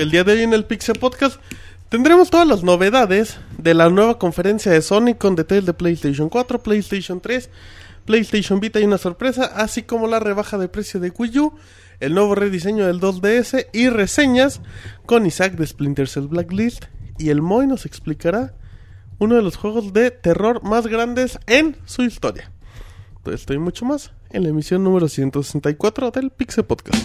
[0.00, 1.38] El día de hoy en el Pixel Podcast
[1.90, 6.62] tendremos todas las novedades de la nueva conferencia de Sony con detalles de PlayStation 4,
[6.62, 7.50] PlayStation 3,
[8.06, 11.52] PlayStation Vita y una sorpresa, así como la rebaja de precio de Wii U,
[12.00, 14.62] el nuevo rediseño del 2DS y reseñas
[15.04, 16.86] con Isaac de Splinter Cell Blacklist
[17.18, 18.54] y el Moy nos explicará
[19.18, 22.50] uno de los juegos de terror más grandes en su historia.
[23.22, 27.04] Todo y mucho más en la emisión número 164 del Pixel Podcast.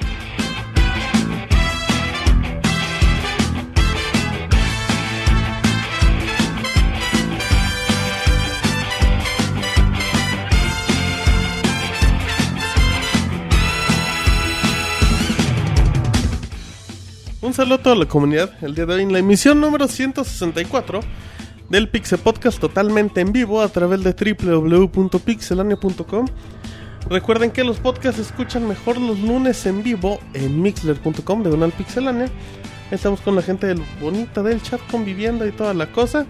[17.41, 18.51] Un saludo a toda la comunidad.
[18.61, 20.99] El día de hoy en la emisión número 164
[21.69, 26.27] del Pixel Podcast totalmente en vivo a través de www.pixelania.com.
[27.09, 31.73] Recuerden que los podcasts se escuchan mejor los lunes en vivo en mixler.com de Donald
[31.73, 32.27] Pixelania.
[32.91, 36.27] Estamos con la gente del bonita del chat conviviendo y toda la cosa.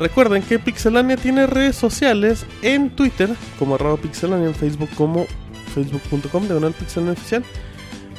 [0.00, 5.24] Recuerden que Pixelania tiene redes sociales en Twitter como arroba pixelania, en Facebook como
[5.72, 7.44] facebook.com de Donald Oficial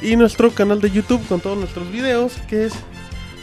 [0.02, 2.74] y nuestro canal de YouTube con todos nuestros videos que es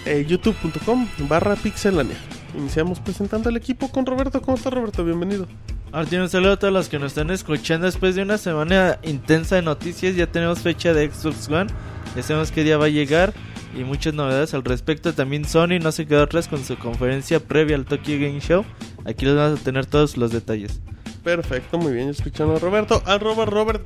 [0.06, 2.18] eh, youtube.com barra pixelania.
[2.58, 4.42] Iniciamos presentando al equipo con Roberto.
[4.42, 5.04] ¿Cómo está Roberto?
[5.04, 5.48] Bienvenido.
[5.92, 9.56] Martín, un saludo a todos los que nos están escuchando después de una semana intensa
[9.56, 10.16] de noticias.
[10.16, 11.70] Ya tenemos fecha de Xbox One,
[12.16, 13.34] ya sabemos qué día va a llegar
[13.76, 15.14] y muchas novedades al respecto.
[15.14, 18.66] También Sony no se quedó atrás con su conferencia previa al Tokyo Game Show.
[19.06, 20.81] Aquí les vamos a tener todos los detalles.
[21.24, 22.09] Perfecto, muy bien.
[22.09, 23.02] Escuchando a Roberto.
[23.06, 23.86] Arroba Robert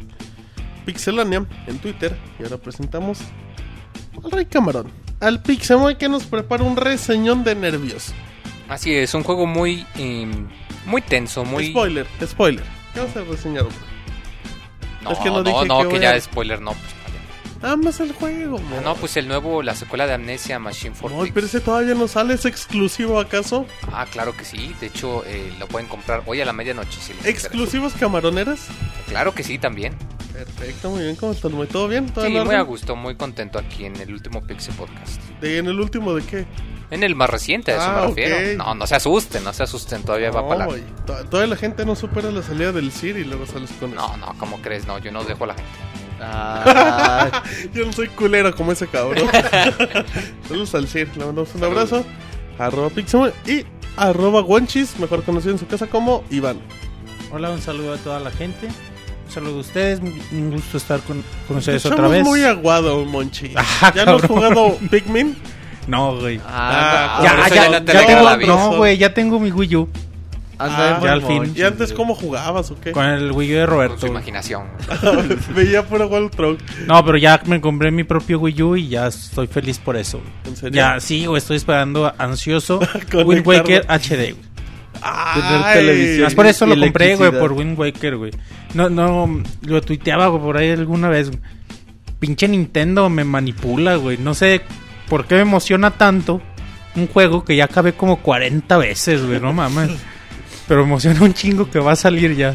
[0.92, 2.18] Pixelania en Twitter.
[2.40, 3.20] Y ahora presentamos
[4.24, 4.90] al Rey Camarón.
[5.20, 8.14] Al Pixemoy que nos prepara un reseñón de nervios.
[8.70, 10.28] Así es, un juego muy eh,
[10.86, 12.64] muy tenso, muy Spoiler, spoiler.
[12.94, 13.66] ¿Qué vas a reseñar?
[15.04, 16.72] No, Es que no no, dije no, que que, ya a- spoiler no.
[16.72, 16.94] Pues.
[17.64, 18.60] Ah, más el juego.
[18.78, 21.32] Ah, no, pues el nuevo, la secuela de Amnesia Machine Fortress.
[21.34, 23.66] pero ese todavía no sale, ¿es exclusivo acaso?
[23.92, 24.76] Ah, claro que sí.
[24.80, 27.00] De hecho, eh, lo pueden comprar hoy a la medianoche.
[27.02, 27.48] Si les interesa.
[27.48, 28.68] ¿Exclusivos camaroneras?
[29.08, 29.96] Claro que sí, también.
[30.38, 31.52] Perfecto, muy bien, ¿cómo estás?
[31.52, 32.08] Muy ¿Todo bien?
[32.14, 35.20] ¿Todo Sí, muy a gusto, muy contento aquí en el último Pixel Podcast.
[35.42, 36.46] ¿De- ¿En el último de qué?
[36.92, 38.64] En el más reciente, a eso Ah, me refiero.
[38.64, 40.68] No, no se asusten, no se asusten, todavía va para
[41.08, 44.00] to- Toda la gente no supera la salida del CIR y luego sales con eso.
[44.00, 44.86] No, no, ¿cómo crees?
[44.86, 45.70] No, yo no dejo a la gente.
[46.22, 47.44] Ah,
[47.74, 49.28] Yo no soy culero como ese cabrón.
[50.48, 52.06] Saludos al CIR, le mandamos un abrazo.
[52.60, 53.66] Arroba Pixemoy y
[53.98, 56.60] arroba Wonchis, mejor conocido en su casa como Iván.
[57.32, 58.68] Hola, un saludo a toda la gente.
[59.38, 60.00] Saludo a ustedes.
[60.32, 62.24] Un gusto estar con, con ustedes Te otra vez.
[62.24, 63.52] muy aguado, Monchi.
[63.56, 65.36] Ah, ¿Ya no has jugado Pikmin?
[65.86, 66.42] No, güey.
[66.44, 69.90] Ah, eso ya, ya no te ya tengo, no, güey, ya tengo mi Wii U.
[70.58, 71.54] Ah, ya al fin.
[71.56, 72.94] ¿Y antes cómo jugabas o qué?
[72.94, 73.96] Con el Wii U de Con Roberto.
[73.98, 74.12] su güey.
[74.14, 74.64] imaginación.
[75.56, 76.60] Veía puro World Truck.
[76.88, 80.18] No, pero ya me compré mi propio Wii U y ya estoy feliz por eso.
[80.18, 80.32] güey.
[80.46, 80.76] ¿En serio?
[80.76, 82.80] Ya, sí, güey, estoy esperando ansioso.
[83.14, 84.57] Wind Waker HD, güey.
[85.10, 86.24] Ay, televisión.
[86.24, 88.32] Más por eso lo compré, güey, por Wind Waker, güey.
[88.74, 91.30] No, no, lo tuiteaba güey, por ahí alguna vez.
[91.30, 91.40] güey.
[92.20, 94.18] Pinche Nintendo me manipula, güey.
[94.18, 94.62] No sé
[95.08, 96.42] por qué me emociona tanto
[96.96, 99.92] un juego que ya acabé como 40 veces, güey, no mames.
[100.68, 102.54] Pero me emociona un chingo que va a salir ya.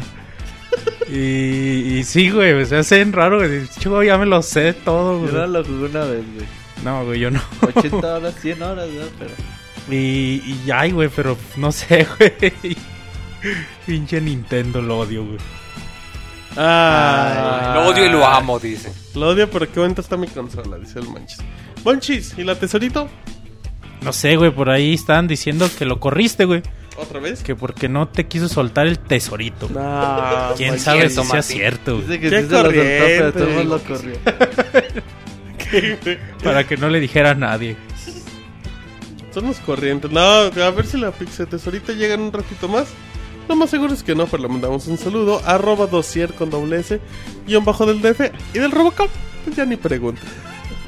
[1.09, 3.67] Y, y sí, güey, o sea, hacen raro, güey.
[3.79, 5.49] Chico, ya me lo sé todo, yo no güey.
[5.51, 6.45] lo jugué una vez, güey.
[6.83, 7.39] No, güey, yo no.
[7.75, 9.05] 80 horas, 100 horas, ¿no?
[9.19, 9.31] Pero...
[9.89, 12.77] Y, y ay, güey, pero no sé, güey.
[13.85, 15.37] Pinche Nintendo lo odio, güey.
[16.55, 18.91] Ah, Lo odio y lo amo, dice.
[19.15, 21.39] Lo odio, pero qué bonita está mi consola, dice el Monchis.
[21.83, 23.09] Monchis, ¿y la tesorito?
[24.01, 26.61] No sé, güey, por ahí estaban diciendo que lo corriste, güey.
[26.97, 27.41] ¿Otra vez?
[27.41, 29.67] Que porque no te quiso soltar el tesorito.
[29.69, 32.07] No, ¿Quién sabe si sea cierto, güey?
[32.07, 34.15] Dice que Qué lo soltó, pero corriente, todo lo corrió.
[36.43, 37.75] Para que no le dijera a nadie.
[39.33, 40.11] Son los corrientes.
[40.11, 42.87] No, a ver si la Pixel tesorita llega en un ratito más.
[43.49, 45.41] Lo más seguro es que no, pero le mandamos un saludo.
[45.45, 46.99] Arroba dosier con doble S,
[47.47, 49.09] guion bajo del DF y del Robocop.
[49.43, 50.21] Pues ya ni pregunta.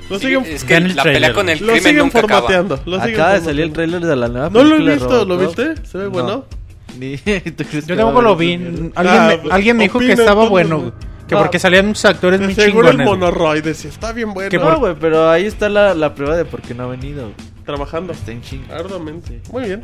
[0.09, 1.97] Lo Sí, siguen, es que en el la trailer, pelea con el lo crimen siguen
[1.97, 2.41] nunca acaba.
[2.43, 2.79] formateando.
[2.85, 3.73] Lo siguen Acaba de salir el formateando.
[3.73, 5.75] trailer de la nueva No lo he visto, ¿lo viste?
[5.85, 6.09] ¿Se ve No.
[6.11, 6.45] bueno?
[6.99, 7.17] Ni...
[7.17, 8.53] ¿tú crees que Yo tampoco lo vi.
[8.53, 10.93] Alguien, Ah, me, alguien me dijo que estaba entonces, bueno.
[11.27, 11.39] Que Ah.
[11.39, 13.07] porque salían muchos actores muy seguro el chingones.
[13.17, 13.19] güey.
[13.31, 14.49] monoroides y está bien bueno.
[14.51, 17.31] Que No, güey, pero ahí está la, la prueba de por qué no ha venido.
[17.65, 18.13] Trabajando.
[18.13, 18.75] Está en chinga.
[18.75, 19.41] Arduamente.
[19.51, 19.83] Muy bien.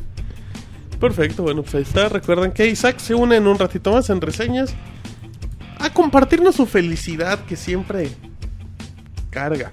[0.99, 2.09] Perfecto, bueno, pues ahí está.
[2.09, 4.75] Recuerden que Isaac se une en un ratito más en reseñas
[5.79, 8.11] a compartirnos su felicidad que siempre
[9.31, 9.71] carga.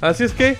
[0.00, 0.56] Así es que,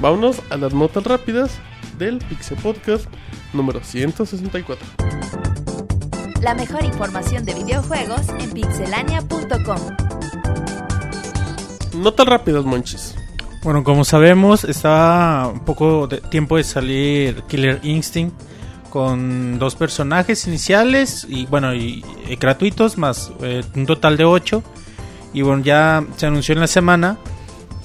[0.00, 1.52] vámonos a las notas rápidas
[1.98, 3.06] del Pixel Podcast
[3.52, 4.84] número 164.
[6.42, 9.78] La mejor información de videojuegos en pixelania.com.
[11.94, 13.14] Notas rápidas, monchis.
[13.64, 18.38] Bueno, como sabemos, está un poco de tiempo de salir Killer Instinct
[18.90, 22.04] con dos personajes iniciales y bueno, y,
[22.38, 24.62] gratuitos más eh, un total de 8.
[25.32, 27.16] Y bueno, ya se anunció en la semana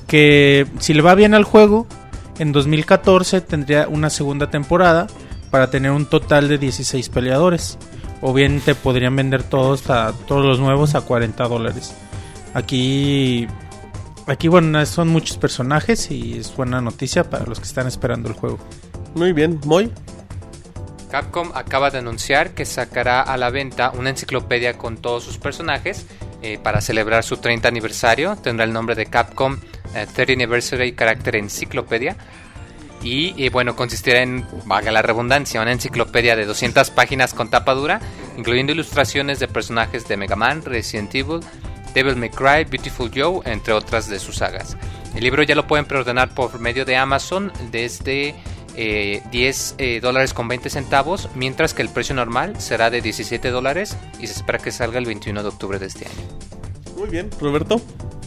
[0.05, 1.87] que si le va bien al juego,
[2.39, 5.07] en 2014 tendría una segunda temporada
[5.49, 7.77] para tener un total de 16 peleadores.
[8.19, 11.95] O bien te podrían vender todos a todos los nuevos a 40 dólares.
[12.53, 13.47] Aquí
[14.29, 18.35] Aquí, bueno, son muchos personajes y es buena noticia para los que están esperando el
[18.35, 18.59] juego.
[19.15, 19.91] Muy bien, Moy.
[21.09, 26.05] Capcom acaba de anunciar que sacará a la venta una enciclopedia con todos sus personajes
[26.43, 28.35] eh, para celebrar su 30 aniversario.
[28.35, 29.57] Tendrá el nombre de Capcom
[29.95, 32.15] eh, 30 Anniversary Character Encyclopedia.
[33.01, 37.73] Y eh, bueno, consistirá en, valga la redundancia, una enciclopedia de 200 páginas con tapa
[37.73, 37.99] dura,
[38.37, 41.39] incluyendo ilustraciones de personajes de Mega Man, Resident Evil,
[41.93, 44.77] Devil May Cry, Beautiful Joe, entre otras de sus sagas.
[45.15, 48.35] El libro ya lo pueden preordenar por medio de Amazon desde
[48.75, 53.49] eh, 10 eh, dólares con 20 centavos, mientras que el precio normal será de 17
[53.49, 56.27] dólares y se espera que salga el 21 de octubre de este año.
[56.97, 57.81] Muy bien, Roberto.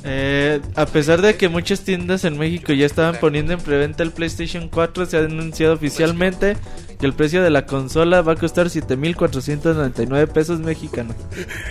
[0.05, 4.11] Eh, a pesar de que muchas tiendas en México ya estaban poniendo en preventa el
[4.11, 6.57] PlayStation 4, se ha anunciado oficialmente
[6.99, 11.17] que el precio de la consola va a costar 7.499 pesos mexicanos.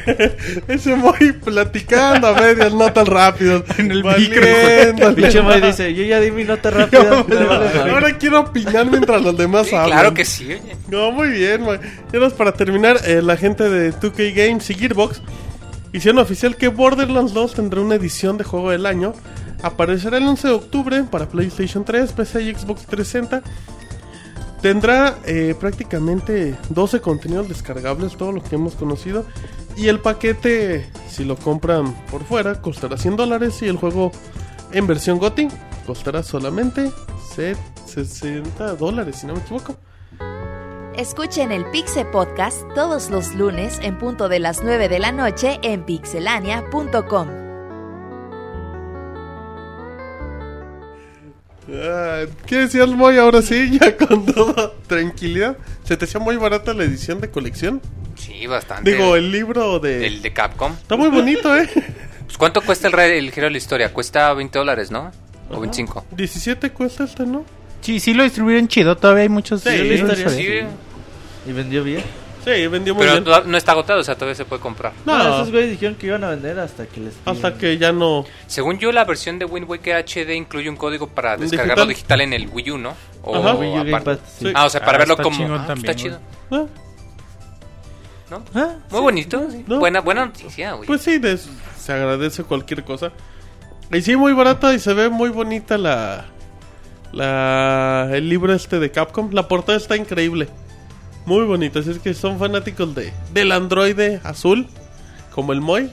[0.67, 3.63] Ese Moy platicando a medias notas rápidas.
[3.77, 7.25] En el El pinche Moy dice, yo ya di mi nota rápida.
[7.27, 7.91] me vale madre".
[7.91, 9.99] Ahora quiero opinar mientras los demás Sí, hablan.
[9.99, 10.61] claro que sí, oye.
[10.89, 11.79] No, muy bien, Moy.
[12.11, 15.21] Ya nos para terminar, eh, la gente de 2K Games y Gearbox
[15.93, 19.13] hicieron oficial que Borderlands 2 tendrá una edición de juego del año.
[19.63, 23.41] Aparecerá el 11 de octubre para PlayStation 3, PC y Xbox 360.
[24.61, 29.25] Tendrá eh, prácticamente 12 contenidos descargables, todo lo que hemos conocido.
[29.75, 33.61] Y el paquete, si lo compran por fuera, costará 100 dólares.
[33.61, 34.11] Y el juego
[34.71, 35.47] en versión GOTY
[35.87, 36.91] costará solamente
[37.35, 37.55] se-
[37.87, 39.75] 60 dólares, si no me equivoco.
[40.95, 45.57] Escuchen el Pixe Podcast todos los lunes en punto de las 9 de la noche
[45.63, 47.29] en pixelania.com.
[51.73, 53.17] Ah, ¿Qué decías, Moy?
[53.17, 55.57] Ahora sí, ya con toda tranquilidad.
[55.85, 57.81] ¿Se te hacía muy barata la edición de colección?
[58.17, 58.91] Sí, bastante.
[58.91, 60.05] Digo, el libro de...
[60.05, 60.73] El de Capcom.
[60.73, 61.69] Está muy bonito, ¿eh?
[62.25, 63.93] Pues, ¿Cuánto cuesta el, el giro de la historia?
[63.93, 65.11] Cuesta 20 dólares, ¿no?
[65.49, 66.05] O 25.
[66.11, 67.43] 17 cuesta este, ¿no?
[67.81, 69.61] Sí, sí lo distribuyen chido, todavía hay muchos.
[69.61, 70.67] Sí, historia, Sí, ahí.
[71.47, 72.03] Y vendió bien.
[72.45, 73.23] Sí, vendió muy pero bien.
[73.23, 74.93] toda- no está agotado, o sea, todavía se puede comprar.
[75.05, 77.91] No, No, esos güeyes dijeron que iban a vender hasta que les hasta que ya
[77.91, 78.25] no...
[78.47, 82.19] Según yo, la versión de Wind Waker HD incluye un código para descargarlo ¿Digital?
[82.19, 82.93] digital, en el Wii U, ¿no?
[83.23, 83.53] O Ajá.
[83.53, 84.23] Wii U aparte.
[84.39, 84.51] Sí.
[84.55, 85.53] Ah, o sea, para Ah, verlo está como...
[85.55, 86.19] Ah, también, está chido.
[86.49, 86.65] Ah,
[88.31, 88.43] ¿no?
[88.55, 89.03] Ah, Muy sí.
[89.03, 89.47] bonito.
[89.51, 89.63] sí.
[89.67, 89.79] No.
[89.79, 90.87] Buena, buena noticia, güey.
[90.87, 93.11] pues sí, de- se agradece cualquier cosa.
[93.91, 96.25] Y sí, muy barata y se ve muy bonita la...
[97.11, 99.31] la el libro este de Capcom.
[99.31, 100.47] La portada está increíble.
[101.25, 101.79] Muy bonita.
[101.79, 104.67] Así es que son fanáticos de del androide azul,
[105.33, 105.91] como el Moy.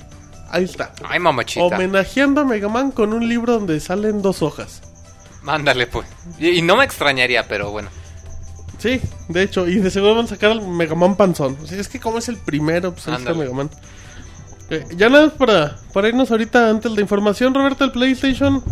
[0.50, 0.92] Ahí está.
[1.06, 1.64] Ay, mamachita.
[1.64, 4.82] Homenajeando a Mega Man con un libro donde salen dos hojas.
[5.42, 6.06] Mándale, pues.
[6.38, 7.90] Y, y no me extrañaría, pero bueno.
[8.78, 11.58] Sí, de hecho, y de seguro van a sacar al Mega Man Panzón.
[11.62, 13.34] O sea, es que como es el primero, pues ahí está.
[13.34, 13.70] Mega Man.
[14.70, 18.62] Eh, ya nada más para, para irnos ahorita antes de información, Roberto, el PlayStation.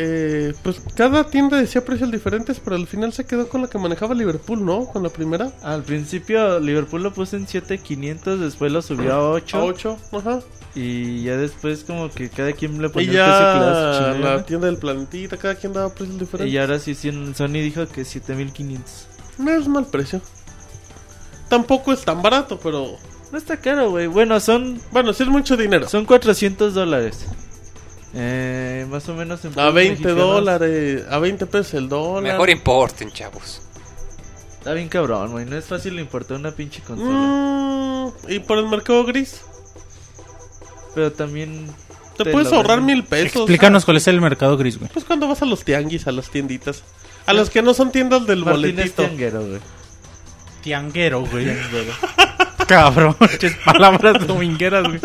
[0.00, 3.78] Eh, pues cada tienda decía precios diferentes, pero al final se quedó con la que
[3.78, 4.86] manejaba Liverpool, ¿no?
[4.86, 5.50] Con la primera.
[5.60, 9.56] Al principio Liverpool lo puso en 7500, después lo subió a 8.
[9.56, 10.40] A 8, ajá.
[10.76, 14.36] Y ya después como que cada quien le Y ponía precio que su ya chingada
[14.36, 16.54] la tienda del planetita, cada quien daba precios diferentes.
[16.54, 19.08] Y ahora sí, sí, Sony dijo que 7500.
[19.38, 20.20] No es mal precio.
[21.48, 22.98] Tampoco es tan barato, pero
[23.32, 24.06] No está caro, güey.
[24.06, 25.88] Bueno, son bueno, sí es mucho dinero.
[25.88, 27.26] son 400 dólares.
[28.14, 30.16] Eh, más o menos en A pesos 20 mexicanos.
[30.18, 32.22] dólares, a 20 pesos el dólar.
[32.32, 33.60] Mejor importen, chavos.
[34.58, 35.44] Está bien cabrón, güey.
[35.44, 37.10] No es fácil importar una pinche consola.
[37.12, 39.40] Mm, y por el mercado gris.
[40.94, 41.66] Pero también...
[42.16, 42.96] Te, Te puedes ahorrar venden.
[42.96, 43.36] mil pesos.
[43.42, 44.90] Explícanos cuál es el mercado gris, güey.
[44.92, 46.82] Pues cuando vas a los tianguis, a las tienditas.
[47.26, 49.02] A las que no son tiendas del Martín es boletito.
[49.04, 49.60] tianguero, güey.
[50.62, 51.44] Tianguero, güey.
[51.44, 51.92] Tianguero.
[52.66, 53.16] Cabrón,
[53.64, 55.00] palabras domingueras, güey.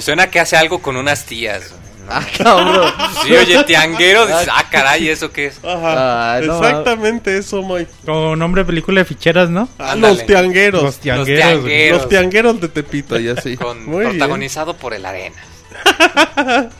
[0.00, 1.72] Suena que hace algo con unas tías.
[1.72, 1.85] ¿no?
[2.10, 2.92] Ah, cabrón.
[3.24, 4.26] Sí, oye, tianguero.
[4.26, 5.58] dices, ah, caray, ¿eso qué es?
[5.64, 6.40] Ajá.
[6.42, 7.90] No exactamente eso, Mike.
[8.04, 9.68] Como nombre de película de ficheras, ¿no?
[9.78, 10.14] A Ándale.
[10.14, 10.82] los tiangueros.
[10.82, 11.64] Los Los, tiangueros, güey.
[11.74, 12.08] tiangueros.
[12.08, 13.56] tiangueros de Tepito y así.
[13.58, 14.10] Con, Muy bien.
[14.12, 15.36] protagonizado por el Arena.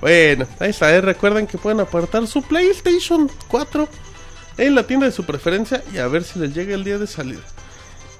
[0.00, 0.94] Bueno, ahí está.
[0.94, 1.00] eh.
[1.00, 3.88] Recuerden que pueden apartar su PlayStation 4
[4.58, 7.06] en la tienda de su preferencia y a ver si les llega el día de
[7.06, 7.40] salida.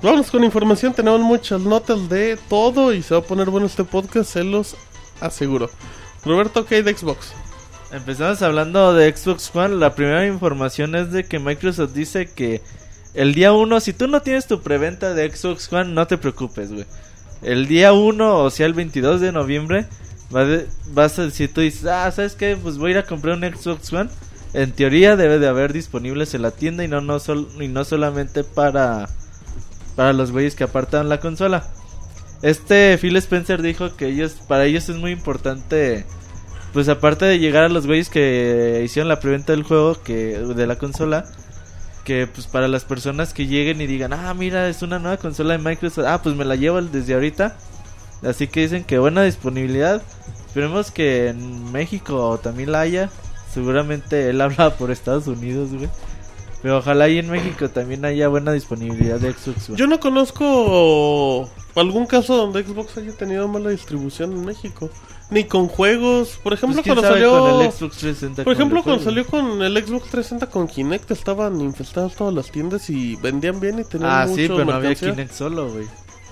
[0.03, 0.93] Vamos con información.
[0.95, 4.77] Tenemos muchas notas de todo y se va a poner bueno este podcast, se los
[5.21, 5.71] aseguro.
[6.29, 7.33] Roberto, ¿qué de Xbox?
[7.91, 9.77] Empezamos hablando de Xbox One.
[9.77, 12.61] La primera información es de que Microsoft dice que
[13.15, 16.71] el día 1, si tú no tienes tu preventa de Xbox One, no te preocupes,
[16.73, 16.85] güey.
[17.43, 19.87] El día 1, o sea, el 22 de noviembre,
[20.31, 22.57] vas a, si tú dices, ah, ¿sabes qué?
[22.63, 24.11] Pues voy a ir a comprar un Xbox One.
[24.53, 27.85] En teoría debe de haber disponibles en la tienda y no, no, sol- y no
[27.85, 29.09] solamente para,
[29.97, 31.67] para los güeyes que apartan la consola.
[32.43, 36.05] Este Phil Spencer dijo que ellos, para ellos es muy importante
[36.73, 40.67] pues aparte de llegar a los güeyes que hicieron la preventa del juego, que de
[40.67, 41.25] la consola,
[42.05, 45.57] que pues para las personas que lleguen y digan, ah, mira, es una nueva consola
[45.57, 47.57] de Microsoft, ah, pues me la llevo desde ahorita.
[48.23, 50.03] Así que dicen que buena disponibilidad.
[50.47, 53.11] Esperemos que en México también la haya.
[53.53, 55.89] Seguramente él habla por Estados Unidos, güey.
[56.63, 59.69] Pero ojalá ahí en México también haya buena disponibilidad de Xbox.
[59.77, 64.91] Yo no conozco algún caso donde Xbox haya tenido mala distribución en México.
[65.31, 66.41] Ni con juegos.
[66.43, 67.39] Por ejemplo, Pues, ¿quién cuando salió...
[67.39, 71.61] con el Xbox 360 Por ejemplo, cuando salió con el Xbox 360 con Kinect estaban
[71.61, 74.95] infestadas todas las tiendas y vendían bien y tenían Ah, mucho sí, pero no había.
[74.95, 75.85] Kinect solo, güey.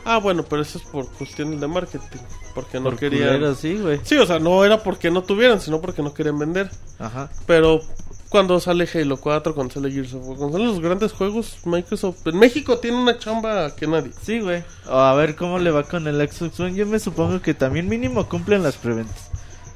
[0.06, 2.18] Ah, bueno, pero eso es por cuestiones de marketing.
[2.54, 3.28] Porque no Por querían...
[3.34, 4.00] culeros, sí, güey.
[4.02, 6.70] Sí, o sea, no era porque no tuvieran, sino porque no querían vender.
[6.98, 7.28] Ajá.
[7.44, 7.80] Pero
[8.36, 12.26] cuando sale Halo 4, cuando sale Gears of War, cuando salen los grandes juegos, Microsoft...
[12.26, 14.10] En México tiene una chamba que nadie.
[14.22, 14.62] Sí, güey.
[14.88, 16.74] A ver cómo le va con el Xbox One.
[16.74, 19.30] Yo me supongo que también mínimo cumplen las preventas.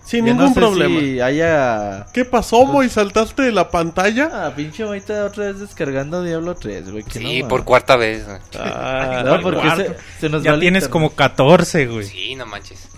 [0.05, 1.01] Sin ningún no sé problema.
[1.01, 2.07] Si haya.
[2.13, 2.89] ¿Qué pasó, Moy?
[2.89, 4.29] ¿Saltaste de la pantalla?
[4.47, 7.05] Ah, pinche Moita otra vez descargando Diablo 3, güey.
[7.11, 7.65] Sí, no, por man.
[7.67, 8.27] cuarta vez.
[8.59, 10.91] Ah, No, porque se, se nos va Ya tienes internet.
[10.91, 12.05] como 14, güey.
[12.07, 12.89] Sí, no manches.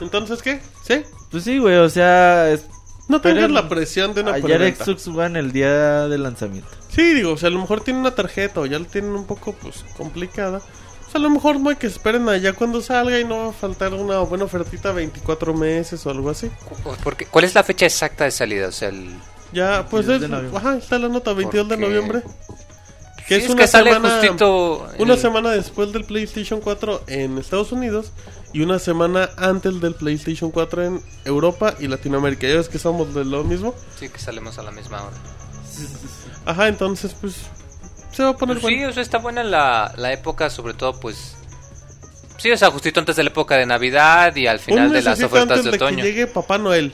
[0.00, 0.60] Entonces, ¿qué?
[0.82, 1.02] ¿Sí?
[1.30, 2.50] Pues sí, güey, o sea.
[2.50, 2.66] es-
[3.08, 4.74] No tengas la presión de una Ayer.
[4.76, 6.68] Xbox One el día del lanzamiento.
[6.88, 9.26] Sí, digo, o sea, a lo mejor tienen una tarjeta o ya la tienen un
[9.26, 10.58] poco, pues, complicada.
[10.58, 13.48] O sea, a lo mejor no hay que esperen allá cuando salga y no va
[13.50, 16.50] a faltar una buena ofertita 24 meses o algo así.
[17.02, 18.68] Porque- ¿Cuál es la fecha exacta de salida?
[18.68, 19.10] O sea, el...
[19.52, 22.22] Ya, pues 22 es, de ajá, está la nota 22 de noviembre.
[22.24, 24.88] Sí, Que es es una que sale semana- justito...
[24.98, 28.12] Una el- semana después del PlayStation 4 en Estados Unidos
[28.54, 32.46] y una semana antes del PlayStation 4 en Europa y Latinoamérica.
[32.46, 33.74] Ya ves que somos de lo mismo.
[33.98, 35.16] Sí, que salimos a la misma hora.
[36.46, 37.34] Ajá, entonces, pues,
[38.12, 38.90] se va a poner Pues sí, bueno.
[38.90, 41.34] o sea, está buena la, la época, sobre todo, pues...
[42.36, 45.20] Sí, o sea, justito antes de la época de Navidad y al final de las
[45.20, 46.04] ofertas antes de que otoño.
[46.04, 46.92] llegue Papá Noel.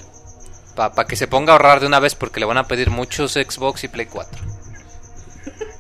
[0.75, 3.33] Para que se ponga a ahorrar de una vez porque le van a pedir muchos
[3.35, 4.50] Xbox y Play 4.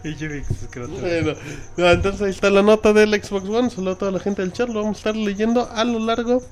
[1.01, 1.35] Bueno,
[1.77, 3.71] no, entonces ahí está la nota del Xbox One.
[3.71, 4.69] Saludos a toda la gente del chat.
[4.69, 6.43] Lo vamos a estar leyendo a lo largo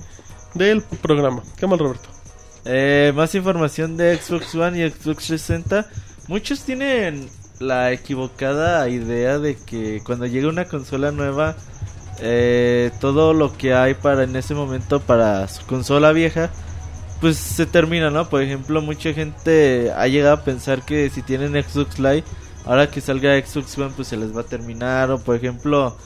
[0.55, 1.43] del programa.
[1.57, 2.09] ¿Qué mal, Roberto?
[2.65, 5.89] Eh, más información de Xbox One y Xbox 360.
[6.27, 7.29] Muchos tienen
[7.59, 11.57] la equivocada idea de que cuando llega una consola nueva,
[12.21, 16.51] eh, todo lo que hay para en ese momento para su consola vieja,
[17.21, 18.29] pues se termina, ¿no?
[18.29, 22.25] Por ejemplo, mucha gente ha llegado a pensar que si tienen Xbox Live,
[22.69, 25.11] ahora que salga Xbox One, pues se les va a terminar.
[25.11, 25.97] O por ejemplo,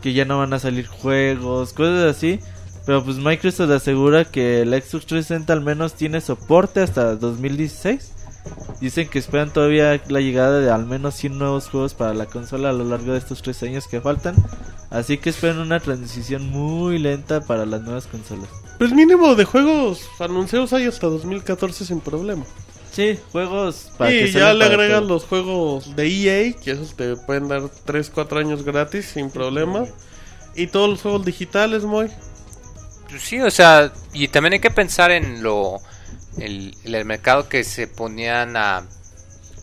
[0.00, 2.38] que ya no van a salir juegos, cosas así.
[2.86, 8.12] Pero pues Microsoft asegura que el Xbox 360 al menos tiene soporte hasta 2016.
[8.80, 12.70] Dicen que esperan todavía la llegada de al menos 100 nuevos juegos para la consola
[12.70, 14.34] a lo largo de estos tres años que faltan.
[14.90, 18.48] Así que esperan una transición muy lenta para las nuevas consolas.
[18.78, 22.44] Pues mínimo de juegos anunciados hay hasta 2014 sin problema.
[22.92, 25.14] Sí, juegos para que y ya le agregan todo.
[25.14, 29.86] los juegos de EA, que esos te pueden dar 3, 4 años gratis sin problema.
[30.54, 32.10] Y todos los juegos digitales, muy.
[33.08, 35.80] Pues Sí, o sea, y también hay que pensar en lo
[36.38, 38.86] el, el mercado que se ponían a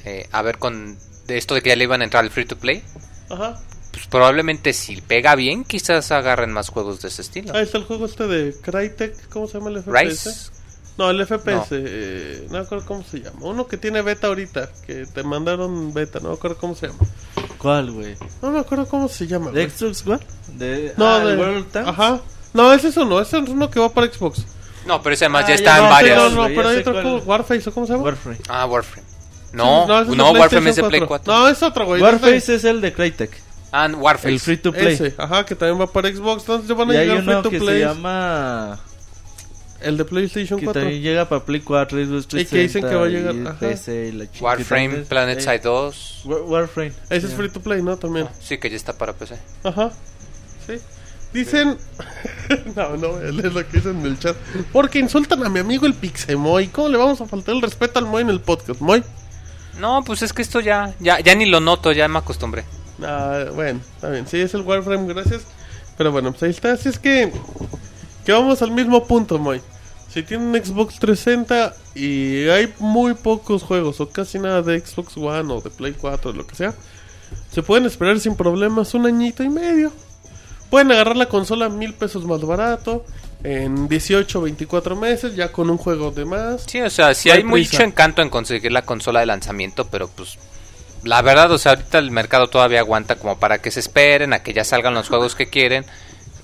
[0.05, 2.45] eh, a ver con de esto de que ya le iban a entrar al free
[2.45, 2.83] to play.
[3.29, 3.59] Ajá.
[3.91, 7.53] Pues probablemente si pega bien, quizás agarren más juegos de ese estilo.
[7.55, 9.91] Ahí está el juego este de Crytek, ¿cómo se llama el FPS?
[9.91, 10.58] Rise.
[10.99, 11.77] No, el FPS, No.
[11.79, 13.37] eh, no me acuerdo cómo se llama.
[13.41, 16.99] Uno que tiene beta ahorita, que te mandaron beta, no me acuerdo cómo se llama.
[17.57, 18.15] ¿Cuál, güey?
[18.41, 19.51] No me acuerdo cómo se llama.
[19.51, 19.69] ¿De güey.
[19.69, 20.19] Xbox One?
[20.57, 20.93] ¿De...
[20.97, 21.37] No, ah, de...
[21.37, 21.89] World Tanks?
[21.89, 22.19] Ajá.
[22.53, 24.45] No, ese es uno, ese es uno que va para Xbox.
[24.85, 26.17] No, pero ese además Ah, ya ya está no, en no, varias.
[26.17, 28.03] no, no, güey, pero ya hay otro Warface, ¿o cómo se llama?
[28.05, 28.37] Warframe.
[28.49, 29.07] Ah, Warframe.
[29.07, 29.15] Sí,
[29.57, 31.33] No, no, es de Warframe es de Play 4.
[31.33, 32.01] No, es otro, güey.
[32.01, 33.41] Warface es el de Crytek.
[33.71, 34.29] Ah, Warface.
[34.29, 34.93] El free to play.
[34.95, 36.41] Ese, ajá, que también va para Xbox.
[36.41, 37.79] Entonces ya van a Y hay llegar free uno to que play.
[37.79, 38.79] se llama...
[39.81, 40.81] El de PlayStation Que 4.
[40.81, 43.47] también llega para Play 4, Xbox Y que dicen que va a 360 llegar, y
[43.47, 43.59] ajá.
[43.59, 44.25] PC la.
[44.41, 46.21] Warframe, Planet eh, Side 2.
[46.25, 46.93] War- Warframe.
[47.09, 47.37] Ese es Ya.
[47.37, 47.95] free to play, ¿no?
[47.97, 48.27] También.
[48.41, 49.35] Sí, que ya está para PC.
[49.63, 49.91] Ajá.
[50.67, 50.73] Sí.
[51.33, 51.77] Dicen.
[52.75, 54.35] no, no a leer lo que dicen en el chat.
[54.73, 56.67] Porque insultan a mi amigo el Pixemoy.
[56.67, 58.81] ¿Cómo le vamos a faltar el respeto al Moy en el podcast?
[58.81, 59.03] Moy.
[59.79, 62.65] No, pues es que esto ya, ya, ya ni lo noto, ya me acostumbré.
[63.01, 64.27] Ah, bueno, está bien.
[64.27, 65.43] Sí, es el Warframe, gracias.
[65.97, 66.73] Pero bueno, pues ahí está.
[66.73, 67.31] Así es que.
[68.29, 69.59] Que vamos al mismo punto, Moy.
[70.13, 75.17] Si tiene un Xbox 360 y hay muy pocos juegos, o casi nada de Xbox
[75.17, 76.75] One o de Play 4, lo que sea,
[77.51, 79.91] se pueden esperar sin problemas un añito y medio.
[80.69, 83.03] Pueden agarrar la consola mil pesos más barato,
[83.43, 86.65] en 18 o 24 meses, ya con un juego de más.
[86.67, 89.87] Sí, o sea, sí No hay hay mucho encanto en conseguir la consola de lanzamiento,
[89.87, 90.37] pero pues
[91.03, 94.43] la verdad, o sea, ahorita el mercado todavía aguanta como para que se esperen a
[94.43, 95.83] que ya salgan los juegos que quieren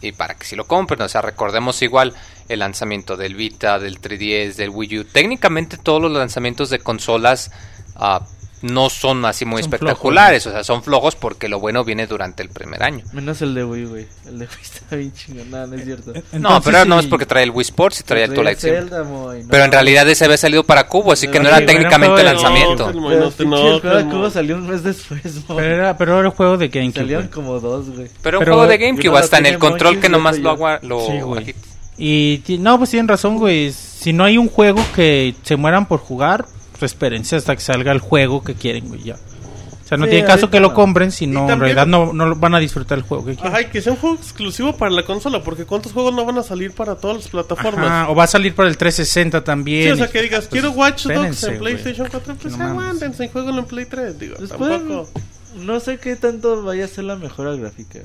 [0.08, 2.14] y para que si lo compren, o sea, recordemos igual
[2.48, 5.04] el lanzamiento del Vita, del 3DS, del Wii U.
[5.06, 7.52] Técnicamente todos los lanzamientos de consolas
[7.96, 8.22] ah,
[8.66, 12.42] no son así muy Son espectaculares, o sea, son flojos porque lo bueno viene durante
[12.44, 13.04] el primer año.
[13.14, 14.08] Menos el de Wii, güey.
[14.26, 15.52] El de Wii está bien chingón.
[15.52, 16.12] Nada, no es cierto.
[16.14, 18.62] no, Entonces, pero no sí, es porque trae el Wii Sports y trae el Twilight
[18.64, 19.32] no.
[19.50, 22.24] Pero en realidad ese había salido para Cubo, así que no era un técnicamente de-
[22.24, 22.92] lanzamiento.
[22.92, 25.22] No, no el juego de Cubo salió un mes después.
[25.48, 27.02] Pero era, pero era el juego de GameCube.
[27.02, 28.08] Salieron como dos, güey.
[28.22, 31.06] Pero un Pero juego de GameCube, hasta en el control que nomás lo, agua, lo
[31.06, 31.54] Sí.
[31.98, 33.72] Y no, pues tienen razón, güey.
[33.72, 36.46] Si no hay un juego que se mueran por jugar,
[36.84, 39.16] espérense hasta que salga el juego que quieren, güey, ya.
[39.16, 42.36] O sea, no Sí, tiene caso que lo compren si no, en realidad no, no
[42.36, 43.52] van a disfrutar el juego que quieren.
[43.54, 46.40] Ajá, y que sea un juego exclusivo para la consola, porque ¿cuántos juegos no van
[46.40, 47.86] a salir para todas las plataformas?
[47.86, 49.84] Ajá, o va a salir para el 360 también.
[49.84, 51.60] Sí, o sea, que digas, pues, quiero Watch Dogs en.
[51.60, 55.08] PlayStation 4, pues aguántense y jueguenlo en Play 3, digo, Pues tampoco.
[55.56, 58.00] No sé qué tanto vaya a ser la mejora gráfica.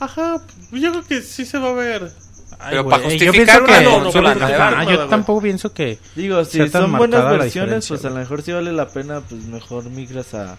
[0.00, 0.40] Ajá,
[0.72, 2.12] yo creo que sí se va a ver.
[2.58, 5.98] Ay, Pero para justificar que- nada, yo tampoco pienso que...
[6.14, 9.84] Digo, si son buenas versiones, pues a lo mejor sí vale la pena, pues mejor
[9.90, 10.56] migras a,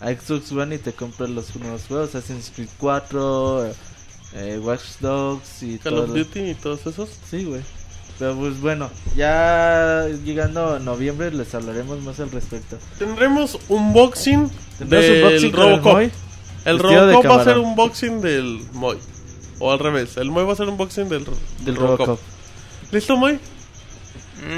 [0.00, 3.66] a Xbox One y te compras los nuevos juegos, Assassin's Creed 4,
[4.34, 6.04] eh, Watch Dogs y Call todo.
[6.04, 7.08] of Duty y todos esos.
[7.30, 7.62] Sí, güey.
[8.18, 12.78] Pero pues bueno, ya llegando a noviembre les hablaremos más al respecto.
[12.96, 14.48] Tendremos unboxing
[14.78, 16.00] Tendremos del con el Robocop.
[16.64, 17.64] El Robocop va a ser camarón.
[17.64, 18.98] unboxing del Moy.
[19.58, 21.26] O al revés, el Moy va a ser unboxing del,
[21.60, 22.18] Del Robocop.
[22.90, 23.38] ¿Listo, Moy?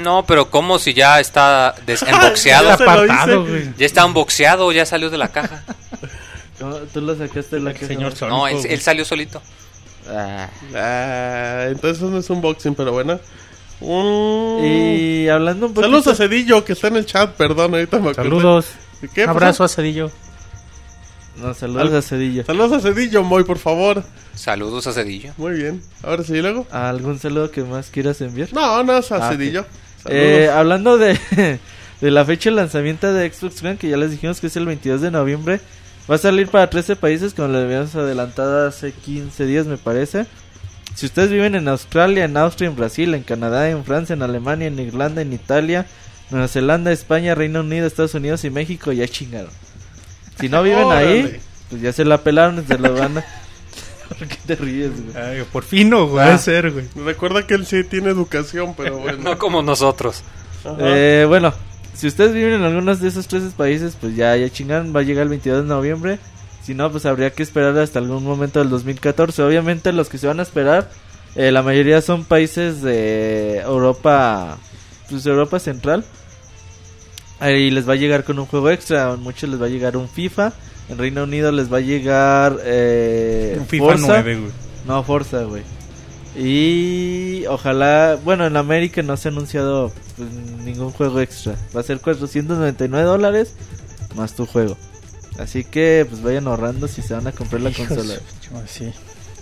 [0.03, 3.49] No, pero como si ya está Ya apartado, hice.
[3.51, 3.73] güey.
[3.77, 5.63] ya está unboxeado, ya salió de la caja.
[6.59, 6.75] ¿Cómo?
[6.91, 7.87] ¿Tú lo sacaste de la El caja?
[7.87, 8.15] señor?
[8.15, 8.29] Sol.
[8.29, 9.41] No, él, él salió solito.
[10.09, 10.49] Ah.
[10.75, 13.19] Ah, entonces no es unboxing, pero bueno.
[13.79, 14.59] Un...
[14.63, 15.87] Y hablando un poquito...
[15.91, 18.29] Saludos a Cedillo, que está en el chat, perdón, ahorita me acordé.
[18.29, 18.65] Saludos.
[19.13, 20.09] ¿Qué Un abrazo a Cedillo.
[21.41, 22.43] No, saludos a Cedillo.
[22.45, 24.03] Saludos a Cedillo, Moy, por favor.
[24.35, 25.33] Saludos a Cedillo.
[25.37, 25.81] Muy bien.
[26.03, 26.65] Ahora sí, ¿y luego.
[26.71, 28.51] ¿Algún saludo que más quieras enviar?
[28.53, 29.31] No, no es a Ah.
[29.31, 29.65] Cedillo.
[30.09, 31.19] Eh, hablando de,
[32.01, 34.65] de la fecha de lanzamiento de Xbox One, que ya les dijimos que es el
[34.65, 35.59] 22 de noviembre,
[36.09, 40.25] va a salir para 13 países, como lo habíamos adelantado hace 15 días, me parece.
[40.95, 44.67] Si ustedes viven en Australia, en Austria, en Brasil, en Canadá, en Francia, en Alemania,
[44.67, 45.85] en Irlanda, en Italia,
[46.31, 49.51] Nueva Zelanda, España, Reino Unido, Estados Unidos y México, ya chingaron.
[50.39, 53.25] Si no viven ahí, pues ya se la pelaron, se lo van a...
[54.07, 55.23] ¿Por qué te ríes, güey?
[55.23, 56.23] Ay, por fin no, güey.
[56.23, 56.27] Ah.
[56.27, 56.85] Puede ser, güey.
[56.95, 59.17] Recuerda que él sí tiene educación, pero bueno.
[59.21, 60.23] No como nosotros.
[60.79, 61.53] Eh, bueno,
[61.93, 65.03] si ustedes viven en algunos de esos tres países, pues ya, ya chingaron, va a
[65.03, 66.19] llegar el 22 de noviembre.
[66.63, 69.41] Si no, pues habría que esperar hasta algún momento del 2014.
[69.43, 70.89] Obviamente los que se van a esperar,
[71.35, 74.57] eh, la mayoría son países de Europa,
[75.09, 76.03] pues Europa Central.
[77.39, 79.95] Ahí les va a llegar con un juego extra, a muchos les va a llegar
[79.97, 80.53] un FIFA.
[80.89, 84.07] En Reino Unido les va a llegar eh, Un FIFA Forza.
[84.07, 84.51] 9, güey.
[84.87, 85.63] No, Forza, güey.
[86.35, 90.29] Y ojalá, bueno, en América no se ha anunciado pues,
[90.63, 91.55] ningún juego extra.
[91.75, 93.53] Va a ser 499 dólares
[94.15, 94.77] más tu juego.
[95.39, 98.15] Así que pues vayan ahorrando si se van a comprar la Hijos, consola.
[98.67, 98.91] sí.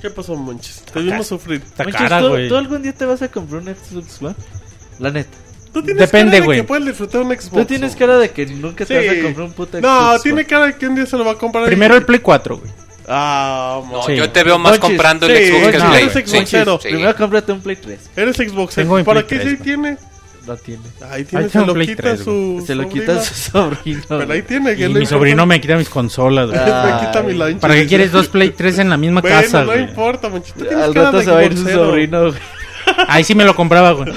[0.02, 0.82] ¿Qué pasó, Monchis?
[0.94, 1.62] Te vimos sufrir.
[1.66, 2.50] Está Monchis, cara, ¿tú, güey.
[2.50, 4.36] tú algún día te vas a comprar un Xbox One?
[5.00, 5.38] La neta.
[5.76, 6.58] Tú tienes Depende, cara de güey.
[6.60, 7.50] que puedes disfrutar un Xbox.
[7.52, 9.08] Tú tienes cara de que nunca te Sí.
[9.08, 11.26] vas a comprar un puto Xbox No, tiene cara de que un día se lo
[11.26, 11.66] va a comprar.
[11.66, 12.72] Primero el Play 4, güey.
[13.10, 14.16] Ah, No, Sí.
[14.16, 16.04] yo te veo más Monchis, comprando el sí, Xbox que el no, Play.
[16.04, 16.80] eres Xboxero.
[16.82, 16.88] sí.
[16.90, 18.00] Primero cómprate un Play 3.
[18.16, 18.76] Eres Xbox.
[18.76, 19.98] Tengo mi ¿Para Play qué 3, sí tiene?
[20.48, 20.82] No tiene.
[21.12, 22.64] Ahí tiene, Ahí se lo Play quita 3, su.
[22.66, 24.02] Se lo quita a su sobrino.
[24.08, 24.76] Pero ahí tiene.
[24.76, 25.10] que Y mi importa?
[25.10, 26.60] sobrino me quita mis consolas, güey.
[26.66, 27.00] Ah.
[27.02, 27.60] Me quita mi lunch.
[27.60, 29.82] ¿Para qué quieres dos Play 3 en la misma Bueno, casa, no güey?
[29.82, 31.86] importa, tienes Al rato se va a ir su Xboxero.
[31.88, 32.34] sobrino, güey.
[33.08, 34.14] Ahí sí me lo compraba, güey.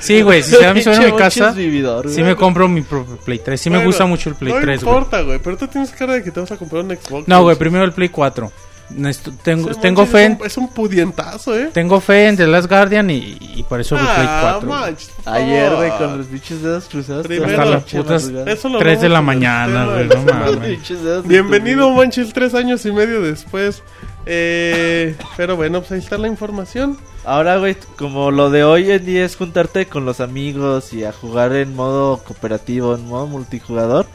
[0.00, 2.80] Sí, güey, si se da mi sobrino en mi casa, vividor, sí me compro mi
[2.82, 3.60] propio Play 3.
[3.60, 4.94] Sí me gusta mucho el Play no 3, güey.
[4.96, 5.38] importa, güey.
[5.38, 7.28] Pero tú tienes cara de que te vas a comprar un Xbox.
[7.28, 8.50] No, güey, primero el Play 4.
[8.96, 11.70] Nesto- tengo, tengo fe es en, un- Es un pudientazo, ¿eh?
[11.72, 14.68] tengo fe en The Last Guardian y, y por eso el Play Ah, 4.
[14.68, 14.80] güey.
[14.80, 17.24] Monchis, por Ayer, güey, con los pinches dedos cruzados.
[17.26, 18.52] Primero- Hasta las putas madrugada.
[18.52, 21.24] Eso lo 3 de la mañana, güey, no mames.
[21.24, 21.90] Bienvenido.
[21.90, 23.84] Monchis, tres años y medio después.
[24.26, 26.98] Eh, pero bueno, pues ahí está la información.
[27.30, 31.12] Ahora, güey, como lo de hoy en día es juntarte con los amigos y a
[31.12, 34.06] jugar en modo cooperativo, en modo multijugador,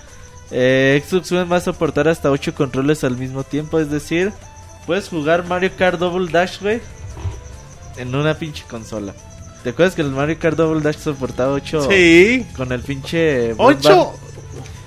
[0.52, 3.80] eh, Xbox One va a soportar hasta 8 controles al mismo tiempo.
[3.80, 4.34] Es decir,
[4.86, 6.82] puedes jugar Mario Kart Double Dash, güey,
[7.96, 9.14] en una pinche consola.
[9.64, 12.46] ¿Te acuerdas que el Mario Kart Double Dash soportaba 8 Sí.
[12.58, 13.80] con el pinche Ocho.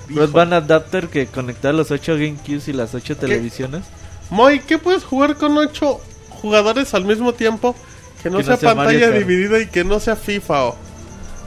[0.07, 3.85] broadband- broadband adapter que conectaba los 8 GameCubes y las 8 televisiones?
[4.29, 7.75] Moy, ¿qué puedes jugar con ocho jugadores al mismo tiempo?
[8.21, 10.75] Que no, Que no sea, pantalla dividida y que no sea FIFA o...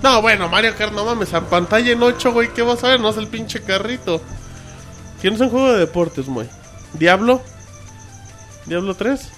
[0.02, 3.00] No, bueno, Mario Kart, no mames, a pantalla en 8, güey, ¿qué vas a ver?
[3.00, 4.20] No es el pinche carrito.
[5.20, 6.48] ¿Tienes un juego de deportes, Moy?
[6.94, 7.40] ¿Diablo?
[8.66, 9.28] ¿Diablo 3?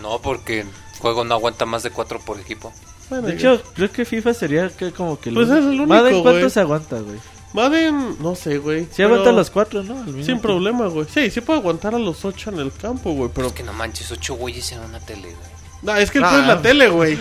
[0.00, 0.68] No, porque el
[1.00, 2.72] juego no aguanta más de 4 por equipo.
[3.10, 5.86] Bueno, De hecho, creo que FIFA sería que como que el Pues es el único,
[5.86, 6.50] Madden, ¿cuánto güey.
[6.50, 7.18] se aguanta, güey?
[7.52, 8.84] Madden, no sé, güey.
[8.84, 10.02] Sí pero aguanta los 4, ¿no?
[10.02, 11.06] Al Sin problema, güey.
[11.12, 13.48] Sí, sí puede aguantar a los 8 en el campo, güey, pero...
[13.48, 15.59] Es que no manches, 8 güeyes en una tele, güey.
[15.82, 16.30] No, es que el Ah.
[16.30, 17.18] peor es la tele, güey.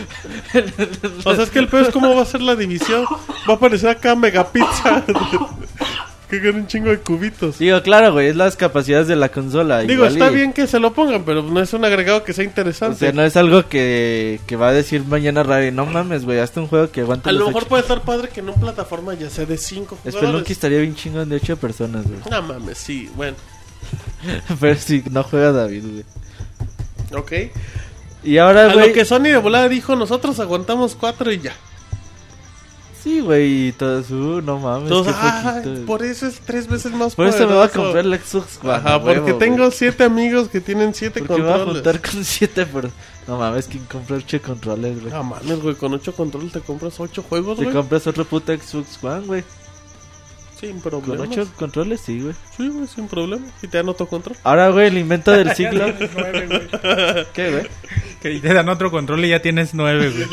[1.23, 3.05] O sea, es que el peor es cómo va a ser la división.
[3.49, 5.03] Va a aparecer acá Megapizza.
[6.29, 7.57] que con un chingo de cubitos.
[7.57, 9.79] Digo, claro, güey, es las capacidades de la consola.
[9.79, 12.33] Digo, igual está y- bien que se lo pongan, pero no es un agregado que
[12.33, 12.97] sea O interesante.
[12.99, 15.71] sea, no es algo que, que va a decir mañana Rari.
[15.71, 17.69] No mames, güey, hasta un juego que aguante a lo mejor ocho.
[17.69, 20.51] puede estar padre que en una plataforma ya sea de 5 Spelunky jugadores.
[20.51, 22.19] estaría bien chingón de 8 personas, güey.
[22.29, 23.35] No mames, sí, bueno.
[24.59, 27.19] Pero si no juega David, güey.
[27.19, 27.31] Ok.
[28.23, 28.87] Y ahora, A güey.
[28.89, 31.53] lo que Sony de volada dijo, nosotros aguantamos 4 y ya.
[33.01, 34.83] Sí, güey, y todos, uh, no mames.
[34.91, 37.69] Entonces, qué ah, poquito, por eso es tres veces más Por eso me voy a
[37.69, 37.81] poderoso.
[37.81, 38.73] comprar el Xbox One.
[38.73, 39.71] Ajá, a porque huevo, tengo güey.
[39.71, 41.83] 7 amigos que tienen 7 Porque me voy a controles.
[41.83, 42.89] juntar con 7 por...
[43.25, 45.13] No mames, ¿quién compra 8 controles, güey?
[45.13, 47.75] No mames, güey, con 8 controles te compras 8 juegos, Te güey.
[47.75, 49.43] compras otro puto Xbox One, güey.
[50.59, 51.23] Sin Con problema.
[51.23, 52.33] 8 controles, sí, güey.
[52.57, 53.45] Sí, güey, sin problema.
[53.61, 54.35] Y te dan otro control.
[54.43, 55.85] Ahora, güey, el invento del siglo.
[57.33, 57.67] ¿Qué, güey?
[58.21, 60.27] Que te dan otro control y ya tienes nueve, güey.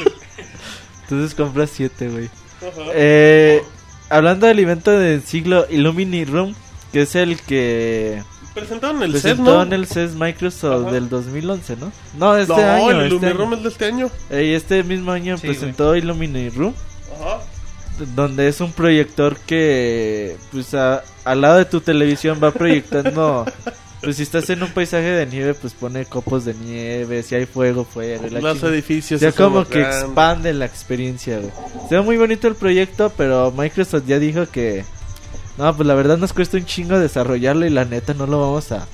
[1.03, 2.29] Entonces compras 7, güey.
[2.95, 3.63] Eh,
[4.09, 6.55] hablando del evento del siglo Illumini Room,
[6.93, 8.23] que es el que
[8.55, 9.63] Presentaron el set, presentó ¿no?
[9.63, 10.93] en el CES Microsoft Ajá.
[10.93, 11.93] del 2011, ¿no?
[12.19, 12.91] No, este no, año.
[12.91, 13.57] el este, Illuminroom año.
[13.59, 14.11] es de este año.
[14.31, 16.75] Eh, y este mismo año Sí, presentó Illumini Room,
[17.21, 17.41] Ajá.
[18.15, 23.45] Donde es un proyector que, pues, a- al lado de tu televisión va proyectando.
[24.03, 27.47] Pues si estás en un paisaje de nieve, pues pone copos de nieve, si hay
[27.47, 27.89] fuego,
[28.31, 29.21] la Los edificios.
[29.21, 30.03] Ya se hacen como que grandes.
[30.05, 31.51] expande la experiencia, güey.
[31.89, 34.85] Se ve muy bonito el proyecto, pero Microsoft ya dijo que...
[35.59, 38.71] No, pues la verdad nos cuesta un chingo desarrollarlo y la neta no lo vamos
[38.71, 38.87] a...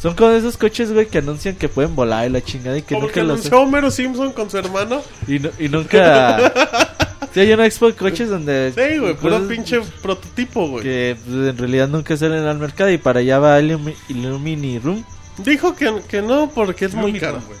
[0.00, 2.94] Son como esos coches, güey, que anuncian que pueden volar y la chingada y que
[2.94, 3.40] Como que nunca los...
[3.40, 5.02] anunció Homero Simpson con su hermano.
[5.26, 6.52] Y nunca...
[7.32, 8.72] sí, hay una expo de coches donde...
[8.74, 10.82] Sí, güey, puro pinche prototipo, güey.
[10.84, 15.04] Que pues, en realidad nunca salen al mercado y para allá va Illumi- Illumini Room.
[15.38, 17.46] Dijo que, que no porque es muy Illuminroom, caro.
[17.46, 17.58] güey.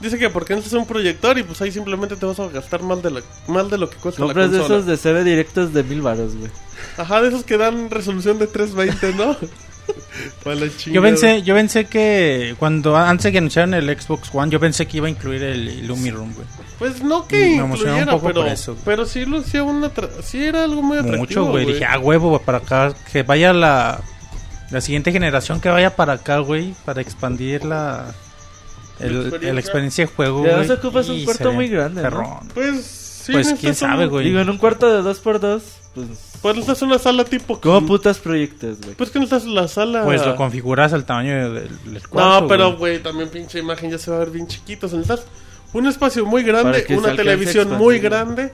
[0.00, 3.02] Dice que porque es un proyector y pues ahí simplemente te vas a gastar más
[3.02, 4.80] de, la, más de lo que cuesta Compras la de consola.
[4.80, 6.50] esos de CB directos de mil baros, güey.
[6.98, 9.36] Ajá, de esos que dan resolución de 320, ¿no?
[10.42, 14.60] Para la Yo pensé, yo pensé que cuando antes que anunciaron el Xbox One, yo
[14.60, 16.46] pensé que iba a incluir el Illuminroom, güey.
[16.78, 19.62] Pues no que Me emocionaba un incluyera, poco pero, por eso, pero sí lo hacía
[19.62, 19.90] una
[20.22, 21.66] sí era algo muy atractivo, Mucho, güey.
[21.66, 22.92] Dije, ah, huevo, güey, para acá.
[23.12, 24.00] Que vaya la,
[24.70, 26.74] la siguiente generación que vaya para acá, güey.
[26.84, 28.06] Para expandir la,
[29.00, 29.60] el- experiencia.
[29.60, 30.66] experiencia de juego, Ya, güey.
[30.66, 32.08] sea, ocupas un cuarto muy grande, ¿no?
[32.10, 32.48] perrón.
[32.54, 34.26] Pues sí, Pues, quién sabe, güey.
[34.26, 35.60] Digo, en un cuarto de 2x2,
[35.94, 36.08] pues...
[36.42, 38.94] Pues necesitas una sala tipo ¿Cómo putas proyectas, güey?
[38.94, 43.02] Pues que necesitas la sala Pues lo configuras al tamaño del, del No, pero güey.
[43.02, 44.86] también pinche imagen ya se va a ver bien chiquito.
[44.86, 45.26] O sea, necesitas
[45.72, 48.52] un espacio muy grande, una televisión muy grande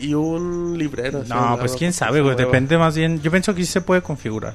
[0.00, 1.24] y un librero.
[1.26, 2.36] No, pues quién sabe, güey.
[2.36, 3.20] Depende más bien.
[3.22, 4.54] Yo pienso que sí se puede configurar.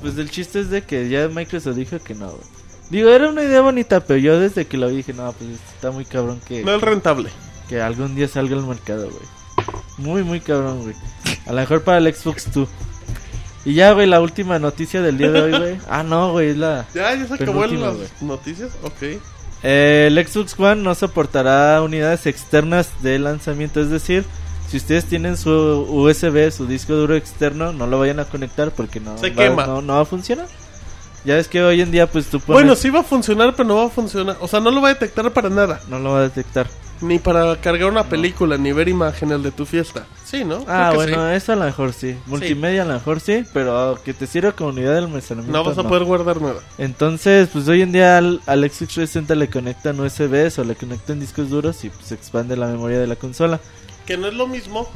[0.00, 2.42] Pues el chiste es de que ya Microsoft dijo que no, güey.
[2.90, 5.90] Digo, era una idea bonita, pero yo desde que lo vi dije, no, pues está
[5.90, 7.30] muy cabrón que, No es rentable.
[7.68, 9.37] que algún día salga al mercado, güey.
[9.96, 10.94] Muy, muy cabrón, güey.
[11.46, 12.68] A lo mejor para el Xbox 2.
[13.64, 15.78] Y ya, güey, la última noticia del día de hoy, güey.
[15.88, 16.86] Ah, no, güey, es la...
[16.94, 18.08] Ya, ya se acabó las güey.
[18.20, 18.70] noticias.
[18.82, 19.20] Ok.
[19.62, 24.24] Eh, el Xbox One no soportará unidades externas de lanzamiento, es decir,
[24.68, 29.00] si ustedes tienen su USB, su disco duro externo, no lo vayan a conectar porque
[29.00, 29.66] no, Se va, quema.
[29.66, 30.46] no, no va a funcionar.
[31.24, 33.68] Ya es que hoy en día pues tú pones, Bueno, sí va a funcionar, pero
[33.68, 34.36] no va a funcionar.
[34.40, 35.80] O sea, no lo va a detectar para nada.
[35.88, 36.68] no lo va a detectar.
[37.00, 40.06] Ni para cargar una película, ni ver imágenes de tu fiesta.
[40.24, 40.64] Sí, ¿no?
[40.66, 41.36] Ah, Creo que bueno, sí.
[41.36, 42.16] eso a lo mejor sí.
[42.26, 45.56] Multimedia a lo mejor sí, pero que te sirva como unidad de almacenamiento.
[45.56, 46.60] No vas a poder guardar nada.
[46.76, 51.20] Entonces, pues hoy en día al, al Xbox 360 le conectan USBs o le conectan
[51.20, 53.60] discos duros y pues expande la memoria de la consola.
[54.04, 54.88] Que no es lo mismo.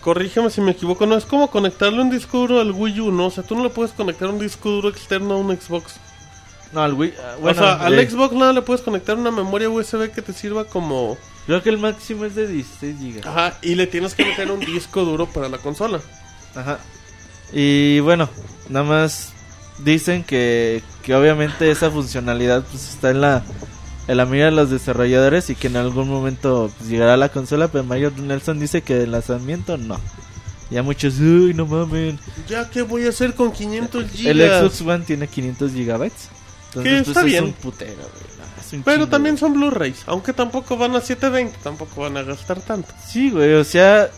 [0.00, 3.26] Corrígeme si me equivoco, no es como conectarle un disco duro al Wii U, ¿no?
[3.26, 5.98] O sea, tú no le puedes conectar un disco duro externo a un Xbox.
[6.72, 7.14] No, al Wii.
[7.18, 10.22] ah, Bueno, o sea, al eh, Xbox nada le puedes conectar una memoria USB que
[10.22, 11.16] te sirva como...
[11.46, 13.28] Creo que el máximo es de 16 GB.
[13.28, 16.00] Ajá, y le tienes que meter un disco duro para la consola.
[16.56, 16.78] Ajá.
[17.52, 18.28] Y bueno,
[18.68, 19.32] nada más
[19.78, 23.42] dicen que, que obviamente esa funcionalidad pues está en la
[24.08, 27.28] en la mira de los desarrolladores y que en algún momento pues, llegará a la
[27.28, 29.98] consola, pero Mario Nelson dice que de lanzamiento no.
[30.70, 32.18] Ya muchos, uy, no mamen.
[32.48, 34.26] Ya, ¿qué voy a hacer con 500 gigas?
[34.26, 35.72] El Xbox One tiene 500
[36.82, 37.04] gigabytes.
[37.04, 37.44] Que está es bien.
[37.44, 38.36] un putero, güey.
[38.38, 39.40] No, es Pero chingo, también güey.
[39.40, 42.92] son Blu-rays, aunque tampoco van a 720, tampoco van a gastar tanto.
[43.06, 44.10] Sí, güey, o sea...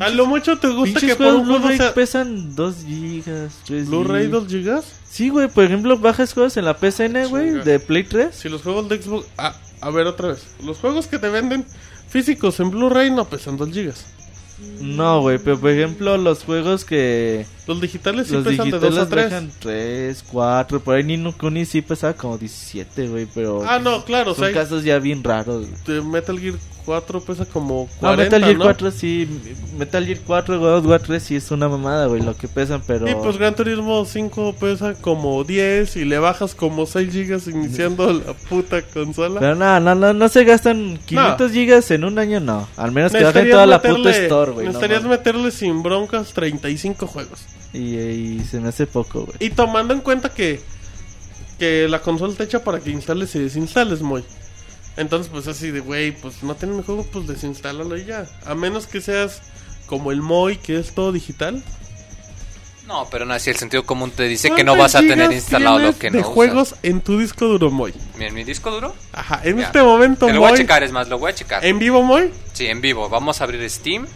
[0.00, 3.88] A lo mucho te gusta pinches que por un Blu-ray sea pesan 2 gigas, 3
[3.88, 4.42] Blu-ray gigas.
[4.42, 4.84] 2 gigas.
[5.10, 8.34] Sí, güey, por ejemplo, bajas juegos en la PSN, güey, de Play 3.
[8.34, 9.26] Si los juegos de Xbox...
[9.36, 10.46] Ah, a ver otra vez.
[10.64, 11.66] Los juegos que te venden
[12.08, 14.06] físicos en Blu-ray no pesan 2 gigas.
[14.80, 17.46] No, güey, pero por ejemplo, los juegos que.
[17.66, 19.24] Los digitales sí los pesan de 2 a digitales 3.
[19.30, 20.80] dejan 3, 4.
[20.80, 23.62] Por ahí Nino Kuni sí pesaba como 17, güey, pero.
[23.66, 25.66] Ah, no, claro, o Son sea, casos ya bien raros.
[25.86, 28.64] de Metal Gear 4 pesa como No, 40, Metal Gear ¿no?
[28.64, 29.28] 4 sí.
[29.78, 32.82] Metal Gear 4, God of War 3 sí es una mamada, güey, lo que pesan,
[32.84, 33.08] pero.
[33.08, 38.12] Y pues Gran Turismo 5 pesa como 10 y le bajas como 6 gigas iniciando
[38.12, 39.38] la puta consola.
[39.38, 42.66] Pero no, no, no, no se gastan 500 gigas en un año, no.
[42.76, 44.66] Al menos que bajen toda la puta meterle- store, güey.
[44.66, 47.42] no Necesitarías meterle sin broncas 35 juegos.
[47.72, 49.36] Y, y se me hace poco, güey.
[49.40, 50.60] Y tomando en cuenta que,
[51.58, 54.24] que la consola está hecha para que instales y desinstales, muy.
[54.96, 58.26] Entonces, pues así de, güey, pues no tienen mi juego, pues desinstálalo y ya.
[58.44, 59.40] A menos que seas
[59.86, 61.62] como el Moy, que es todo digital.
[62.86, 65.32] No, pero no así el sentido común te dice que no vas a ¿Cuántos tener
[65.32, 66.34] instalado lo que de no usas.
[66.34, 67.94] juegos en tu disco duro, Moy.
[68.18, 68.94] En mi disco duro.
[69.12, 69.66] Ajá, en Ya.
[69.66, 71.64] este momento, Te lo voy a checar, es más, lo voy a checar.
[71.64, 72.30] ¿En vivo, Moy?
[72.52, 73.08] Sí, en vivo.
[73.08, 74.06] Vamos a abrir Steam.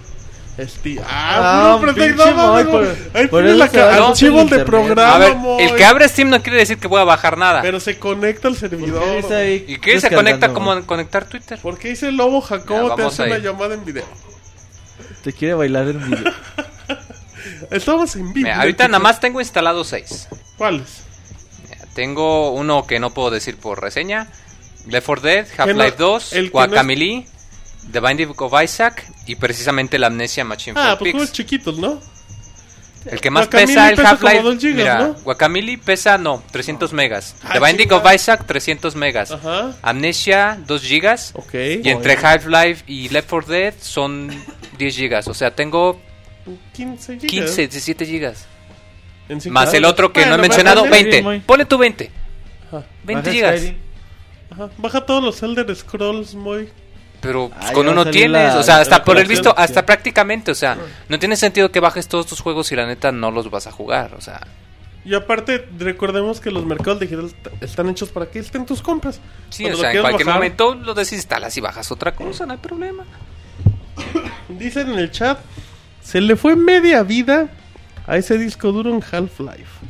[0.58, 2.78] Este, Ah, ah, puro pinche no, no, no.
[3.12, 5.62] Ahí por eso la ca- archivo de programa, A ver, Moy.
[5.62, 7.60] el que abre Steam no quiere decir que voy a bajar nada.
[7.60, 9.16] Pero se conecta al servidor.
[9.22, 11.58] dice ahí ¿Y qué se conecta como conectar Twitter?
[11.60, 14.04] ¿Por qué dice Lobo Jacobo Ya, te hace una llamada en video?
[15.22, 16.32] Te quiere bailar en video.
[17.70, 18.46] Estamos en vivo.
[18.48, 20.28] Mira, ahorita nada más tengo instalado 6.
[20.56, 21.02] ¿Cuáles?
[21.94, 24.28] Tengo uno que no puedo decir por reseña.
[24.86, 27.26] Left 4 Dead, Half-Life no- 2, el que Guacamelee,
[27.92, 31.33] The Binding of Isaac y precisamente la Amnesia Machine Ah, for pues Pigs.
[31.33, 32.01] chiquitos, ¿no?
[33.09, 34.72] El que más pesa el Half-Life.
[34.75, 35.14] Mira, ¿no?
[35.22, 37.37] Guacamelee pesa no, 300 megas.
[37.44, 37.96] Ah, The Binding chinga.
[37.99, 39.31] of Isaac 300 megas.
[39.31, 39.77] Ajá.
[39.83, 41.31] Amnesia 2 gigas.
[41.37, 41.55] Ok.
[41.85, 44.29] Y entre Half-Life y Left 4 Dead son
[44.79, 45.29] 10 gigas.
[45.29, 46.01] O sea, tengo
[46.72, 47.31] 15 gigas.
[47.31, 48.46] 15, 17 gigas.
[49.51, 51.03] Más el otro que Bueno, no he mencionado, bájale.
[51.05, 51.22] 20.
[51.22, 52.11] muy- Pone tú 20.
[52.68, 53.72] Ajá, 20 Baja gigas.
[54.51, 54.70] Ajá.
[54.79, 56.70] Baja todos los Elder Scrolls, muy.
[57.26, 59.26] Pero pues, Ah, con ya va uno salir tienes, la- o sea, hasta por el
[59.26, 59.54] visto, sí.
[59.58, 60.76] hasta prácticamente, o sea,
[61.08, 63.72] no tiene sentido que bajes todos tus juegos y la neta no los vas a
[63.72, 64.40] jugar, o sea,
[65.04, 69.20] Y aparte, recordemos que los mercados digitales t- están hechos para que estén tus compras.
[69.50, 72.14] sí, Cuando o lo sea, en quieras cualquier bajar, momento lo desinstalas y bajas otra
[72.14, 73.04] cosa, no hay problema.
[74.48, 75.38] Dicen en el chat,
[76.02, 77.48] se le fue media vida
[78.06, 79.86] a ese disco duro en Half-Life.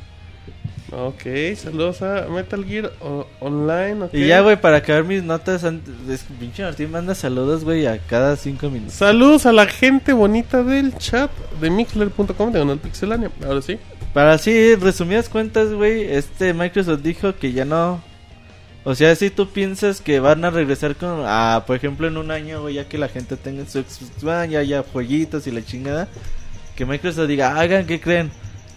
[0.98, 1.24] Ok,
[1.56, 4.08] saludos a Metal Gear o- Online.
[4.14, 7.98] Y ya, güey, para acabar mis notas, antes, es- pinche Martín manda saludos, güey, a
[7.98, 8.94] cada cinco minutos.
[8.94, 11.30] Saludos a la gente bonita del chat
[11.60, 13.30] de mixler.com de Donald Pixelania.
[13.44, 13.78] Ahora sí.
[14.14, 18.02] Para así, resumidas cuentas, güey, este Microsoft dijo que ya no...
[18.84, 21.24] O sea, si tú piensas que van a regresar con...
[21.26, 24.48] Ah, por ejemplo, en un año, güey, ya que la gente tenga su Xbox One,
[24.48, 26.08] ya haya jueguitos y la chingada,
[26.74, 28.30] que Microsoft diga, hagan, ¿qué creen?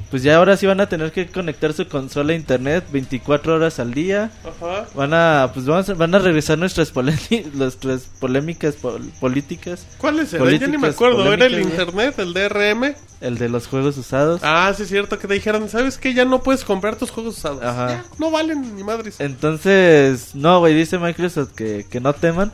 [0.09, 3.77] Pues ya ahora sí van a tener que conectar su consola a internet 24 horas
[3.79, 4.31] al día.
[4.43, 4.87] Ajá.
[4.95, 9.85] Van a, pues vamos a- van a regresar nuestras, polémi- nuestras polémicas pol- políticas.
[9.99, 10.49] ¿Cuáles eran?
[10.57, 11.31] Ya ni me acuerdo.
[11.31, 12.95] ¿Era el internet, el DRM?
[13.21, 14.41] El de los juegos usados.
[14.43, 16.13] Ah, sí es cierto que te dijeron, ¿sabes qué?
[16.15, 17.61] Ya no puedes comprar tus juegos usados.
[17.61, 17.87] Ajá.
[17.89, 19.19] Ya, no valen ni madres.
[19.19, 22.51] Entonces, no, güey, dice Microsoft que, que no teman,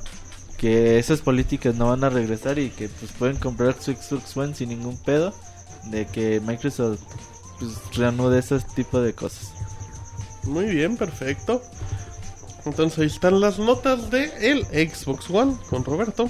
[0.58, 4.56] que esas políticas no van a regresar y que pues pueden comprar su Xbox One
[4.56, 5.34] sin ningún pedo,
[5.86, 7.00] de que Microsoft
[7.60, 9.52] pues reanude ese tipo de cosas.
[10.44, 11.62] Muy bien, perfecto.
[12.66, 16.30] Entonces ahí están las notas de el Xbox One con Roberto.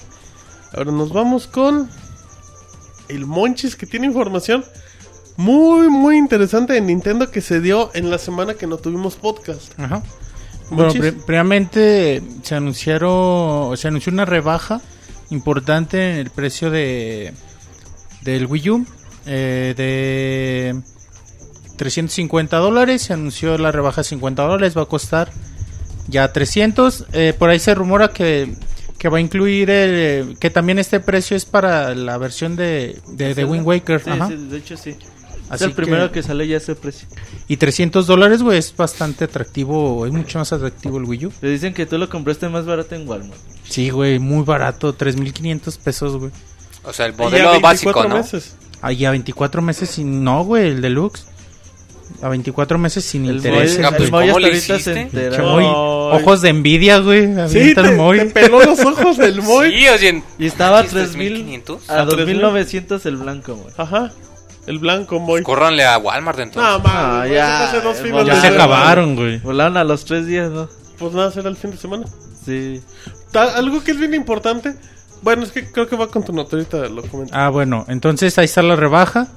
[0.73, 1.89] Ahora nos vamos con
[3.07, 4.65] el Monchis que tiene información
[5.37, 9.77] muy muy interesante de Nintendo que se dio en la semana que no tuvimos podcast.
[9.79, 10.01] Ajá.
[10.71, 14.81] Bueno, pre- previamente se anunciaron, se anunció una rebaja
[15.29, 17.33] importante en el precio de
[18.23, 18.85] del Wii U
[19.27, 20.81] eh, de
[21.77, 23.03] 350 dólares.
[23.03, 25.31] Se anunció la rebaja de 50 dólares, va a costar
[26.07, 27.05] ya 300.
[27.13, 28.53] Eh, por ahí se rumora que,
[28.97, 33.33] que va a incluir el, que también este precio es para la versión de, de,
[33.35, 34.01] de Wind Waker.
[34.03, 34.27] Sí, Ajá.
[34.27, 34.95] sí, de hecho sí.
[35.53, 36.23] Es el primero que...
[36.23, 37.07] sale ya ese precio.
[37.47, 40.05] Y 300 dólares, güey, es bastante atractivo.
[40.07, 41.33] Es mucho más atractivo el Wii U.
[41.39, 43.39] Te dicen que tú lo compraste más barato en Walmart.
[43.63, 44.97] Sí, güey, muy barato.
[44.97, 46.31] 3.500 pesos, güey.
[46.83, 48.15] O sea, el Y modelo 24 básico, ¿no?
[48.15, 48.55] meses.
[48.81, 50.23] Ahí a 24 meses sin...
[50.23, 51.25] No, güey, el deluxe.
[52.21, 54.79] A 24 meses sin El intereses, Moy- Ah, pues, el Moy ¿cómo hasta le ahorita
[54.79, 55.43] se entera.
[55.43, 57.27] Moy, ojos de envidia, güey.
[57.49, 58.17] Sí, te, el Moy.
[58.19, 59.71] te peló los ojos del Moy.
[59.71, 61.89] Sí, oye, Y estaba a ¿sí es 3000 3,500?
[61.89, 62.41] a A 3000.
[62.41, 63.73] 2900 el blanco, güey.
[63.77, 64.11] Ajá.
[64.67, 65.43] El blanco Moy.
[65.43, 66.71] Córranle a Walmart entonces.
[66.71, 69.37] No, man, Ah, güey, ya, hace dos fines Ya se acabaron, güey.
[69.39, 70.69] Volaron a los tres días, ¿no?
[70.97, 72.05] Pues nada, será el fin de semana.
[72.45, 72.81] Sí.
[73.33, 74.73] Algo que es bien importante.
[75.25, 77.33] Bueno, es que creo que va con tu nota, ahorita lo comento.
[77.35, 79.29] Ah, bueno, entonces ahí está la rebaja.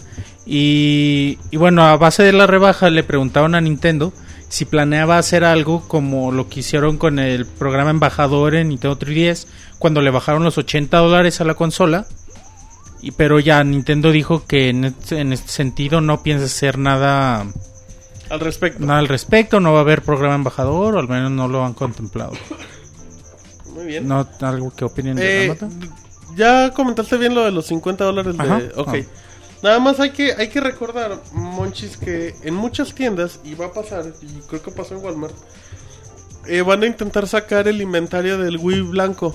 [0.44, 4.12] Y, y bueno, a base de la rebaja le preguntaron a Nintendo
[4.50, 9.46] si planeaba hacer algo como lo que hicieron con el programa embajador en Nintendo 3DS,
[9.78, 12.06] cuando le bajaron los 80 dólares a la consola.
[13.00, 17.46] Y, pero ya Nintendo dijo que en este, en este sentido no piensa hacer nada,
[18.28, 18.84] Al respecto.
[18.84, 21.72] nada al respecto, no va a haber programa embajador, o al menos no lo han
[21.72, 22.32] contemplado.
[23.88, 24.06] Bien.
[24.06, 25.58] ¿No algo que opinen de Eh,
[26.36, 28.72] ya comentaste bien lo de los 50 dólares de...
[28.76, 28.88] Ok.
[28.88, 28.96] Ah.
[29.62, 33.72] Nada más hay que, hay que recordar, Monchis, que en muchas tiendas, y va a
[33.72, 35.34] pasar, y creo que pasó en Walmart,
[36.46, 39.34] eh, van a intentar sacar el inventario del Wii blanco.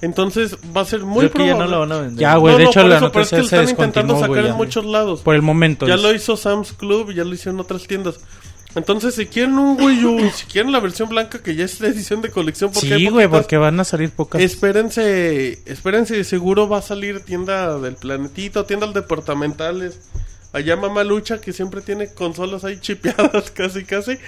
[0.00, 1.64] Entonces va a ser muy Creo que ya probable.
[1.64, 2.18] no lo van a vender.
[2.18, 3.70] Ya, güey, No, de no, hecho por la eso, pero es que noticia lo se
[3.72, 5.20] están intentando sacar güey, en muchos lados.
[5.20, 5.86] Por el momento.
[5.86, 8.18] Ya lo hizo Sam's Club y ya lo hicieron otras tiendas.
[8.74, 11.88] Entonces, si quieren un Wii U, si quieren la versión blanca, que ya es la
[11.88, 14.40] edición de colección, porque Sí, güey, porque van a salir pocas.
[14.40, 19.98] Espérense, espérense, seguro va a salir tienda del planetito, tiendas departamentales.
[20.52, 24.18] Allá Mamá Lucha, que siempre tiene consolas ahí chipeadas casi, casi.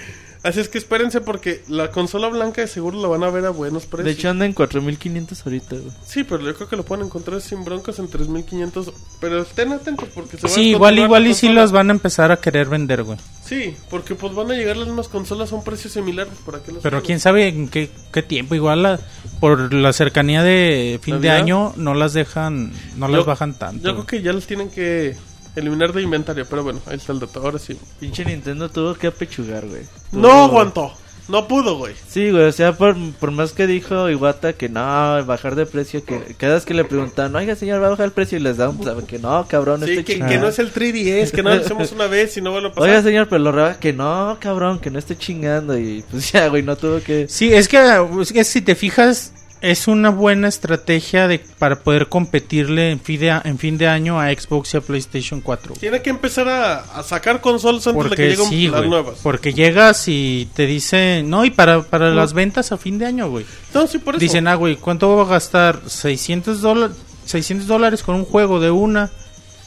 [0.45, 3.49] Así es que espérense porque la consola blanca de seguro la van a ver a
[3.49, 4.05] buenos precios.
[4.05, 5.91] De hecho anda en 4500 ahorita, güey.
[6.05, 8.93] sí, pero yo creo que lo pueden encontrar sin broncas en 3500.
[9.19, 11.61] Pero estén atentos porque se va a Sí, igual, continuar igual la y sí consola.
[11.61, 13.17] las van a empezar a querer vender, güey.
[13.43, 16.27] Sí, porque pues van a llegar las mismas consolas a un precio similar.
[16.45, 18.53] ¿Para qué las Pero quién sabe en qué, qué tiempo.
[18.55, 18.99] Igual la-
[19.39, 23.83] por la cercanía de fin de año no las dejan, no las bajan tanto.
[23.87, 25.15] Yo creo que ya las tienen que
[25.55, 26.45] eliminar de inventario.
[26.49, 27.39] Pero bueno, ahí está el dato.
[27.41, 27.77] Ahora sí.
[27.99, 29.83] Pinche Nintendo tuvo que apechugar, güey.
[30.11, 30.93] No aguantó.
[31.27, 31.95] No pudo, güey.
[32.07, 36.05] Sí, güey, o sea, por, por más que dijo Iwata que no, bajar de precio,
[36.05, 38.57] que cada vez que le preguntaban, oiga señor, va a bajar el precio y les
[38.57, 41.61] dan, pues, que no, cabrón, Sí, esté que, no es el 3DS, que no lo
[41.61, 42.89] hacemos una vez y no vuelve a pasar.
[42.89, 46.61] Oiga señor, pero lo que no, cabrón, que no esté chingando y pues ya, güey,
[46.61, 47.27] no tuvo que...
[47.27, 47.79] Sí, es que,
[48.21, 53.19] es que si te fijas, es una buena estrategia de para poder competirle en fin
[53.19, 55.69] de, en fin de año a Xbox y a PlayStation 4.
[55.69, 55.79] güey.
[55.79, 58.89] Tiene que empezar a, a sacar consolas antes de que Porque lleguen sí, las güey.
[58.89, 59.19] nuevas.
[59.23, 63.29] Porque llegas y te dicen, no, y para, para las ventas a fin de año,
[63.29, 63.45] güey.
[63.73, 64.21] No, sí, por eso.
[64.21, 65.81] Dicen, ah, güey, ¿cuánto va a gastar?
[65.87, 69.09] 600 dólares 600 dólares con un juego de una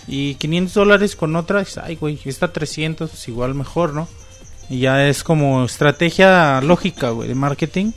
[0.07, 1.65] y 500 dólares con otra.
[1.83, 4.09] Ay, güey, está 300, pues igual mejor, ¿no?
[4.71, 7.93] Y ya es como estrategia lógica, güey, de marketing.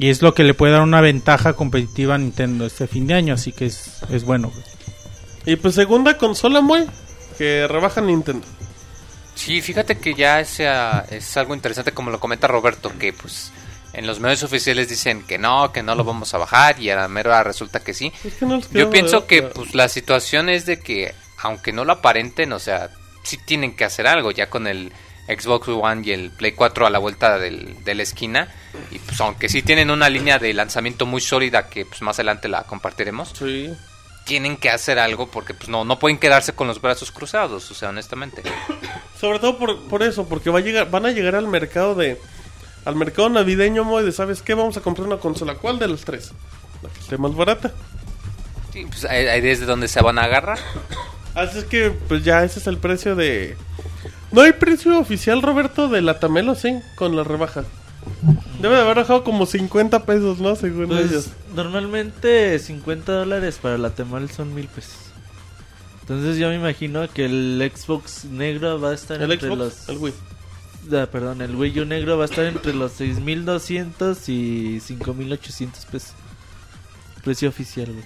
[0.00, 3.12] Y es lo que le puede dar una ventaja competitiva a Nintendo este fin de
[3.12, 4.50] año, así que es, es bueno.
[5.44, 6.86] Y pues segunda consola, muy
[7.36, 8.46] que rebaja Nintendo.
[9.34, 13.52] Sí, fíjate que ya es, ah, es algo interesante como lo comenta Roberto, que pues
[13.92, 16.96] en los medios oficiales dicen que no, que no lo vamos a bajar y a
[16.96, 18.10] la mera resulta que sí.
[18.24, 21.72] Es que no les queda Yo pienso que pues la situación es de que aunque
[21.74, 22.88] no lo aparenten, o sea,
[23.22, 24.92] sí tienen que hacer algo ya con el
[25.38, 28.48] Xbox One y el Play 4 a la vuelta del, de la esquina
[28.90, 32.48] y pues aunque sí tienen una línea de lanzamiento muy sólida que pues más adelante
[32.48, 33.70] la compartiremos, Sí.
[34.24, 37.74] tienen que hacer algo porque pues no no pueden quedarse con los brazos cruzados, o
[37.74, 38.42] sea, honestamente.
[39.20, 42.18] Sobre todo por, por eso, porque va a llegar, van a llegar al mercado de.
[42.86, 44.54] Al mercado navideño, de, ¿sabes qué?
[44.54, 45.54] Vamos a comprar una consola.
[45.56, 46.32] ¿Cuál de las tres?
[46.82, 47.72] La que esté más barata.
[48.72, 50.58] Sí, pues ahí es de donde se van a agarrar.
[51.34, 53.56] Así es que, pues ya, ese es el precio de.
[54.32, 57.64] No hay precio oficial, Roberto, de la Tamelo, sí, con la rebaja.
[58.60, 60.54] Debe de haber bajado como 50 pesos, ¿no?
[60.56, 61.30] Según Pues, ellos.
[61.54, 63.92] normalmente 50 dólares para la
[64.34, 64.96] son mil pesos.
[66.02, 69.88] Entonces yo me imagino que el Xbox negro va a estar El entre Xbox, los...
[69.88, 70.14] el Wii.
[70.92, 76.12] Ah, perdón, el Wii U negro va a estar entre los 6200 y 5800 pesos.
[77.22, 78.04] Precio oficial, güey.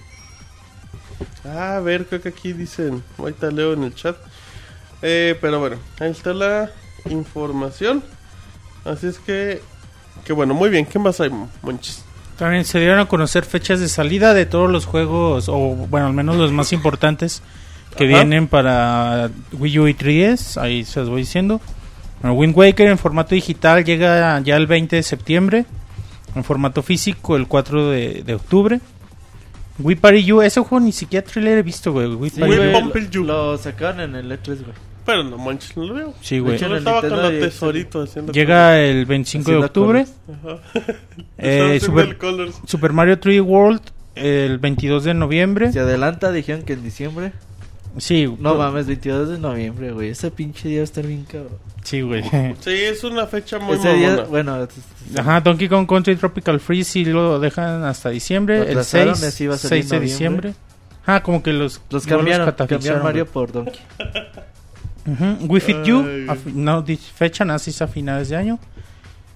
[1.45, 3.01] Ah, a ver, creo que aquí dicen.
[3.17, 4.17] Ahorita leo en el chat.
[5.07, 6.71] Eh, pero bueno, ahí está la
[7.07, 8.03] información.
[8.83, 9.61] Así es que.
[10.23, 10.87] Que bueno, muy bien.
[10.87, 11.29] ¿Qué más hay,
[11.61, 12.03] Monchis?
[12.39, 16.13] También se dieron a conocer fechas de salida de todos los juegos, o bueno, al
[16.13, 17.43] menos los más importantes
[17.95, 18.15] que Ajá.
[18.15, 20.59] vienen para Wii U y 3DS.
[20.59, 21.61] Ahí se los voy diciendo.
[22.21, 25.65] Bueno, Wind Waker en formato digital llega ya el 20 de septiembre.
[26.33, 28.79] En formato físico el 4 de, de octubre.
[29.77, 32.07] We Party You, ese juego ni siquiera trailer he visto, güey.
[32.07, 34.94] We Sí, Party lo sacaron en el E3, güey.
[35.05, 36.13] Pero no manches, no lo veo.
[36.21, 36.57] Sí, güey.
[36.57, 40.05] Yo estaba con los tesoritos haciendo Llega el 25 de octubre.
[40.27, 40.59] Ajá.
[41.37, 42.17] Eh, Super.
[42.65, 43.81] Super Mario 3D World
[44.15, 45.71] el 22 de noviembre.
[45.71, 47.33] Se adelanta, dijeron que en diciembre.
[47.97, 50.09] Sí, No mames, 22 de noviembre, güey.
[50.09, 51.57] Ese pinche día va a estar bien cabrón.
[51.83, 52.23] Sí, güey.
[52.59, 54.67] Sí, es una fecha muy Ese día, bueno,
[55.17, 58.57] Ajá, Donkey Kong Country Tropical Freeze sí lo dejan hasta diciembre.
[58.57, 60.11] Lo El atrasaron, 6, así iba a salir 6 de noviembre.
[60.49, 60.53] diciembre.
[61.05, 63.79] Ah, como que los, los no cambiaron, catalizaron, cambiaron Mario por Donkey.
[65.05, 66.03] Ujú, We Fit You,
[66.53, 66.83] no
[67.15, 68.59] fecha, nace a finales de año.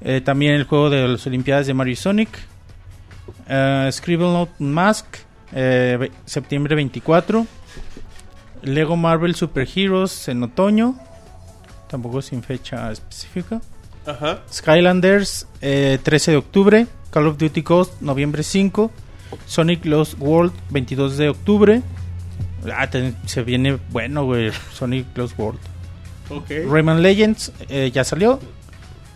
[0.01, 2.29] Eh, también el juego de las Olimpiadas de Mario y Sonic.
[3.47, 5.05] Eh, Scribble Note Mask,
[5.53, 7.45] eh, septiembre 24.
[8.61, 10.95] Lego Marvel Super Heroes en otoño,
[11.87, 13.61] tampoco sin fecha específica.
[14.05, 14.39] Ajá.
[14.51, 16.87] Skylanders, eh, 13 de octubre.
[17.11, 18.91] Call of Duty Ghost, noviembre 5.
[19.45, 21.81] Sonic Lost World, 22 de octubre.
[22.75, 24.51] Ah, te- se viene bueno, güey.
[24.73, 25.59] Sonic Lost World.
[26.29, 26.49] Ok.
[26.69, 28.39] Rayman Legends, eh, ya salió.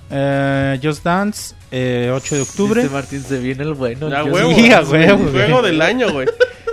[0.10, 2.82] Eh, Just Dance, eh, 8 de octubre.
[2.82, 4.10] Este Martín se viene el bueno.
[4.10, 4.54] Ya el huevo.
[4.56, 5.32] Sí, huevo, el güey.
[5.32, 6.28] juego del año, güey.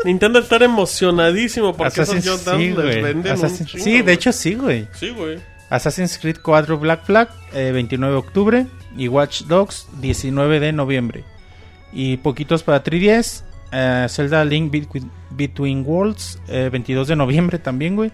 [0.04, 3.02] Nintendo estar emocionadísimo porque Assassin's- esos Just Dance sí, les güey.
[3.02, 4.88] venden un Assassin- chingo, sí, de hecho sí, güey.
[4.98, 5.38] Sí, güey.
[5.68, 8.66] Assassin's Creed 4 Black Flag, eh, 29 de octubre.
[8.96, 11.22] Y Watch Dogs, 19 de noviembre.
[11.92, 13.44] Y poquitos para 3DS.
[13.72, 18.10] Eh, Zelda Link Between, Between Worlds, eh, 22 de noviembre también, güey.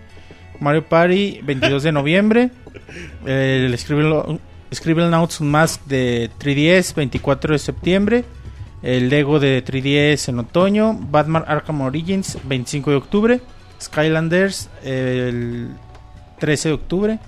[0.60, 2.50] Mario Party, 22 de noviembre.
[3.26, 4.40] Eh, el Scribble,
[4.74, 8.24] Scribble Notes Mask de 3DS, 24 de septiembre.
[8.82, 10.94] El Lego de 3DS en otoño.
[10.94, 13.40] Batman Arkham Origins, 25 de octubre.
[13.80, 15.68] Skylanders, eh, el
[16.38, 17.18] 13 de octubre.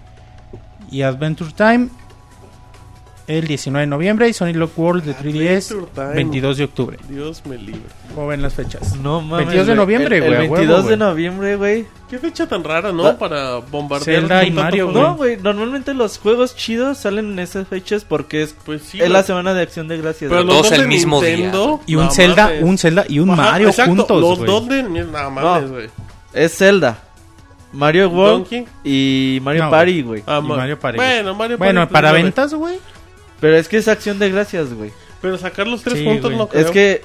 [0.91, 1.89] Y Adventure Time,
[3.29, 4.29] el 19 de noviembre.
[4.29, 6.15] Y Sonic Lock World de 3DS, Adventure Time.
[6.15, 6.99] 22 de octubre.
[7.09, 7.83] Dios me libre.
[8.15, 8.97] ¿Cómo ven las fechas?
[8.97, 9.47] No mames.
[9.47, 9.77] 22 de güey.
[9.77, 10.97] noviembre, güey, a El huevo, 22 de güey.
[10.99, 11.87] noviembre, güey.
[12.11, 13.17] Qué fecha tan rara, ¿no?
[13.19, 14.21] Para bombardear.
[14.23, 15.01] Zelda y Mario, juego.
[15.09, 15.37] No, güey.
[15.37, 18.97] Normalmente los juegos chidos salen en esas fechas porque es, Pues sí.
[18.97, 19.13] es güey.
[19.13, 20.31] la semana de acción de gracias.
[20.31, 20.57] Pero güey.
[20.57, 21.53] los dos el mismo día.
[21.87, 22.63] Y un no Zelda, mames.
[22.65, 24.47] un Zelda y un Ajá, Mario exacto, juntos, Los güey.
[24.51, 24.83] dos de.
[24.85, 25.91] No mames, güey.
[26.33, 26.99] Es Zelda,
[27.73, 28.67] Mario World Donkey.
[28.85, 30.23] y Mario No, Party, güey.
[30.27, 30.97] Ah, Mario Party.
[30.97, 32.79] Bueno, Mario Bueno, Party, para pues, ventas, güey.
[33.41, 34.93] Pero es que es acción de gracias, güey.
[35.21, 36.37] Pero sacar los tres Sí, puntos güey.
[36.39, 36.65] no creo.
[36.65, 37.03] Es que,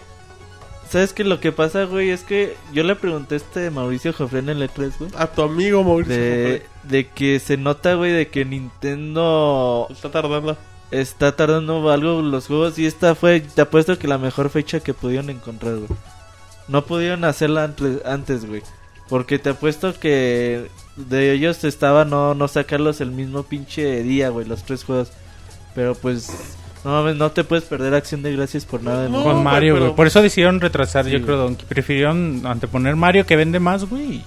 [0.90, 1.24] ¿sabes qué?
[1.24, 4.62] Lo que pasa, güey, es que yo le pregunté a este Mauricio Jofre en el
[4.68, 5.12] E3, güey.
[5.16, 6.14] A tu amigo Mauricio.
[6.16, 10.58] De, de que se nota, güey, de que Nintendo Está tardando.
[10.92, 12.78] está tardando algo los juegos.
[12.80, 15.90] Y esta fue, te apuesto que la mejor fecha que pudieron encontrar, güey.
[16.68, 18.62] No pudieron hacerla antes, antes, güey.
[19.10, 24.48] Porque te apuesto que de ellos estaba no, no sacarlos el mismo pinche día, güey,
[24.48, 25.12] los tres juegos.
[25.76, 26.30] Pero pues,
[26.84, 29.24] no mames, no te puedes perder acción de gracias por nada No.
[29.24, 29.96] Con güey, Mario, pero- güey.
[29.96, 31.66] Por eso decidieron retrasar, Sí, yo creo, Donkey.
[31.68, 34.24] Prefirieron anteponer Mario que vende más, güey.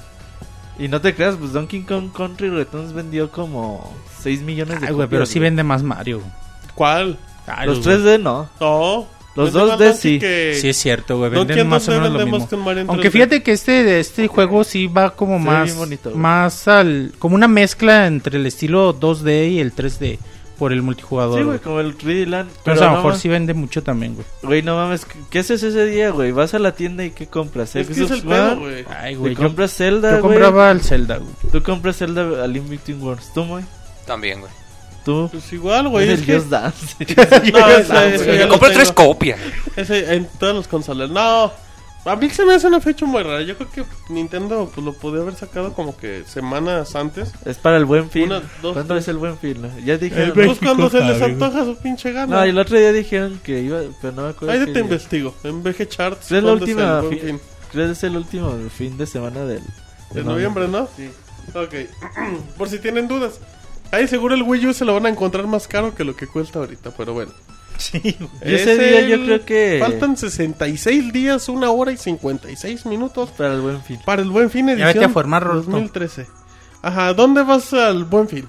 [0.78, 4.92] Y no te creas, pues Donkey Kong Country Returns vendió como 6 millones de Ay,
[4.92, 5.44] güey, pero sí güey.
[5.50, 6.20] vende más Mario.
[6.74, 7.16] ¿Cuál?
[7.46, 7.96] Ay, Los güey.
[7.96, 8.48] 3D no.
[8.60, 9.06] No.
[9.36, 10.18] Los Vende 2D más Donkey sí.
[10.18, 11.30] que- Sí, es cierto, güey.
[11.30, 12.48] Venden en más o 2D menos lo mismo.
[12.88, 13.10] Aunque 3D.
[13.12, 17.46] fíjate que este, este juego sí va como ve más, bonito, más al, como una
[17.48, 20.18] mezcla entre el estilo 2D y el 3D
[20.58, 21.38] por el multijugador.
[21.38, 21.58] Sí, güey.
[21.58, 22.50] como el 3D Land.
[22.64, 24.26] Pero a lo no mejor mames- sí vende mucho también, güey.
[24.42, 26.32] Güey, no mames, ¿qué- ¿qué haces ese día, güey?
[26.32, 27.76] Vas a la tienda y ¿qué compras?
[27.76, 28.84] Es que es el pedo, güey.
[29.00, 29.34] Ay, Te güey.
[29.34, 30.34] Yo, compras Zelda, yo güey.
[30.34, 31.30] compraba el Zelda, güey.
[31.52, 33.32] Tú compras Zelda a Link Between Worlds.
[33.34, 33.64] ¿Tú, güey?
[34.06, 34.52] También, güey.
[35.04, 35.28] ¿Tú?
[35.30, 36.08] Pues igual, güey.
[36.08, 36.34] el Es que...
[36.36, 36.96] Just Dance.
[37.52, 39.38] No, ese, ese lo compré tres copias.
[39.76, 41.10] Ese en todas las consolas.
[41.10, 41.52] No.
[42.06, 43.42] A mí se me hace una fecha muy rara.
[43.42, 47.32] Yo creo que Nintendo pues, lo podía haber sacado como que semanas antes.
[47.44, 48.24] es para el buen fin.
[48.24, 49.04] Una, dos, ¿Cuándo tres.
[49.04, 49.56] es el buen fin?
[49.84, 50.26] Ya dijeron.
[50.28, 52.36] El buen- Pues cuando se les antoja su pinche gana.
[52.36, 54.52] No, y el otro día dijeron que iba, pero no me acuerdo.
[54.54, 55.34] Ahí qué te investigo.
[55.44, 56.26] En VG Charts.
[56.26, 57.40] Es la ¿cuándo última el buen fi- fin?
[57.72, 59.62] Creo que es el último fin de semana del...
[60.12, 60.88] De noviembre, ¿no?
[60.96, 61.10] Sí.
[61.54, 61.74] Ok.
[62.56, 63.40] Por si tienen dudas.
[63.90, 66.26] Ahí seguro el Wii U se lo van a encontrar más caro que lo que
[66.26, 67.32] cuesta ahorita, pero bueno.
[67.78, 68.54] Sí, güey.
[68.54, 69.78] Ese Es día yo creo que...
[69.80, 74.00] Faltan 66 días, una hora y 56 minutos Para el buen fin.
[74.04, 75.70] para el Buen Fin edición vete a formar, Roberto.
[75.70, 76.26] 2013.
[76.82, 78.46] Ajá, ¿dónde vas al Buen Fin?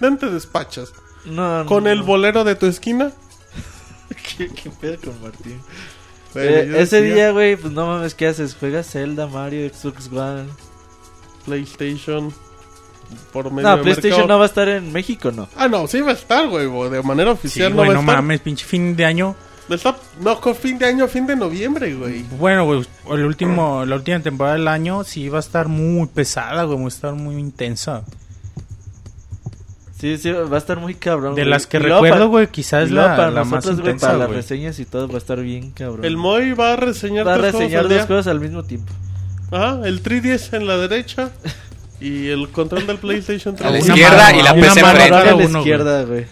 [0.00, 0.92] ¿Dónde te despachas?
[1.24, 3.12] No, no, ¿Con el bolero de tu esquina?
[4.38, 5.60] ¿Qué, qué pedo con Martín?
[6.34, 8.54] Eh, ese decía día, güey, pues no mames, ¿qué haces?
[8.54, 10.46] ¿Juegas Zelda, Mario, Xbox One?
[11.44, 12.32] PlayStation.
[13.32, 14.28] Por medio No, de PlayStation mercado.
[14.28, 15.48] no va a estar en México, ¿no?
[15.56, 16.66] Ah, no, sí va a estar, güey.
[16.66, 18.16] bo- De manera Sí, oficial güey, no va no a estar.
[18.22, 19.34] mames, pinche fin de año.
[19.68, 22.22] Está- no, con fin de año, fin de noviembre, güey.
[22.38, 26.62] Bueno, güey, el último, la última temporada del año sí va a estar muy pesada,
[26.64, 28.04] güey, va a estar muy intensa.
[29.98, 31.34] Sí, sí, va a estar muy cabrón.
[31.34, 31.50] De güey.
[31.50, 34.30] las que Y recuerdo, güey, quizás la, para la más nosotros, güey, intensa, para las
[34.30, 36.04] reseñas y todo va a estar bien cabrón.
[36.04, 38.06] El Moy va a reseñar va a reseñar al dos día.
[38.06, 38.92] juegos al mismo tiempo.
[39.50, 41.30] Ajá, el 3DS en la derecha
[42.00, 43.88] y el control del PlayStation A la 3.
[43.88, 45.14] Izquierda mano, y la PC enfrente.
[45.14, 46.26] a la izquierda, güey.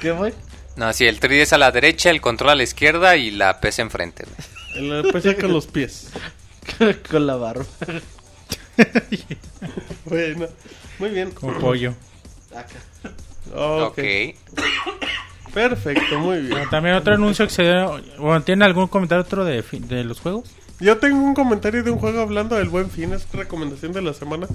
[0.00, 0.32] ¿Qué, güey?
[0.76, 3.82] No, sí, el 3DS a la derecha, el control a la izquierda y la PC
[3.82, 4.24] enfrente.
[4.76, 4.88] güey.
[4.88, 6.10] La PC con los pies.
[7.10, 7.64] Con la barba.
[10.04, 10.46] Bueno,
[11.00, 11.32] muy bien.
[11.32, 11.94] Como pollo.
[13.54, 13.98] Ok, ok.
[15.52, 16.50] perfecto, muy bien.
[16.50, 18.00] Bueno, también otro anuncio que se dio.
[18.18, 20.48] Bueno, ¿tienen algún comentario otro de, de los juegos?
[20.80, 24.14] Yo tengo un comentario de un juego hablando del buen fin, es recomendación de la
[24.14, 24.46] semana.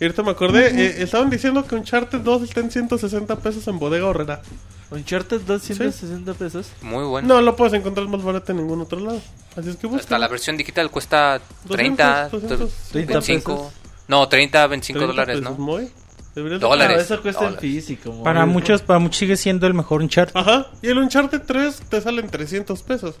[0.00, 3.78] Y ahorita me acordé, eh, estaban diciendo que Uncharted 2 está en 160 pesos en
[3.78, 4.42] Bodega Horrera.
[4.90, 6.68] Uncharted 260 pesos.
[6.82, 7.26] Muy bueno.
[7.26, 9.20] No lo puedes encontrar más barato en ningún otro lado.
[9.56, 10.02] Así es que busca.
[10.02, 13.56] Hasta la versión digital cuesta 30, 200, 30 25.
[13.56, 13.72] pesos.
[14.06, 15.52] No, 30, 25 dólares, ¿no?
[15.54, 15.90] Muy.
[16.36, 17.02] Dólares.
[17.02, 17.64] Eso cuesta Dólares.
[17.64, 18.12] en físico.
[18.12, 18.22] mo.
[18.22, 20.36] Para muchos, para muchos sigue siendo el mejor Uncharted.
[20.36, 20.66] Ajá.
[20.82, 23.16] Y el Uncharted 3 te sale en 300 pesos.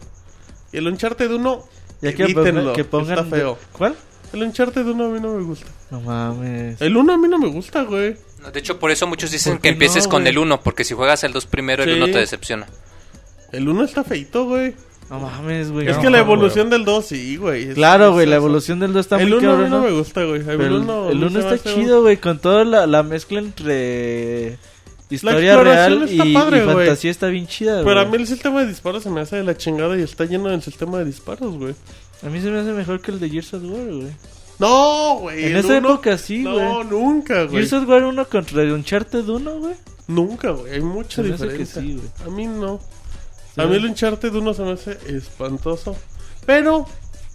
[0.72, 1.64] Y el Uncharted 1,
[2.02, 3.18] Ya que, evítenlo, que pongan.
[3.18, 3.58] está feo.
[3.72, 3.94] ¿Cuál?
[4.32, 5.66] El Uncharted 1 a mí no me gusta.
[5.90, 6.80] No mames.
[6.80, 8.16] El 1 a mí no me gusta, güey.
[8.42, 10.32] No, De hecho, por eso muchos dicen ¿Por que empieces no, con güey?
[10.32, 11.96] el 1, porque si juegas el 2 primero, el Sí.
[11.96, 12.66] 1 te decepciona.
[13.52, 14.74] El 1 está feito, güey.
[15.08, 15.88] No mames, güey.
[15.88, 16.32] Es no, que la güey.
[16.34, 17.68] evolución del 2 sí, güey.
[17.68, 19.70] es- Claro, güey, la evolución del 2 está El muy 1 a mí cabrón.
[19.70, 19.84] no ¿no?
[19.84, 20.40] me gusta, güey.
[20.40, 24.58] El 1 el 1 está chido, güey, con toda la, la mezcla entre
[25.14, 26.76] historia exploración real está y, padre, y güey.
[26.76, 28.16] fantasía está bien chida, Pero a güey.
[28.18, 30.62] mí el sistema de disparos se me hace de la chingada y está lleno del
[30.62, 31.74] sistema de disparos, güey.
[32.24, 34.12] A mí se me hace mejor que el de Gears of War, güey.
[34.58, 35.44] No, güey.
[35.44, 36.56] En esa uno- época sí, güey.
[36.56, 37.56] No, nunca, güey.
[37.66, 39.74] Gears of War 1 contra el Uncharted 1, güey.
[40.08, 40.72] Nunca, güey.
[40.72, 41.82] Hay mucha Se hace que diferencia.
[41.82, 42.08] sí, güey.
[42.26, 42.80] A mí no.
[43.54, 43.60] Sí.
[43.60, 45.94] A mí el Uncharted 1 se me hace espantoso.
[46.46, 46.86] Pero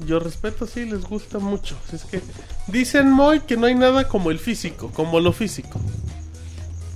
[0.08, 1.76] yo respeto, sí, les gusta mucho.
[1.94, 2.22] Es que
[2.68, 5.80] dicen Moy que no hay nada como el físico, como lo físico.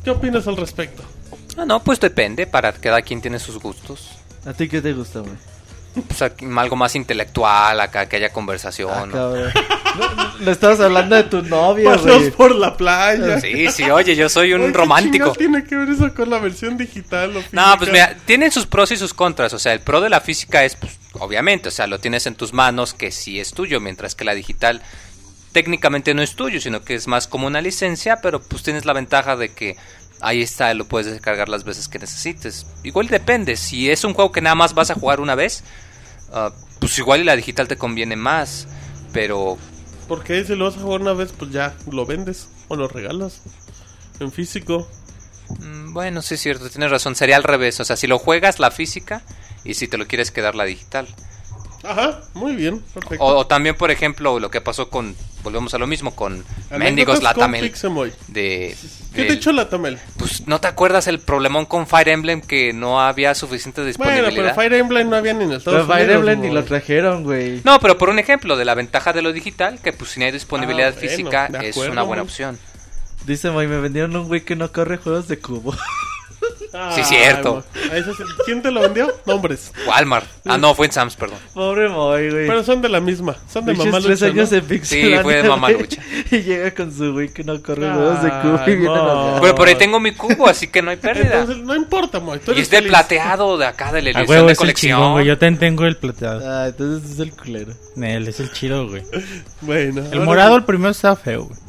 [0.05, 1.03] ¿Qué opinas al respecto?
[1.57, 4.11] Ah, no, pues depende, para cada quien tiene sus gustos.
[4.45, 5.33] ¿A ti qué te gusta, güey?
[6.07, 8.91] Pues aquí, algo más intelectual, acá que haya conversación.
[8.93, 10.43] Ah, ¿no?
[10.45, 12.31] le estabas hablando de tu novia, Paseos güey.
[12.31, 13.39] por la playa.
[13.41, 15.13] Sí, sí, oye, yo soy un Oye, ¿qué romántico.
[15.13, 18.67] chingados tiene que ver eso con la versión digital o No, pues mira, tienen sus
[18.67, 19.53] pros y sus contras.
[19.53, 22.35] O sea, el pro de la física es, pues, obviamente, o sea, lo tienes en
[22.35, 24.83] tus manos que sí es tuyo, mientras que la digital
[25.55, 28.91] técnicamente no es tuyo, sino que es más como una licencia, pero pues tienes la
[28.91, 29.77] ventaja de que
[30.19, 32.67] ahí está, lo puedes descargar las veces que necesites.
[32.83, 35.63] Igual depende, si es un juego que nada más vas a jugar una vez,
[36.33, 36.51] ah,
[36.81, 38.67] pues igual y la digital te conviene más,
[39.13, 39.57] pero
[40.09, 43.39] Porque si lo vas a jugar una vez, pues ya lo vendes o lo regalas
[44.19, 44.89] en físico.
[45.59, 48.59] mm, bueno, sí es cierto, tienes razón, sería al revés, o sea, si lo juegas
[48.59, 49.21] la física
[49.63, 51.07] y si te lo quieres quedar la digital.
[51.87, 53.23] Ajá, muy bien, perfecto.
[53.23, 57.15] O, o también, por ejemplo, lo que pasó con, volvemos a lo mismo, con Mendigos
[57.17, 57.71] con Latamel.
[58.27, 58.75] De,
[59.13, 59.99] ¿Qué del- te echó la Tamel?
[60.17, 64.33] Pues, ¿no te acuerdas el problemón con Fire Emblem que no había suficiente Bueno, disponibilidad?
[64.35, 66.11] pero Fire Emblem no había ni en Estados Pero Fire.
[66.11, 67.61] Emblem ni lo trajeron, güey.
[67.63, 70.25] No, pero por un ejemplo de la ventaja de lo digital, que pues si no
[70.25, 72.31] hay disponibilidad Ah, bueno, física de es acuerdo, una buena güey.
[72.31, 72.59] opción.
[73.25, 75.73] Dice, güey, me vendieron un güey que no corre juegos de cubo.
[76.95, 77.63] Sí, cierto.
[77.73, 77.99] Ay, güey.
[78.01, 79.11] Ese es el- ¿Quién te lo vendió?
[79.25, 79.71] Nombres.
[79.87, 80.25] Walmart.
[80.45, 81.37] Ah, no, fue en Sam's, perdón.
[81.53, 82.47] Pobre Moy, güey.
[82.47, 83.35] Pero son de la misma.
[83.51, 84.57] Son de mamá tres lucha, años ¿no?
[84.57, 86.01] en Pixelania, Sí, fue de güey, mamalucha.
[86.31, 89.37] Y llega con su güey que no corre juegos de cubo y viene no.
[89.41, 91.41] Pero por ahí tengo mi cubo, así que no hay pérdida.
[91.41, 92.39] Entonces, no importa, Moy.
[92.39, 92.89] tú Y es de feliz.
[92.91, 95.11] plateado de acá, de la A edición huevo de es el chingón, colección.
[95.13, 95.25] güey.
[95.25, 96.41] Yo también tengo el plateado.
[96.49, 97.73] Ah, entonces es el culero.
[98.01, 99.03] Él es el chido, güey.
[99.61, 100.03] Bueno.
[100.11, 101.59] El morado, el primero estaba feo, güey.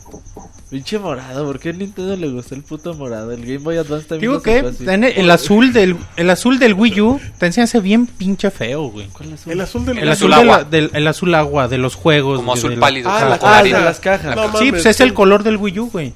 [0.76, 3.32] Pinche morado, ¿por qué a Nintendo le gustó el puto morado?
[3.32, 6.74] El Game Boy Advance también Digo que en el, el azul del el azul del
[6.74, 9.06] Wii U te se hace bien pinche feo, güey.
[9.06, 10.58] ¿Cuál es El azul del El azul azul, de agua.
[10.58, 12.36] la- del el azul agua de los juegos.
[12.40, 14.36] Como azul de la- pálido, Ah, como la- ah, de las cajas.
[14.36, 16.12] No Sí, pues es el color del Wii U, güey.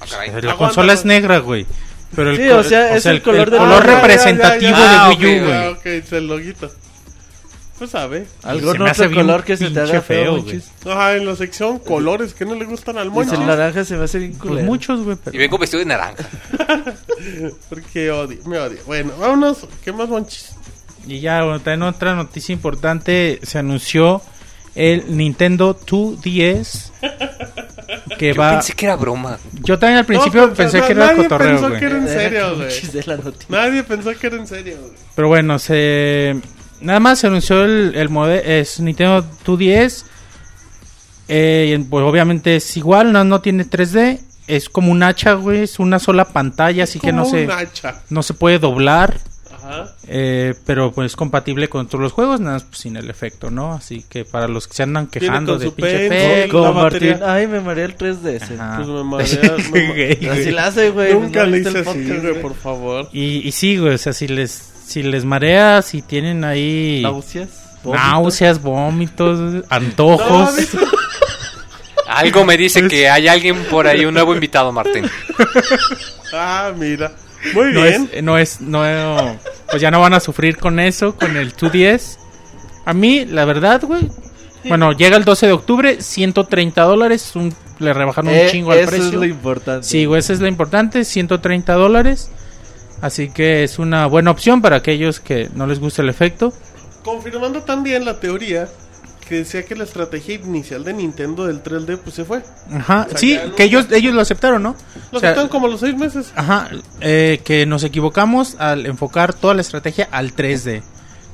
[0.00, 0.28] Ah, caray.
[0.30, 1.66] La Aguanta, consola es negra, güey.
[2.14, 5.08] Pero el Sí, co- o sea, es el color Ah, representativo ya, ya.
[5.08, 5.52] de Wii U, Ah, güey.
[5.58, 6.70] Ah, ok, es el loguito.
[7.84, 8.26] Pues sabe.
[8.42, 10.70] Algún Se me hace otro bien color que se te haga feo, Monchis.
[10.86, 13.32] Ajá, en la sección colores que no le gustan al moño.
[13.34, 14.66] el naranja se me hace bien Pues culero.
[14.66, 15.16] muchos, güey.
[15.32, 16.24] Y vengo vestido de naranja.
[17.68, 18.78] Porque odio, me odio.
[18.86, 19.66] Bueno, vámonos.
[19.84, 20.52] ¿Qué más, monchis?
[21.06, 23.38] Y ya, bueno, también otra noticia importante.
[23.42, 24.22] Se anunció
[24.74, 26.90] el Nintendo 2DS.
[28.18, 28.52] Que Yo va.
[28.52, 29.38] pensé que era broma.
[29.62, 31.80] Yo también al principio No, pensé que era nadie cotorreo, pensó güey.
[31.80, 32.70] que era en serio, güey.
[33.48, 34.92] Nadie pensó que era en serio, güey.
[35.14, 36.36] Pero bueno, se
[36.84, 40.04] nada más se anunció el, el modelo es Nintendo 2DS.
[41.28, 45.78] Eh, pues obviamente es igual, no, no tiene 3D, es como un hacha, güey, es
[45.78, 48.02] una sola pantalla, así que no Como se un hacha.
[48.10, 49.18] no se puede doblar.
[49.50, 49.94] Ajá.
[50.08, 53.72] Eh, pero pues compatible con todos los juegos, nada más pues, sin el efecto, ¿no?
[53.72, 56.74] Así que para los que se andan quejando de pinche la Martín.
[56.74, 57.20] batería.
[57.24, 58.58] Ay, me mareé el 3DS.
[58.60, 58.76] Ajá.
[58.76, 61.14] Pues me marea, me ma- Gay, Así la hace, güey.
[61.14, 63.08] Nunca ¿No le hice el así, güey, por favor.
[63.14, 67.48] Y, y sí, güey, o sea, si les, si les marea, si tienen ahí Náuseas.
[67.84, 70.54] náuseas, vómitos, antojos.
[72.06, 75.08] Algo me dice que hay alguien por ahí, un nuevo invitado, Martín.
[76.36, 77.12] Ah, mira.
[77.54, 78.10] Muy no bien.
[78.12, 79.38] es, no es, no,
[79.70, 82.18] pues ya no van a sufrir con eso, con el 210.
[82.86, 84.02] A mí, la verdad, güey,
[84.64, 88.78] bueno, llega el 12 de octubre, 130 dólares, un, le rebajaron un Eh, chingo al
[88.80, 89.06] eso precio.
[89.08, 89.86] es lo importante.
[89.86, 92.32] Sí, güey, eso es lo importante, 130 dólares.
[93.00, 96.52] Así que es una buena opción para aquellos que no les gusta el efecto.
[97.04, 98.68] Confirmando también la teoría
[99.28, 102.42] que decía que la estrategia inicial de Nintendo del 3D pues se fue.
[102.72, 104.76] Ajá, O sea, sí, que ellos, ellos lo aceptaron, ¿no?
[105.10, 106.32] Lo O sea, aceptaron como los seis meses.
[106.36, 106.68] Ajá,
[107.00, 110.82] eh, que nos equivocamos al enfocar toda la estrategia al 3D.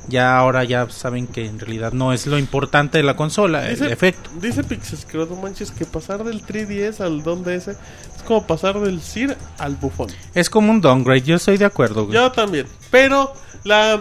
[0.09, 3.83] Ya ahora ya saben que en realidad no es lo importante de la consola, el
[3.91, 4.31] efecto.
[4.41, 9.01] Dice Pixes que no manches que pasar del 3DS al 2DS es como pasar del
[9.01, 10.09] Sir al bufón.
[10.35, 12.07] Es como un downgrade, yo estoy de acuerdo.
[12.07, 12.15] güey.
[12.15, 12.67] Yo también.
[12.91, 13.33] Pero
[13.65, 14.01] la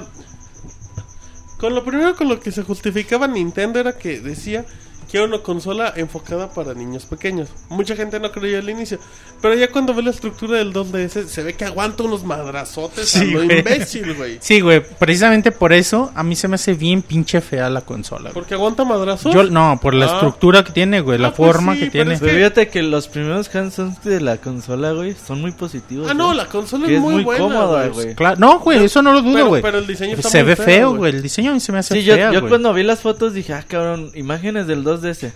[1.59, 4.65] con lo primero con lo que se justificaba Nintendo era que decía
[5.09, 7.49] que era una consola enfocada para niños pequeños.
[7.69, 8.99] Mucha gente no creyó al inicio,
[9.41, 13.19] pero ya cuando ve la estructura del 2DS se ve que aguanta unos madrazotes a
[13.19, 13.59] Sí, lo güey.
[13.59, 14.37] imbécil, güey.
[14.41, 18.21] Sí, güey, precisamente por eso a mí se me hace bien pinche fea la consola.
[18.23, 18.33] güey.
[18.33, 19.33] Porque aguanta madrazos.
[19.33, 20.13] Yo, no, por la Ah.
[20.15, 22.13] estructura que tiene, güey, la Ah, pues forma sí, que tiene.
[22.15, 26.07] es Pero fíjate que los primeros hands de la consola, güey, son muy positivos.
[26.09, 26.35] Ah, no, ¿eh?
[26.35, 28.03] la consola Que es es muy, muy buena, cómoda, güey.
[28.05, 28.15] güey.
[28.15, 29.61] Claro, no, güey, eso no lo dudo, Pero- güey.
[29.61, 30.97] pero el diseño está Se muy ve feo, feo, güey.
[30.99, 31.15] güey.
[31.15, 32.49] El diseño a mí se me hace Sí, yo, fea, yo güey.
[32.49, 35.31] cuando vi las fotos dije, ah, cabrón, imágenes del 2DS.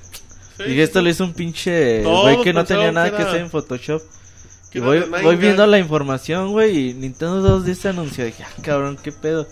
[0.58, 3.42] Sí, Dije, esto lo hizo un pinche güey que no tenía nada que que, hacer
[3.42, 4.02] en Photoshop.
[4.72, 8.26] que Y voy, de voy viendo la información, güey, y Nintendo 2DS anunció.
[8.26, 9.48] Dije, ah, cabrón, qué pedo.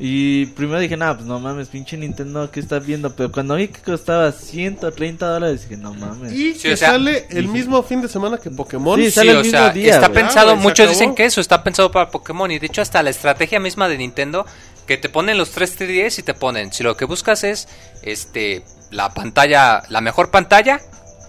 [0.00, 3.16] Y primero dije, nah, pues no mames, pinche Nintendo, ¿qué estás viendo?
[3.16, 6.32] Pero cuando vi que costaba 130 dólares, dije, no mames.
[6.34, 8.96] Y Sí, que o sea, sale el mismo fin de semana que Pokémon.
[9.00, 10.22] Sí, Sí, sale el o mismo sea, día, está güey.
[10.22, 13.10] pensado, Ah, muchos dicen que eso está pensado para Pokémon y de hecho hasta la
[13.10, 14.46] estrategia misma de Nintendo
[14.86, 17.66] que te ponen los 3 3DS y te ponen, si lo que buscas es
[18.02, 20.80] este la pantalla, la mejor pantalla,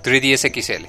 [0.04, 0.86] 3DS XL.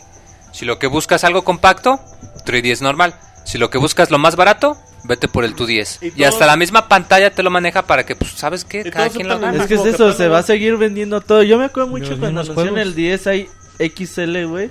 [0.53, 2.01] Si lo que buscas algo compacto,
[2.45, 3.15] 3DS normal.
[3.45, 5.99] Si lo que buscas lo más barato, vete por el 2DS.
[6.03, 8.91] Y Y, hasta la misma pantalla te lo maneja para que, pues, ¿sabes qué?
[8.91, 9.63] Cada quien lo gana.
[9.63, 11.43] Es que es eso, se va a seguir vendiendo todo.
[11.43, 13.49] Yo me acuerdo mucho Los cuando anunciaron el 10i
[13.79, 14.71] XL, güey.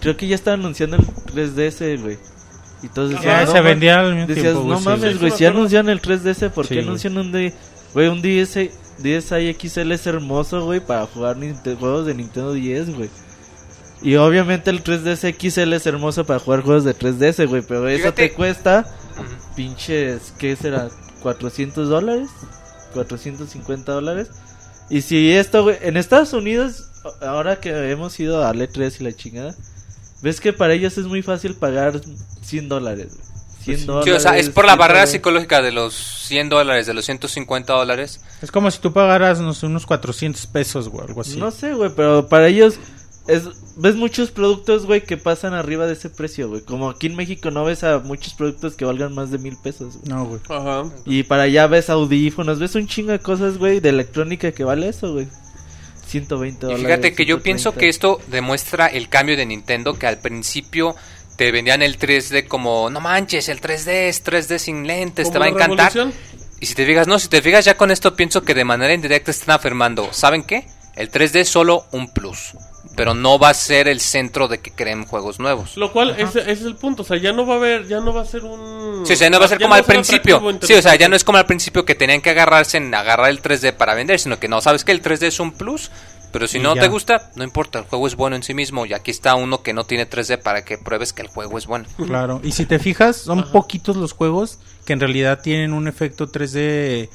[0.00, 2.18] Creo que ya estaba anunciando el 3DS, güey.
[2.82, 5.30] Y todos decían, Ya no, se vendía al mismo Decías, tiempo, no sí, mames, güey,
[5.30, 7.54] sí si anuncian el 3DS, ¿por Sí, qué anuncian un D?
[7.94, 11.36] Güey, un DS, DSi XL es hermoso, güey, para jugar
[11.78, 13.10] juegos de Nintendo 10, güey.
[14.02, 17.98] Y obviamente el 3DS XL es hermoso para jugar juegos de 3DS, güey, pero eso
[17.98, 18.28] Fíjate.
[18.28, 18.86] te cuesta
[19.54, 20.88] pinches, ¿qué será?
[21.22, 22.28] ¿400 dólares?
[22.94, 24.28] ¿450 dólares?
[24.90, 26.90] Y si esto, güey, en Estados Unidos,
[27.20, 29.54] ahora que hemos ido a E3 y la chingada,
[30.22, 32.00] ves que para ellos es muy fácil pagar
[32.42, 33.25] 100 dólares, güey.
[33.66, 34.14] 100 Sí, dólares.
[34.16, 37.72] o sea, es por la barrera 100 psicológica de los 100 dólares, de los 150
[37.72, 38.20] dólares.
[38.42, 41.36] Es como si tú pagaras no sé, unos 400 pesos, güey, algo así.
[41.36, 42.78] No sé, güey, pero para ellos
[43.28, 43.42] es
[43.76, 46.62] ves muchos productos, güey, que pasan arriba de ese precio, güey.
[46.62, 49.96] Como aquí en México no ves a muchos productos que valgan más de mil pesos,
[49.98, 50.08] güey.
[50.08, 50.40] No, güey.
[50.48, 50.84] Ajá.
[51.04, 54.88] Y para allá ves audífonos, ves un chingo de cosas, güey, de electrónica que vale
[54.88, 55.26] eso, güey.
[56.06, 56.86] 120 Y dólares.
[56.86, 57.42] fíjate que yo 130.
[57.42, 60.94] pienso que esto demuestra el cambio de Nintendo, que al principio
[61.36, 65.46] te vendían el 3D como, no manches, el 3D es 3D sin lentes, te va
[65.46, 65.92] a encantar.
[65.92, 66.36] revolución.
[66.60, 68.94] Y si te fijas, no, si te fijas ya con esto pienso que de manera
[68.94, 70.66] indirecta están afirmando, ¿saben qué?
[70.94, 72.54] El 3D es solo un plus,
[72.96, 75.76] pero no va a ser el centro de que creen juegos nuevos.
[75.76, 77.02] Lo cual, ese, ese es el punto.
[77.02, 79.04] O sea, ya no va a haber, ya no va a ser un.
[79.04, 80.40] Sí, o sea, no va a ser como al principio.
[80.62, 83.28] Sí, o sea, ya no es como al principio que tenían que agarrarse en agarrar
[83.28, 85.90] el 3D para vender, sino que no, sabes que el 3D es un plus,
[86.32, 86.82] pero si no ya.
[86.82, 89.62] te gusta, no importa, el juego es bueno en sí mismo y aquí está uno
[89.62, 91.86] que no tiene 3D para que pruebes que el juego es bueno.
[92.06, 92.40] Claro.
[92.42, 97.08] Y si te fijas, son poquitos los juegos que en realidad tienen un efecto 3D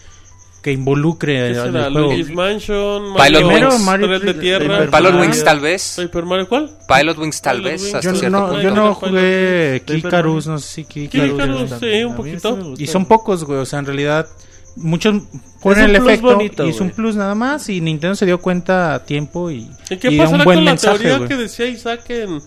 [0.61, 1.89] que involucre ¿Qué será?
[1.91, 2.09] juego.
[2.09, 3.83] Luigi's Mansion, Pilot Mario, Wings.
[3.83, 4.67] Mario de Tierra.
[4.85, 5.21] Paper Pilot.
[5.21, 6.69] Wings tal vez, ¿Paper Mario cuál?
[6.87, 7.95] Pilot Wings tal Pilot vez, Wings.
[7.95, 8.61] hasta Yo cierto no, punto.
[8.61, 11.69] yo no Pilot jugué Kikarus, no sé si Kikarus, Kikarus.
[11.79, 12.73] sí, un poquito.
[12.77, 13.59] Y son pocos, güey.
[13.59, 14.27] O sea, en realidad,
[14.75, 15.23] muchos
[15.61, 16.95] ponen un el plus efecto bonito, y es un güey.
[16.95, 17.67] plus nada más.
[17.69, 20.65] Y Nintendo se dio cuenta a tiempo y, ¿Y qué y pasará un buen con
[20.65, 21.29] la mensaje, teoría güey.
[21.29, 22.41] que decía Isaac en,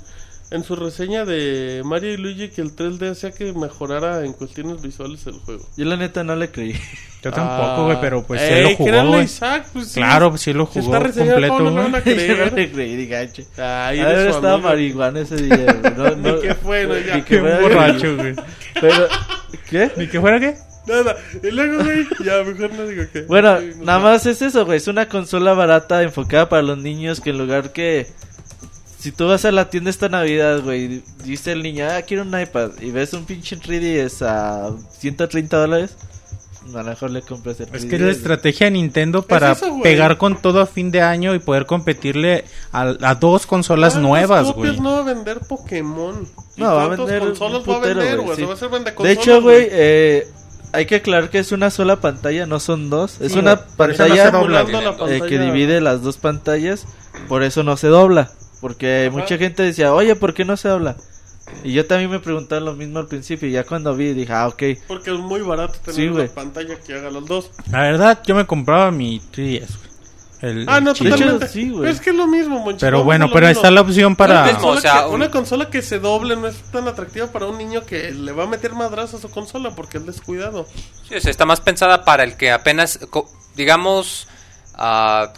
[0.51, 4.83] en su reseña de Mario y Luigi que el 3D hacía que mejorara en cuestiones
[4.83, 5.65] visuales el juego?
[5.77, 6.75] Yo la neta no le creí.
[7.23, 9.23] Yo tampoco, güey, pero pues Ey, él lo jugó.
[9.23, 9.95] Isaac, pues sí.
[9.95, 11.93] Claro, pues sí lo Si jugó completo, ¿cómo no güey.
[11.93, 12.53] van a Yo no creer?
[12.53, 13.47] le creí, digache.
[13.57, 14.69] Ay, A ver, eres su estaba amigo.
[14.69, 15.95] marihuana ese día, güey.
[15.97, 17.15] No, no, Ni que fuera, ya.
[17.17, 18.35] ni Qué fuera- borracho, güey.
[18.79, 19.09] Pero,
[19.71, 19.91] ¿qué?
[19.97, 20.55] ¿Ni que fuera qué?
[20.87, 21.17] Nada.
[21.43, 23.23] Y luego, güey, ya mejor no digo que.
[23.23, 24.05] Bueno, Sí, no nada sé.
[24.05, 24.77] más es eso, güey.
[24.79, 28.07] Es una consola barata enfocada para los niños que en lugar que...
[28.99, 32.41] Si tú vas a la tienda esta Navidad, güey, dice el niño, ah, quiero un
[32.41, 35.97] iPad, y ves un pinche 3DS a 130 dólares,
[36.75, 37.75] a lo mejor le compras el 3DS.
[37.77, 39.83] Es que es la estrategia de Nintendo para eso, güey.
[39.83, 44.01] pegar con todo a fin de año y poder competirle a, a dos consolas Ah,
[44.01, 44.81] nuevas, güey.
[44.81, 46.27] no va a vender Pokémon.
[46.57, 48.41] ¿Y No, va a vender consolas va a putero, vender, güey, sí.
[48.41, 50.29] Se va a hacer vende De consolas, hecho, güey, eh,
[50.75, 53.21] hay que aclarar que es una sola pantalla, no son dos.
[53.21, 54.61] Es Sí, una no pantalla se dobla.
[54.61, 55.27] Emulando la eh, pantalla.
[55.27, 56.87] que divide las dos pantallas,
[57.29, 58.31] por eso no se dobla.
[58.61, 59.17] Porque Ajá.
[59.19, 60.97] mucha gente decía, oye, ¿por qué no se dobla?
[61.63, 64.49] Y yo también me preguntaba lo mismo al principio, y ya cuando vi dije, ah,
[64.49, 64.63] ok.
[64.89, 66.29] Porque es muy barato tener Sí, una güey.
[66.29, 67.51] pantalla que haga los dos.
[67.71, 69.94] La verdad, yo me compraba mi 3DS, güey.
[70.45, 71.49] El- Ah, el no, totalmente.
[71.49, 71.83] sí, güey.
[71.83, 72.81] Pero es que es lo mismo, Monchis.
[72.81, 73.61] Pero bueno, pero mismo.
[73.61, 74.45] está la opción para...
[74.45, 74.69] mismo.
[74.69, 77.57] o sea, que, un- una consola que se doble no es tan atractiva para un
[77.59, 80.67] niño que le va a meter madrazos a su consola porque es descuidado.
[81.09, 82.99] Sí, o sea, está más pensada para el que apenas,
[83.57, 84.29] digamos,
[84.75, 85.33] ah,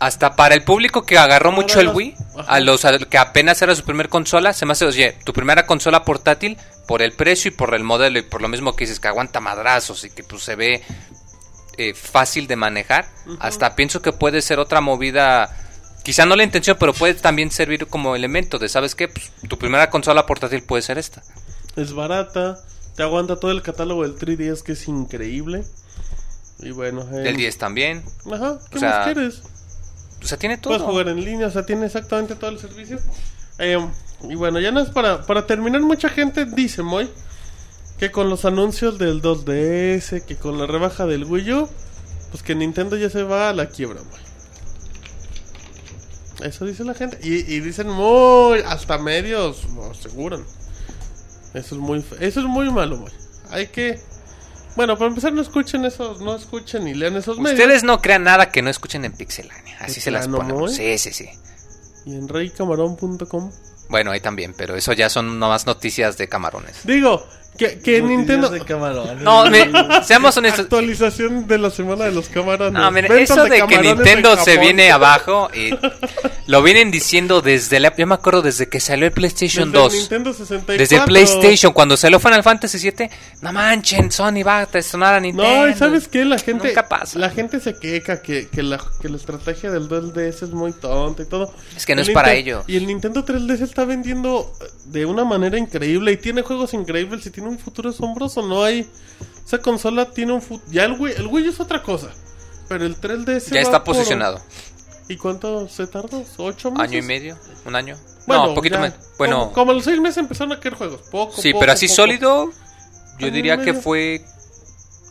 [0.00, 2.52] hasta para el público que agarró mucho el Wii, Ajá.
[2.52, 5.64] a los a- que apenas era su primer consola, se me hace, oye, tu primera
[5.66, 9.00] consola portátil, por el precio y por el modelo y por lo mismo que dices
[9.00, 10.82] que aguanta madrazos y que pues se ve
[11.76, 13.06] eh, fácil de manejar,
[13.40, 15.54] hasta pienso que puede ser otra movida,
[16.02, 19.08] quizá no la intención, pero puede también servir como elemento de, ¿sabes qué?
[19.08, 21.22] Pues, tu primera consola portátil puede ser esta.
[21.76, 22.58] Es barata,
[22.96, 25.64] te aguanta todo el catálogo del 3DS que es increíble.
[26.60, 29.42] Y bueno, eh, El 10 también, Ajá, ¿qué O sea, más quieres?
[30.22, 30.72] o sea, tiene todo.
[30.72, 32.98] Puedes jugar en línea, o sea, tiene exactamente todo el servicio.
[33.58, 33.78] Eh,
[34.28, 37.10] y bueno, ya no es para, para terminar, mucha gente dice, Moy,
[38.04, 41.68] que con los anuncios del 2DS, que con la rebaja del Wii U,
[42.30, 44.20] pues que Nintendo ya se va a la quiebra, Moy.
[46.46, 47.18] Eso dice la gente.
[47.22, 50.44] Y, y dicen muy, hasta medios lo aseguran.
[51.54, 53.12] Eso es muy, eso es muy malo, Moy.
[53.48, 53.98] Hay que...
[54.76, 57.58] Bueno, para empezar, no escuchen esos, no escuchen ni lean esos medios.
[57.58, 59.78] Ustedes no crean nada que no escuchen en Pixelania.
[59.80, 60.28] Así se las.
[60.28, 60.68] ¿no?
[60.68, 61.30] Sí, sí, sí.
[62.04, 63.50] Y en reycamarón.com.
[63.88, 66.80] Bueno, ahí también, pero eso ya son nomás noticias de camarones.
[66.84, 67.24] Digo,
[67.56, 68.48] que, que Nintendo...
[68.50, 69.22] de camarones.
[69.22, 69.70] No, me-
[70.02, 70.64] seamos honestos.
[70.64, 72.72] Actualización de la semana de los camarones.
[72.72, 75.70] No, eso de que Nintendo en se viene abajo y
[76.46, 77.94] lo vienen diciendo desde la...
[77.96, 80.00] Yo me acuerdo desde que salió el PlayStation Desde el 2.
[80.00, 80.78] Nintendo 64.
[80.78, 83.08] Desde el PlayStation, cuando salió Final Fantasy VII,
[83.40, 85.60] no manchen, Sony va a sonar a Nintendo.
[85.60, 87.18] No, y sabes qué, la gente, Nunca pasa.
[87.18, 91.22] la gente se queja que, que, la, que la estrategia del 2DS es muy tonta
[91.22, 91.54] y todo.
[91.76, 92.64] Es que no El es para ello.
[92.66, 94.52] Y el Nintendo 3DS está vendiendo
[94.86, 98.46] de una manera increíble y tiene juegos increíbles y tiene un futuro asombroso.
[98.46, 98.88] No hay,
[99.46, 100.70] esa consola tiene un futuro.
[100.72, 102.10] Ya el Wii, el Wii es otra cosa,
[102.68, 104.40] pero el 3DS Ya está por- posicionado.
[105.08, 106.24] ¿Y cuánto se tardó?
[106.38, 106.88] ¿Ocho meses?
[106.88, 107.96] Año y medio, un año.
[108.26, 108.94] Bueno, no, poquito más.
[109.18, 111.02] Bueno, Como, los seis meses empezaron a caer juegos.
[111.10, 111.96] Poco, sí, poco, pero así poco.
[111.96, 112.50] sólido,
[113.18, 114.24] yo Año diría que fue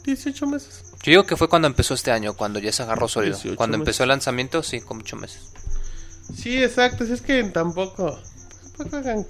[0.04, 0.84] 18 meses.
[1.04, 3.36] Yo digo que fue cuando empezó este año, cuando ya se agarró sólido.
[3.36, 3.88] 18 Cuando meses.
[3.90, 5.42] empezó el lanzamiento, sí, con muchos meses.
[6.36, 7.06] Sí, exacto.
[7.06, 8.18] Si es que tampoco.
[8.78, 9.24] Tampoco hagan.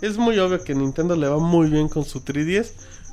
[0.00, 2.72] Es muy obvio que Nintendo le va muy bien con su 3DS.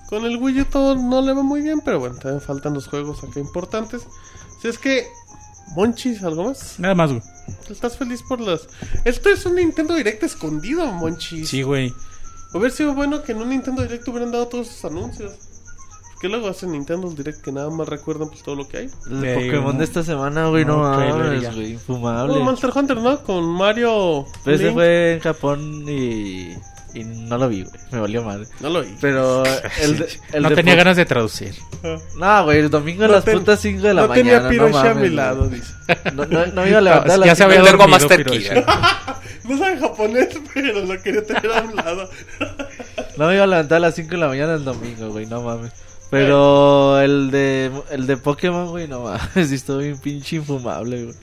[0.10, 2.88] Con el Wii U todo no le va muy bien, pero bueno, también faltan los
[2.88, 4.02] juegos acá importantes.
[4.62, 5.08] Si es que.
[5.76, 6.76] Monchis, ¿algo más?
[6.78, 7.24] Nada más, güey.
[7.70, 8.68] ¿Estás feliz por las.?
[9.06, 11.50] Esto es un Nintendo Direct escondido, Monchis.
[11.50, 11.94] Sí, güey.
[12.54, 15.32] Hubiera sido bueno que en un Nintendo Direct hubieran dado todos esos anuncios.
[16.22, 18.90] Que luego hacen Nintendo Direct que nada más recuerdan pues todo lo que hay.
[19.10, 22.40] El Sí, Pokémon de esta semana, güey, no, No, mames, güey, infumable.
[22.40, 23.22] Monster Hunter, ¿no?
[23.24, 24.26] Con Mario.
[24.46, 26.56] Pero ese fue en Japón y,
[26.94, 28.48] y no lo vi, güey, me valió mal.
[28.60, 28.96] No lo vi.
[29.02, 29.44] Pero
[29.82, 31.56] el, de- el no de tenía ganas de traducir.
[32.18, 34.30] No, güey, el domingo a No las ten- putas 5 de la no mañana.
[34.48, 35.74] tenía Piroshi no a mi lado, dice.
[36.14, 38.26] No, no, no me iba a levantar a las ya se había la- dormido, Master.
[39.44, 42.10] No sabe japonés, pero lo quería tener a un lado.
[43.18, 45.42] No me iba a levantar a las 5 de la mañana el domingo, güey, no
[45.42, 45.72] mames.
[46.10, 51.16] Pero el de el de Pokémon, güey, no mames, sí estuvo bien pinche infumable, güey.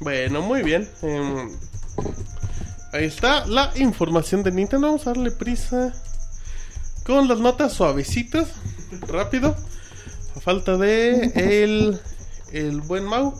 [0.00, 0.88] Bueno, muy bien.
[1.02, 1.50] Em,
[2.92, 4.86] ahí está la información de Nintendo.
[4.88, 5.94] Vamos a darle prisa
[7.04, 8.48] con las notas suavecitas.
[9.06, 9.56] Rápido.
[10.36, 12.00] A falta de el,
[12.52, 13.34] el buen Mau.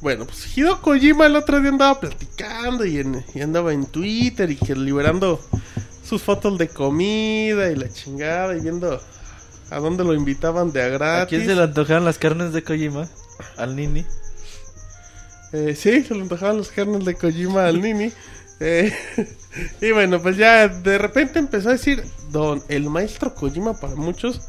[0.00, 4.50] Bueno, pues Hideo Kojima el otro día andaba platicando y, en- y andaba en Twitter
[4.50, 5.40] y que liberando
[6.08, 8.98] sus fotos de comida y la chingada y viendo
[9.70, 11.22] a dónde lo invitaban de a gratis.
[11.24, 13.08] ¿A quién se le antojaron las carnes de Kojima?
[13.58, 14.04] Al Nini.
[15.52, 18.10] Eh, sí, se le antojaban los carnes de Kojima al Nini.
[18.60, 18.92] Eh,
[19.80, 24.40] y bueno, pues ya de repente empezó a decir Don, el maestro Kojima para muchos.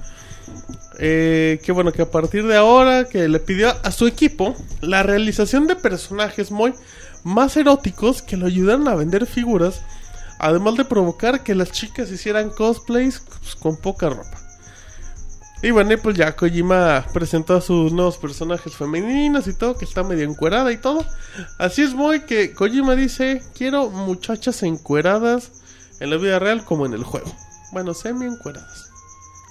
[0.99, 5.01] eh, que bueno, que a partir de ahora que le pidió a su equipo la
[5.03, 6.73] realización de personajes muy
[7.23, 9.81] más eróticos que lo ayudaron a vender figuras
[10.41, 14.40] además de provocar que las chicas hicieran cosplays pues, con poca ropa.
[15.63, 19.85] Y bueno, y pues ya Kojima presentó a sus nuevos personajes femeninos y todo, que
[19.85, 21.05] está medio encuerada y todo.
[21.59, 25.51] Así es, muy que Kojima dice, quiero muchachas encueradas
[25.99, 27.31] en la vida real como en el juego.
[27.71, 28.89] Bueno, semi encueradas.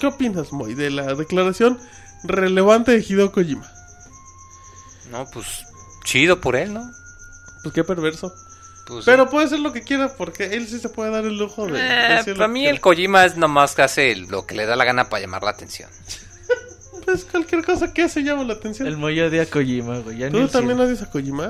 [0.00, 1.78] ¿Qué opinas, Moy, de la declaración
[2.24, 3.70] relevante de Hideo Kojima?
[5.12, 5.46] No, pues
[6.04, 6.82] chido por él, ¿no?
[7.62, 8.34] Pues qué perverso.
[8.86, 11.66] Pues, Pero puede ser lo que quiera porque él sí se puede dar el lujo
[11.66, 11.78] de...
[11.80, 12.74] eh, para mí quiera.
[12.74, 15.50] el Kojima es nomás que hace lo que le da la gana para llamar la
[15.50, 15.88] atención.
[17.04, 18.86] Pues cualquier cosa que hace llama la atención.
[18.86, 20.18] El Moy odia a Kojima, güey.
[20.18, 21.48] ya ¿Tú también odias a Kojima?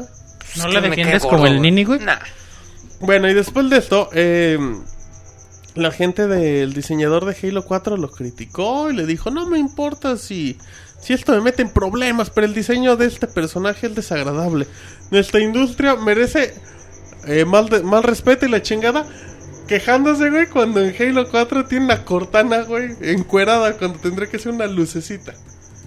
[0.56, 1.98] ¿No Es le defiendes como el Nini, güey?
[2.00, 2.20] Nah.
[3.00, 4.58] Bueno, y después de esto, eh,
[5.74, 10.16] la gente del diseñador de Halo 4 lo criticó y le dijo, no me importa
[10.16, 10.58] si,
[11.00, 14.66] si esto me mete en problemas, pero el diseño de este personaje es desagradable.
[15.10, 16.54] Nuestra industria merece
[17.26, 19.06] eh, mal, de- mal respeto y la chingada.
[19.68, 24.52] Quejándose, güey, cuando en Halo 4 tiene una cortana, güey, encuerada, cuando tendría que ser
[24.52, 25.32] una lucecita.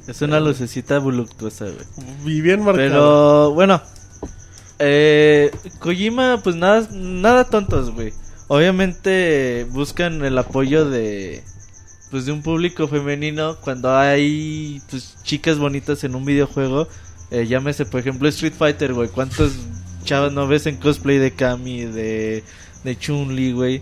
[0.08, 2.36] Es una lucecita voluptuosa, güey.
[2.38, 2.88] Y bien marcada.
[2.90, 3.82] Pero bueno,
[4.80, 8.14] eh, Kojima, pues nada, nada tontos, güey.
[8.48, 11.44] Obviamente buscan el apoyo de,
[12.12, 16.88] pues de un público femenino cuando hay, pues chicas bonitas en un videojuego.
[17.32, 19.10] Eh, llámese, por ejemplo, Street Fighter, güey.
[19.10, 19.54] ¿Cuántos
[20.04, 22.44] chavos no ves en cosplay de Kami, de,
[22.84, 23.82] de Chun-Li, güey?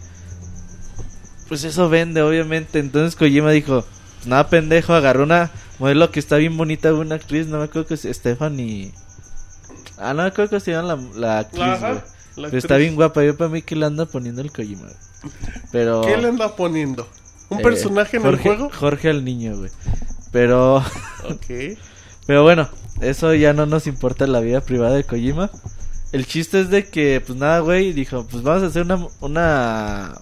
[1.48, 2.80] Pues eso vende, obviamente.
[2.80, 3.86] Entonces Kojima dijo,
[4.26, 7.96] nada pendejo, agarró una modelo que está bien bonita, una actriz, no me acuerdo que
[7.96, 8.94] es Stephanie...
[9.98, 12.04] Ah, no me acuerdo que se llama la, la actriz, Ajá, güey.
[12.38, 14.84] la Pero está bien guapa, yo para mí que le anda poniendo el Kojima.
[14.84, 14.96] güey.
[15.72, 16.02] Pero...
[16.02, 17.08] ¿Qué le anda poniendo?
[17.50, 18.72] ¿Un eh, personaje en Jorge, el juego?
[18.74, 19.72] Jorge al niño, güey.
[20.32, 20.78] Pero...
[20.78, 21.78] Ok.
[22.26, 22.70] Pero bueno,
[23.02, 25.50] eso ya no nos importa la vida privada de Kojima.
[26.12, 29.08] El chiste es de que, pues nada, güey, dijo, pues vamos a hacer una...
[29.22, 30.22] una...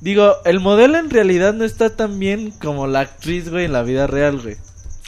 [0.00, 3.82] Digo, el modelo en realidad no está tan bien como la actriz, güey, en la
[3.82, 4.56] vida real, güey.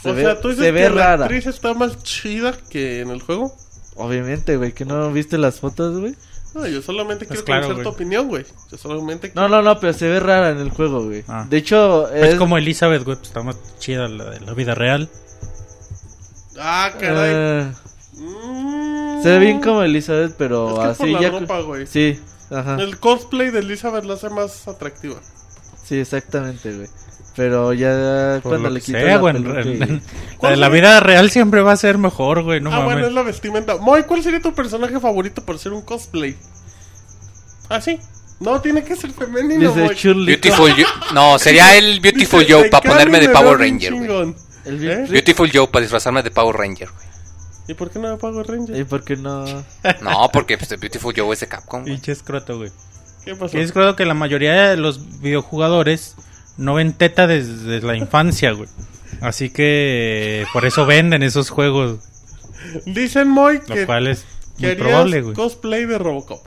[0.02, 1.24] Se o ve, sea, tú dices se ve que la rara.
[1.26, 3.54] actriz está más chida que en el juego.
[3.94, 6.14] Obviamente, güey, que no viste las fotos, güey.
[6.54, 8.44] No, yo solamente Pues quiero claro, conocer tu opinión, güey.
[8.72, 11.22] Yo solamente No, no, no, pero se ve rara en el juego, güey.
[11.28, 11.46] Ah.
[11.48, 14.74] De hecho, Es es, como Elizabeth, güey, pues está más chida la de la vida
[14.74, 15.08] real.
[16.58, 17.72] Ah, caray.
[18.14, 18.79] Mm.
[19.22, 21.30] Se ve bien como Elizabeth, pero Es que es por así la ya.
[21.30, 21.86] ropa, güey.
[21.86, 22.76] Sí, ajá.
[22.80, 25.16] El cosplay de Elizabeth la hace más atractiva.
[25.84, 26.88] Sí, exactamente, güey.
[27.36, 29.36] Pero ya Por cuando lo le que quitas sea, la güey.
[29.36, 30.02] en- peluca y- en-
[30.36, 32.60] ¿Cuál La de la vida real siempre va a ser mejor, güey.
[32.60, 33.76] No ah, bueno, es la vestimenta.
[33.76, 36.36] Moy, ¿cuál sería tu personaje favorito por ser un cosplay?
[37.68, 37.98] Ah, sí.
[38.40, 40.14] No, tiene que ser femenino, Dice.
[40.14, 40.84] Beautiful Joe.
[41.14, 44.06] No, sería el Beautiful Dice, Joe "De para ponerme de Power Ranger, güey.
[44.08, 44.36] chingón".
[44.64, 45.06] El ¿Eh?
[45.08, 47.06] Beautiful Joe para disfrazarme de Power Ranger, güey.
[47.70, 48.76] ¿Y por qué no me Power Ranger?
[48.76, 49.44] ¿Y por qué no?
[50.02, 51.82] No, porque pues, Beautiful Joe es de Capcom.
[51.82, 51.94] güey.
[51.94, 52.70] Pinche escroto, güey.
[53.24, 53.56] ¿Qué pasó?
[53.56, 56.16] Y es creo que la mayoría de los videojugadores
[56.56, 58.68] no ven teta desde la infancia, güey.
[59.20, 62.00] Así que por eso venden esos juegos,
[62.86, 64.24] Dicen, Moy, lo que, cual es
[64.58, 65.34] muy probable, güey.
[65.34, 66.44] cosplay de Robocop.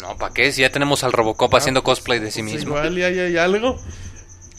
[0.00, 0.50] No, ¿para qué?
[0.52, 2.70] Si ya tenemos al Robocop haciendo cosplay de sí Pues mismo.
[2.70, 3.78] igual y ahí hay algo.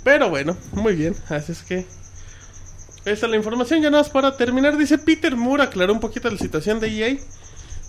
[0.04, 1.16] Pero bueno, muy bien.
[1.30, 1.86] Así es que.
[3.10, 3.82] Esta es la información.
[3.82, 4.78] Ya nada más para terminar.
[4.78, 7.18] Dice Peter Moore, aclaró un poquito la situación de EA.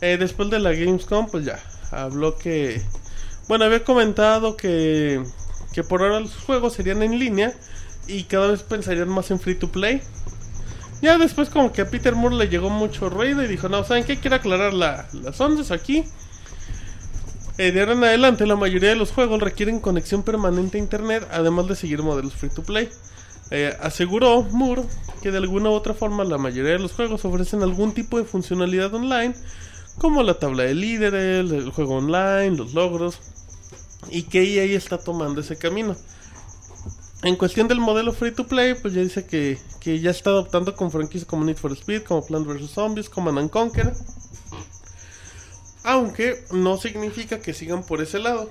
[0.01, 1.59] Eh, después de la Gamescom, pues ya.
[1.91, 2.81] Habló que.
[3.49, 5.23] Bueno, había comentado que.
[5.73, 7.53] Que por ahora los juegos serían en línea.
[8.07, 10.01] Y cada vez pensarían más en free to play.
[11.03, 14.05] Ya después, como que a Peter Moore le llegó mucho ruido y dijo: No, ¿saben
[14.05, 14.19] qué?
[14.19, 16.05] Quiero aclarar la- las ondas aquí.
[17.59, 21.27] Eh, de ahora en adelante, la mayoría de los juegos requieren conexión permanente a internet,
[21.31, 22.89] además de seguir modelos free to play.
[23.51, 24.85] Eh, aseguró Moore
[25.23, 28.25] que de alguna u otra forma la mayoría de los juegos ofrecen algún tipo de
[28.25, 29.35] funcionalidad online,
[29.99, 33.19] como la tabla de líderes, el juego online, los logros,
[34.11, 35.97] y que EA está tomando ese camino.
[37.23, 40.75] En cuestión del modelo free to play, pues ya dice que, que ya está adoptando
[40.75, 42.71] con franquicias como Need for Speed, como Plant vs.
[42.71, 43.93] Zombies, Command and Conquer.
[45.83, 48.49] Aunque no significa que sigan por ese lado.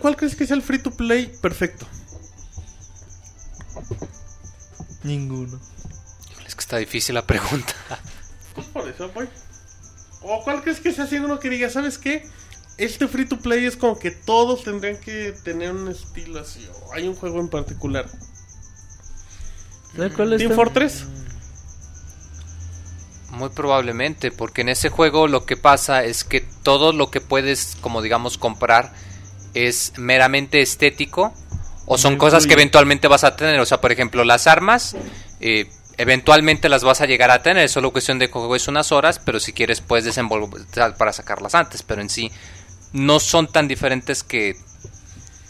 [0.00, 1.86] ¿cuál crees que sea el free to play perfecto?
[5.02, 5.60] Ninguno.
[6.46, 7.74] Es que está difícil la pregunta.
[8.54, 9.28] Pues por eso, Moy.
[10.22, 12.28] ¿O cuál crees que sea así uno que diga, ¿sabes qué?
[12.78, 16.66] Este free to play es como que todos tendrían que tener un estilo así.
[16.82, 18.06] O hay un juego en particular.
[19.94, 20.38] ¿Sabes cuál es?
[20.38, 21.04] Team Fortress.
[23.30, 27.76] Muy probablemente, porque en ese juego lo que pasa es que todo lo que puedes,
[27.80, 28.92] como digamos, comprar
[29.54, 31.34] es meramente estético
[31.86, 33.58] o son cosas que eventualmente vas a tener.
[33.60, 34.96] O sea, por ejemplo, las armas,
[35.40, 37.64] eh, eventualmente las vas a llegar a tener.
[37.64, 40.62] Es solo cuestión de que juegues unas horas, pero si quieres puedes desenvolver
[40.98, 41.82] para sacarlas antes.
[41.82, 42.30] Pero en sí
[42.92, 44.56] no son tan diferentes que...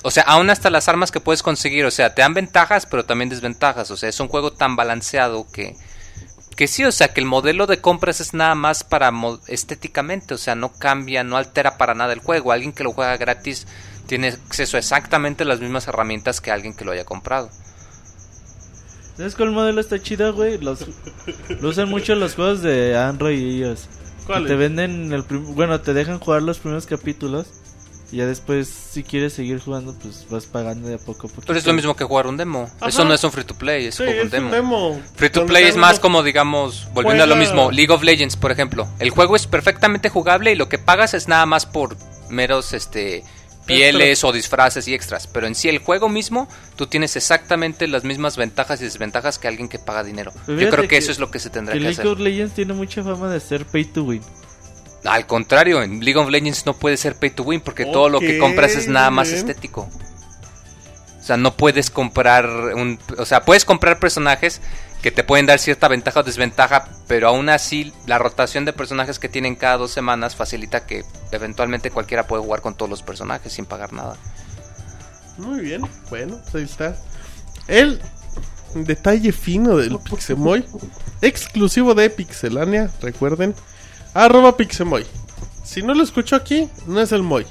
[0.03, 3.05] O sea, aún hasta las armas que puedes conseguir, o sea, te dan ventajas, pero
[3.05, 3.91] también desventajas.
[3.91, 5.74] O sea, es un juego tan balanceado que...
[6.55, 9.12] Que sí, o sea, que el modelo de compras es nada más para
[9.47, 12.51] estéticamente, o sea, no cambia, no altera para nada el juego.
[12.51, 13.66] Alguien que lo juega gratis
[14.07, 17.50] tiene acceso a exactamente las mismas herramientas que alguien que lo haya comprado.
[19.16, 20.59] ¿Sabes cuál modelo está chido, güey?
[20.59, 20.84] Los,
[21.61, 23.61] lo usan mucho los juegos de Android y.
[23.62, 23.76] Que
[24.26, 24.48] ¿Cuáles?
[24.48, 27.46] Te venden el prim- bueno, te dejan jugar los primeros capítulos
[28.12, 31.42] y ya después si quieres seguir jugando pues vas pagando de a poco a poco.
[31.46, 32.68] Pero es lo mismo que jugar un demo.
[32.78, 32.88] Ajá.
[32.88, 34.46] Eso no es un free to play, es Sí, juego un es demo.
[34.48, 35.00] un demo.
[35.14, 38.50] Free to play es más como, digamos, volviendo a lo mismo, League of Legends, por
[38.52, 38.86] ejemplo.
[38.98, 41.96] El juego es perfectamente jugable y lo que pagas es nada más por
[42.28, 43.24] meros este
[43.66, 45.26] pieles o disfraces y extras.
[45.26, 49.48] Pero en sí, el juego mismo, tú tienes exactamente las mismas ventajas y desventajas que
[49.48, 50.32] alguien que paga dinero.
[50.46, 52.06] Pero Yo creo que, que- eso es lo que se tendrá Que que, League hacer.
[52.12, 54.22] of Legends tiene mucha fama de ser pay to win.
[55.04, 58.18] Al contrario, en League of Legends no puede ser pay to win porque todo lo
[58.20, 59.38] que compras es nada más bien.
[59.38, 59.88] estético.
[61.20, 62.98] O sea, no puedes comprar un...
[63.18, 64.60] O sea, puedes comprar personajes
[65.03, 69.18] que te pueden dar cierta ventaja o desventaja, pero aún así la rotación de personajes
[69.18, 73.53] que tienen cada dos semanas facilita que eventualmente cualquiera puede jugar con todos los personajes
[73.53, 74.16] sin pagar nada.
[75.38, 76.97] Muy bien, bueno, pues ahí está.
[77.68, 78.01] El
[78.74, 80.64] detalle fino del Pixemoy,
[81.20, 83.55] exclusivo de Pixelania, recuerden,
[84.14, 85.07] arroba Pixemoy.
[85.64, 87.47] Si no lo escucho aquí, no es el Moy.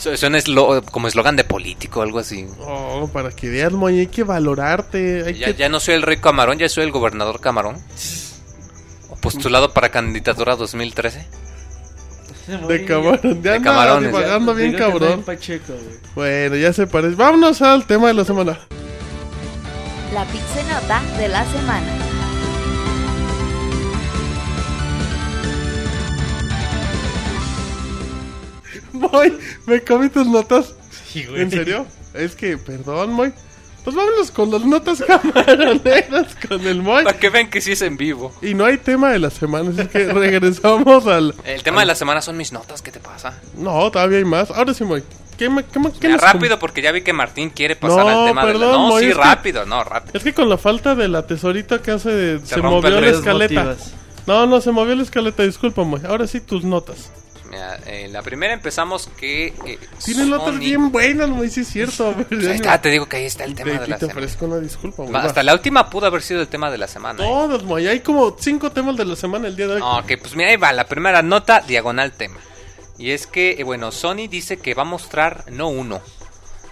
[0.00, 2.46] Eso suena eslo- como eslogan de político o algo así.
[2.60, 5.24] Oh, para que veas, Moy, hay que valorarte.
[5.26, 5.54] Hay Ya, que...
[5.54, 7.76] ya no soy el rey Camarón, ya soy el gobernador Camarón.
[9.10, 11.26] O postulado para candidatura 2013.
[12.66, 15.22] De camarón, ya De anda camarones, divagando bien cabrón.
[15.22, 15.98] Pacheco, güey.
[16.16, 17.14] Bueno, ya se parece.
[17.14, 18.58] Vámonos al tema de la semana.
[20.14, 21.86] La Pixenota de la semana.
[29.00, 29.36] Moy,
[29.66, 30.74] me comí tus notas.
[31.08, 31.42] Sí, güey.
[31.42, 31.86] ¿En serio?
[32.14, 33.32] Es que, perdón, Moy.
[33.84, 37.04] Pues vámonos con las notas camaroneras con el Moy.
[37.04, 38.32] Para que vean que sí es en vivo.
[38.42, 41.34] Y no hay tema de la semana, así que regresamos al...
[41.44, 43.40] El tema de la semana son mis notas, ¿qué te pasa?
[43.56, 44.50] No, todavía hay más.
[44.50, 45.02] Ahora sí, Moy.
[45.38, 48.28] ¿Qué, qué, qué Ya, nos rápido, porque ya vi que Martín quiere pasar No, al
[48.28, 48.58] tema de la...
[48.58, 50.18] perdón, No, Moy, sí, es que- rápido, no, rápido.
[50.18, 52.38] Es que con la falta de la tesorita que hace...
[52.44, 53.64] Se, rompe movió la escaleta.
[53.64, 53.94] Motivas.
[54.26, 56.02] No, no, se movió la escaleta, disculpa, Moy.
[56.06, 57.10] Ahora sí, tus notas.
[57.50, 59.48] Mira, eh, la primera empezamos que...
[59.66, 62.14] Eh, Tienes notas Sony- bien buenas, Moy, sí es cierto.
[62.28, 64.20] Pues ahí está, te digo que ahí está el tema de aquí la te semana.
[64.20, 65.22] ofrezco una disculpa, va.
[65.24, 67.22] Hasta la última pudo haber sido el tema de la semana.
[67.24, 67.26] ¿eh?
[67.26, 67.88] Todos, Moy.
[67.88, 69.80] Hay como cinco temas de la semana el día de hoy.
[69.82, 72.38] Ok, pues mira, ahí va, la primera nota, diagonal tema.
[72.98, 76.00] Y es que, eh, bueno, Sony dice que va a mostrar no uno,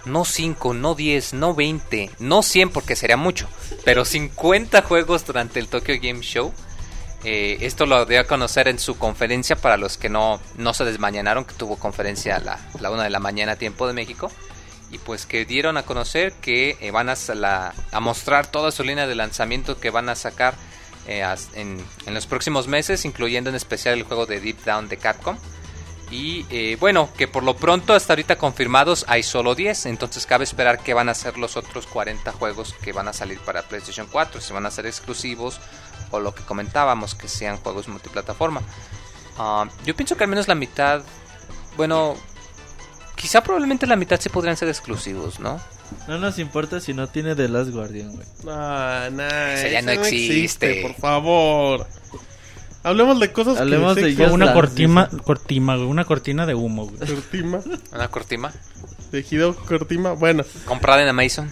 [0.05, 3.49] no cinco, no 10, no 20, no 100 porque sería mucho,
[3.83, 6.53] pero 50 juegos durante el Tokyo Game Show.
[7.23, 10.85] Eh, esto lo dio a conocer en su conferencia para los que no, no se
[10.85, 14.31] desmañanaron, que tuvo conferencia a la, la una de la mañana, tiempo de México.
[14.91, 18.83] Y pues que dieron a conocer que eh, van a, la- a mostrar toda su
[18.83, 20.55] línea de lanzamiento que van a sacar
[21.07, 24.97] eh, en, en los próximos meses, incluyendo en especial el juego de Deep Down de
[24.97, 25.37] Capcom.
[26.11, 30.79] Y bueno, que por lo pronto hasta ahorita confirmados hay solo 10, entonces cabe esperar
[30.79, 34.41] que van a ser los otros 40 juegos que van a salir para PlayStation 4,
[34.41, 35.59] si van a ser exclusivos
[36.11, 38.61] o lo que comentábamos, que sean juegos multiplataforma.
[39.37, 41.01] Ah, yo pienso que al menos la mitad,
[41.77, 42.15] bueno,
[43.15, 45.59] quizá probablemente la mitad sí podrían ser exclusivos, ¿no?
[46.07, 48.27] No nos importa si no tiene The Last Guardian, güey.
[48.43, 50.81] No, no, Ese ya no existe.
[50.81, 51.87] Por favor.
[52.81, 55.23] Hablemos de cosas Hablemos que de Just una Dance, cortina, dice.
[55.23, 56.97] cortina, güey, una cortina de humo, güey.
[56.97, 57.59] Cortima,
[57.91, 58.53] Una cortima
[59.11, 60.13] de Hideo Cortima.
[60.13, 61.51] Bueno, comprada en Amazon.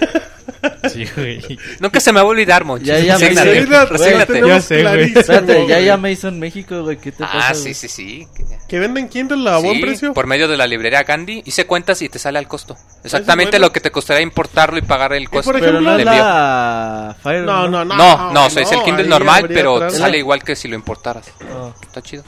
[0.92, 1.58] Sí, güey.
[1.80, 2.86] Nunca se me va a olvidar, Monchis.
[2.86, 4.48] Ya, ya, Resígnate, Resígnate, resígnate.
[4.48, 5.12] Ya sé, güey.
[5.16, 6.96] Espérate, ya México, güey.
[6.98, 7.48] ¿Qué te pasa?
[7.48, 8.26] Ah, sí, sí, sí.
[8.68, 10.14] Que venden Kindle a buen Sí, precio.
[10.14, 11.42] Por medio de la librería Gandhi.
[11.44, 12.76] Hice cuentas y te sale al costo.
[13.04, 13.66] Exactamente bueno.
[13.66, 15.52] lo que te costaría importarlo y pagar el costo.
[15.52, 16.22] por Pero ejemplo, no es envío.
[16.22, 17.42] la Fire.
[17.42, 17.96] No, no, no.
[17.96, 20.56] No, no, o sea, es el no, Kindle ahí normal, pero te sale igual que
[20.56, 21.26] si lo importaras.
[21.54, 21.72] Oh.
[21.82, 22.24] Está chido.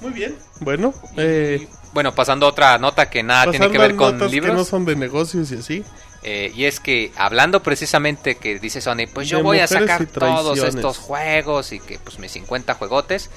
[0.00, 0.34] Muy bien.
[0.60, 4.50] Bueno, eh, Bueno, pasando a otra nota que nada tiene que ver con notas libros.
[4.52, 5.84] que no son de negocios y así.
[6.22, 10.58] Eh, y es que hablando precisamente que dice Sony, pues yo voy a sacar todos
[10.58, 13.30] estos juegos y que pues mis 50 juegotes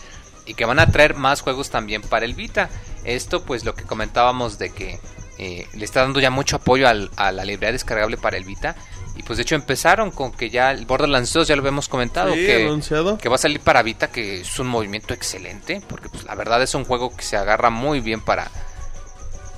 [0.46, 2.70] y que van a traer más juegos también para el Vita.
[3.06, 5.00] Esto pues lo que comentábamos de que
[5.38, 8.76] eh, le está dando ya mucho apoyo al- a la librería descargable para el Vita.
[9.16, 12.34] Y pues de hecho empezaron con que ya el Borderlands 2 ya lo habíamos comentado
[12.34, 13.18] Sí, que, anunciado.
[13.20, 16.62] que va a salir para Vita, que es un movimiento excelente, porque pues la verdad
[16.64, 18.50] es un juego que se agarra muy bien para,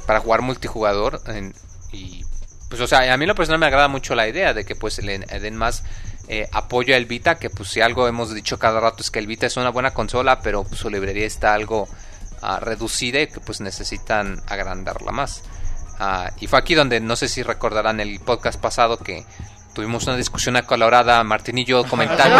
[0.06, 1.22] para jugar multijugador.
[1.28, 1.54] en-
[1.92, 2.24] y
[2.76, 5.02] pues o sea, a mí lo personal me agrada mucho la idea de que pues
[5.02, 5.84] le den más
[6.28, 9.28] eh, apoyo al Vita, que pues si algo hemos dicho cada rato es que el
[9.28, 11.88] Vita es una buena consola, pero pues, su librería está algo
[12.42, 15.44] ah, reducida y que pues necesitan agrandarla más.
[16.00, 19.26] Ah, y fue aquí donde no sé si recordarán el podcast pasado que
[19.76, 22.38] tuvimos una discusión acalorada, Martín y yo comentando.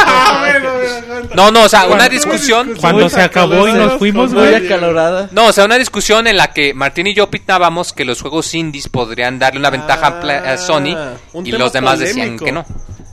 [1.36, 2.74] No, no, o sea, una discusión.
[2.80, 5.30] Cuando se acabó y nos fuimos, Muy acalorada.
[5.32, 8.54] No, o sea, una discusión en la que Martín y yo opinábamos que los juegos
[8.56, 12.66] indies podrían darle una ventaja a Sony Ah, un y los demás decían que no.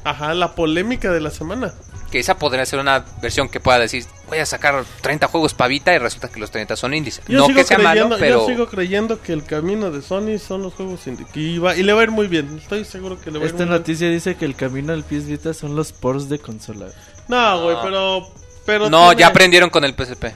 [0.05, 1.75] Ajá, la polémica de la semana.
[2.13, 5.69] Que esa podría ser una versión que pueda decir, voy a sacar 30 juegos para
[5.69, 7.23] Vita y resulta que los 30 son indies.
[7.27, 8.41] Yo no que sea creyendo, malo, pero...
[8.41, 11.27] Yo sigo creyendo que el camino de Sony son los juegos indie.
[11.35, 12.59] Y, va- y le va a ir muy bien.
[12.63, 13.79] Estoy seguro que le va a ir Esta muy bien.
[13.81, 16.89] noticia dice que el camino al PS Vita son los ports de consola.
[17.29, 18.29] No, güey, pero...
[18.67, 20.27] pero No, tiene- ya aprendieron con el PSP.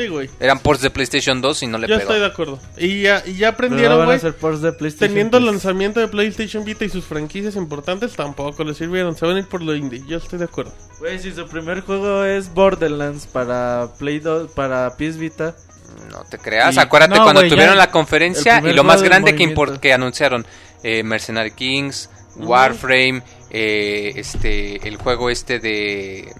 [0.00, 0.30] Sí, güey.
[0.40, 2.00] Eran ports de PlayStation 2 y no le Yo pegó.
[2.10, 2.58] estoy de acuerdo.
[2.78, 4.18] Y ya, y ya aprendieron, güey.
[4.18, 5.08] ser ports de PlayStation.
[5.08, 5.52] Teniendo el 3.
[5.54, 9.16] lanzamiento de PlayStation Vita y sus franquicias importantes, tampoco le sirvieron.
[9.16, 10.02] Se van a ir por lo indie.
[10.06, 10.72] Yo estoy de acuerdo.
[10.98, 15.54] Güey, si su primer juego es Borderlands para Play 2, para PS Vita.
[16.10, 19.34] No te creas, Y- acuérdate no, cuando güey, tuvieron la conferencia y lo más grande
[19.34, 20.46] que, que anunciaron,
[20.84, 26.32] eh, Mercenary Kings, Warframe, eh, este, el juego este de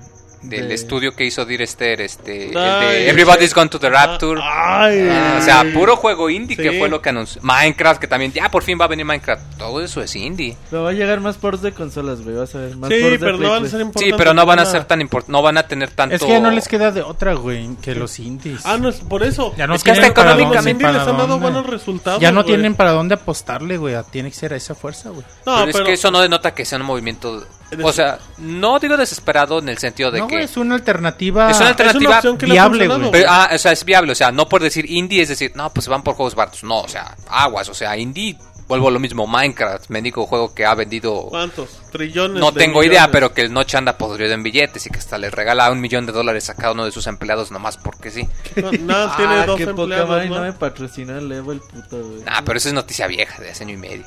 [0.43, 4.41] del De- estudio que hizo Dear Esther, este, el de Everybody's Gone to the Rapture.
[4.43, 7.43] Ay, Ah, o sea, puro juego indie que fue lo que anunció.
[7.43, 9.59] Minecraft, que también ya por fin va a venir Minecraft.
[9.59, 10.57] Todo eso es indie.
[10.71, 12.37] Pero va a llegar más ports de consolas, güey.
[12.37, 13.71] Vas a ver más Sí, ports pero no van a 3.
[13.71, 14.15] ser Sí, importantes.
[14.19, 16.15] pero no van a ser tan import no van a tener tanto.
[16.17, 18.61] Es que ya no les queda de otra, güey, que los indies.
[18.65, 19.55] Ah, no, es por eso.
[19.57, 22.21] Ya no Es que hasta tienen para Los económicamente- les han dado buenos resultados.
[22.21, 22.55] Ya no güey.
[22.55, 23.95] tienen para dónde apostarle, güey.
[24.11, 25.25] Tiene que ser a esa fuerza, güey.
[25.45, 27.45] No, pero, es que eso no denota que sea un movimiento.
[27.85, 30.30] O sea, no digo desesperado en el sentido de No, que.
[30.31, 31.51] Güey, es una alternativa.
[31.51, 33.11] Es una Es alternativa una opción que viable, güey.
[33.11, 35.71] Pero, ah, o sea, es viable, o sea, no por decir indie es decir, no,
[35.73, 36.65] pues van por juegos baratos.
[36.65, 38.37] No, o sea, aguas, o sea, indie,
[38.71, 41.81] vuelvo a lo mismo, Minecraft, mendigo juego que ha vendido, ¿Cuántos?
[41.91, 42.41] Trillones.
[42.41, 42.99] no de tengo millones.
[42.99, 45.81] idea, pero que el Noche anda podrido en billetes y que hasta le regala un
[45.81, 48.29] millón de dólares a cada uno de sus empleados nomás porque sí.
[48.57, 50.35] No, nada, tiene ah, dos qué poca empleados, madre, ¿no?
[50.37, 52.23] no me patrocina el Evo el puto, güey.
[52.23, 54.05] Nah, pero esa es noticia vieja de hace año y medio.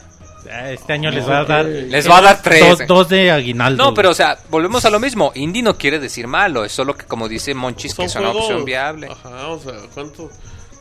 [0.51, 1.65] Ah, Este año les va a dar.
[1.65, 2.61] Les va a dar tres.
[2.79, 3.83] Dos, dos de aguinaldo.
[3.83, 5.31] No, pero o sea, volvemos a lo mismo.
[5.35, 8.65] Indie no quiere decir malo, es solo que como dice Monchis, que es una opción
[8.65, 9.07] viable.
[9.07, 10.31] Ajá, o sea, ¿cuántos,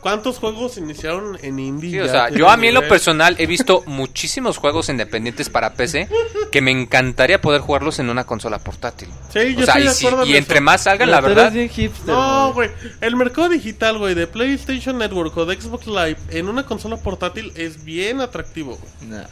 [0.01, 1.91] ¿cuántos juegos iniciaron en indie?
[1.91, 5.73] Sí, o sea, yo a mí en lo personal he visto muchísimos juegos independientes para
[5.73, 6.09] PC
[6.51, 9.09] que me encantaría poder jugarlos en una consola portátil.
[9.31, 10.63] Sí, yo o sea, estoy y, de si- acuerdo y en entre eso.
[10.65, 11.51] más salgan, la verdad.
[11.53, 12.69] hipster, No, güey.
[13.01, 17.51] El mercado digital, güey, de PlayStation Network o de Xbox Live en una consola portátil
[17.55, 18.77] es bien atractivo.
[19.01, 19.23] güey.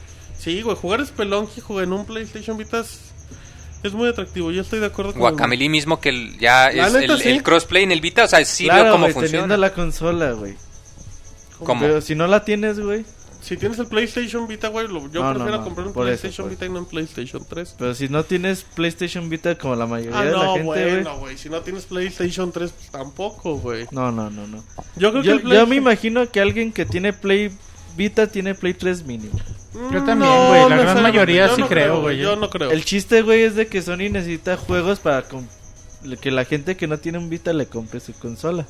[0.41, 2.99] Sí, güey, jugar Spelunky jugar en un PlayStation Vita es,
[3.83, 4.51] es muy atractivo.
[4.51, 7.29] Yo estoy de acuerdo con Guacameli mismo que el- ya La es neta, el, sí.
[7.29, 9.31] el crossplay en el Vita, o sea, sí claro, veo cómo güey, funciona.
[9.43, 10.55] teniendo la consola, güey.
[11.59, 11.81] ¿Cómo?
[11.81, 13.05] Pero si no la tienes, güey.
[13.41, 16.49] Si tienes el PlayStation Vita, güey, yo No, no, prefiero no, comprar un eso, PlayStation
[16.49, 17.75] Vita y no un PlayStation 3.
[17.77, 20.89] Pero si no tienes PlayStation Vita como la mayoría Ah, de la no, gente, güey.
[20.91, 21.37] bueno, güey.
[21.37, 23.87] Si no tienes PlayStation 3, pues tampoco, güey.
[23.91, 24.63] No, no, no, no.
[24.95, 27.51] Yo creo Yo, que el yo me imagino que alguien que tiene Play
[27.95, 29.39] Vita tiene Play 3 mínimo.
[29.91, 32.17] Yo también, güey, la gran mayoría Yo sí no creo, güey.
[32.17, 32.71] Yo no creo.
[32.71, 35.47] El chiste, güey, es de que Sony necesita juegos para com-
[36.19, 38.65] que la gente que no tiene un Vita le compre su consola.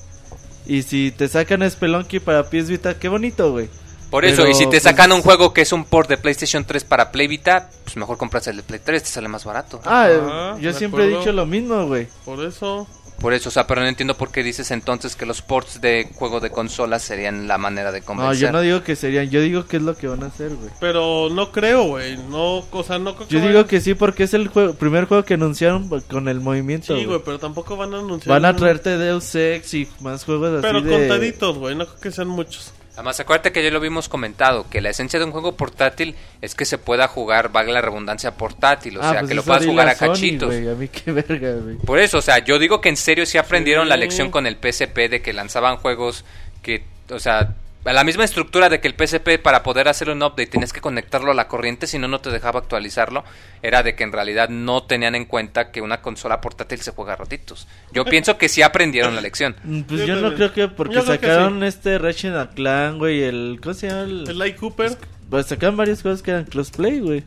[0.65, 3.67] Y si te sacan Spelunky para PS Vita, qué bonito, güey.
[4.11, 6.17] Por eso, Pero, y si te pues, sacan un juego que es un port de
[6.17, 9.45] PlayStation 3 para Play Vita, pues mejor compras el de Play 3, te sale más
[9.45, 9.79] barato.
[9.85, 12.07] Ah, yo siempre he dicho lo mismo, güey.
[12.25, 12.87] Por eso.
[13.21, 16.07] Por eso, o sea, pero no entiendo por qué dices entonces que los ports de
[16.15, 18.47] juego de consolas serían la manera de No, convencer.
[18.47, 20.71] yo no digo que serían, yo digo que es lo que van a hacer, güey.
[20.79, 22.17] Pero no creo, güey.
[22.17, 24.73] No, o sea, no creo que Yo vayan- digo que sí porque es el juego,
[24.73, 26.97] primer juego que anunciaron con el movimiento.
[26.97, 27.21] Sí, güey.
[27.23, 28.29] pero tampoco van a anunciar.
[28.41, 31.75] Van a traerte Deus Ex y más juegos así Pero contaditos, güey.
[31.75, 32.73] No creo que sean muchos.
[33.01, 36.53] Además, acuérdate que ya lo habíamos comentado, que la esencia de un juego portátil es
[36.53, 39.65] que se pueda jugar, valga la redundancia, portátil, o Ah, sea, pues que lo puedas
[39.65, 40.53] jugar a Sony, cachitos.
[40.55, 41.55] a mí qué verga.
[41.83, 43.89] Por eso, o sea, yo digo que en serio sí aprendieron Sí.
[43.89, 46.25] la lección con el PSP de que lanzaban juegos
[46.61, 50.47] que, o sea, la misma estructura de que el PSP para poder hacer un update
[50.47, 53.23] tienes que conectarlo a la corriente, si no, no te dejaba actualizarlo,
[53.63, 57.13] era de que en realidad no tenían en cuenta que una consola portátil se juega
[57.13, 57.67] a ratitos.
[57.91, 59.55] Yo pienso que sí aprendieron la lección.
[59.63, 63.23] Mm, Pues Yo yo no creo que porque que sacaron este Ratchet and Clank, güey,
[63.23, 63.59] el...
[63.63, 64.01] ¿Cómo se llama?
[64.03, 64.29] El...
[64.29, 64.95] El Light Cooper.
[65.29, 67.23] Pues sacaron varios juegos que eran crossplay, güey.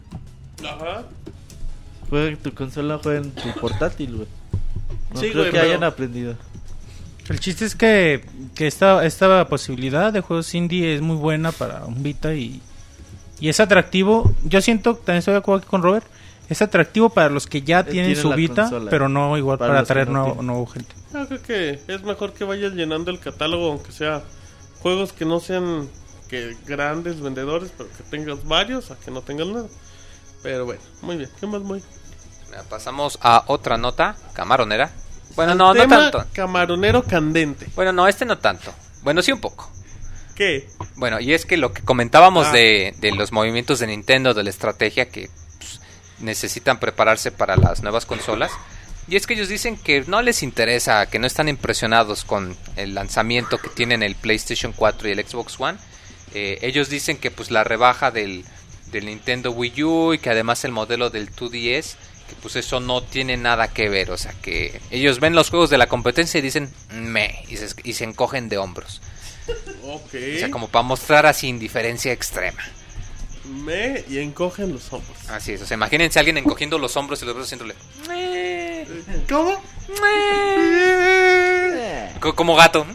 [0.65, 1.03] Ajá.
[2.11, 4.29] Juega en tu consola, juega en tu portátil, güey.
[5.15, 6.37] No Sí, creo güey, que pero- hayan aprendido.
[7.29, 8.25] El chiste es que,
[8.55, 12.61] que esta, esta posibilidad de juegos indie es muy buena para un Vita y,
[13.41, 14.31] y es atractivo.
[14.45, 16.07] Yo siento, también estoy de acuerdo aquí con Robert,
[16.51, 18.91] es atractivo para los que ya Eh, tienen su Vita, consola.
[18.91, 20.95] pero no igual Para para, los que traer no nuevo, gente.
[21.15, 24.23] Yo creo que es mejor que vayas llenando el catálogo, aunque sea
[24.81, 25.89] juegos que no sean
[26.29, 29.67] que grandes vendedores, pero que tengas varios, a que no tengas nada.
[30.43, 31.31] Pero bueno, muy bien.
[31.41, 31.83] ¿Qué más, muy?
[32.69, 34.91] Pasamos a otra nota, camaronera.
[35.36, 36.24] Bueno, no, no tanto.
[36.32, 37.66] Camaronero candente.
[37.74, 38.73] Bueno, no, este no tanto.
[39.02, 39.70] Bueno, sí un poco.
[40.35, 40.69] ¿Qué?
[40.97, 42.52] Bueno, y es que lo que comentábamos Ah.
[42.52, 45.81] de, de los movimientos de Nintendo, de la estrategia que pues,
[46.20, 48.51] necesitan prepararse para las nuevas consolas.
[49.06, 52.94] Y es que ellos dicen que no les interesa, que no están impresionados con el
[52.94, 55.78] lanzamiento que tienen el PlayStation 4 y el Xbox One.
[56.32, 58.44] Eh, ellos dicen que pues la rebaja del,
[58.90, 61.97] del Nintendo Wii U y que además el modelo del 2DS,
[62.29, 64.11] que pues eso no tiene nada que ver.
[64.11, 67.69] O sea que ellos ven los juegos de la competencia y dicen me y se,
[67.85, 69.01] y se encogen de hombros.
[69.85, 70.15] Ok.
[70.37, 72.63] O sea, como para mostrar así indiferencia extrema.
[73.45, 75.19] Me y encogen los hombros.
[75.29, 77.75] Así es, o sea, imagínense a alguien encogiendo los hombros y los brazos haciéndole
[79.29, 79.63] ¿Cómo?
[82.21, 82.87] co- como gato.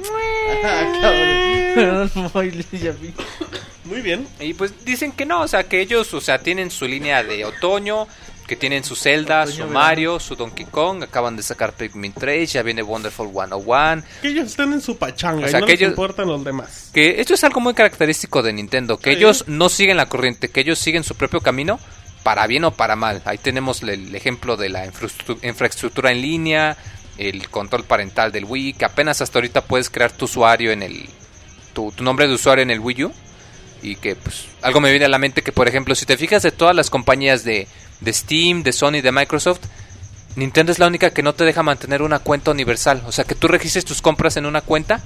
[3.86, 4.28] Muy bien.
[4.40, 7.46] Y pues dicen que no, o sea, que ellos, o sea, tienen su línea de
[7.46, 8.08] otoño,
[8.50, 9.80] que tienen su Zelda, Otoño, su verano.
[9.80, 14.04] Mario, su Donkey Kong, acaban de sacar Pikmin 3, ya viene Wonderful 101.
[14.24, 16.44] Que ellos están en su pachanga O sea, y no que les ellos- importan los
[16.44, 16.90] demás.
[16.92, 19.18] Que esto es algo muy característico de Nintendo, que Sí.
[19.18, 21.80] ellos no siguen la corriente, que ellos siguen su propio camino,
[22.24, 23.22] para bien o para mal.
[23.26, 26.76] Ahí tenemos el, el ejemplo de la infraestru- infraestructura en línea,
[27.20, 31.08] el control parental del Wii, que apenas hasta ahorita puedes crear tu usuario en el...
[31.74, 33.14] tu, tu nombre de usuario en el Wii U.
[33.82, 36.44] Y que pues algo me viene a la mente que por ejemplo si te fijas
[36.44, 37.66] de todas las compañías de,
[38.02, 39.62] de Steam, de Sony, de Microsoft,
[40.36, 43.04] Nintendo es la única que no te deja mantener una cuenta universal.
[43.08, 45.02] O sea que tú registres tus compras en una cuenta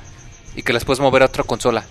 [0.55, 1.85] y que las puedes mover a otra consola.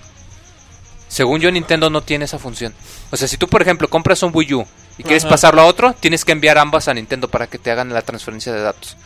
[1.08, 2.72] Según yo, Nintendo no tiene esa función.
[3.10, 4.66] O sea, si tú, por ejemplo, compras un Wii U
[4.96, 5.30] y quieres Ajá.
[5.30, 8.52] pasarlo a otro, tienes que enviar ambas a Nintendo para que te hagan la transferencia
[8.52, 8.96] de datos.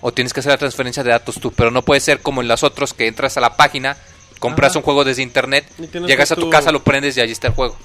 [0.00, 2.48] O tienes que hacer la transferencia de datos tú, pero no puede ser como en
[2.48, 3.96] las otros que entras a la página,
[4.38, 4.78] compras Ajá.
[4.78, 5.66] un juego desde internet,
[6.06, 7.76] llegas a tu tú- casa, lo prendes y allí está el juego.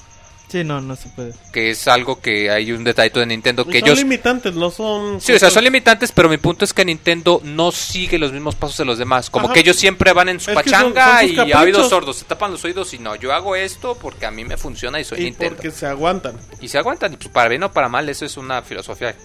[0.50, 1.34] Sí, no, no se puede.
[1.52, 4.00] Que es algo que hay un detallito de Nintendo Y que son ellos...
[4.00, 5.20] limitantes, no son...
[5.20, 8.56] Sí, o sea, son limitantes, pero mi punto es que Nintendo no sigue los mismos
[8.56, 9.30] pasos de los demás.
[9.30, 9.54] Como Ajá.
[9.54, 12.16] que ellos siempre van en su Es son- pachanga son sus y oídos sordos.
[12.18, 15.04] Se tapan los oídos y no, yo hago esto porque a mí me funciona y
[15.04, 15.56] soy Y Nintendo.
[15.58, 16.38] porque se aguantan.
[16.62, 17.12] Y se aguantan.
[17.14, 19.16] Y pues para bien o para mal, eso es una filosofía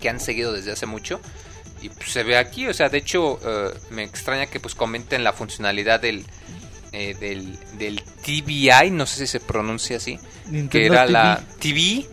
[0.00, 1.20] que han seguido desde hace mucho.
[1.82, 5.24] Y pues, se ve aquí, o sea, de hecho, eh, me extraña que pues comenten
[5.24, 6.24] la funcionalidad del,
[6.92, 10.18] eh, del, del TBI, no sé si se pronuncia así,
[10.70, 11.12] que era TV.
[11.12, 12.06] la TV,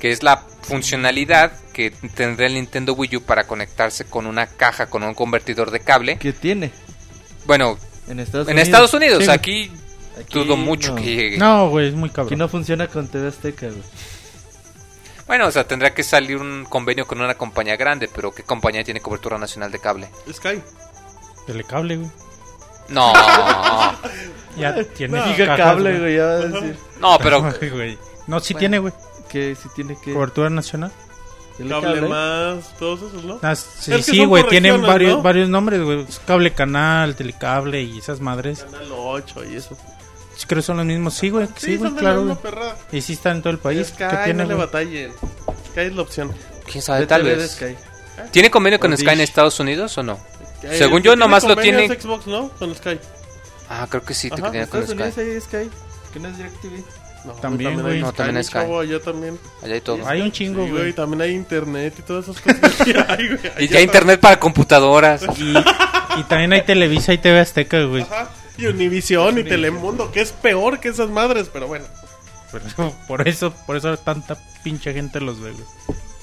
[0.00, 4.86] que es la funcionalidad que tendrá el Nintendo Wii U para conectarse con una caja,
[4.86, 6.18] con un convertidor de cable.
[6.18, 6.70] ¿Qué tiene?
[7.46, 7.78] Bueno,
[8.08, 8.68] En Estados en Unidos.
[8.68, 9.30] Estados Unidos, Sí.
[9.30, 9.70] aquí
[10.20, 10.96] Aquí dudo mucho no.
[10.96, 11.38] que llegue.
[11.38, 12.38] No, güey, es muy Aquí cabrón.
[12.38, 13.82] no funciona con TV Azteca, güey.
[15.26, 18.84] Bueno, o sea, tendrá que salir un convenio con una compañía grande, pero ¿qué compañía
[18.84, 20.08] tiene cobertura nacional de cable?
[20.30, 20.60] Sky.
[21.46, 22.10] Telecable, güey.
[22.92, 23.12] No,
[24.56, 25.24] Ya tiene No.
[25.24, 26.76] Cajas, cable, güey, ya va a decir.
[27.00, 27.42] no, pero.
[28.26, 28.58] No, sí Bueno.
[28.60, 28.92] tiene, güey.
[29.28, 30.12] Que si tiene que...
[30.12, 30.92] Cobertura nacional.
[31.56, 33.38] ¿Tiene Cable más, todos esos, ¿no?
[33.42, 35.22] Ah, sí, Es que sí, güey, tienen varios, ¿no?
[35.22, 36.06] varios nombres, güey.
[36.26, 38.64] Cable canal, telecable y esas madres.
[38.64, 39.76] Canal 8 y eso.
[40.36, 41.14] Sí, creo que son los mismos.
[41.14, 42.38] Sí, güey, sí, güey, son de claro.
[42.92, 43.88] Y sí están en todo el país.
[43.88, 45.12] Sky, ¿Qué tiene, no le batallen.
[45.70, 46.32] Sky es la opción.
[46.70, 47.52] quién sabe, tal de vez.
[47.52, 47.74] Sky.
[48.30, 49.20] ¿Tiene convenio con O Sky en.
[49.20, 50.18] Estados Unidos o no?
[50.70, 52.48] Según el yo, que nomás lo tiene- Xbox, ¿no?
[52.50, 52.98] Con Sky.
[53.68, 55.02] Ah, creo que sí, te Ajá, tiene con Sky.
[55.02, 55.70] hay Sky.
[56.12, 56.84] Que no es DirecTV.
[57.24, 58.00] No, También, hay güey.
[58.00, 58.52] No, también Sky.
[58.54, 59.38] chavo, allá también.
[59.62, 60.06] Allá hay todo.
[60.08, 60.82] Hay un chingo, Sí, güey.
[60.82, 63.40] güey, también hay internet y todas esas cosas que hay, güey.
[63.58, 65.22] Y Allá ya internet para computadoras.
[65.38, 65.54] Y,
[66.20, 68.02] y también hay Televisa y TV Azteca, güey.
[68.02, 68.28] Ajá.
[68.58, 71.84] Y Univisión y Telemundo, que es peor que esas madres, pero bueno.
[72.50, 72.64] Pero
[73.08, 75.64] por eso, por eso tanta pinche gente los ve, güey.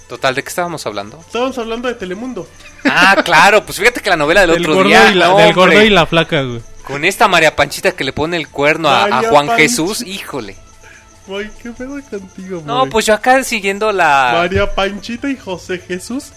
[0.09, 1.19] Total, ¿de qué estábamos hablando?
[1.19, 2.47] Estábamos hablando de Telemundo.
[2.83, 5.11] Ah, claro, pues fíjate que la novela del Del otro gordo, día.
[5.11, 6.61] y la, no, del gordo y la flaca, güey.
[6.83, 9.55] Con esta María Panchita que le pone el cuerno a, Juan Panchita.
[9.57, 10.55] Jesús, híjole.
[11.27, 12.89] Güey, ¿qué pedo contigo, No, güey?
[12.89, 14.31] pues yo acá siguiendo la...
[14.33, 16.31] María Panchita y José Jesús.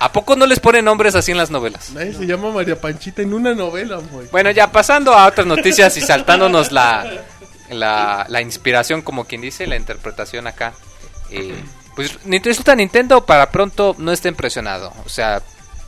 [0.00, 1.90] ¿A poco no les ponen nombres así en las novelas?
[1.90, 4.26] Nadie se llama María Panchita en una novela, güey.
[4.32, 7.22] Bueno, ya pasando a otras noticias y saltándonos la,
[7.70, 10.72] la, la inspiración, como quien dice, la interpretación acá.
[11.30, 11.54] eh,
[11.94, 14.92] pues resulta Nintendo para pronto no está impresionado.
[15.04, 15.42] O sea,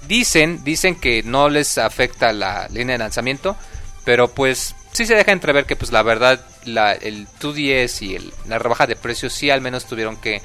[0.06, 3.56] dicen, dicen que no les afecta la línea de lanzamiento,
[4.04, 8.32] pero pues sí se deja entrever que pues la verdad la, el 2DS y el,
[8.46, 10.40] la rebaja de precios sí al menos tuvieron que,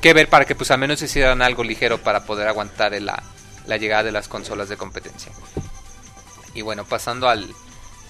[0.00, 3.22] que ver para que pues al menos hicieran algo ligero para poder aguantar la,
[3.66, 5.32] la llegada de las consolas de competencia.
[6.54, 7.48] Y bueno, pasando al,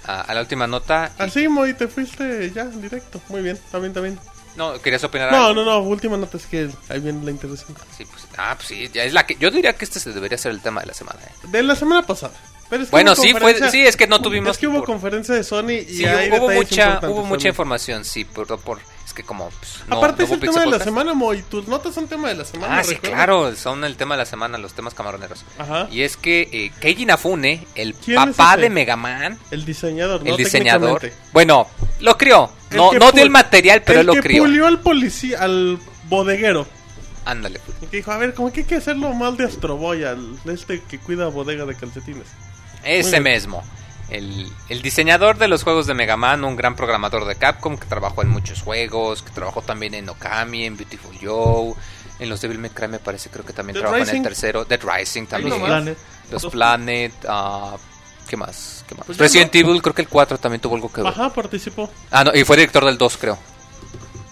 [0.05, 1.13] a, la última nota.
[1.19, 3.21] Así, Moy, te fuiste ya, directo.
[3.29, 4.19] Muy bien, está bien.
[4.57, 5.65] No, ¿querías opinar No, algo?
[5.65, 7.81] no, no, última nota es que ahí viene la interesante.
[7.97, 9.35] Sí, pues, ah, pues sí, ya es la que...
[9.37, 11.21] Yo diría que este se debería ser el tema de la semana.
[11.25, 11.47] ¿eh?
[11.49, 12.35] De la semana pasada.
[12.69, 14.51] Pero es que Bueno, sí, fue, sí, es que no tuvimos...
[14.53, 18.05] Es que hubo por- conferencia de Sony y Sí, hay hubo mucha, hubo mucha información,
[18.05, 18.79] sí, por, por
[19.13, 21.43] es que como pues, no- Aparte no es el tema de la semana, Moy.
[21.43, 22.79] Tus notas son tema de la semana.
[22.79, 23.17] Ah, sí, recuerda.
[23.17, 25.45] claro, son el tema de la semana, los temas camaroneros.
[25.59, 25.87] Ajá.
[25.91, 30.31] Y es que eh, Keiji Inafune, el ¿Quién papá de Mega Man, El diseñador, ¿no?
[30.31, 31.67] el diseñador, bueno,
[32.01, 32.51] lo crió.
[32.71, 34.43] El No, no dio el material, pero el él lo que crió.
[34.45, 35.79] pulió al policía, al
[36.09, 36.67] bodeguero.
[37.25, 37.61] Ándale.
[37.83, 40.81] Y que dijo, a ver, ¿cómo que hay que hacerlo mal de Astroboy, al este
[40.83, 42.27] que cuida bodega de calcetines?
[42.83, 43.63] Ese mismo.
[44.13, 47.87] El, el diseñador de los juegos de Mega Man, un gran programador de Capcom que
[47.87, 51.75] trabajó en muchos juegos, que trabajó también en Okami, en Beautiful Joe,
[52.19, 54.67] en los Devil May Cry me parece, creo que también Dead trabajó en el tercero,
[54.67, 55.69] Dead Rising también, nomás.
[55.71, 55.99] Planet.
[56.31, 57.77] los Planet, ah,
[58.29, 58.85] ¿qué más?
[58.87, 59.07] ¿Qué más?
[59.07, 59.61] Pues Resident no.
[59.61, 61.11] Evil, creo que el 4 también tuvo algo que ver.
[61.11, 61.91] Ajá, participó.
[62.11, 63.39] Ah, no, y fue director del 2, creo.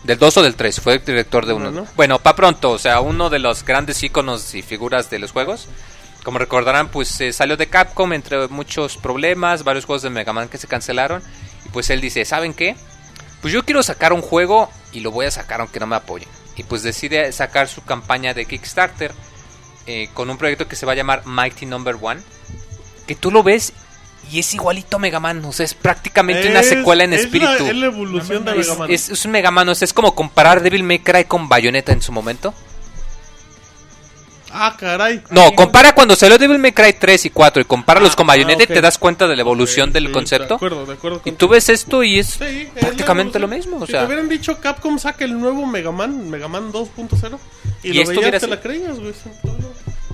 [0.05, 1.70] Del 2 o del 3, fue director de uno.
[1.70, 1.86] Bueno.
[1.97, 5.69] Bueno, pa' pronto, o sea, uno de los grandes íconos y figuras de los juegos.
[6.25, 10.49] Como recordarán, pues eh, salió de Capcom entre muchos problemas, varios juegos de Mega Man
[10.49, 11.23] que se cancelaron.
[11.65, 12.77] Y pues él dice, ¿saben qué?
[13.41, 16.29] Pues yo quiero sacar un juego y lo voy a sacar aunque no me apoyen.
[16.57, 19.13] Y pues decide sacar su campaña de Kickstarter
[19.87, 22.21] eh, con un proyecto que se va a llamar Mighty Number One.
[23.07, 23.73] Que tú lo ves
[24.31, 27.65] y es igualito a Mega Man, o sea, es prácticamente una secuela en es espíritu.
[27.65, 28.91] La, es la evolución de Es, Mega Man.
[28.91, 31.93] es- es un Mega Man, o sea, es como comparar Devil May Cry con Bayonetta
[31.93, 32.53] en su momento.
[34.53, 35.23] Ah, caray.
[35.31, 38.63] No, compara cuando salió Devil May Cry 3 y 4 y compáralos Ah, con Bayonetta
[38.63, 40.49] ah, y te das cuenta de la evolución del sí, concepto.
[40.49, 41.23] De acuerdo, de acuerdo.
[41.25, 44.01] Y tú ves esto y es Sí, es la prácticamente lo mismo, o si sea.
[44.01, 47.39] te hubieran dicho Capcom saca el nuevo Mega Man, Mega Man 2.0,
[47.83, 49.13] y, Y lo esto veías, te la creías, güey.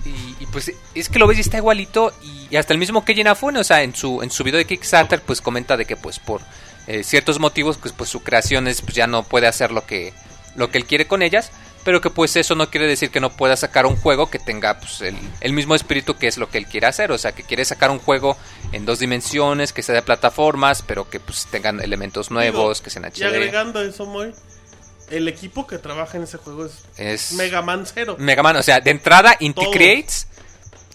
[0.04, 3.04] Y, y, pues es que lo ves y está igualito y, y hasta el mismo
[3.04, 5.96] Keiji Inafune, o sea, en su en su video de Kickstarter pues comenta de que
[5.96, 6.42] pues por
[6.86, 10.14] eh, ciertos motivos pues pues su creación es pues ya no puede hacer lo que
[10.54, 11.50] lo que él quiere con ellas,
[11.86, 14.78] pero que pues eso no quiere decir que no pueda sacar un juego que tenga
[14.80, 17.44] pues el, el mismo espíritu que es lo que él quiere hacer, o sea, que
[17.44, 18.36] quiere sacar un juego
[18.72, 22.90] en dos dimensiones, que sea de plataformas, pero que pues tengan elementos nuevos, Digo, que
[22.90, 23.24] sean Y HD.
[23.28, 24.32] agregando eso, Moy,
[25.10, 28.16] el equipo que trabaja en ese juego es Es Mega Man Zero.
[28.18, 29.74] Mega Man, o sea, de entrada, Inti Todos.
[29.76, 30.26] Creates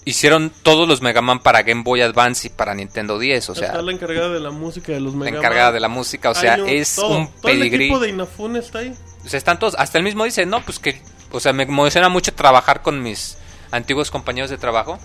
[0.04, 3.68] hicieron todos los Mega Man para Game Boy Advance y para Nintendo 10, o sea,
[3.68, 5.74] está la encargada de la música de los la Mega encargada Man.
[5.76, 7.86] de la música, o sea, es todo, un todo el pedigrí.
[7.86, 8.94] equipo de Inafune está ahí.
[9.26, 12.10] O sea, están todos, hasta el mismo dice, no, pues que, o sea, me emociona
[12.10, 13.38] mucho trabajar con mis
[13.72, 14.99] antiguos compañeros de trabajo.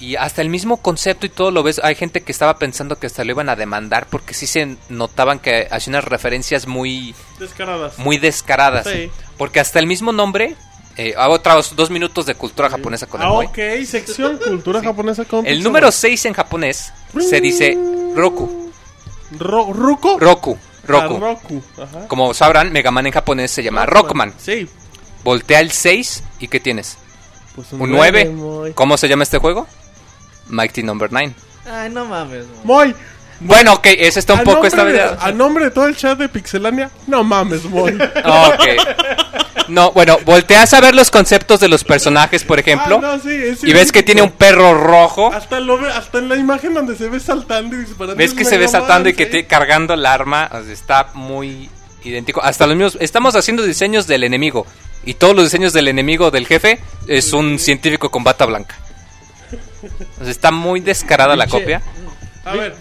[0.00, 3.06] Y hasta el mismo concepto y todo lo ves, hay gente que estaba pensando que
[3.06, 7.98] hasta lo iban a demandar porque sí se notaban que hacía unas referencias muy, Descaradas.
[7.98, 8.84] muy descaradas.
[8.88, 9.10] Sí.
[9.38, 10.56] Porque hasta el mismo nombre,
[10.96, 15.24] eh, hago otros dos minutos de cultura japonesa con el Ah, ok, sección cultura japonesa
[15.24, 17.78] con El número 6 en japonés se dice
[18.16, 18.72] Roku.
[19.38, 20.18] Ro- ¿Ruko?
[20.18, 20.58] Roku.
[20.86, 21.18] Roku.
[21.18, 21.62] Roku.
[21.80, 22.08] Ajá.
[22.08, 24.34] Como sabrán, Mega Man en japonés se llama Rockman.
[24.38, 24.68] Sí.
[25.24, 26.98] Voltea el 6 y ¿qué tienes?
[27.54, 28.24] Pues Un 9.
[28.30, 28.72] Moy.
[28.72, 29.66] ¿Cómo se llama este juego?
[30.48, 31.32] Mighty Number 9.
[31.70, 32.46] Ay, no mames.
[32.46, 32.54] mo.
[32.64, 32.94] Moy.
[33.44, 35.00] Bueno, ok, ese está un a poco esta de-.
[35.20, 37.98] A nombre de todo el chat de Pixelania, no mames, Moy.
[38.24, 39.68] Ok.
[39.68, 43.30] No, bueno, volteas a ver los conceptos de los personajes, por ejemplo, Ah, no, sí,
[43.30, 45.32] es y ves que tiene un perro rojo.
[45.32, 48.16] Hasta, lo ve, hasta en la imagen donde se ve saltando y disparando.
[48.16, 49.30] Ves es que se ve saltando y que sí.
[49.30, 50.50] te cargando el arma.
[50.52, 51.70] o sea, está muy
[52.04, 52.42] idéntico.
[52.42, 52.98] Hasta los mismos.
[53.00, 54.66] Estamos haciendo diseños del enemigo.
[55.04, 58.76] Y todos los diseños del enemigo del jefe es un científico con bata blanca.
[60.20, 61.82] O sea, está muy descarada la copia.
[62.44, 62.76] A ver,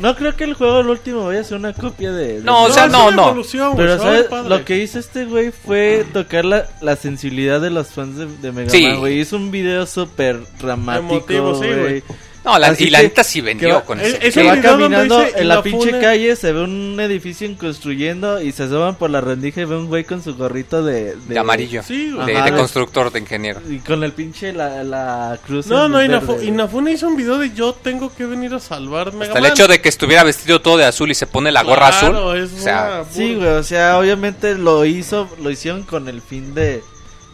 [0.00, 2.38] No creo que el juego el último vaya a ser una copia de...
[2.40, 3.34] de- No, o sea, no, no.
[3.76, 4.26] Pero, ¿sabes?
[4.48, 8.52] Lo que hizo este güey fue tocar la, la sensibilidad de los fans de, de
[8.52, 8.86] Mega Sí.
[8.86, 9.20] Man, güey.
[9.20, 11.14] Hizo un video súper dramático,
[11.62, 12.02] sí.
[12.44, 14.26] No, la, Así y la neta sí vendió va- con es- ese.
[14.28, 17.54] es Que va caminando dice, en la Inafune- pinche calle, se ve un edificio en
[17.54, 21.14] construyendo y se asoman por la rendija y ve un güey con su gorrito de...
[21.14, 21.82] de amarillo.
[21.84, 22.26] Sí, güey.
[22.26, 23.60] de, Ajá, de constructor, de ingeniero.
[23.70, 25.66] Y con el pinche la, la cruz.
[25.68, 26.02] No, no.
[26.02, 29.68] Inafune hizo un video de yo tengo que venir a salvar Mega Hasta el hecho
[29.68, 32.42] de que estuviera vestido todo de azul y se pone la gorra Claro, azul.
[32.42, 36.20] es O sea, una Sí, güey, o sea, obviamente lo hizo, lo hicieron con el
[36.20, 36.82] fin de,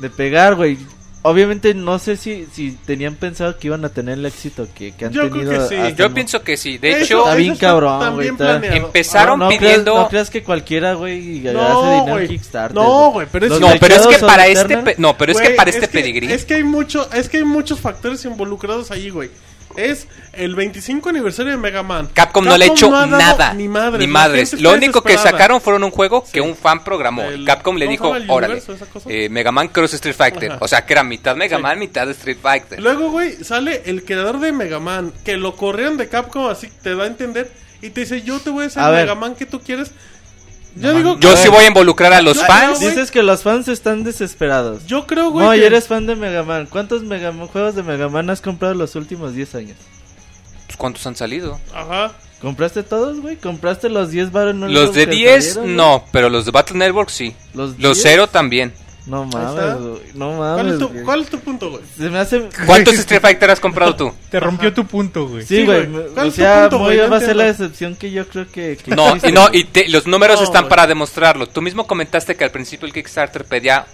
[0.01, 0.76] de pegar, güey.
[1.22, 5.06] Obviamente no sé si, si tenían pensado que iban a tener el éxito que, que
[5.06, 5.68] han Yo creo tenido.
[5.68, 5.94] que sí.
[5.96, 6.78] yo pienso que sí.
[6.78, 8.28] De Eso- hecho, Está bien cabrón, güey.
[8.28, 12.24] Empezaron no, no pidiendo- Creas, no creas que cualquiera, güey, hace No, dinero güey.
[12.24, 12.74] en Kickstarter.
[12.74, 15.44] No, güey, pero es- no, pero es que para este, pe- no, pero es que
[15.44, 16.32] Güey, para este pedigrí.
[16.32, 19.30] Es que hay mucho, es que hay muchos factores involucrados ahí, güey.
[19.78, 22.09] Es el 25 aniversario de Mega Man.
[22.12, 23.55] Capcom no le ha hecho ha dado nada.
[23.55, 24.00] Ni madres.
[24.00, 24.60] Ni madres.
[24.60, 27.22] Lo único que sacaron fueron un juego que un fan programó.
[27.22, 28.62] El- Capcom le ¿cómo se dijo, órale,
[29.06, 30.50] eh, Mega Man Cross Street Fighter.
[30.52, 30.59] Ajá.
[30.60, 31.62] O sea, que era mitad Mega Sí.
[31.62, 32.80] Man, mitad Street Fighter.
[32.80, 35.12] Luego, güey, sale el creador de Mega Man.
[35.24, 37.50] Que lo corrieron de Capcom, así te da a entender.
[37.80, 38.96] Y te dice, yo te voy a hacer A el.
[38.96, 39.92] Mega Man que tú quieres.
[40.80, 42.80] Yo digo, Yo A sí voy a involucrar a los fans.
[42.80, 44.86] Dices que los fans están desesperados.
[44.86, 45.46] yo creo, güey.
[45.46, 46.66] No, y eres fan de Mega Man.
[46.70, 49.76] ¿Cuántos Mega Man- juegos de Mega Man has comprado en los últimos 10 años?
[50.66, 51.59] pues, ¿cuántos han salido?
[51.74, 52.12] Ajá.
[52.40, 53.36] ¿Compraste todos, güey?
[53.36, 54.55] ¿Compraste los 10 baros?
[54.55, 55.76] No Los de que 10, salieron, güey?
[55.76, 57.34] no, pero los de Battle Network sí.
[57.55, 58.02] Los Los 10.
[58.02, 58.72] 0 también.
[59.09, 60.01] No mames, güey.
[60.14, 60.78] No ¿Cuál, es mames.
[60.78, 61.05] tu, güey.
[61.05, 61.82] ¿Cuál es tu punto, güey?
[61.97, 62.48] Se me hace.
[62.66, 64.12] ¿Cuántos Street Fighter has comprado tú?
[64.30, 65.43] Te rompió tu punto, güey.
[65.44, 65.86] Sí, Sí, güey.
[65.86, 66.98] ¿Cuál O es tu punto, güey?
[67.09, 68.76] va a ser la decepción que yo creo que.
[68.76, 70.70] que No, y, no, y te- los números No, están güey.
[70.70, 71.48] para demostrarlo.
[71.48, 73.86] Tú mismo comentaste que al principio el Kickstarter pedía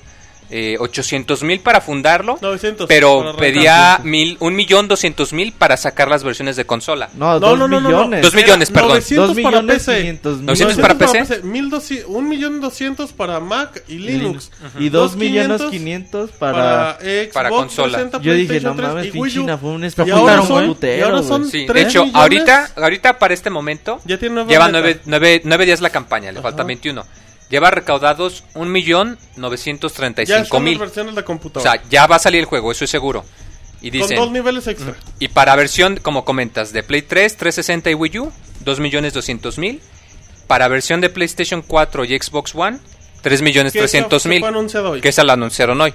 [0.56, 2.86] eh, 800 mil para fundarlo, 900.
[2.86, 7.10] para pero pedía mil, un millón doscientos mil para sacar las versiones de consola.
[7.14, 7.88] No, No, dos no, no, no, no.
[7.88, 8.22] millones.
[8.22, 8.90] Dos millones, perdón.
[8.90, 9.96] 900 Dos para millones PC.
[9.98, 10.46] quinientos mil.
[10.46, 11.42] 900 para PC.
[11.42, 14.52] 1200 un millón doscientos para Mac y Linux.
[14.78, 16.98] Y dos Dos millones 500 quinientos Para, para.
[17.00, 17.98] Xbox para consola.
[17.98, 19.58] 360, Yo dije, no PlayStation 3 mames, y Wii pinche U.
[19.58, 20.64] fue un Y espectáculo ahora juntaron, son, güey.
[20.64, 21.28] y putero, ahora güey.
[21.28, 22.22] son Sí, de 3 hecho, millones.
[22.22, 26.30] ahorita, ahorita para este momento ya tiene nueva lleva nueve, nueve, nueve días la campaña,
[26.30, 26.48] le Ajá.
[26.48, 27.04] faltan 21.
[27.50, 30.78] Lleva recaudados un millón novecientos treinta y Ya cinco están las mil.
[30.78, 31.72] versiones de O computadora.
[31.72, 33.24] sea, ya va a salir el juego, eso es seguro.
[33.80, 34.94] Y con dos dicen, niveles extra.
[35.18, 39.58] y para versión, como comentas, de Play 3, 360 y Wii U, 2 millones 200
[39.58, 39.80] mil.
[40.46, 42.78] Para versión de PlayStation 4 y Xbox One,
[43.22, 44.40] 3 millones Que esa 300 se mil.
[44.40, 45.00] fue anunciado hoy.
[45.00, 45.94] Que esa la anunciaron hoy.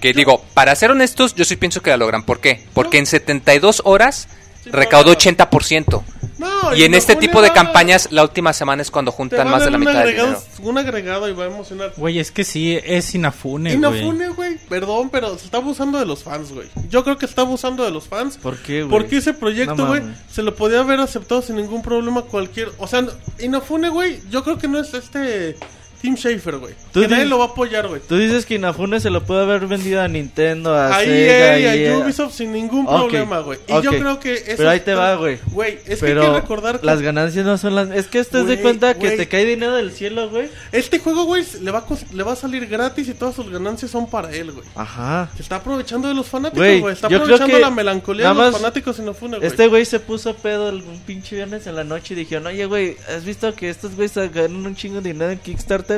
[0.00, 2.24] Que digo, para ser honestos, yo sí pienso que la logran.
[2.24, 2.64] ¿Por qué?
[2.74, 4.28] Porque en 72 horas
[4.64, 6.02] Sí, recaudó para- 80%.
[6.42, 9.70] No, Y en este tipo de campañas, la última semana es cuando juntan más de
[9.70, 10.70] la mitad del agregado, dinero.
[10.70, 11.92] un agregado y va a emocionar.
[11.96, 14.00] Güey, es que sí, es Inafune, güey.
[14.00, 16.68] Inafune, güey, perdón, pero se está abusando de los fans, güey.
[16.88, 18.36] Yo creo que está abusando de los fans.
[18.36, 18.90] ¿Por qué, güey?
[18.90, 22.70] Porque ese proyecto, güey, se lo podía haber aceptado sin ningún problema cualquier...
[22.78, 23.06] O sea,
[23.38, 25.56] Inafune, güey, yo creo que no es este
[26.02, 26.74] Tim Schafer, güey.
[26.92, 28.00] Que nadie di- lo va a apoyar, güey.
[28.06, 31.94] Tú dices que Inafune se lo puede haber vendido a Nintendo, a A Sega EA
[31.94, 33.60] a Ubisoft sin ningún problema, güey.
[33.68, 35.38] Y yo creo que eso Pero ahí te va, güey.
[35.52, 37.90] Güey, es Pero que hay que recordar que las ganancias no son las...
[37.90, 40.48] Es que estás de cuenta que te cae dinero del cielo, güey.
[40.72, 41.84] este juego, güey, le va, a
[42.14, 44.66] le va a salir gratis y todas sus ganancias son para él, güey.
[44.74, 45.30] Ajá.
[45.36, 46.92] Se está aprovechando de los fanáticos, Güey.
[46.92, 49.46] Está yo creo aprovechando que la melancolía de los fanáticos Inafune, güey.
[49.48, 52.96] Este güey se puso pedo un pinche viernes en la noche y dijeron, oye, güey,
[53.14, 55.91] ¿has visto que estos güeyes ganan un chingo de dinero en Kickstarter?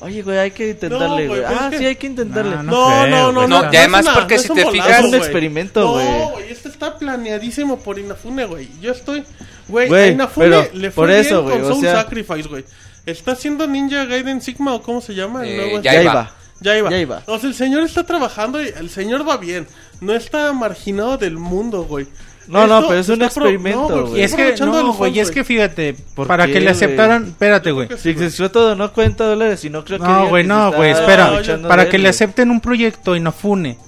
[0.00, 2.56] Oye, güey, hay que intentarle, güey, ah, que- sí, hay que intentarle.
[2.56, 4.98] No, No, no, creo, no, no, y además una- porque no si te bolazo, fijas-
[5.00, 6.04] Es un experimento, güey.
[6.06, 8.68] No, güey, este está planeadísimo por Inafune, güey.
[8.82, 9.24] Yo estoy,
[9.68, 12.64] güey, a Inafune pero le fue por bien con o Soul sea- Sacrifice, güey.
[13.06, 16.12] Está haciendo Ninja Gaiden Sigma o cómo se llama el Eh, nuevo ya Ya iba.
[16.12, 16.30] iba.
[16.60, 16.90] Ya iba.
[16.90, 17.22] Ya iba.
[17.26, 19.66] O sea, el señor está trabajando y el señor va bien.
[20.00, 22.06] No está marginado del mundo, güey.
[22.48, 24.20] No, no, pero es un experimento, no, güey.
[24.20, 27.24] Y es que, no, güey, fans, es que fíjate, ¿Por para qué, que le aceptaran,
[27.26, 27.88] espérate, güey.
[27.98, 31.40] Si explotó no 40 dólares y no creo que No, güey, no, güey, espera.
[31.68, 33.78] Para que él, le acepten un proyecto Inafune,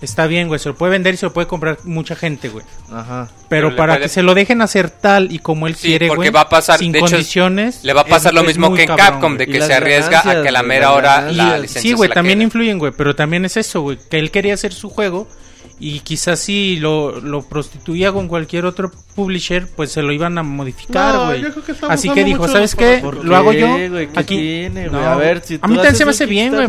[0.00, 2.64] está bien, güey, se lo puede vender y se lo puede comprar mucha gente, güey.
[2.92, 3.28] Ajá.
[3.48, 6.08] Pero, Pero para puede- que se lo dejen hacer tal y como él Sí, quiere,
[6.08, 7.82] porque güey, va a pasar- sin de hecho, condiciones.
[7.84, 9.56] Le va a pasar es- lo mismo que en cabrón, Capcom, de güey.
[9.56, 12.42] Y que se arriesga a que la mera hora la Y- licencia Sí, güey, también
[12.42, 15.28] influyen, güey, pero también es eso, güey, que él quería hacer su juego
[15.80, 20.42] y quizás si lo, lo prostituía con cualquier otro publisher, pues se lo iban a
[20.42, 21.44] modificar, No, güey.
[21.88, 23.02] Así que dijo, ¿sabes qué?
[23.22, 23.76] Lo hago yo.
[23.76, 24.08] ¿Qué, güey?
[24.08, 25.02] ¿Qué tiene, güey?
[25.02, 26.68] A ver, si a mí también se me hace bien, güey.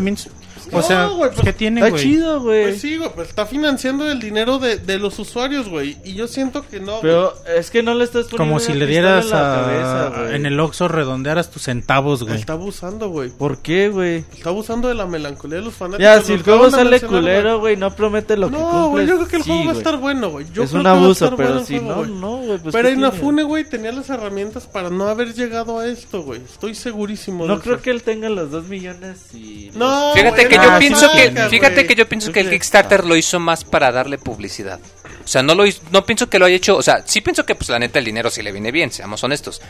[0.71, 2.03] A O No, sea, güey, pues, ¿qué tiene, Está güey?
[2.03, 2.63] chido, güey.
[2.63, 5.97] Pues sí, güey, pues está financiando el dinero de, de los usuarios, güey.
[6.03, 6.99] Y yo siento que no.
[7.01, 10.19] Pero es que no le estás poniendo Como si le dieras en la a- cabeza,
[10.21, 10.35] güey.
[10.35, 12.35] en el Oxxo redondearas tus centavos, güey.
[12.37, 13.29] Está abusando, güey.
[13.29, 14.25] ¿Por qué, güey?
[14.33, 16.03] Está abusando de la melancolía de los fanáticos.
[16.03, 18.89] Ya, si el juego sale culero, güey, no promete lo que No, cumple.
[18.89, 20.45] güey, yo creo que el sí, juego va a estar bueno, güey.
[20.53, 22.11] Yo Es creo un que a abuso, bueno pero el si juego, no, güey.
[22.11, 22.59] no, güey.
[22.59, 22.89] Pues, Pero.
[22.89, 26.41] Inafune, güey, tenía las herramientas para no haber llegado a esto, güey.
[26.43, 27.45] Estoy segurísimo.
[27.45, 29.71] No creo que él tenga los dos millones y...
[29.75, 32.33] No, Fíjate güey, que no, yo Ah, pienso sí, que, fíjate que yo pienso ¿Tú
[32.33, 32.49] que el?
[32.49, 34.79] Kickstarter lo hizo más para darle publicidad.
[35.23, 37.45] O sea, no lo hizo- no pienso que lo haya hecho, o sea, sí pienso
[37.45, 39.61] que pues la neta el dinero sí le viene bien, seamos honestos.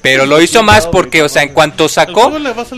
[0.00, 2.32] Pero lo hizo más porque, o sea, en cuanto sacó,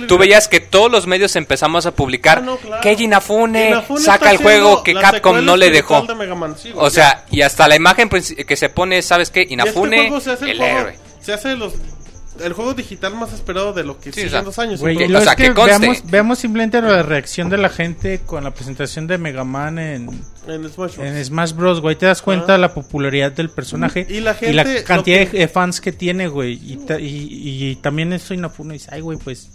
[0.08, 2.82] tú veías que todos los medios empezamos a publicar Ah, no, claro.
[2.82, 6.04] que Inafune Inafune saca el juego que Capcom no le dejó.
[6.34, 9.42] Man, sí, O sea, y hasta la imagen princi- que se pone, ¿sabes qué?
[9.42, 10.98] Este Inafune, se hace el, el héroe.
[11.20, 11.74] se hace los
[12.42, 14.80] el juego digital más esperado de lo que Sí, siguen dos años.
[14.80, 18.42] Y lo o sea, es que veamos, veamos simplemente la reacción de la gente con
[18.44, 20.08] la presentación de Mega Man en,
[20.48, 20.98] en Smash Bros.
[20.98, 21.96] en Smash Bros, güey.
[21.96, 25.48] Te das cuenta de la popularidad del personaje Y la gente, lo cantidad que- de
[25.48, 26.54] fans que tiene, güey.
[26.62, 29.50] Y, ta- y, y- y también eso Inafune dice, ay, güey, pues...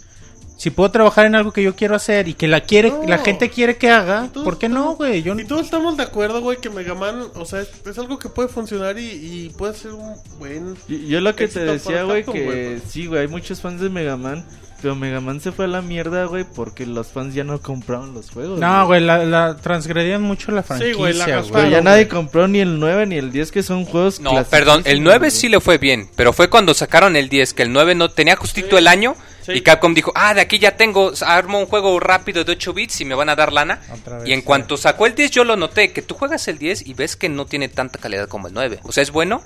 [0.60, 3.04] Si puedo trabajar en algo que yo quiero hacer y que la quiere, No.
[3.06, 5.22] la gente quiere que haga, todos ¿por qué no, güey?
[5.22, 8.18] Yo Y todos estamos de acuerdo, güey, que Mega Man, o sea, es, es algo
[8.18, 10.76] que puede funcionar y, y puede ser un buen...
[10.86, 12.78] Yo, yo lo que te decía, güey, que güey.
[12.86, 14.44] sí, güey, hay muchos fans de Mega Man,
[14.82, 18.12] pero Mega Man se fue a la mierda, güey, porque los fans ya no compraron
[18.12, 18.60] los juegos.
[18.60, 21.50] No, güey, la, la transgredían mucho la franquicia, güey.
[21.52, 24.82] Pero ya nadie compró ni el 9 ni el 10, que son juegos No, perdón,
[24.84, 27.94] el 9 sí le fue bien, pero fue cuando sacaron el 10, que el 9
[27.94, 29.16] no tenía justito el año
[29.52, 29.58] Sí.
[29.58, 33.00] y Capcom dijo, ah, de aquí ya tengo, armo un juego rápido de 8 bits
[33.00, 33.80] y me van a dar lana.
[34.06, 34.44] Vez, y en sí.
[34.46, 37.28] cuanto sacó el 10 yo lo noté, que tú juegas el 10 y ves que
[37.28, 38.80] no tiene tanta calidad como el 9.
[38.84, 39.42] O sea, es bueno,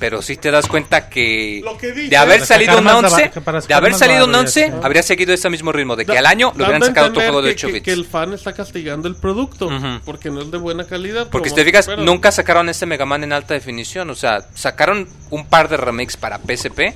[0.00, 3.30] Pero sí te das cuenta que Lo que dice- de haber salido un más 11,
[3.34, 4.86] daba- para de haber salido un barro, ya 11, está.
[4.86, 7.42] habría seguido ese mismo ritmo de que Da- al año lo hubieran sacado otro juego
[7.42, 7.84] de que- 8 que, bits.
[7.84, 10.00] que el fan está castigando el producto Ujú.
[10.04, 11.26] porque no es de buena calidad.
[11.30, 14.08] Porque si te fijas, nunca sacaron este Mega Man en alta definición.
[14.10, 16.94] O sea, sacaron un par de remakes para PSP.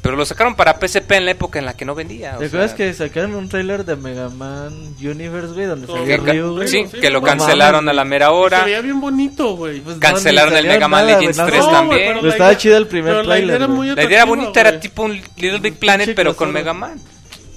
[0.00, 2.36] Pero lo sacaron para PSP en la época en la que no vendía.
[2.38, 5.66] ¿Te acuerdas sea, que sacaron un trailer de Mega Man Universe, güey?
[5.66, 6.68] Donde salía Ryu, güey.
[6.68, 8.64] sí, Sí, que lo cancelaron a la mera Se hora.
[8.64, 9.80] veía bien bonito, güey.
[9.80, 11.72] Pues Cancelaron el Mega Man nada, Legends güey, 3 nada.
[11.72, 12.12] No, también.
[12.14, 13.92] pero estaba idea- chido el primer pero la idea tráiler, era La idea
[14.22, 16.52] atractiva, bonita era tipo un Little Big Planet, pero con.
[16.52, 17.00] Mega Man.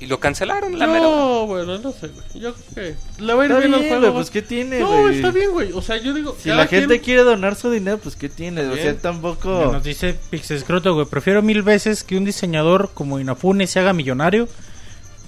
[0.01, 1.17] Y lo cancelaron la mera hora.
[1.17, 2.41] No, bueno, no sé, güey.
[2.43, 4.13] Yo creo que le va a ir Está bien, al juego.
[4.15, 5.71] pues ¿qué tiene, no, está bien, güey.
[5.73, 6.35] O sea, yo digo.
[6.41, 8.61] Si la gente quien- quiere donar su dinero, pues ¿qué tiene?
[8.67, 8.97] O sea, Bien.
[8.99, 9.69] tampoco...
[9.71, 11.05] Nos dice Pixescroto, güey.
[11.05, 14.47] Prefiero mil veces que un diseñador como Inafune se haga millonario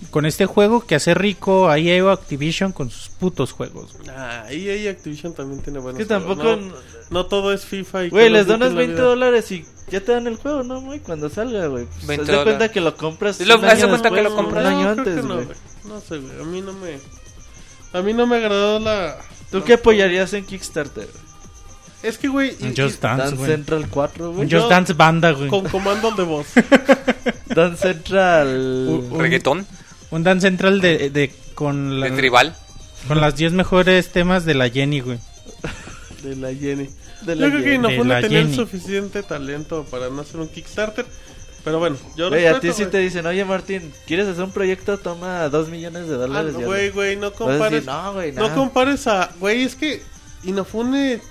[0.09, 3.93] con este juego que hacer rico a EA o Activision con sus putos juegos.
[3.97, 4.09] güey.
[4.09, 6.41] Ah, EA y Activision también tiene buenos que tampoco...
[6.43, 6.59] juegos.
[6.61, 6.73] No,
[7.09, 8.09] no todo es FIFA y.
[8.09, 9.01] Güey, les en la 20 vida.
[9.03, 10.99] dólares y ya te dan el juego, ¿no, güey?
[10.99, 11.85] Cuando salga, güey.
[11.85, 14.35] Pues, 20 haz de cuenta que lo compras Y lo- un año cuenta que lo
[14.35, 14.65] compras.
[14.65, 15.45] Un año No, antes, no, güey.
[15.45, 15.57] güey.
[15.85, 16.39] No sé, güey.
[16.41, 16.99] A mí no me.
[17.93, 19.17] A mí no me agradó la.
[19.51, 21.07] ¿Tú la- qué apoyarías en Kickstarter?
[22.01, 22.51] Es que, güey.
[22.75, 23.49] Just Dance, Dance güey.
[23.51, 24.41] Central 4, güey.
[24.45, 25.47] Un Just Dance banda, güey.
[25.49, 26.47] Con comando de voz.
[27.47, 29.07] Dance Central...
[29.11, 29.65] Un- Reggaetón,
[30.13, 32.55] Un Dance Central de, de con, la- de tribal.
[33.07, 35.17] con las 10 mejores temas de la Jenny, güey.
[36.23, 36.89] de la Jenny.
[37.21, 38.55] De Yo la creo que la tenía el Jenny.
[38.55, 41.05] suficiente talento para no hacer un Kickstarter.
[41.63, 44.97] Pero bueno, yo Güey, a ti sí te dicen, oye Martín, ¿quieres hacer un proyecto?
[44.97, 46.53] Toma dos millones de Ah, dólares.
[46.53, 46.93] no, y güey, hazlo".
[46.95, 47.71] güey, no compares.
[47.71, 49.31] decir, no, güey, no compares a.
[49.39, 50.03] Güey, es que
[50.43, 51.21] Inafune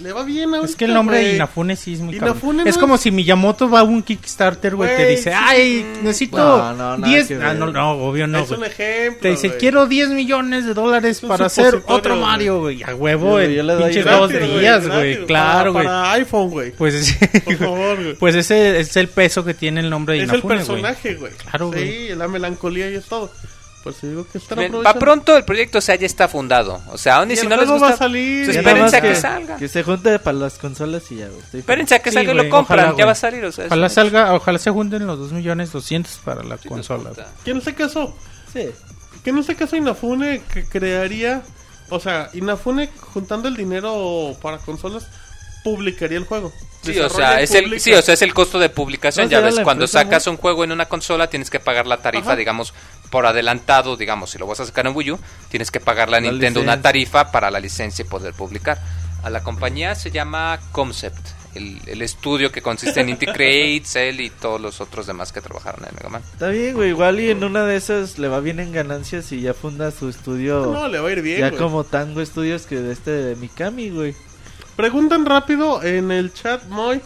[0.00, 0.66] le va bien ahorita.
[0.70, 1.28] Es que el nombre güey.
[1.30, 4.02] de Inafune sí es muy Inafune no Es como es- si Miyamoto va a un
[4.02, 7.28] Kickstarter, güey, te dice, sí, ay, necesito no, no, nada 10...
[7.28, 8.70] que Ah, no, no, obvio no, es un güey.
[8.70, 9.20] ejemplo.
[9.22, 9.58] Te dice, güey.
[9.60, 12.16] quiero 10 millones de dólares un para hacer otro.
[12.16, 12.82] Mario, güey.
[12.82, 15.14] A huevo, Yo- en yo le doy pinches dos Gratis, días, güey.
[15.14, 15.84] para- Claro, güey.
[15.86, 16.70] Para iPhone, güey.
[16.72, 18.14] Pues, es- Por favor, güey.
[18.16, 20.66] pues ese es el peso que tiene el nombre de es el Inafune, güey.
[20.66, 21.32] personaje, güey.
[21.32, 22.14] Claro, Sí, güey.
[22.16, 23.30] la melancolía y es todo.
[23.86, 24.82] Por eso digo que están aprovechando.
[24.82, 26.82] para pronto el proyecto o sea, ya está fundado.
[26.90, 28.44] O sea, aún y Y si no les juego gusta, va a salir.
[28.44, 29.56] pues Ya espérense a más que salga.
[29.58, 32.34] Que se junte para las consolas y ya, estoy Espérense a que Sí, salga y
[32.34, 32.78] güey, lo compran.
[32.80, 33.44] ojalá, ya va a salir.
[33.44, 37.10] O sea, Ojalá salga, ojalá se junten los 2 millones 200 para la Sí, consola.
[37.44, 38.12] Que en este caso,
[38.52, 38.74] feliz.
[38.74, 39.20] Sí.
[39.22, 41.42] que en este caso Inafune que crearía,
[41.90, 45.06] o sea, Inafune juntando el dinero para consolas
[45.62, 46.52] publicaría el juego.
[46.82, 49.26] Sí, o sea, y es el, sí, o sea, es el costo de publicación.
[49.26, 52.28] No, ya ves, cuando sacas un juego en una consola, tienes que pagar la tarifa,
[52.28, 52.36] Ajá.
[52.36, 52.72] digamos,
[53.16, 55.18] por adelantado, digamos, si lo vas a sacar en Wii U,
[55.48, 58.78] tienes que pagarle a La Nintendo una tarifa para la licencia y poder publicar.
[59.22, 64.20] A la compañía se llama Concept, el, el estudio que consiste en Inti Create, Cell
[64.20, 66.20] y todos los otros demás que trabajaron en Mega Man.
[66.30, 66.90] Está bien, güey.
[66.90, 70.10] Igual y en una de esas le va bien en ganancias y ya funda su
[70.10, 70.66] estudio.
[70.66, 71.58] No, le va a ir bien, ya güey.
[71.58, 74.14] como Tango Studios que de este de Mikami, güey.
[74.76, 77.00] Preguntan rápido en el chat, Moy,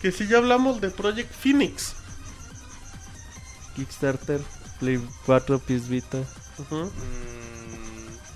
[0.00, 1.94] que si ya hablamos de Project Phoenix.
[3.76, 4.40] Kickstarter,
[4.82, 6.18] Play 4, PS Vita.
[6.18, 6.88] Mm,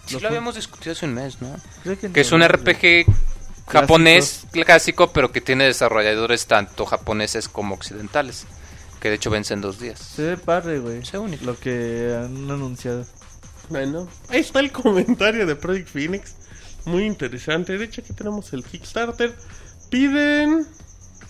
[0.06, 1.52] sí Lo lo habíamos discutido hace un mes, ¿no?
[1.82, 2.40] Creo que, Que es un.
[2.46, 3.04] RPG
[3.66, 8.46] japonés clásico, pero que tiene desarrolladores tanto japoneses como occidentales.
[9.00, 9.98] Que de hecho vence en dos días.
[9.98, 11.04] Se ve padre, güey.
[11.04, 11.44] Se único.
[11.44, 13.04] Lo que han anunciado.
[13.68, 16.36] Bueno, ahí está el comentario de Project Phoenix.
[16.84, 17.76] Muy interesante.
[17.76, 19.34] De hecho, aquí tenemos el Kickstarter.
[19.90, 20.64] Piden.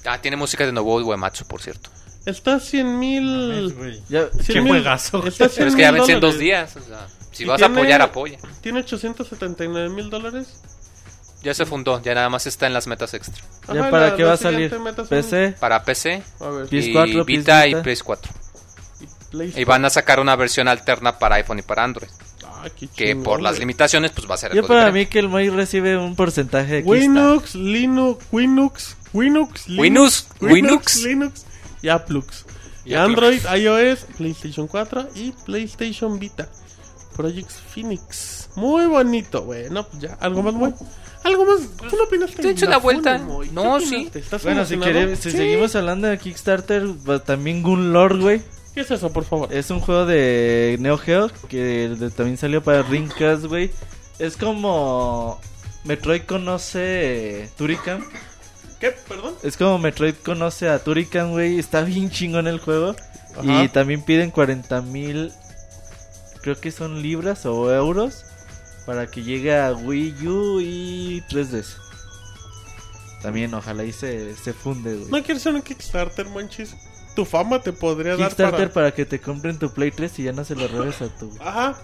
[0.04, 1.88] Ah, tiene música de Nobuo Uematsu, por cierto.
[2.26, 3.74] Está a 100 mil.
[4.08, 5.26] Ya, Qué juegazo.
[5.26, 6.76] Está a Pero 100 es que ya vence en dos días.
[6.76, 8.38] o sea, si Y vas a tiene- apoyar, apoya.
[8.60, 10.60] Tiene 879 mil dólares.
[11.42, 13.44] Ya se fundó, ya nada más está en las metas extra.
[13.72, 14.70] ya Ajá, para la- qué la va a salir.
[14.70, 15.54] son- PC.
[15.60, 17.82] Para PC, A ver, PS4, y Vita y Vita.
[17.84, 18.30] PS4.
[19.30, 19.60] PlayStation.
[19.60, 22.08] Y van a sacar una versión alterna para iPhone y para Android.
[22.44, 24.98] Ah, Que chingón, por las limitaciones, pues va a ser Yo algo para diferente.
[25.06, 27.10] mí que el Moy recibe un porcentaje de Kickstarter.
[27.10, 30.96] Winux, Linux, Winux, Winux, Winux, Winux.
[31.04, 31.46] Linux
[31.82, 32.44] y Applux.
[32.84, 36.48] Y Y Android, iOS, PlayStation 4 y PlayStation Vita.
[37.16, 38.50] Project Phoenix.
[38.56, 39.70] Muy bonito, güey.
[39.70, 40.14] No, pues ya.
[40.20, 40.72] ¿Algo más, muy?
[41.24, 41.60] ¿Algo más?
[41.88, 42.42] ¿Tú no opinaste?
[42.42, 43.18] Te he hecho Inafune, vuelta.
[43.52, 43.78] No?
[43.78, 45.36] ¿Estás Bueno, si, queremos, si Sí.
[45.36, 46.84] seguimos hablando de Kickstarter,
[47.24, 48.42] también Gun Lord, güey.
[48.74, 49.52] ¿Qué es eso, por favor?
[49.52, 53.70] Es un juego de Neo Geo que de- también salió para Dreamcast, güey.
[54.18, 55.40] Es como
[55.84, 58.04] Metroid conoce Turrican.
[58.80, 58.92] ¿Qué?
[59.08, 59.34] ¿Perdón?
[59.42, 61.58] Es como Metroid conoce a Turrican, güey.
[61.58, 62.94] Está bien chingón el juego.
[63.36, 63.64] Ajá.
[63.64, 65.32] Y también piden 40 mil,
[66.40, 68.24] creo que son libras o euros,
[68.86, 71.76] para que llegue a Wii U y 3DS.
[73.22, 75.10] También ojalá y se, se funde, güey.
[75.10, 76.74] ¿No quieres hacer un Kickstarter, manchis?
[77.14, 78.86] Tu fama te podría dar Kickstarter para...
[78.86, 78.94] para...
[78.94, 81.30] que te compren tu Play 3 y ya no se lo robes a tu...
[81.40, 81.76] Ajá.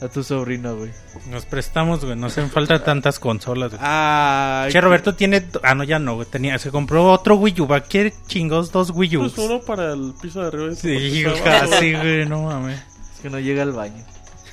[0.00, 0.90] A tu sobrino, güey.
[1.30, 2.16] Nos prestamos, güey.
[2.16, 3.80] No hacen falta tantas consolas, güey.
[3.82, 5.46] Ah, Che, Roberto tiene.
[5.62, 6.26] Ah, no, ya no, güey.
[6.28, 7.66] Tenía, se compró otro Wii U.
[7.66, 9.20] ¿Va qué chingos dos Wii U?
[9.20, 10.74] Pues uno para el piso de arriba.
[10.74, 12.26] Sí, casi, güey.
[12.26, 12.78] No mames.
[13.14, 14.04] Es que no llega al baño.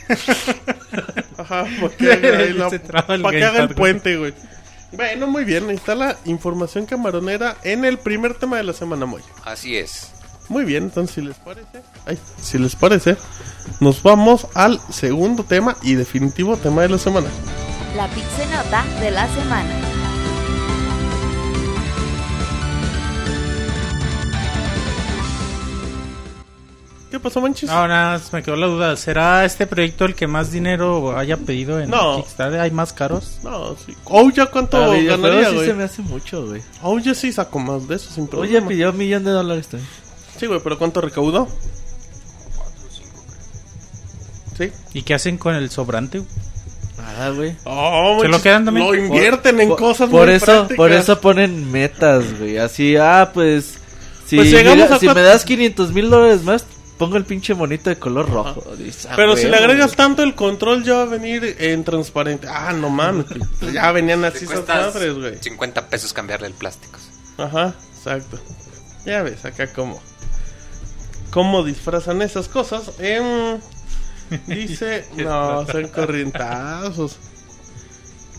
[1.38, 2.30] Ajá, para que haga,
[3.10, 4.34] la- pa' que haga el puente, güey.
[4.94, 5.68] Bueno, muy bien.
[5.70, 9.22] Ahí está la información camaronera en el primer tema de la semana, Moy.
[9.44, 10.13] Así es.
[10.50, 13.16] Muy bien, entonces si les parece, ay, si les parece,
[13.80, 17.28] nos vamos al segundo tema y definitivo tema de la semana.
[17.96, 19.70] La Pixenota de la semana.
[27.12, 27.70] ¿Qué pasó, Manches?
[27.70, 28.96] No, nada, más me quedó la duda.
[28.98, 32.18] ¿Será este proyecto el que más dinero haya pedido en No.
[32.18, 32.60] Kickstarter?
[32.60, 33.38] ¿Hay más caros?
[33.44, 33.96] No, sí.
[34.06, 35.68] Ouya, ¿cuánto Para videojuegos ganaría, sí güey?
[35.68, 36.64] se me hace mucho, güey.
[36.82, 38.68] Ouya sí sacó más de eso sin Oye, problema.
[38.68, 39.92] pidió un millón de dólares también.
[40.40, 41.48] Sí, güey, pero ¿cuánto recaudó?
[44.58, 44.72] Sí.
[44.94, 46.20] ¿Y qué hacen con el sobrante?
[46.20, 46.30] güey?
[46.98, 47.56] Nada, güey.
[47.66, 48.86] Oh, ¿Se lo quedan también?
[48.86, 50.78] Lo invierten en Por- cosas por muy eso prácticas.
[50.78, 53.78] por eso ponen metas güey así ah pues
[54.28, 56.66] si, Pues llegamos mira, a si me das 500 mil dólares más
[56.98, 58.64] pongo el pinche monito de color rojo
[59.10, 59.98] ah, Pero si le agregas güey.
[59.98, 62.48] tanto el control ya va a venir en transparente.
[62.50, 63.26] Ah, no mames.
[63.74, 65.38] ya venían así esas madres, güey.
[65.42, 67.00] 50 pesos cambiarle el plástico.
[67.38, 68.40] Ajá, exacto.
[69.06, 70.02] Ya ves acá cómo.
[71.34, 72.92] Cómo disfrazan esas cosas.
[73.00, 73.60] Em,
[74.46, 75.04] dice.
[75.18, 77.18] no, son corrientazos.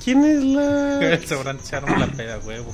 [0.04, 1.18] ¿Quién es la.?
[1.26, 2.72] Se la peda, huevo.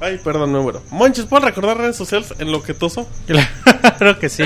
[0.00, 0.80] Ay, perdón, no, bueno.
[0.90, 3.08] Monches, ¿puedo recordar redes sociales en lo que toso?
[3.26, 4.42] Claro que sí.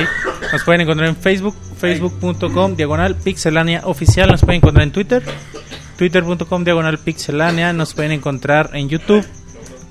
[0.52, 4.28] Nos pueden encontrar en Facebook, facebook.com, diagonal pixelania oficial.
[4.28, 5.22] Nos pueden encontrar en Twitter,
[5.96, 7.72] twitter.com, diagonal pixelania.
[7.72, 9.26] Nos pueden encontrar en YouTube.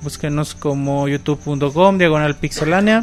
[0.02, 3.02] Búsquenos como youtube.com, diagonal pixelania.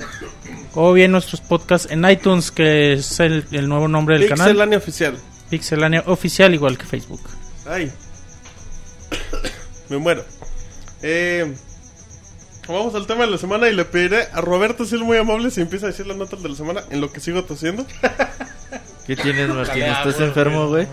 [0.76, 4.48] O bien nuestros podcasts en iTunes, que es el, el nuevo nombre del canal.
[4.48, 5.18] Pixelania oficial.
[5.50, 7.22] Pixelania oficial, igual que Facebook.
[7.66, 7.92] Ay.
[9.90, 10.26] Me muero.
[11.02, 11.56] Eh,
[12.68, 15.52] vamos al tema de la semana y le pediré a Roberto si es muy amable
[15.52, 17.86] si empieza a decir las notas de la semana en lo que sigo tosiendo.
[19.08, 19.84] ¿qué tienes Martín?
[19.84, 20.88] ¿estás agua, enfermo güey.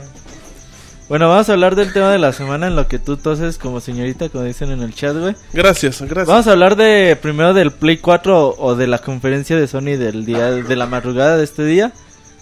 [1.12, 3.80] Bueno vamos a hablar del tema de la semana en lo que tú toses como
[3.82, 6.26] señorita como dicen en el chat güey Gracias, gracias.
[6.26, 10.24] Vamos a hablar de primero del Play 4 o de la conferencia de Sony del
[10.24, 11.92] día de la madrugada de este día.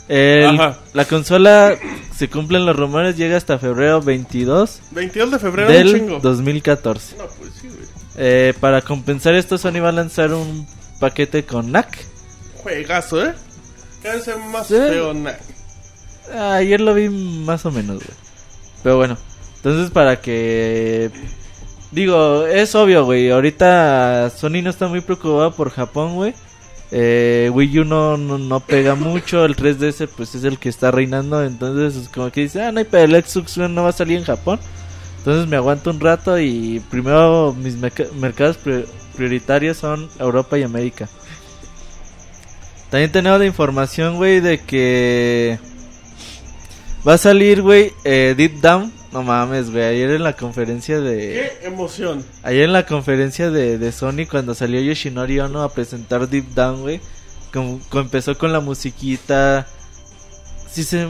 [0.07, 0.79] El- Ajá.
[0.93, 1.75] la consola
[2.17, 6.21] se cumplen los rumores llega hasta febrero 22 22 de febrero, del chingo.
[6.21, 7.17] 2014.
[7.17, 7.81] No, pues sí, güey.
[8.19, 10.65] Eh, para compensar esto Sony va a lanzar un
[11.01, 12.07] paquete con NAC.
[12.63, 13.35] Juegazo, ¿eh?
[14.03, 14.75] Cada vez más Sí.
[14.75, 15.37] feo, na-
[16.33, 18.30] Ah, Ayer lo vi más o menos, güey.
[18.83, 19.17] Pero bueno,
[19.57, 21.11] entonces para que...
[21.91, 23.31] Digo, es obvio, güey.
[23.31, 26.35] Ahorita Sony no está muy preocupado por Japón, güey.
[26.93, 29.45] Eh, Wii U no, no, pega mucho.
[29.45, 31.43] El 3DS pues es el que está reinando.
[31.45, 34.19] Entonces es como que dice, ah, no hay pero el Xbox no va a salir
[34.19, 34.61] en Japón.
[35.19, 38.87] Entonces me aguanto un rato y primero mis mercados pri-
[39.17, 41.09] prioritarios son Europa y América.
[42.89, 45.59] También tenemos la información, güey, de que
[47.07, 48.93] va a salir, güey, eh, Deep Down.
[49.13, 51.53] No mames, güey, ayer en la conferencia de...
[51.61, 52.25] Qué emoción.
[52.45, 56.83] Ayer en la conferencia de, de Sony cuando salió Yoshinori Ono a presentar Deep Down,
[56.83, 57.01] güey.
[57.93, 59.67] Empezó con la musiquita.
[60.71, 61.09] Si se...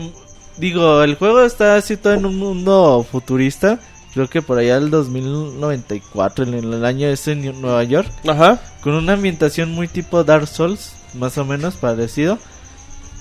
[0.56, 3.78] Digo, el juego está situado en un mundo futurista.
[4.12, 8.10] Creo que por allá del 2094, en el año ese en Nueva York.
[8.26, 8.60] Ajá.
[8.82, 12.38] Con una ambientación muy tipo Dark Souls, más o menos parecido.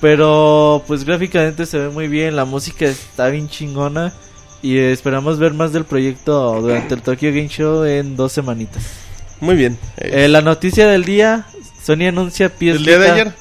[0.01, 4.13] Pero pues gráficamente se ve muy bien, la música está bien chingona.
[4.61, 8.83] Y esperamos ver más del proyecto durante el Tokyo Game Show en dos semanitas.
[9.39, 9.77] Muy bien.
[9.97, 11.45] Eh, la noticia del día,
[11.81, 13.33] Sony anuncia PS ¿El día de ayer?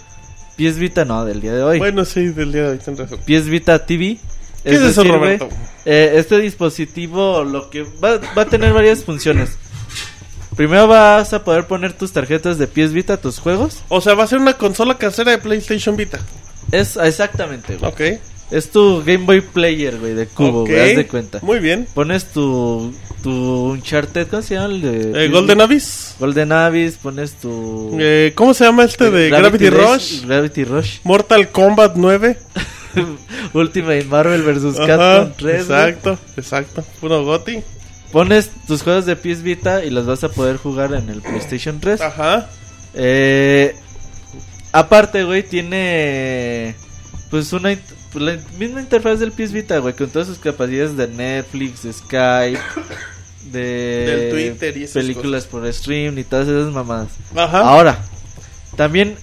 [0.56, 1.78] PS Vita no, del día de hoy.
[1.78, 3.18] Bueno, sí, del día de hoy, tienes razón.
[3.18, 4.18] PS Vita TV.
[4.62, 5.48] ¿Qué es eso, decir, Roberto?
[5.85, 9.56] eh, este dispositivo lo que va, va a tener varias funciones.
[10.56, 13.78] Primero vas a poder poner tus tarjetas de PS Vita, tus juegos.
[13.89, 16.18] O sea, va a ser una consola casera de PlayStation Vita.
[16.73, 17.90] Es exactamente, güey.
[17.90, 18.20] Ok.
[18.51, 20.69] Es tu Game Boy Player, güey, de cubo, Ok.
[20.70, 21.39] güey, haz de cuenta.
[21.43, 21.86] Muy bien.
[21.93, 23.31] Pones tu, tu
[23.73, 24.66] Uncharted, ¿cómo se llama?
[24.74, 26.15] El de Eh, Golden Abyss.
[26.19, 27.97] Golden Abyss, pones tu...
[28.01, 30.24] Eh, ¿Cómo se llama este de Gravity, Rush?
[30.24, 30.99] Gravity Rush.
[31.05, 32.39] Mortal Kombat 9.
[33.53, 34.77] Ultimate Marvel vs.
[34.78, 35.39] Capcom 3.
[35.39, 35.57] güey.
[35.57, 36.85] exacto, exacto.
[37.01, 37.61] Puro Goti.
[38.12, 41.81] Pones tus juegos de PS Vita y los vas a poder jugar en el PlayStation
[41.81, 42.01] 3.
[42.01, 42.49] Ajá.
[42.95, 43.77] Eh,
[44.73, 46.74] aparte, güey, tiene
[47.31, 47.77] pues una
[48.12, 51.93] pues, la misma interfaz del PS Vita, güey, con todas sus capacidades de Netflix, de
[51.93, 52.61] Skype,
[53.53, 57.09] de Del Twitter y esas películas por stream y todas esas mamadas.
[57.36, 57.61] Ajá.
[57.61, 57.99] Ahora,
[58.77, 59.16] también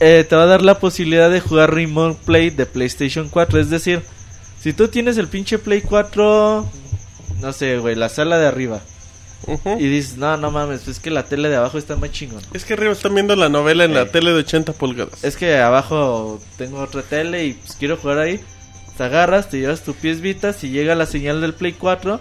[0.00, 3.70] eh, te va a dar la posibilidad de jugar Remote Play de PlayStation 4, es
[3.70, 4.02] decir,
[4.62, 6.70] Si tú tienes el pinche Play 4,
[7.40, 8.80] no sé, güey, la sala de arriba.
[9.78, 12.42] Y dices, no, no mames, es que la tele de abajo está más chingón.
[12.52, 15.24] Es que arriba están viendo la novela en la tele de 80 pulgadas.
[15.24, 18.40] Es que abajo tengo otra tele y pues quiero jugar ahí.
[18.96, 22.20] Te agarras, te llevas tu pies Vita, si llega la señal del Play 4,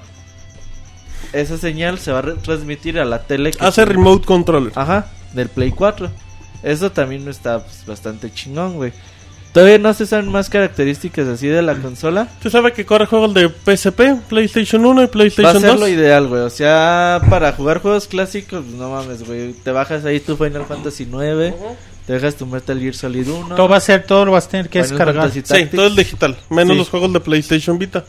[1.34, 3.52] esa señal se va a transmitir a la tele.
[3.52, 4.72] que Hace tiene- remote controller.
[4.76, 6.10] Ajá, del Play 4.
[6.64, 8.92] Eso también está pues, bastante chingón, güey.
[9.54, 12.28] Todavía no se saben más características así de la consola.
[12.42, 15.80] ¿Tú sabes que corre juegos de PSP, PlayStation 1 y Va a PlayStation ser 2?
[15.80, 16.42] lo ideal, güey.
[16.44, 19.54] O sea, para jugar juegos clásicos, no mames, güey.
[19.54, 21.56] Te bajas ahí tu Final Fantasy 9,
[22.06, 23.56] te dejas tu Metal Gear Solid 1.
[23.56, 25.32] Todo va a ser, todo lo vas a tener que Final descargar.
[25.32, 26.78] Sí, todo es digital, menos Sí.
[26.78, 28.06] los juegos de PlayStation Vita.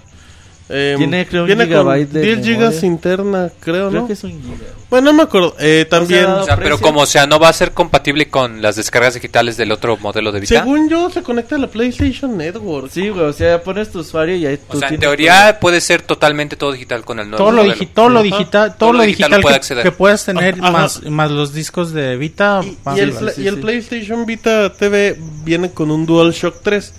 [0.72, 2.86] Eh, Tiene, creo, un viene con gigabyte de 10 gigas memoria.
[2.86, 4.06] interna, creo, Creo ¿no?
[4.06, 4.66] que es un giga.
[4.88, 5.54] Bueno, no me acuerdo.
[5.58, 8.76] Eh, también, O O sea, pero como sea, no va a ser compatible con las
[8.76, 10.60] descargas digitales del otro modelo de Vita.
[10.60, 12.90] según yo, se conecta a la PlayStation Network.
[12.90, 15.80] Sí, güey, o sea, pones tu usuario y ahí tú O sea, en teoría puede
[15.80, 17.74] ser totalmente todo digital con el nuevo Todo lo, modelo.
[17.80, 20.54] digi- todo lo digital, todo Todo lo lo digital digital puede que, que puedas tener
[20.60, 20.70] Ajá.
[20.70, 22.60] más, más los discos de Vita.
[22.64, 23.60] Y, va- y el, sí, y el sí.
[23.60, 26.92] PlayStation Vita TV viene con un DualShock 3.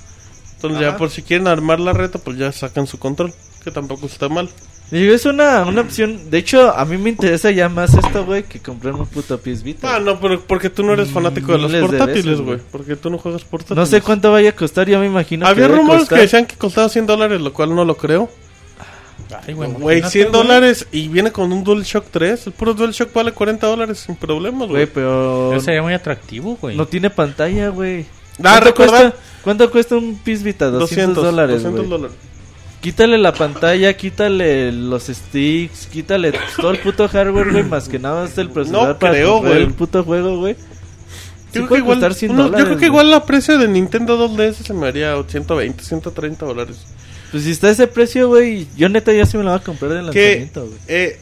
[0.56, 0.98] Entonces, ya Ajá.
[0.98, 3.34] por si quieren armar la reta, pues ya sacan su control.
[3.64, 4.50] Que tampoco está mal.
[4.90, 6.30] Digo, es una, una opción.
[6.30, 9.64] De hecho, a mí me interesa ya más esto, güey, que comprar un puto PS
[9.64, 9.96] Vita.
[9.96, 12.58] Ah, no, pero porque tú no eres fanático de los Miles de portátiles, veces, güey.
[12.58, 12.68] güey.
[12.72, 13.78] Porque tú no juegas portátiles.
[13.78, 16.22] No sé cuánto vaya a costar, yo me imagino Había que debe rumores costar- que
[16.24, 18.30] decían que costaba 100 dólares, lo cual no lo creo.
[19.48, 20.42] Ay, güey, Güey, imagínate, 100 güey.
[20.44, 22.48] dólares y viene con un DualShock 3.
[22.48, 24.94] El puro DualShock vale 40 dólares sin problemas, Güey, güey.
[24.94, 26.76] pero Eso sería muy atractivo, güey.
[26.76, 28.02] no tiene pantalla, güey.
[28.02, 30.66] Ah, ¿Cuánto recuerda, cuesta, ¿Cuánto cuesta un PS Vita?
[30.70, 30.80] 200,
[31.16, 31.90] 200 dólares, 200 güey.
[31.90, 32.18] dólares.
[32.82, 38.24] Quítale la pantalla, quítale los sticks, quítale todo el puto hardware, güey, más que nada
[38.24, 40.56] más el procesador No para creo, el puto juego, güey.
[40.56, 43.58] Sí Yo creo, que igual, costar 100 uno- yo dólares, creo que igual la precio
[43.60, 46.78] de Nintendo 2DS se me haría 120, 130 dólares.
[47.30, 49.92] Pues si está ese precio, güey, yo neta ya se me lo voy a comprar
[49.92, 50.78] de lanzamiento, güey.
[50.88, 51.20] eh,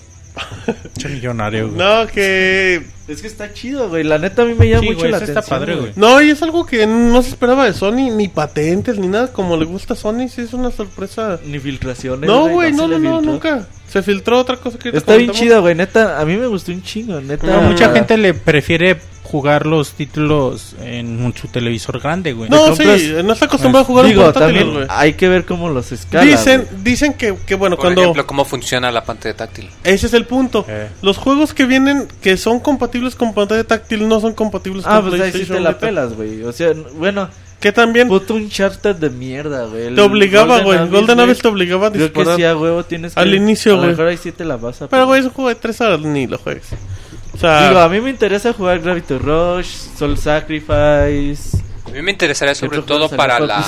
[1.10, 1.78] millonario, güey.
[1.78, 2.84] no, que...
[3.07, 4.03] Es que está chido, güey.
[4.03, 5.60] La neta a mí me llama Sí, mucho güey, la ese está atención.
[5.60, 5.91] padre, güey.
[5.95, 9.57] No, y es algo que no se esperaba de Sony, ni patentes, ni nada como
[9.57, 11.40] le gusta a Sony, sí es una sorpresa.
[11.44, 12.30] Ni filtraciones.
[12.30, 13.22] No, güey, no, no, no, filtró.
[13.34, 13.68] nunca.
[13.91, 16.20] Se filtró otra cosa que Está bien chida, güey, neta.
[16.20, 17.60] A mí me gustó un chingo, neta.
[17.61, 22.49] Mucha gente le prefiere jugar los títulos en su televisor grande, güey.
[22.49, 24.86] No, compras- sí, no está acostumbrado a jugar Digo, también güey.
[24.90, 26.24] hay que ver cómo los escala.
[26.24, 28.02] Dicen, dicen que, que bueno, Por cuando...
[28.02, 29.70] ejemplo, cómo funciona la pantalla táctil.
[29.84, 30.66] Ese es el punto.
[30.68, 30.88] Eh.
[31.03, 35.10] Los juegos que vienen, que son compatibles con pantalla táctil, no son compatibles Ah, con
[35.11, 36.41] pues ahí sí PlayStation te la pelas, güey.
[36.44, 37.30] O sea, bueno,
[37.60, 39.94] Que también puto un charter de mierda, güey.
[39.94, 40.77] Te obligaba, güey.
[40.88, 42.36] Golden güey, Abyss te obligaba a Creo que disparar.
[42.38, 43.19] sí, a huevo tienes que...
[43.19, 43.91] Al inicio, A lo güey.
[43.91, 44.88] mejor ahí sí te la vas a...
[44.88, 46.68] Pero, güey, es un juego de 3 horas, ni lo juegues.
[47.34, 49.68] O sea, Digo, a mí me interesa jugar Gravity Rush,
[49.98, 51.57] Soul Sacrifice...
[51.86, 53.65] A mí me interesaría sobre todo para la...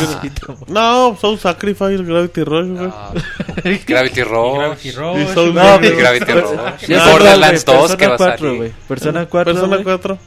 [0.48, 0.58] güey.
[0.68, 2.90] no, Soul Sacrifice, Gravity Rush, güey.
[2.94, 3.14] Ah,
[3.88, 4.56] Gravity Rush.
[4.58, 5.54] Gravity Rush, Y Soul- güey.
[5.54, 6.50] No, y Gravity Rush.
[6.88, 8.58] Y Borderlands güey, 2 que va a Persona 4, salir.
[8.58, 8.72] güey.
[8.88, 9.84] Persona 4, Persona güey.
[9.84, 10.18] 4.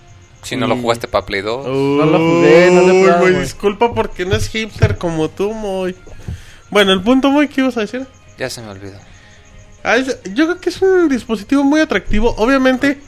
[0.44, 1.66] Si no lo jugaste para Play 2.
[1.66, 5.94] No lo jugué, no lo he Uy, disculpa porque no es hipster como tú, Moy.
[6.70, 8.06] Bueno, el punto, Moy, ¿qué ibas a decir?
[8.38, 8.98] Ya se me olvidó.
[9.82, 12.34] Ah, es- yo creo que es un dispositivo muy atractivo.
[12.38, 13.00] Obviamente,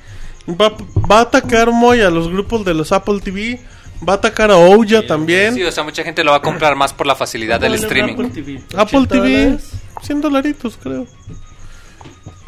[0.49, 0.73] va,
[1.11, 3.61] va a atacar muy a los grupos de los Apple TV.
[4.07, 5.55] Va a atacar a Ouya también.
[5.55, 8.13] Sí, o sea, mucha gente lo va a comprar más por la facilidad del streaming.
[8.13, 8.61] Apple TV.
[8.77, 9.71] Apple 80 TV, dólares.
[10.03, 11.07] 100 dolaritos, creo.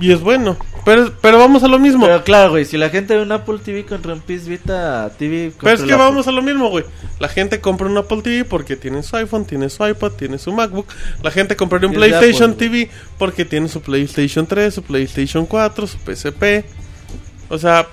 [0.01, 0.57] Y es bueno.
[0.85, 2.07] Pero, pero vamos a lo mismo.
[2.07, 5.53] Pero claro, güey, si la gente ve un Apple TV contra un PS Vita TV...
[5.61, 6.85] Pero es que vamos a lo mismo, güey.
[7.19, 10.53] La gente compra un Apple TV porque tiene su iPhone, tiene su iPad, tiene su
[10.53, 10.87] MacBook.
[11.23, 15.87] La gente compraría un PlayStation Apple, TV porque tiene su PlayStation 3, su PlayStation 4,
[15.87, 16.65] su PSP.
[17.49, 17.89] O sea,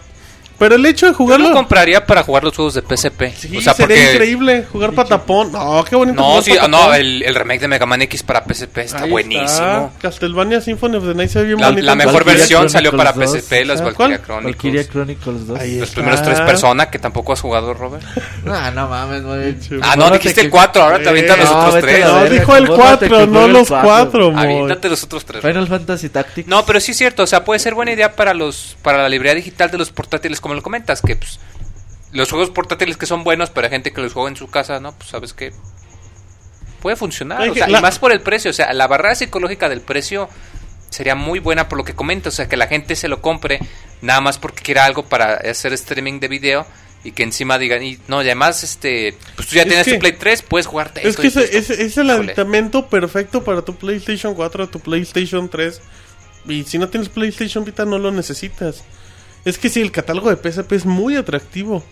[0.58, 1.50] pero el hecho de Yo jugarlo...
[1.50, 3.24] lo compraría para jugar los juegos de PSP.
[3.36, 4.14] Sí, o sea, sería porque...
[4.14, 5.52] increíble jugar patapón.
[5.52, 6.22] No, qué bonito.
[6.22, 6.72] No, sí, patapón.
[6.72, 9.46] no, el, el remake de Mega Man X para PSP está Ahí buenísimo.
[9.48, 9.90] está.
[10.02, 11.86] Castlevania Symphony of the Night se ve bien La, bonito.
[11.86, 13.44] la mejor Valkyria versión salió para Chronicles 2.
[13.44, 14.44] PSP, las ¿Ah, Valkyria cuál?
[14.44, 15.24] Valkyria Chronicles.
[15.24, 15.60] Chronicles 2.
[15.60, 16.02] Ahí Los está.
[16.02, 18.04] primeros tres personas que tampoco has jugado, Robert.
[18.48, 19.56] Ah, no mames, güey.
[19.82, 22.06] Ah, no, dijiste el 4, ahora te avientan los Eh, no, otros tres.
[22.06, 24.32] No, dijo el acomódate 4, que no los cuatro.
[24.34, 25.42] 4, Aviéntate los otros tres.
[25.42, 26.48] Final Fantasy Tactics.
[26.48, 29.10] No, pero sí es cierto, o sea, puede ser buena idea para los para la
[29.10, 31.40] librería digital de los portátiles, como lo comentas, que pues
[32.12, 34.80] los juegos portátiles que son buenos, pero hay gente que los juega en su casa,
[34.80, 34.92] ¿no?
[34.96, 35.52] Pues sabes que
[36.84, 38.86] puede funcionar, Hay o que- sea, la- y más por el precio, o sea, la
[38.86, 40.30] barrera psicológica del precio
[40.92, 43.60] sería muy buena por lo que comentas, o sea, que la gente se lo compre
[44.04, 46.68] nada más porque quiera algo para hacer streaming de video
[47.04, 49.94] y que encima digan, y no, y además este, pues tú ya Es tienes que-
[49.94, 51.74] tu Play 3, puedes jugarte Es que ese- esto.
[51.74, 52.28] es el Híjole.
[52.34, 55.82] aditamento perfecto para tu PlayStation 4, tu PlayStation 3.
[56.48, 58.84] Y si no tienes PlayStation Vita, no lo necesitas.
[59.46, 61.84] Es que sí, el catálogo de PSP es muy atractivo.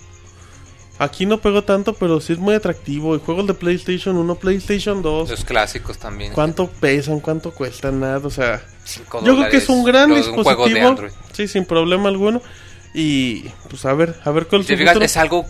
[0.99, 3.15] Aquí no pegó tanto, pero sí es muy atractivo.
[3.15, 5.29] Y juegos de PlayStation 1, PlayStation 2.
[5.29, 6.33] Los clásicos también.
[6.33, 7.19] ¿Cuánto pesan?
[7.19, 7.99] ¿Cuánto cuestan?
[7.99, 8.63] Nada, o sea...
[8.83, 10.39] Cinco Yo creo que es un gran dispositivo.
[10.39, 11.11] Un juego de Android.
[11.31, 12.41] Sí, sin problema alguno.
[12.93, 15.45] Y pues a ver, a ver cuál Si fijas, es algo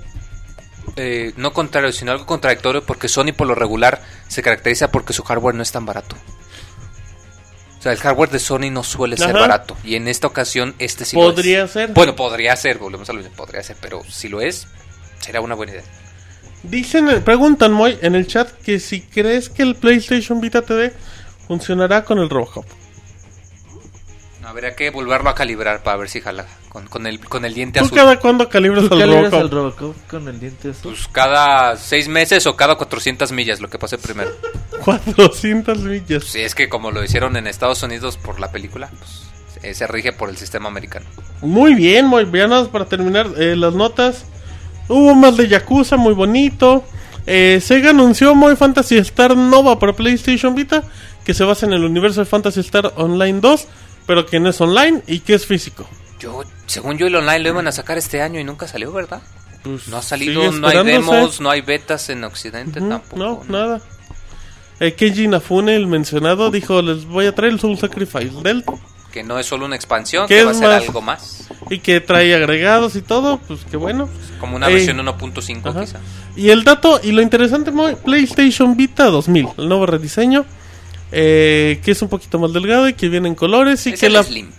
[0.95, 5.23] eh, no contrario, sino algo contradictorio porque Sony por lo regular se caracteriza porque su
[5.23, 6.15] hardware no es tan barato.
[7.83, 9.39] O sea, el hardware de Sony no suele ser Ajá.
[9.39, 9.75] barato.
[9.83, 11.33] Y en esta ocasión este sí lo es.
[11.33, 11.91] Podría ser.
[11.91, 14.67] Bueno, podría ser, volvemos a lo mismo, podría ser, pero si lo es,
[15.19, 15.83] será una buena idea.
[16.63, 20.93] Dicen, eh, preguntan muy en el chat que si crees que el PlayStation Vita TV
[21.45, 22.65] funcionará con el Robocop.
[24.45, 27.79] Habría que volverlo a calibrar para ver si jala con, con el, con el diente
[27.79, 27.97] ¿Tú azul.
[27.97, 29.41] cada cuándo calibras ¿Tú el calibras Robocop?
[29.43, 30.93] el Robocop con el diente azul?
[30.93, 34.31] Pues cada seis meses o cada 400 millas, lo que pase primero.
[34.83, 36.23] 400 millas.
[36.25, 39.87] Si es que como lo hicieron en Estados Unidos por la película, pues eh, se
[39.87, 41.05] rige por el sistema americano.
[41.41, 42.49] Muy bien, muy bien.
[42.49, 44.25] Nada más para terminar eh, las notas.
[44.89, 46.83] Hubo más de Yakuza, muy bonito.
[47.25, 50.83] Eh, Sega anunció muy Fantasy Star Nova para PlayStation Vita,
[51.23, 53.67] que se basa en el universo de Fantasy Star Online 2,
[54.05, 55.87] pero que no es online y que es físico.
[56.19, 59.21] Yo, según yo, el online lo iban a sacar este año y nunca salió, ¿verdad?
[59.63, 63.17] Pues, No ha salido, no hay demos, no hay betas en Occidente Ujú, tampoco.
[63.17, 63.81] No, nada.
[64.79, 68.63] Eh, Keiji Inafune, el mencionado, dijo, les voy a traer el Soul Sacrifice del
[69.13, 70.83] Que no es solo una expansión, ¿Qué que va a ser más?
[70.83, 71.47] algo más.
[71.69, 74.09] y que trae agregados y todo, pues que bueno.
[74.39, 75.81] Como una Eh, versión 1.5 Ajá.
[75.81, 75.99] quizá.
[76.35, 77.71] Y el dato y lo interesante,
[78.03, 80.45] PlayStation Vita 2000, el nuevo rediseño,
[81.13, 84.07] eh, que es un poquito más delgado y que viene en colores y Es que
[84.07, 84.23] el la...
[84.23, 84.51] Slim.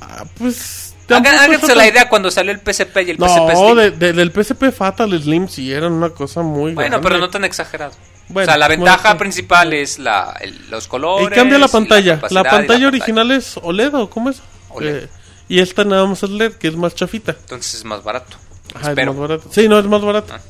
[0.00, 0.94] Ah, pues...
[1.10, 3.76] Háganse está la idea cuando salió el PSP y el PSP No, Slim.
[3.76, 7.06] de- de- del PSP Fatal Slim sí eran una cosa muy Bueno, grande.
[7.08, 7.92] pero no tan exagerado.
[8.28, 9.18] Bueno, o sea, la bueno, ventaja sí.
[9.18, 11.28] principal es la, el- los colores.
[11.30, 12.20] Y cambia la pantalla.
[12.30, 14.40] La, y pantalla original es OLED o cómo es?
[14.70, 15.04] OLED.
[15.04, 15.08] Eh,
[15.46, 17.32] y esta nada más es LED, que es más chafita.
[17.38, 18.38] Entonces es más barato.
[18.74, 19.48] Ajá, es más barato.
[19.52, 20.32] Sí, no, es más barato.
[20.34, 20.40] Ah.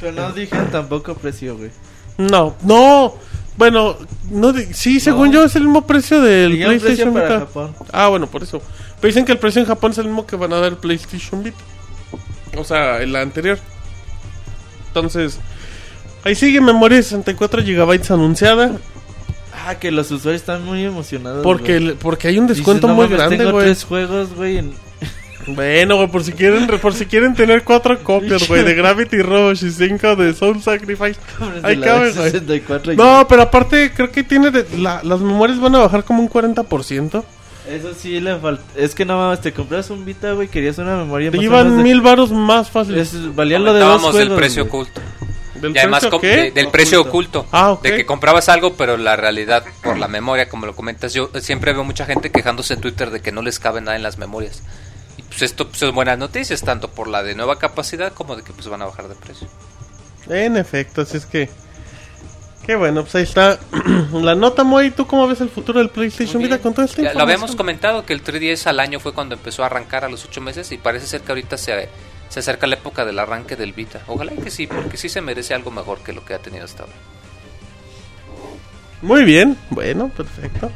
[0.00, 1.70] Pero no dijeron tampoco precio, güey.
[2.18, 3.14] No, no.
[3.60, 3.94] Bueno,
[4.30, 5.34] no di- sí, según No.
[5.34, 7.40] yo es el mismo precio del PlayStation Vita.
[7.40, 7.74] Japón.
[7.92, 8.62] Ah, bueno, por eso.
[8.98, 10.78] Pero dicen que el precio en Japón es el mismo que van a dar el
[10.78, 11.58] PlayStation Vita.
[12.56, 13.58] O sea, el anterior.
[14.88, 15.38] Entonces,
[16.24, 18.72] ahí sigue memoria de 64 GB anunciada.
[19.66, 21.42] Ah, que los usuarios están muy emocionados.
[21.42, 23.66] Porque, el- porque hay un Dices, descuento "No muy mames, grande, Tengo güey.
[23.66, 24.56] tres juegos, güey.
[24.56, 24.72] en-
[25.46, 29.64] Bueno, güey, por si quieren, por si quieren tener cuatro copias, güey, de Gravity Rush
[29.64, 31.16] y cinco de Soul Sacrifice.
[31.62, 32.30] Ahí cabe, güey.
[32.30, 36.22] 64 No, pero aparte creo que tiene de- la- las memorias van a bajar como
[36.22, 37.24] un 40%.
[37.68, 38.62] Eso sí le falta.
[38.76, 40.48] Es que no mames, te compras un Vita, güey.
[40.48, 43.14] Querías una memoria Te más iban de- mil varos más fáciles.
[43.14, 44.18] Es, valía lo de dos juegos.
[44.18, 44.82] del precio güey.
[44.82, 45.00] oculto.
[45.60, 46.26] ¿Del Y además precio qué?
[46.36, 47.46] de- del precio oculto.
[47.52, 47.82] Ah, ok.
[47.82, 51.72] De que comprabas algo, pero la realidad, por la memoria, como lo comentas, yo siempre
[51.72, 54.62] veo mucha gente quejándose en Twitter de que no les cabe nada en las memorias.
[55.30, 58.52] Pues esto pues, es buenas noticias, tanto por la de nueva capacidad como de que
[58.52, 59.48] pues van a bajar de precio.
[60.28, 61.48] En efecto, así es que.
[62.66, 63.58] Qué bueno, pues ahí está
[64.12, 64.90] la nota, Moy.
[64.90, 68.04] ¿Tú cómo ves el futuro del PlayStation Vita con toda esta Ya Lo habíamos comentado
[68.04, 70.76] que el 3DS al año fue cuando empezó a arrancar a los 8 meses y
[70.76, 71.88] parece ser que ahorita se,
[72.28, 74.02] se acerca la época del arranque del Vita.
[74.08, 76.82] Ojalá que sí, porque sí se merece algo mejor que lo que ha tenido hasta
[76.82, 76.94] ahora.
[79.02, 80.70] Muy bien, bueno, perfecto.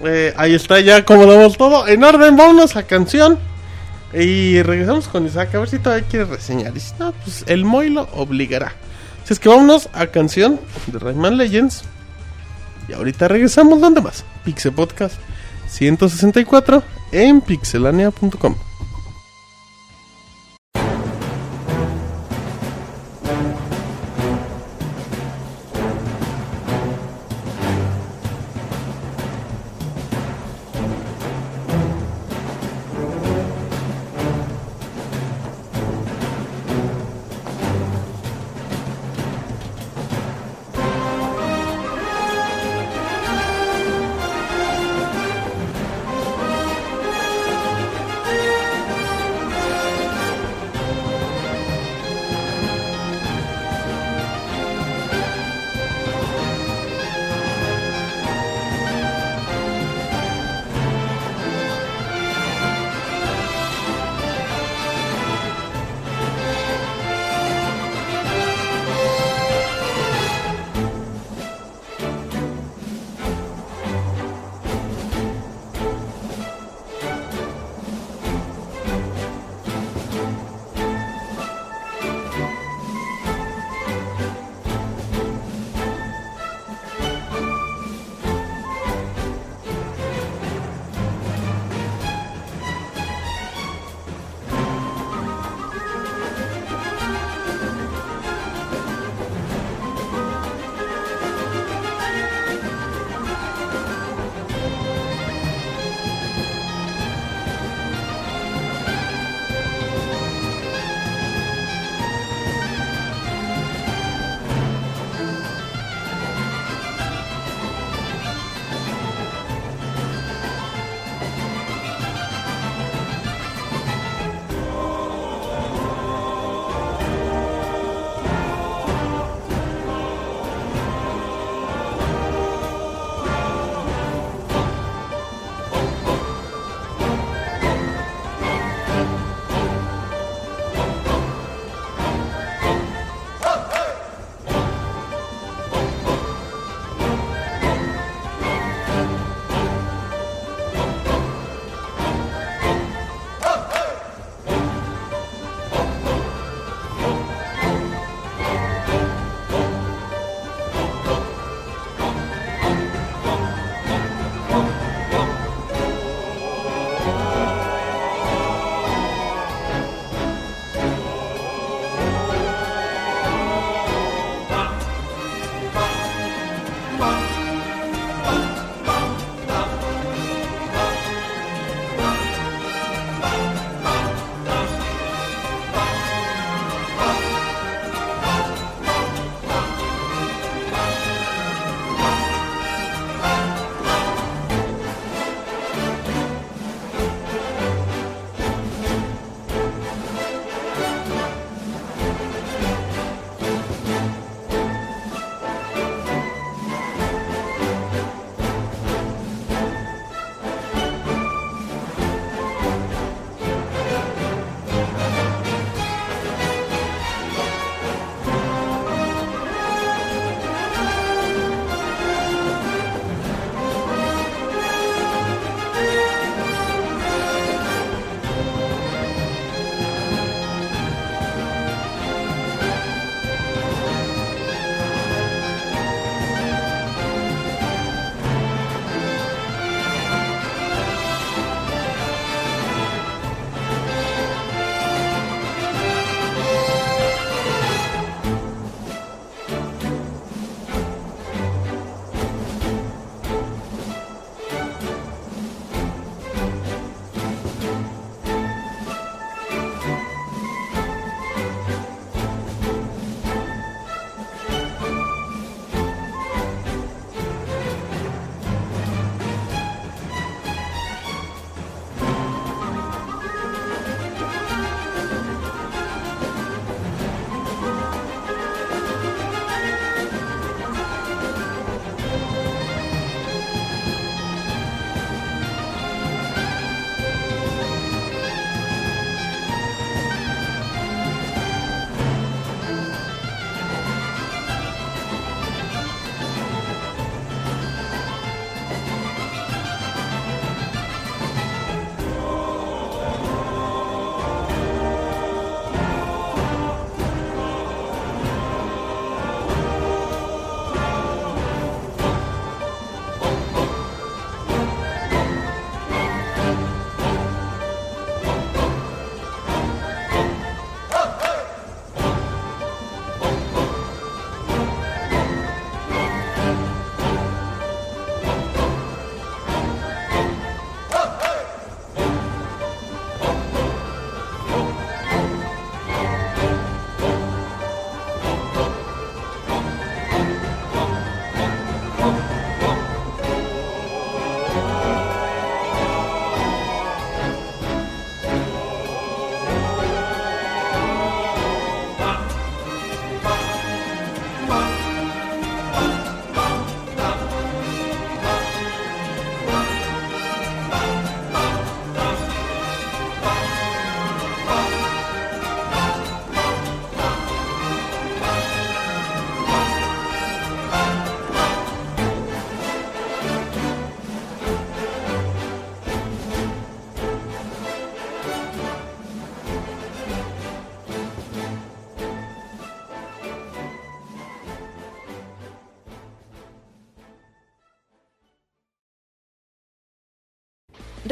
[0.00, 1.86] Eh, ahí está, ya acomodamos todo.
[1.86, 3.38] En orden, vámonos a canción.
[4.12, 6.76] Y regresamos con Isaac a ver si todavía quiere reseñar.
[6.76, 8.72] Y si no, pues el Moy lo obligará.
[9.22, 11.84] Así es que vámonos a canción de Rayman Legends.
[12.88, 14.24] Y ahorita regresamos, ¿dónde más?
[14.44, 15.16] Pixel Podcast
[15.68, 18.54] 164 en pixelania.com.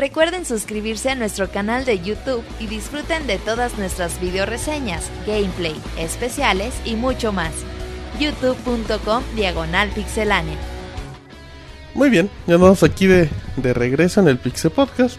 [0.04, 5.74] Recuerden suscribirse a nuestro canal de YouTube y disfruten de todas nuestras video reseñas, gameplay,
[5.98, 7.54] especiales y mucho más.
[8.20, 10.58] youtube.com diagonal pixelánea.
[11.94, 15.16] Muy bien, ya andamos aquí de, de regreso en el Pixel Podcast.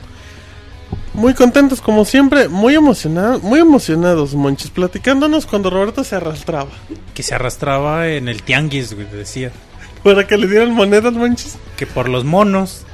[1.15, 6.69] Muy contentos como siempre, muy emocionados, muy emocionados, monchis, platicándonos cuando Roberto se arrastraba.
[7.15, 9.51] Que se arrastraba en el tianguis, güey, decía.
[10.03, 11.57] Para que le dieran monedas, monchis.
[11.75, 12.84] Que por los monos.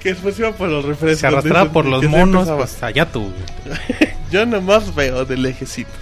[0.00, 1.20] Que después iba por los refrescos.
[1.20, 3.30] Se arrastraba por los monos, pues allá tú.
[4.30, 5.94] Yo nomás veo de lejecitos.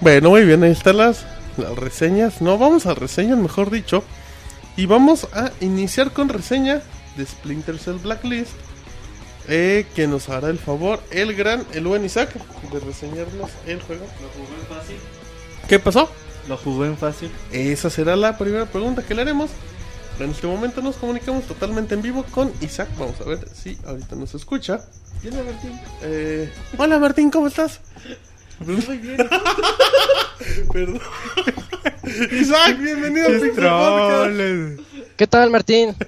[0.00, 1.26] Bueno, muy bien, ahí están las,
[1.56, 2.40] las reseñas.
[2.40, 4.04] No, vamos a reseñas, mejor dicho.
[4.76, 6.82] Y vamos a iniciar con reseña
[7.16, 8.52] de Splinter Cell Blacklist.
[9.48, 12.30] Eh, que nos hará el favor el gran, el buen Isaac,
[12.72, 14.06] de reseñarnos el juego.
[14.22, 14.96] Lo jugué en fácil.
[15.68, 16.08] ¿Qué pasó?
[16.48, 17.30] Lo jugué en fácil.
[17.50, 19.50] Esa será la primera pregunta que le haremos.
[20.20, 22.88] En este momento nos comunicamos totalmente en vivo con Isaac.
[22.98, 24.80] Vamos a ver si ahorita nos escucha.
[26.02, 27.80] Eh, hola Martín, ¿cómo estás?
[28.60, 29.16] Muy bien.
[30.72, 31.00] Perdón.
[32.32, 34.80] Isaac, bienvenido al Pixel Podcast.
[35.16, 35.94] ¿Qué tal, Martín?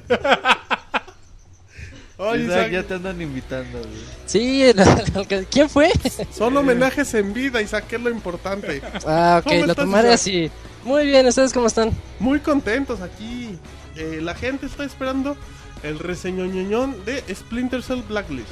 [2.18, 3.90] Oye, Isaac, Isaac, ya te andan invitando, güey.
[4.26, 5.90] Sí, el- el- ¿quién fue?
[6.36, 8.80] son homenajes en vida, Isaac, que es lo importante.
[9.06, 10.20] Ah, ok, ¿Cómo lo estás, tomaré Isaac?
[10.20, 10.50] así.
[10.84, 11.90] Muy bien, ¿ustedes cómo están?
[12.20, 13.58] Muy contentos aquí.
[13.96, 15.36] Eh, la gente está esperando
[15.82, 18.48] el reseñoñoñón de Splinter Cell Blacklist.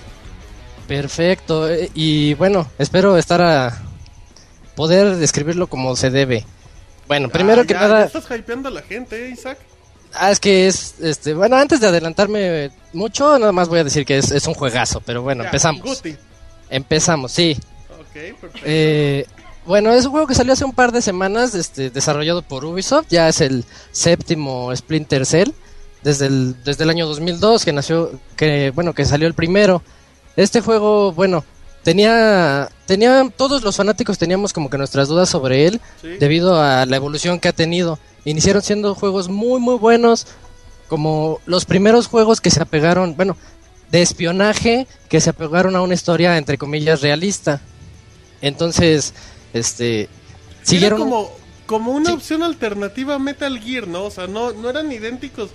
[0.88, 1.68] Perfecto.
[1.70, 3.78] eh, Y bueno, espero estar a
[4.76, 6.44] poder describirlo como se debe.
[7.06, 9.58] Bueno, primero Ah, que ya, nada, ya estás hypeando a la gente, ¿eh, Isaac?
[10.14, 14.04] ah, es que es, este, bueno, antes de adelantarme mucho, nada más voy a decir
[14.04, 15.82] que es, es un juegazo, pero bueno, Ya, empezamos.
[15.82, 16.16] Guti.
[16.68, 17.56] Empezamos, sí.
[17.98, 18.60] Ok, perfecto.
[18.64, 19.26] Eh,
[19.66, 23.06] bueno, es un juego que salió hace un par de semanas, este, desarrollado por Ubisoft.
[23.10, 25.50] Ya es el séptimo Splinter Cell
[26.02, 29.82] desde el, desde el año 2002 que nació, que bueno, que salió el primero.
[30.36, 31.44] Este juego, bueno,
[31.82, 36.08] tenía, tenía todos los fanáticos teníamos como que nuestras dudas sobre él Sí.
[36.18, 37.98] debido a la evolución que ha tenido.
[38.24, 40.26] Iniciaron siendo juegos muy muy buenos,
[40.88, 43.36] como los primeros juegos que se apegaron, bueno,
[43.90, 47.60] de espionaje que se apegaron a una historia entre comillas realista.
[48.40, 49.12] Entonces,
[49.52, 50.08] este
[50.62, 51.30] siguieron Era como,
[51.66, 52.16] como una Sí.
[52.16, 54.04] opción alternativa a Metal Gear, ¿no?
[54.04, 55.50] O sea, no, no eran idénticos,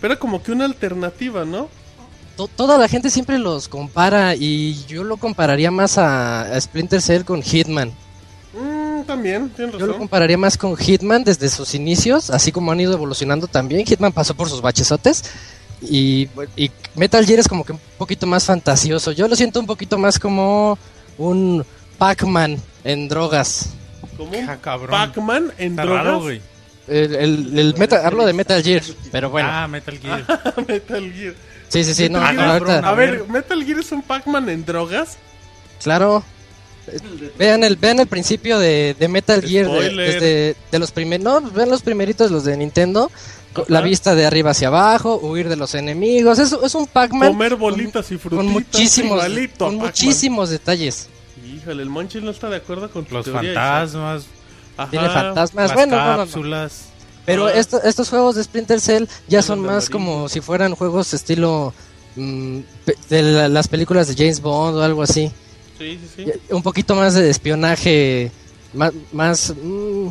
[0.00, 1.68] pero era como que una alternativa, ¿no?
[2.36, 7.02] to- toda la gente siempre los compara y yo lo compararía más a, a Splinter
[7.02, 7.92] Cell con Hitman.
[8.54, 9.98] Mm, también, tienes Yo lo razón.
[9.98, 13.84] compararía más con Hitman desde sus inicios, así como han ido evolucionando también.
[13.86, 15.22] Hitman pasó por sus bachesotes
[15.82, 19.12] y, y Metal Gear es como que un poquito más fantasioso.
[19.12, 20.78] Yo lo siento un poquito más como
[21.18, 21.64] un
[21.98, 23.70] Pac-Man en drogas.
[24.16, 24.58] Como un Ah.
[24.90, 26.04] Pac-Man en Está drogas.
[26.04, 26.40] raro, güey.
[26.88, 28.82] El, el- el Metal, hablo de Metal Gear,
[29.12, 29.48] pero bueno.
[29.50, 30.24] Ah, Metal Gear.
[30.68, 31.34] Metal Gear.
[31.68, 34.48] sí, sí, sí, no, Metal no, Gear- ahorita- A ver, Metal Gear es un Pac-Man
[34.48, 35.16] en drogas.
[35.82, 36.24] Claro.
[37.38, 40.12] Vean el, vean el principio de, de Metal Gear de, Spoiler.
[40.14, 43.12] desde de los primeros, no, vean los primeritos los de Nintendo,
[43.52, 43.86] co- la Ajá.
[43.88, 48.10] vista de arriba hacia abajo, huir de los enemigos, es, es un Pac-Man Comer bolitas
[48.10, 48.52] y con frutitas.
[48.52, 49.86] muchísimos, igualito a con Pac-Man.
[49.86, 51.08] muchísimos detalles.
[51.60, 54.24] Híjole, el Monchis no está de acuerdo con tu Los teoría, fantasmas.
[54.76, 54.90] Ajá.
[54.90, 56.18] Tiene fantasmas, las bueno, no, no, no.
[56.18, 56.84] cápsulas.
[57.26, 57.52] Pero Ah.
[57.52, 61.72] esto- estos juegos de Splinter Cell ya son más como si fueran juegos estilo
[62.16, 65.30] mm, pe- de la- las películas de James Bond o algo así.
[65.78, 66.32] Sí, sí, sí.
[66.52, 68.32] Un poquito más de espionaje,
[68.74, 70.08] más, más, mm,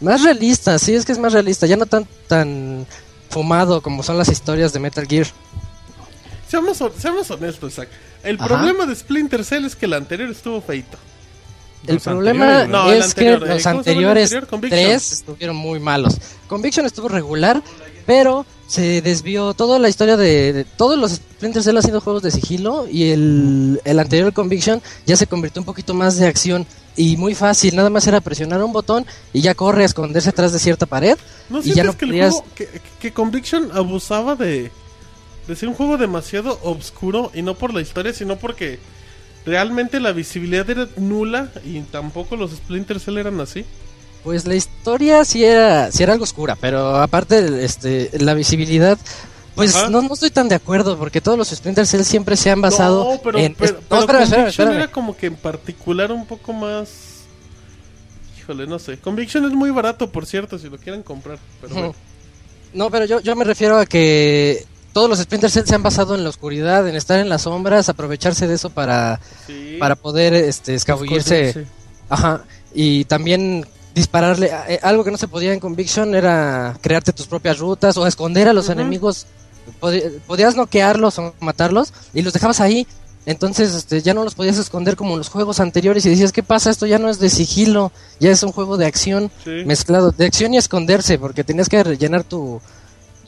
[0.00, 2.86] más realista, sí, es que es más realista, ya no tan, tan
[3.30, 5.26] fumado como son las historias de Metal Gear.
[6.48, 7.88] Seamos, seamos honestos, Isaac.
[8.22, 8.46] El Ajá.
[8.48, 10.96] problema de Splinter Cell es que el anterior estuvo feito.
[11.86, 12.84] El Los problema anteriores, ¿no?
[12.84, 14.70] No, el es anterior, que eh, los ¿cómo se llama el anteriores anterior?
[14.70, 16.16] Tres estuvieron muy malos.
[16.48, 17.62] Conviction estuvo regular,
[18.06, 22.22] pero se desvió toda la historia de, de- todos los Splinter Cell han sido juegos
[22.22, 26.66] de sigilo y el, el anterior Conviction ya se convirtió un poquito más de acción
[26.96, 30.52] y muy fácil, nada más era presionar un botón y ya corre a esconderse atrás
[30.52, 31.16] de cierta pared
[31.48, 32.68] ¿No y sientes ya no que el podías juego, que,
[33.00, 34.70] que Conviction abusaba de,
[35.48, 38.78] de ser un juego demasiado oscuro y no por la historia, sino porque
[39.46, 43.64] realmente la visibilidad era nula y tampoco los Splinter Cell eran así?
[44.22, 48.98] Pues la historia sí era, sí era algo oscura, pero aparte este, la visibilidad,
[49.54, 49.88] pues Ajá.
[49.88, 53.12] no, no estoy tan de acuerdo porque todos los Splinter Cell siempre se han basado
[53.14, 53.54] no, pero, en...
[53.54, 54.74] pero, no, pero espérame, espérame.
[54.74, 56.88] era como que en particular un poco más...
[58.38, 58.98] Híjole, no sé.
[58.98, 61.38] Conviction es muy barato, por cierto, si lo quieren comprar.
[61.60, 61.94] Pero bueno.
[62.72, 64.66] No, pero yo, yo me refiero a que
[64.98, 67.88] todos los Splinter Cell se han basado en la oscuridad, en estar en las sombras,
[67.88, 69.76] aprovecharse de eso para, Sí.
[69.78, 71.66] para poder este, escabullirse.
[72.08, 72.42] Ajá.
[72.74, 73.64] Y también
[73.94, 74.50] dispararle.
[74.68, 78.48] eh, algo que no se podía en Conviction era crearte tus propias rutas o esconder
[78.48, 79.26] a los enemigos
[80.26, 82.84] podías noquearlos o matarlos y los dejabas ahí.
[83.24, 86.42] Entonces este, ya no los podías esconder como en los juegos anteriores y decías, ¿qué
[86.42, 86.70] pasa?
[86.70, 89.62] Esto ya no es de sigilo, ya es un juego de acción Sí.
[89.64, 92.60] mezclado, de acción y esconderse, porque tenías que rellenar tu,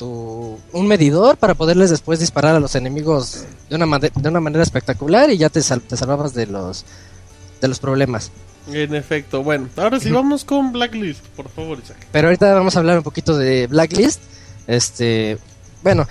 [0.00, 4.62] tu un medidor para poderles después disparar a los enemigos de una, de una manera
[4.64, 6.84] espectacular y ya te, sal- te salvabas de los,
[7.60, 8.32] de los problemas.
[8.72, 11.98] En efecto, bueno, ahora sí vamos con Blacklist, por favor, Isaac.
[12.12, 14.20] Pero ahorita vamos a hablar un poquito de Blacklist.
[14.66, 15.38] Este,
[15.82, 16.06] bueno,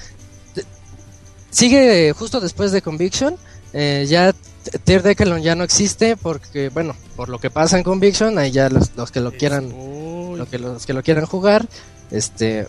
[1.49, 3.35] sigue justo después de Conviction.
[3.73, 7.83] eh, ya T- Tear Decalon ya no existe porque, bueno, por lo que pasa en
[7.83, 9.69] Conviction, ahí ya los, los que lo quieran,
[10.37, 11.65] lo que los que lo quieran jugar,
[12.11, 12.67] este,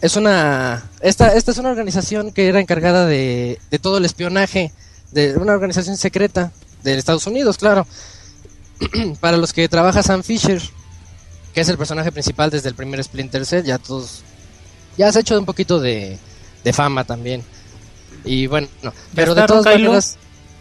[0.00, 4.72] es una, esta, esta es una organización que era encargada de, de todo el espionaje,
[5.12, 6.52] de una organización secreta
[6.82, 7.86] de Estados Unidos, claro.
[9.20, 10.60] Para los que trabaja Sam Fisher,
[11.52, 14.22] que es el personaje principal desde el primer Splinter Cell, ya todos,
[14.96, 16.18] ya se ha hecho un poquito de,
[16.64, 17.42] de fama también.
[18.24, 20.16] Y bueno, no, pero de todas maneras,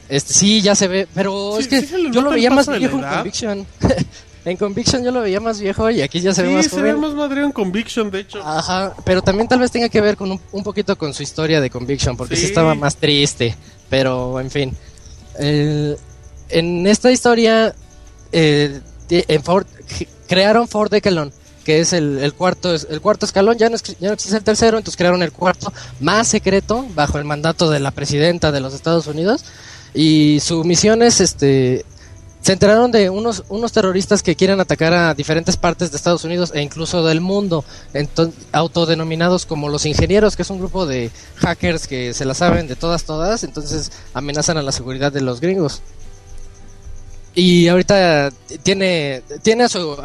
[0.09, 2.97] este, sí, ya se ve, pero Sí, es que sí yo lo veía más viejo
[2.97, 3.03] en.
[3.03, 3.67] Conviction.
[4.45, 6.71] en Conviction yo lo veía más viejo y aquí ya se ve sí, más se
[6.71, 6.83] joven.
[6.85, 8.41] ve más madre en Conviction, de hecho.
[8.43, 11.59] Ajá, pero también tal vez tenga que ver con un, un poquito con su historia
[11.61, 12.47] de Conviction, porque sí, Sí.
[12.47, 13.55] estaba más triste,
[13.89, 14.75] pero en fin.
[15.37, 15.97] El-
[16.49, 17.75] en esta historia,
[18.31, 19.67] eh, en Ford,
[20.27, 21.31] crearon Ford Decalon,
[21.63, 24.43] que es el, el cuarto el cuarto escalón, ya no, es- ya no existe el
[24.43, 28.73] tercero, entonces crearon el cuarto más secreto, bajo el mandato de la presidenta de los
[28.73, 29.43] Estados Unidos,
[29.93, 31.85] y su misión es este
[32.41, 36.51] se enteraron de unos, unos terroristas que quieren atacar a diferentes partes de Estados Unidos
[36.55, 37.65] e incluso del mundo,
[38.51, 42.75] autodenominados como los ingenieros, que es un grupo de hackers que se la saben de
[42.75, 45.81] todas, todas, entonces amenazan a la seguridad de los gringos.
[47.35, 48.31] Y ahorita
[48.63, 49.97] tiene, tiene a su,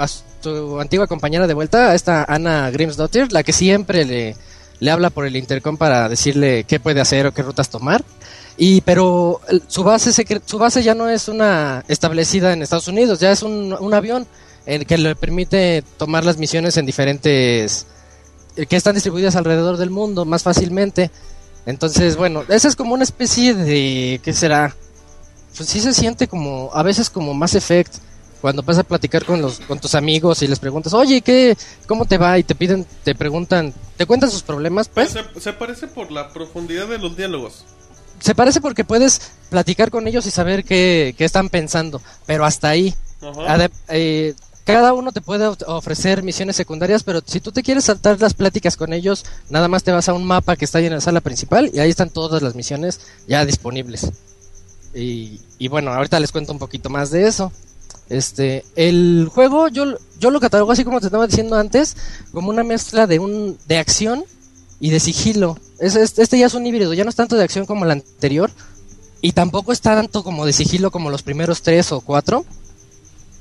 [0.42, 4.36] su antigua compañera de vuelta, esta Anna Grimsdottir, la que siempre le,
[4.80, 8.04] le habla por el intercom para decirle qué puede hacer o qué rutas tomar.
[8.56, 10.12] Y pero su base
[10.44, 14.26] su base ya no es una establecida en Estados Unidos, ya es un, un avión
[14.66, 17.86] el que le permite tomar las misiones en diferentes
[18.56, 21.10] eh, que están distribuidas alrededor del mundo más fácilmente.
[21.66, 24.74] Entonces, bueno, esa es como una especie de ¿qué será?
[25.56, 27.94] Pues sí se siente como a veces como Mass Effect
[28.40, 31.56] cuando vas a platicar con los con tus amigos y les preguntas, "Oye, ¿qué
[31.86, 35.86] cómo te va?" y te piden te preguntan, te cuentan sus problemas, pues se parece
[35.88, 37.64] por la profundidad de los diálogos.
[38.24, 39.20] Se parece porque puedes
[39.50, 42.94] platicar con ellos y saber qué, qué están pensando, pero hasta ahí.
[43.88, 44.34] Eh,
[44.64, 48.32] cada uno te puede of- ofrecer misiones secundarias, pero si tú te quieres saltar las
[48.32, 51.02] pláticas con ellos, nada más te vas a un mapa que está ahí en la
[51.02, 52.98] sala principal y ahí están todas las misiones
[53.28, 54.10] ya disponibles.
[54.94, 57.52] Y, y bueno, ahorita les cuento un poquito más de eso.
[58.08, 61.96] Este, el juego yo, yo lo catalogo así como te estaba diciendo antes,
[62.32, 64.24] como una mezcla de un de acción
[64.84, 65.56] y de sigilo.
[65.78, 67.90] Es, es- este ya es un híbrido, ya no es tanto de acción como el
[67.90, 68.50] anterior
[69.22, 72.44] y tampoco es tanto como de sigilo como los primeros tres o cuatro,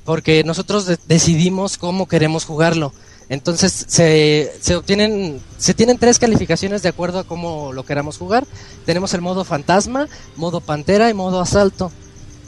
[0.06, 2.94] porque nosotros de- decidimos cómo queremos jugarlo.
[3.28, 8.46] Entonces se, se obtienen, se tienen tres calificaciones de acuerdo a cómo lo queramos jugar.
[8.86, 11.92] Tenemos el modo fantasma, modo pantera y modo asalto.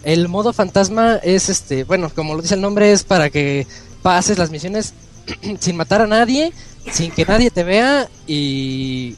[0.05, 3.66] El modo fantasma es este, bueno, como lo dice el nombre, es para que
[4.01, 4.94] pases las misiones
[5.60, 6.52] sin matar a nadie,
[6.93, 9.17] sin que nadie te vea y,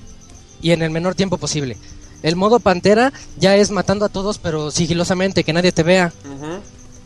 [0.63, 1.77] y en el menor tiempo posible.
[2.23, 6.13] El modo pantera ya es matando a todos, pero sigilosamente, que nadie te vea.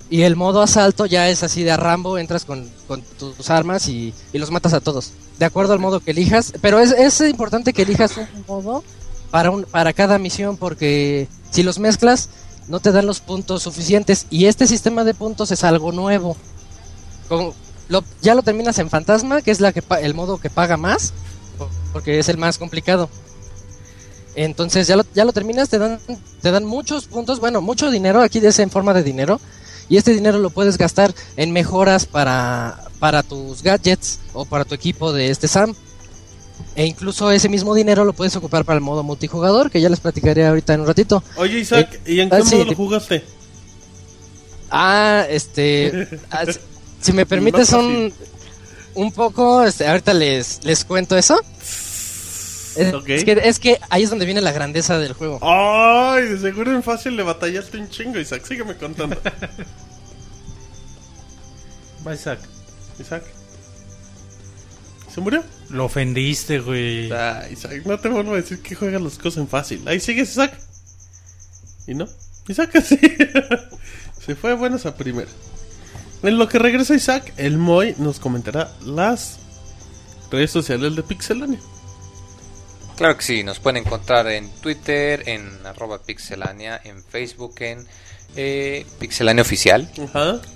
[0.08, 3.88] Y el modo asalto ya es así de a Rambo, entras con, con tus armas
[3.88, 5.12] y, y los matas a todos.
[5.38, 6.52] De acuerdo al modo que elijas.
[6.60, 8.84] Pero es, es importante que elijas un modo
[9.30, 12.28] para, un, para cada misión porque si los mezclas
[12.68, 14.26] no te dan los puntos suficientes.
[14.30, 16.36] Y este sistema de puntos es algo nuevo.
[17.28, 17.52] Con-
[17.92, 21.12] lo- ya lo terminas en Fantasma, que es la que el modo que paga más,
[21.58, 23.08] po- porque es el más complicado.
[24.34, 26.00] Entonces ya lo, ya lo terminas, te dan,
[26.40, 29.40] te dan muchos puntos, bueno, mucho dinero, aquí es en forma de dinero,
[29.88, 34.74] y este dinero lo puedes gastar en mejoras para, para tus gadgets o para tu
[34.74, 35.74] equipo de este SAM.
[36.74, 40.00] E incluso ese mismo dinero lo puedes ocupar para el modo multijugador, que ya les
[40.00, 41.22] platicaré ahorita en un ratito.
[41.36, 43.22] Oye, Isaac, ¿y en ah, qué sí, modo lo jugaste?
[44.70, 46.08] Ah, este.
[47.02, 48.12] si- me permites un,
[48.94, 51.40] un poco, este, ahorita les, les cuento eso.
[52.74, 55.38] Es, que, es que ahí es donde viene la grandeza del juego.
[55.42, 58.44] Ay, de seguro en fácil le batallaste un chingo, Isaac.
[58.46, 59.20] Sígueme contando.
[62.06, 62.40] Va, Isaac.
[62.98, 63.24] Isaac.
[65.14, 65.44] ¿Se murió?
[65.68, 67.12] Lo ofendiste, güey.
[67.12, 69.86] Ah, Isaac, no te vuelvo a decir que juegas las cosas en fácil.
[69.86, 70.58] Ahí sigues, Isaac.
[71.86, 72.06] ¿Y no?
[72.48, 72.98] Isaac así.
[74.24, 75.28] Se fue a buenas a primera.
[76.22, 79.40] En lo que regresa Isaac, el Moy nos comentará las
[80.30, 81.58] redes sociales de Pixelania.
[82.96, 87.86] Claro que sí, nos pueden encontrar en Twitter, en arroba pixelania, en Facebook, en
[88.36, 89.90] eh, Pixelania Oficial,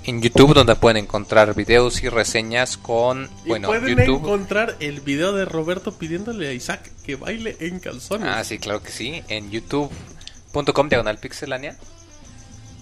[0.05, 4.19] en YouTube donde pueden encontrar videos y reseñas con, Y bueno, pueden YouTube.
[4.19, 8.29] encontrar el video de Roberto pidiéndole a Isaac que baile en calzones.
[8.31, 11.77] Ah, sí, claro que sí, en youtube.com diagonal pixelania.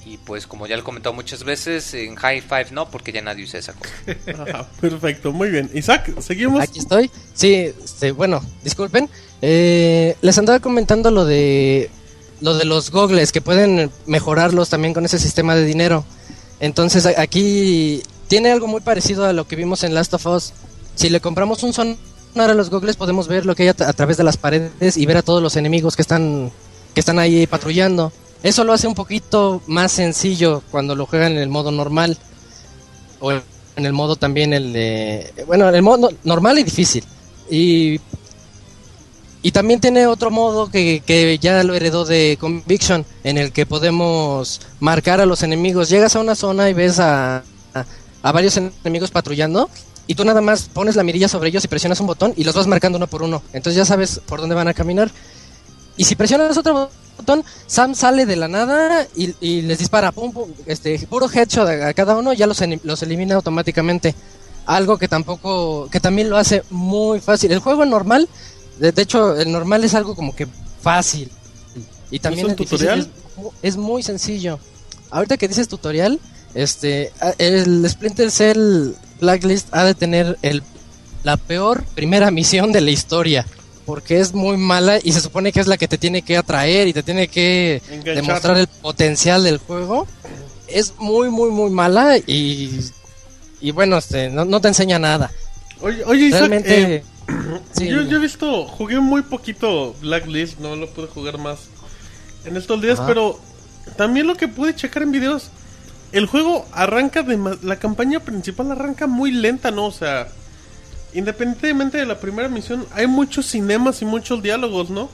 [0.07, 3.23] Y pues como ya lo he comentado muchas veces, en High Five no, porque ya
[3.23, 4.43] nadie usa esa cosa.
[4.43, 5.71] Ajá, perfecto, muy bien.
[5.73, 6.61] Isaac, seguimos.
[6.63, 7.11] Aquí estoy.
[7.33, 9.09] Sí, este, bueno, disculpen.
[9.41, 11.91] Eh, les andaba comentando lo de
[12.41, 16.05] lo de los gogles que pueden mejorarlos también con ese sistema de dinero.
[16.61, 20.53] Entonces aquí tiene algo muy parecido a lo que vimos en Last of Us.
[20.95, 21.97] Si le compramos un sonar
[22.51, 24.97] a los gogles podemos ver lo que hay a, tra- a través de las paredes
[24.97, 26.53] y ver a todos los enemigos que están
[26.95, 28.13] que están ahí patrullando.
[28.45, 32.19] Eso lo hace un poquito más sencillo cuando lo juegan en el modo normal.
[33.19, 33.43] O en
[33.87, 37.03] el modo también el de bueno en el modo normal y difícil.
[37.51, 37.99] Y
[39.43, 43.65] y también tiene otro modo que, que ya lo heredó de Conviction en el que
[43.67, 45.89] podemos marcar a los enemigos.
[45.89, 47.45] Llegas a una zona y ves a,
[47.75, 47.85] a,
[48.23, 49.71] a varios enemigos patrullando
[50.07, 52.55] y tú nada más pones la mirilla sobre ellos y presionas un botón y los
[52.55, 53.43] vas marcando uno por uno.
[53.55, 55.11] Entonces ya sabes por dónde van a caminar
[55.97, 60.33] y si presionas otro botón, Sam sale de la nada y, y les dispara, pum,
[60.33, 64.15] pum, este, puro headshot a, a cada uno, ya los, los elimina automáticamente.
[64.67, 67.53] Algo que tampoco, que también lo hace muy fácil.
[67.53, 68.29] El juego normal,
[68.79, 70.49] de, de hecho, el normal es algo como que
[70.81, 71.31] fácil.
[72.11, 73.11] Y también un el difícil tutorial?
[73.63, 74.59] es, es muy sencillo.
[75.11, 76.19] Ahorita que dices tutorial,
[76.55, 80.63] este, el Splinter Cell Blacklist ha de tener el,
[81.25, 83.47] la peor primera misión de la historia.
[83.87, 86.89] Porque es muy mala y se supone que es la que te tiene que atraer
[86.89, 88.15] y te tiene que Enganchar.
[88.17, 90.07] demostrar el potencial del juego.
[90.69, 92.81] Es muy, muy, muy mala y,
[93.61, 95.31] y bueno, este, no, no te enseña nada.
[95.81, 96.95] Oye, oye Isaac, Realmente...
[96.97, 97.05] eh,
[97.73, 101.59] sí, yo, yo he visto, jugué muy poquito Blacklist, no lo pude jugar más
[102.47, 103.39] en estos días, pero
[103.97, 105.51] también lo que pude checar en videos,
[106.13, 109.87] el juego arranca de la campaña principal arranca muy lenta, ¿no?
[109.87, 110.29] O sea,
[111.15, 115.09] independientemente de la primera misión, hay muchos cinemas y muchos diálogos, ¿no?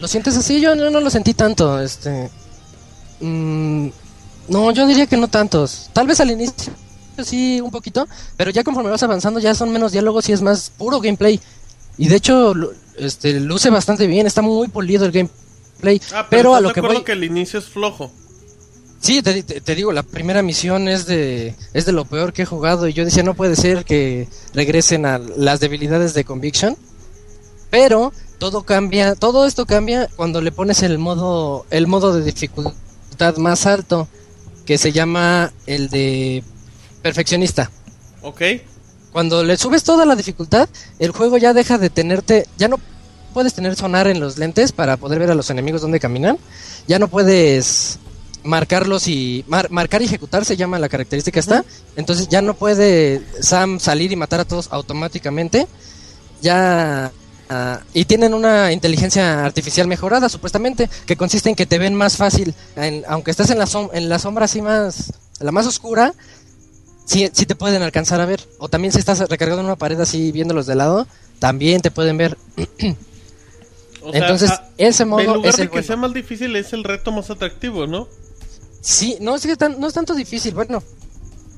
[0.00, 0.60] ¿Lo sientes así?
[0.60, 1.80] Yo no, no lo sentí tanto.
[1.80, 2.28] Este.
[3.20, 3.88] mm,
[4.48, 5.90] no, yo diría que no tantos.
[5.92, 6.72] Tal vez al inicio
[7.24, 8.08] sí, un poquito.
[8.36, 11.40] Pero ya conforme vas avanzando, ya son menos diálogos y es más puro gameplay.
[11.98, 12.54] Y de hecho,
[12.96, 14.26] este, luce bastante bien.
[14.26, 16.00] Está muy polido el gameplay.
[16.12, 17.04] Ah, pero, pero a ¿estás lo que voy.
[17.04, 18.10] que el inicio es flojo.
[19.02, 22.42] Sí, te, te- te digo, la primera misión es de, es de lo peor que
[22.42, 26.76] he jugado y yo decía, no puede ser que regresen a las debilidades de Conviction.
[27.68, 33.36] Pero todo cambia, todo esto cambia cuando le pones el modo, el modo de dificultad
[33.38, 34.06] más alto,
[34.66, 36.44] que se llama el de
[37.02, 37.70] perfeccionista.
[38.22, 38.40] ¿Ok?
[39.12, 40.68] Cuando le subes toda la dificultad,
[41.00, 42.78] el juego ya deja de tenerte, ya no
[43.34, 46.38] puedes tener sonar en los lentes para poder ver a los enemigos donde caminan,
[46.86, 47.98] ya no puedes
[48.44, 51.64] marcarlos y mar- marcar y ejecutar se llama la característica esta,
[51.96, 55.66] entonces ya no puede Sam salir y matar a todos automáticamente,
[56.40, 57.12] ya
[57.50, 62.16] ah, y tienen una inteligencia artificial mejorada supuestamente que consiste en que te ven más
[62.16, 66.14] fácil, en- aunque estés en la som- en la sombra así más la más oscura,
[67.04, 68.40] sí, sí te pueden alcanzar a ver.
[68.58, 71.06] O también si estás recargado en una pared así viéndolos de lado,
[71.40, 72.36] también te pueden ver.
[74.04, 75.86] O sea, Entonces, ah, ese en modo lugar es de el que bueno.
[75.86, 78.08] sea más difícil, es el reto más atractivo, ¿no?
[78.82, 80.52] Sí, no es, que tan- no es tanto difícil.
[80.54, 80.82] Bueno,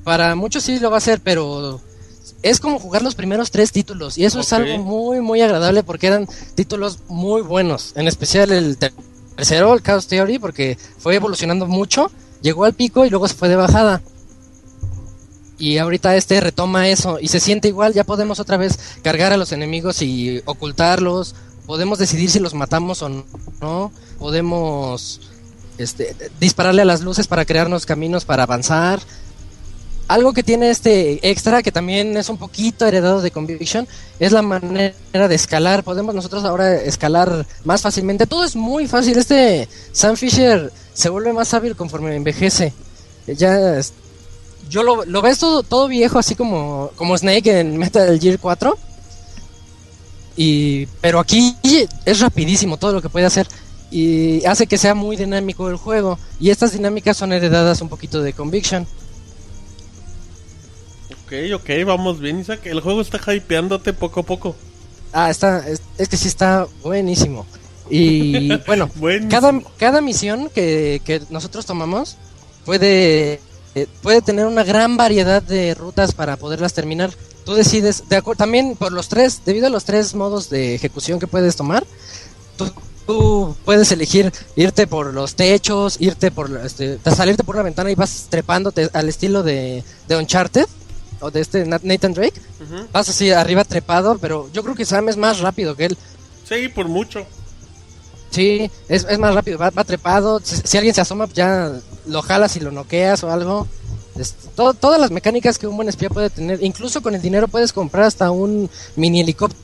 [0.04, 1.80] para muchos sí lo va a ser, pero
[2.42, 4.16] es como jugar los primeros tres títulos.
[4.18, 7.92] Y eso es algo muy, muy agradable porque eran títulos muy buenos.
[7.96, 8.92] En especial el ter-
[9.36, 12.10] tercero, el Chaos Theory, porque fue evolucionando mucho.
[12.42, 14.02] Llegó al pico y luego se fue de bajada.
[15.56, 19.36] Y ahorita este retoma eso y se siente igual, ya podemos otra vez cargar a
[19.36, 23.08] los enemigos y ocultarlos, podemos decidir si los matamos o
[23.60, 25.20] no, podemos
[25.78, 29.00] este, dispararle a las luces para crearnos caminos para avanzar.
[30.06, 33.88] Algo que tiene este extra, que también es un poquito heredado de Conviction,
[34.20, 34.94] es la manera
[35.28, 35.82] de escalar.
[35.82, 38.26] Podemos nosotros ahora escalar más fácilmente.
[38.26, 39.16] Todo es muy fácil.
[39.16, 42.74] Este Sam Fisher se vuelve más hábil conforme envejece.
[43.26, 43.80] Ya
[44.68, 48.76] yo lo, lo ves todo, todo viejo, así como, como Snake en Metal Gear 4.
[50.36, 51.56] Y, pero aquí
[52.04, 53.46] es rapidísimo todo lo que puede hacer.
[53.90, 56.18] Y hace que sea muy dinámico el juego.
[56.40, 58.86] Y estas dinámicas son heredadas un poquito de Conviction.
[61.24, 62.66] Ok, ok, vamos bien, Isaac.
[62.66, 64.56] El juego está hypeándote poco a poco.
[65.12, 67.46] Ah, está, es, es que sí está buenísimo.
[67.88, 69.30] Y bueno, Buenísimo.
[69.30, 72.16] cada, cada misión que, que nosotros tomamos
[72.64, 73.40] puede,
[73.74, 77.12] eh, puede tener una gran variedad de rutas para poderlas terminar.
[77.44, 81.20] tú decides, de acuerdo, también por los tres, debido a los tres modos de ejecución
[81.20, 81.86] que puedes tomar,
[82.56, 82.70] tú,
[83.06, 87.94] tú puedes elegir irte por los techos, irte por, este, salirte por una ventana y
[87.94, 90.66] vas trepándote al estilo de, de Uncharted
[91.20, 92.40] o de este Nat- Nathan Drake.
[92.92, 95.98] Vas así arriba trepado, pero yo creo que Sam es más rápido que él.
[96.48, 97.24] Sí, por mucho.
[98.30, 100.40] Sí, es, es más rápido, va, va trepado.
[100.42, 101.72] Si, si alguien se asoma, ya
[102.06, 103.66] lo jalas y lo noqueas o algo.
[104.18, 106.62] Es- todo- todas las mecánicas que un buen espía puede tener.
[106.62, 109.62] Incluso con el dinero puedes comprar hasta un mini helicóptero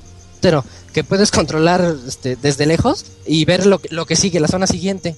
[0.92, 4.66] que puedes controlar este, desde lejos y ver lo, que- lo que sigue, la zona
[4.66, 5.16] siguiente.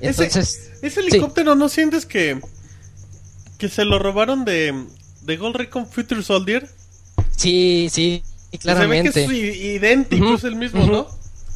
[0.00, 2.40] Ese- Entonces, Ese helicóptero, ¿no sientes que
[3.58, 4.74] que se lo robaron de
[5.22, 6.68] de Gold Recon Future Soldier?
[7.36, 9.12] sí, sí, Se ve claramente.
[9.12, 10.86] que es idéntico, Ujú, es el mismo.
[10.86, 11.06] ¿no?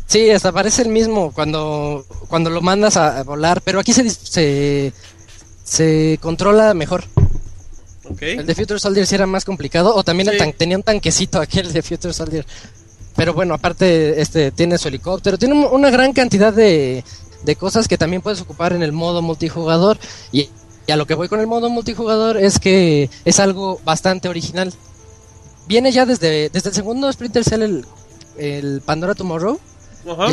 [0.06, 4.92] Sí, hasta parece el mismo cuando, cuando lo mandas a, volar, pero aquí se, se,
[5.64, 7.04] se controla mejor.
[8.20, 10.38] El de Future Soldier sí era más complicado, o también el Sí.
[10.38, 12.44] tan- tenía un tanquecito aquel de Future Soldier.
[13.16, 17.04] Pero bueno, aparte este tiene su helicóptero, tiene un- una gran cantidad de,
[17.44, 19.98] de cosas que también puedes ocupar en el modo multijugador.
[20.32, 20.48] Y,
[20.86, 24.72] y a lo que voy con el modo multijugador es que es algo bastante original.
[25.66, 27.86] Viene ya desde, desde el segundo Splinter Cell, el,
[28.36, 29.58] el Pandora Tomorrow,
[30.06, 30.26] Ajá.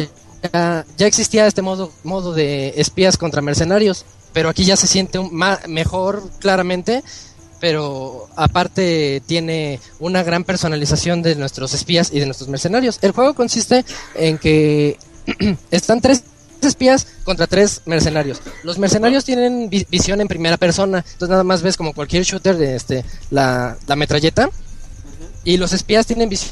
[0.52, 4.04] ya, ya existía este modo, modo de espías contra mercenarios,
[4.34, 7.02] pero aquí ya se siente un ma- mejor claramente,
[7.62, 13.00] pero aparte tiene una gran personalización de nuestros espías y de nuestros mercenarios.
[13.02, 13.86] El juego consiste
[14.16, 14.98] en que
[15.72, 16.24] están tres
[16.62, 18.42] espías contra tres mercenarios.
[18.64, 22.58] Los mercenarios tienen vi- visión en primera persona, entonces nada más ves como cualquier shooter
[22.58, 24.50] de este la, la metralleta.
[25.44, 26.52] Y los espías tienen visión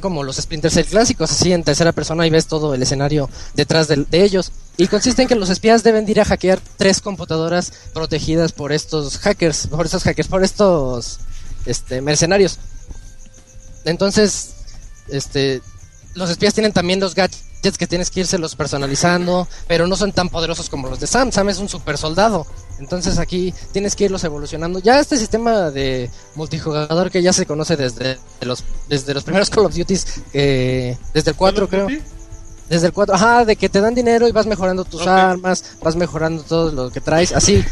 [0.00, 3.88] como los Splinter Cell clásicos, así en tercera persona y ves todo el escenario detrás
[3.88, 4.52] de, de ellos.
[4.76, 8.72] Y consiste en que los espías deben de ir a hackear tres computadoras protegidas por
[8.72, 11.18] estos hackers, por estos hackers, por estos
[11.66, 12.58] este, mercenarios.
[13.84, 14.50] Entonces,
[15.08, 15.60] este,
[16.14, 20.28] los espías tienen también los gadgets que tienes que irse personalizando, pero no son tan
[20.28, 21.30] poderosos como los de Sam.
[21.30, 22.46] Sam es un super soldado.
[22.78, 24.78] Entonces aquí tienes que irlos evolucionando.
[24.78, 29.66] Ya este sistema de multijugador que ya se conoce desde los desde los primeros Call
[29.66, 29.98] of Duty,
[30.32, 31.88] eh, desde el 4 creo.
[32.68, 35.96] Desde el 4, ajá, de que te dan dinero y vas mejorando tus armas, vas
[35.96, 37.64] mejorando todo lo que traes, así.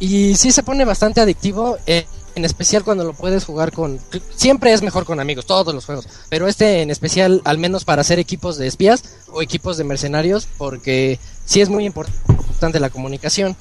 [0.00, 2.06] Y sí se pone bastante adictivo, eh,
[2.36, 3.98] en especial cuando lo puedes jugar con...
[4.34, 8.02] Siempre es mejor con amigos, todos los juegos, pero este en especial, al menos para
[8.02, 9.02] hacer equipos de espías
[9.32, 13.56] o equipos de mercenarios, porque sí es muy importante la comunicación.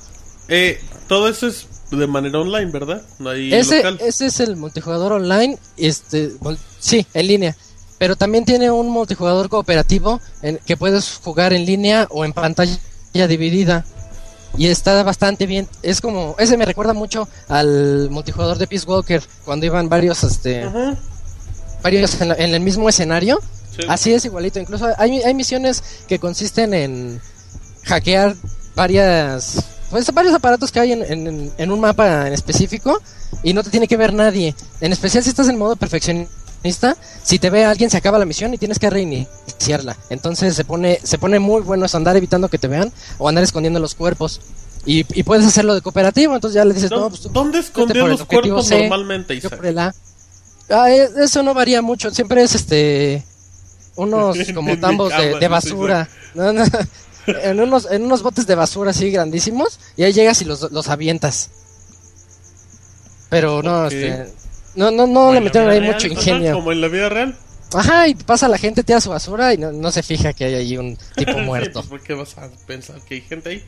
[0.49, 3.01] Eh, todo eso es de manera online, ¿verdad?
[3.17, 3.97] No hay Ese, local.
[4.01, 6.33] ese es el multijugador online, este,
[6.77, 7.55] sí, en línea.
[7.97, 12.77] Pero también tiene un multijugador cooperativo en, que puedes jugar en línea o en pantalla
[13.13, 13.85] dividida.
[14.57, 15.67] Y está bastante bien.
[15.83, 20.63] Es como, ese me recuerda mucho al multijugador de Peace Walker, cuando iban varios, este,
[20.63, 20.95] Ajá.
[21.83, 23.39] varios en, la- en el mismo escenario.
[23.75, 23.85] Sí.
[23.89, 24.59] Así es igualito.
[24.59, 27.21] Incluso hay, hay misiones que consisten en
[27.83, 28.35] hackear
[28.75, 29.63] varias.
[29.89, 32.99] Pues varios aparatos que hay en, en- en un mapa en específico
[33.43, 34.55] y no te tiene que ver nadie.
[34.81, 36.33] En especial si estás en modo perfeccionista,
[37.23, 39.95] si te ve alguien se acaba la misión y tienes que reiniciarla.
[40.09, 43.43] Entonces se pone se pone muy bueno eso, andar evitando que te vean o andar
[43.43, 44.41] escondiendo los cuerpos.
[44.85, 47.59] Y, y puedes hacerlo de cooperativo, entonces ya le dices, ¿Dó- no, pues tú ¿Dónde
[47.59, 49.55] el los cuerpos C, normalmente, yo Isaac?
[49.55, 49.95] por el A.
[50.69, 53.23] Ah, eh, eso no varía mucho, siempre es este
[53.95, 56.07] unos como tambos de, basura.
[56.35, 56.63] No, no,
[57.27, 60.89] en unos en unos botes de basura así grandísimos y ahí llegas y los, los
[60.89, 61.49] avientas.
[63.29, 64.27] Pero no, este
[64.75, 66.53] no no no le metieron ahí real, mucho ingenio.
[66.53, 67.37] como en la vida real.
[67.73, 70.53] Ajá, y pasa la gente, tira su basura y no, no se fija que hay
[70.53, 71.79] ahí un tipo Sí, muerto.
[71.79, 73.65] pues, ¿Por qué vas a pensar que hay gente ahí?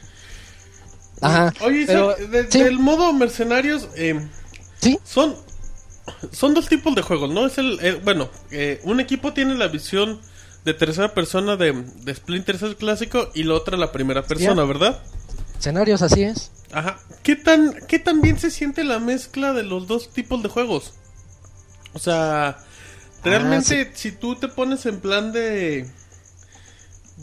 [1.21, 1.53] Ajá.
[1.61, 2.63] Oye, pero, Isaac, de- sí.
[2.63, 4.19] del modo mercenarios, eh,
[4.79, 4.99] Sí.
[5.03, 5.35] son
[6.31, 7.45] son dos tipos de juegos, ¿no?
[7.47, 10.21] Es el, eh, bueno, eh, un equipo tiene la visión
[10.63, 14.63] de tercera persona de, de Splinter Cell clásico y la otra la primera persona.
[14.63, 14.99] ¿verdad?
[15.59, 16.51] Escenarios así es.
[16.71, 16.97] Ajá.
[17.23, 20.93] ¿Qué tan, ¿Qué tan bien se siente la mezcla de los dos tipos de juegos?
[21.93, 22.57] O sea,
[23.23, 25.89] realmente si tú te pones en plan de...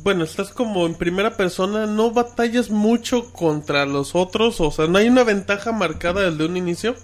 [0.02, 4.98] Bueno, estás como en primera persona, no batallas mucho contra los otros, o sea, no
[4.98, 6.96] hay una ventaja marcada desde un inicio.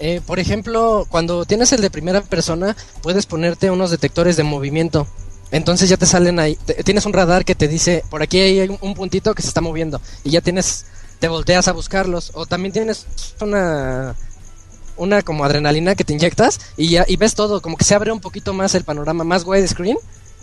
[0.00, 5.06] Eh, por ejemplo, cuando tienes el de primera persona, puedes ponerte unos detectores de movimiento.
[5.52, 8.60] Entonces ya te salen ahí, te- tienes un radar que te dice, por aquí hay
[8.68, 10.00] un, un puntito que se está moviendo.
[10.24, 10.86] Y ya tienes,
[11.18, 12.30] te volteas a buscarlos.
[12.34, 13.06] O también tienes
[13.40, 14.14] una,
[14.96, 18.12] una como adrenalina que te inyectas y ya, y ves todo, como que se abre
[18.12, 19.96] un poquito más el panorama, más widescreen.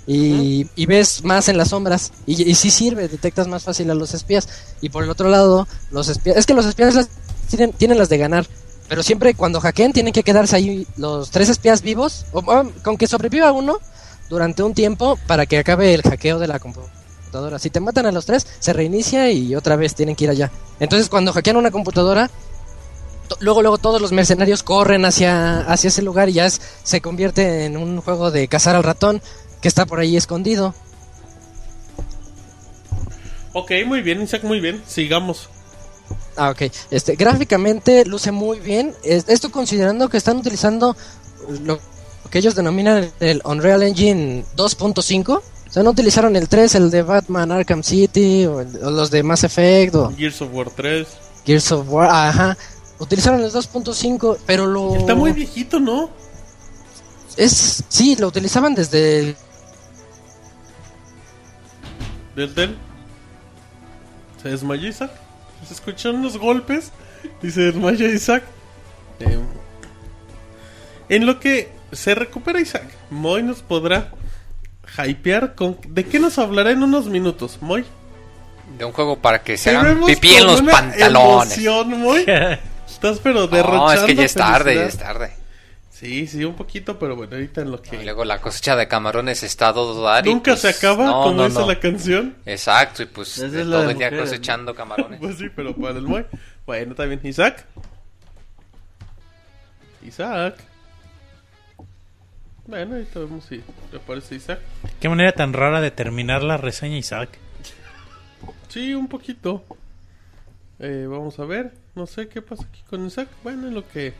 [0.09, 2.11] Y, y ves más en las sombras.
[2.25, 4.47] Y, y sí sirve, detectas más fácil a los espías.
[4.81, 7.09] Y por el otro lado, los espías, es que los espías las
[7.49, 8.45] tienen, tienen las de ganar
[8.89, 12.95] Pero siempre cuando hackeen tienen que quedarse ahí los tres espías vivos, o, o, con
[12.97, 13.79] que sobreviva uno
[14.29, 17.59] durante un tiempo para que acabe el hackeo de la computadora.
[17.59, 20.51] Si te matan a los tres, se reinicia y otra vez tienen que ir allá.
[20.79, 22.29] Entonces cuando hackean una computadora,
[23.39, 27.65] luego luego todos los mercenarios corren hacia, hacia ese lugar y ya es- se convierte
[27.65, 29.21] en un juego de cazar al ratón
[29.61, 30.73] que está por ahí escondido.
[33.53, 34.83] Ok, muy bien, Isaac, muy bien.
[34.87, 35.49] Sigamos.
[36.35, 36.71] Ah, ok.
[36.91, 38.93] Este, gráficamente luce muy bien.
[39.03, 40.95] Es- Esto considerando que están utilizando
[41.63, 41.79] lo
[42.27, 45.29] que ellos denominan el Unreal Engine 2.5.
[45.37, 49.11] O sea, no utilizaron el 3, el de Batman Arkham City, o, el- o los
[49.11, 51.07] de Mass Effect, o Gears of War 3.
[51.45, 52.09] Gears of War.
[52.09, 52.57] Ajá.
[52.99, 54.95] Utilizaron el 2.5, pero lo...
[54.95, 56.09] Está muy viejito, ¿no?
[57.35, 59.19] Es, sí, lo utilizaban desde...
[59.19, 59.35] el-
[62.35, 62.77] Del del.
[64.41, 65.11] Se desmayó Isaac.
[65.67, 66.91] Se escucharon unos golpes.
[67.41, 68.43] Y se desmayó Isaac.
[69.19, 69.39] Eh,
[71.09, 74.11] en lo que se recupera Isaac, Moy nos podrá
[75.05, 75.77] hypear con...
[75.87, 77.85] ¿De qué nos hablará en unos minutos, Moy?
[78.77, 81.57] De un juego para que se hagan vemos pipí en los una pantalones.
[81.57, 82.25] emoción, Moy.
[82.87, 85.31] Estás pero derrochando No, es que ya es tarde, ya es tarde.
[85.89, 88.03] Sí, sí, un poquito, pero bueno, ahorita en lo Y que...
[88.03, 90.27] luego la cosecha de camarones está a todo dar.
[90.27, 91.67] y, Nunca pues, se acaba, no, como no, dice no.
[91.67, 92.35] la canción.
[92.45, 95.19] Exacto, y pues es todo el día cosechando camarones.
[95.21, 96.25] Pues sí, pero para el Moy.
[96.67, 97.19] Bueno, bien.
[97.23, 97.65] Isaac.
[100.05, 100.55] Isaac.
[102.67, 104.59] Bueno, ahorita vemos si te aparece Isaac.
[104.99, 107.29] Qué manera tan rara de terminar la reseña, Isaac.
[108.67, 109.63] Sí, un poquito.
[110.79, 111.73] Eh, vamos a ver.
[111.95, 113.29] No sé qué pasa aquí con Isaac.
[113.43, 114.13] Bueno, en lo que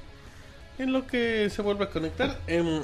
[0.79, 2.39] en lo que se vuelve a conectar.
[2.47, 2.83] Em,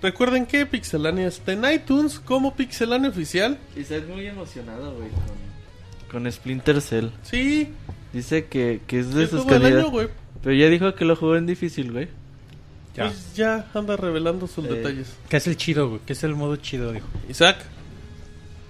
[0.00, 3.58] recuerden que Pixelania está en iTunes como Pixelania oficial.
[3.76, 5.10] Isaac muy emocionado, güey,
[6.08, 7.08] con, con Splinter Cell.
[7.22, 7.74] Sí,
[8.12, 10.08] Dice que, que es de es sus güey.
[10.42, 12.08] Pero ya dijo que lo jugó en difícil, güey.
[12.96, 13.04] Ya.
[13.06, 14.68] Pues ya anda revelando sus Eh.
[14.74, 15.06] detalles.
[15.28, 16.00] ¿Qué es el chido, güey?
[16.06, 17.06] ¿Qué es el modo chido, dijo?
[17.28, 17.58] Isaac.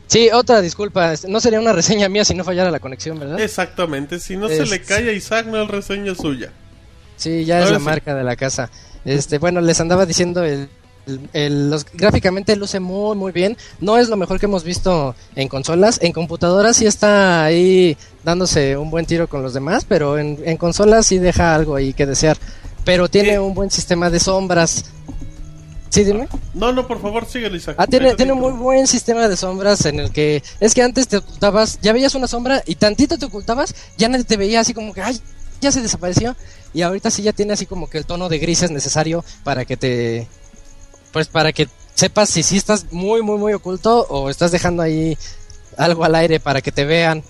[0.06, 1.12] Sí, otra disculpa.
[1.12, 3.40] este, No sería una reseña mía si no fallara la conexión, ¿verdad?
[3.40, 4.18] Exactamente.
[4.18, 6.50] Si no se le cae a Isaac, no es reseña suya.
[7.16, 7.84] Sí, ya es la sí.
[7.84, 8.70] marca de la casa.
[9.04, 10.68] Este, bueno, les andaba diciendo el,
[11.06, 13.56] el- el- los gráficamente luce muy muy bien.
[13.80, 15.98] No es lo mejor que hemos visto en consolas.
[16.02, 20.56] En computadoras sí está ahí dándose un buen tiro con los demás, pero en, en
[20.56, 22.36] consolas sí deja algo ahí que desear.
[22.84, 24.86] Pero tiene un buen sistema de sombras.
[25.90, 26.28] Sí, dime.
[26.54, 27.74] No, no, por favor, síguele, Isaac.
[27.78, 31.08] Ah, tiene, tiene un muy buen sistema de sombras en el que es que antes
[31.08, 34.72] te ocultabas, ya veías una sombra y tantito te ocultabas, ya nadie te veía así
[34.72, 35.20] como que, ay,
[35.60, 36.36] ya se desapareció.
[36.72, 39.76] Y ahorita sí ya tiene así como que el tono de grises necesario para que
[39.76, 40.28] te,
[41.12, 45.18] pues para que sepas si sí estás muy, muy, muy oculto o estás dejando ahí
[45.76, 47.24] algo al aire para que te vean.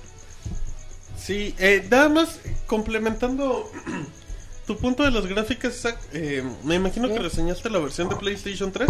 [1.18, 3.70] Sí, eh, nada más complementando
[4.70, 8.70] tu punto de las gráficas, Isaac, eh, me imagino que reseñaste la versión de PlayStation
[8.70, 8.88] 3.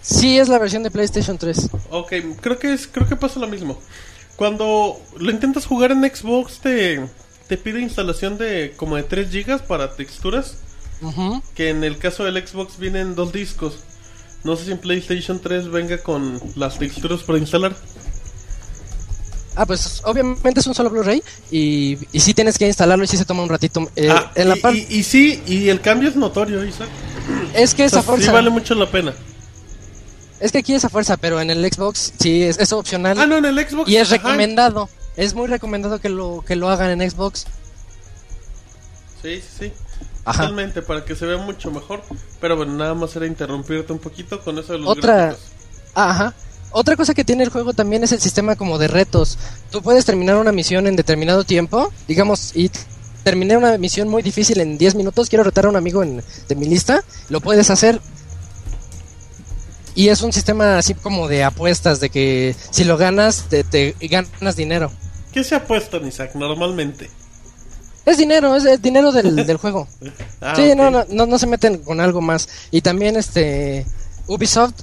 [0.00, 1.68] Sí, es la versión de PlayStation 3.
[1.90, 3.78] Ok, creo que es, creo que pasa lo mismo.
[4.34, 7.06] Cuando lo intentas jugar en Xbox te,
[7.46, 10.58] te pide instalación de como de 3 GB para texturas,
[11.54, 13.78] que en el caso del Xbox vienen dos discos.
[14.42, 17.76] No sé si en PlayStation 3 venga con las texturas para instalar.
[19.54, 23.16] Ah, pues obviamente es un solo Blu-ray y, y sí tienes que instalarlo y sí
[23.18, 23.90] se toma un ratito.
[23.96, 26.88] Eh, Ah, en la y, y- y sí, y el cambio es notorio, Isaac.
[27.54, 28.26] es que O esa fuerza...
[28.26, 29.12] sí vale mucho la pena.
[30.40, 33.26] Es que aquí es a fuerza, pero en el Xbox sí es, es opcional Ah,
[33.26, 33.88] no, en el Xbox.
[33.90, 34.16] y es ajá.
[34.16, 34.88] recomendado.
[35.16, 37.46] Es muy recomendado que lo que lo hagan en Xbox.
[39.22, 39.72] Sí, sí, sí.
[40.24, 40.42] Ajá.
[40.42, 42.02] Totalmente, para que se vea mucho mejor.
[42.40, 45.44] Pero bueno, nada más era interrumpirte un poquito con eso de los Otra- gráficos.
[45.94, 46.34] Ajá.
[46.72, 49.38] Otra cosa que tiene el juego también es el sistema como de retos.
[49.70, 52.70] Tú puedes terminar una misión en determinado tiempo, digamos, y
[53.24, 56.54] terminé una misión muy difícil en 10 minutos, quiero retar a un amigo en- de
[56.56, 58.00] mi lista, lo puedes hacer.
[59.94, 63.94] Y es un sistema así como de apuestas, de que si lo ganas, te, te
[64.00, 64.90] ganas dinero.
[65.32, 67.10] ¿Qué se apuestan, Isaac, normalmente?
[68.06, 69.86] Es dinero, es, es dinero del, del juego.
[70.40, 72.48] Ah, sí, no, no, no, no se meten con algo más.
[72.70, 73.86] Y también este
[74.26, 74.74] Ubisoft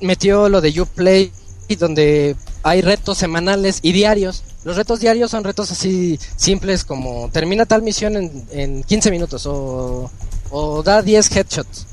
[0.00, 1.32] metió lo de Uplay,
[1.78, 4.44] donde hay retos semanales y diarios.
[4.64, 9.46] Los retos diarios son retos así simples como termina tal misión en, en 15 minutos
[9.46, 10.10] o,
[10.50, 11.86] o da 10 headshots.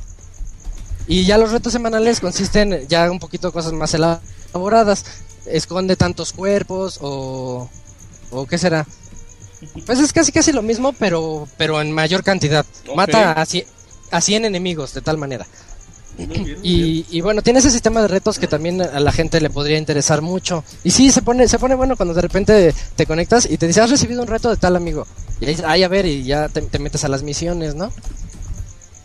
[1.07, 5.05] Y ya los retos semanales consisten ya un poquito cosas más elaboradas.
[5.45, 7.69] Esconde tantos cuerpos o...
[8.31, 8.85] ¿O qué será?
[9.87, 12.63] Pues es casi casi lo mismo, pero pero en mayor cantidad.
[12.95, 13.45] Mata a,
[14.11, 15.47] a 100 enemigos de tal manera.
[16.61, 19.77] Y, y bueno, tiene ese sistema de retos que también a la gente le podría
[19.77, 20.63] interesar mucho.
[20.83, 23.81] Y sí, se pone, se pone bueno cuando de repente te conectas y te dice,
[23.81, 25.07] has recibido un reto de tal amigo.
[25.39, 27.91] Y ahí dices, ay, a ver, y ya te, te metes a las misiones, ¿no?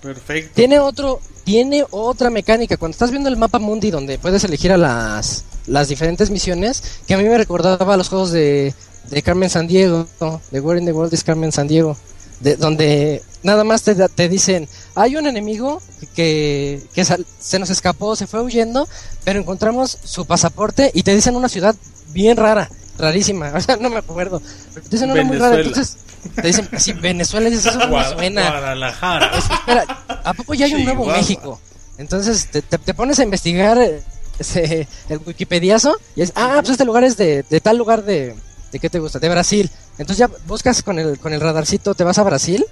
[0.03, 0.51] Perfecto.
[0.55, 2.77] Tiene otro, tiene otra mecánica.
[2.77, 7.15] Cuando estás viendo el mapa mundi donde puedes elegir a las, las diferentes misiones, que
[7.15, 8.75] a mí me recordaba a los juegos de,
[9.11, 10.07] de Carmen San Diego,
[10.51, 11.97] de Where in the World is Carmen San Diego,
[12.45, 15.83] de, donde nada más te, te dicen, hay un enemigo
[16.15, 18.87] que, que sal- se nos escapó, se fue huyendo,
[19.25, 21.75] pero encontramos su pasaporte y te dicen una ciudad
[22.13, 24.41] bien rara, rarísima, o sea, no me acuerdo,
[24.73, 25.69] pero te dicen una muy rara, Venezuela.
[25.81, 25.97] entonces
[26.37, 28.49] te dicen, sí, Venezuela, dices, eso Guad- suena.
[28.51, 29.31] Guadalajara.
[29.37, 31.07] Espera, ¿a poco ya hay un nuevo.
[31.07, 31.61] México?
[31.99, 34.03] Entonces te, te- te pones a investigar eh,
[34.39, 38.35] ese- el Wikipediazo y es, ah, pues este lugar es de, de tal lugar de,
[38.75, 39.21] ¿de qué te gusta?
[39.21, 39.71] De Brasil.
[39.99, 42.67] Entonces ya buscas con el, con el radarcito, te vas a Brasil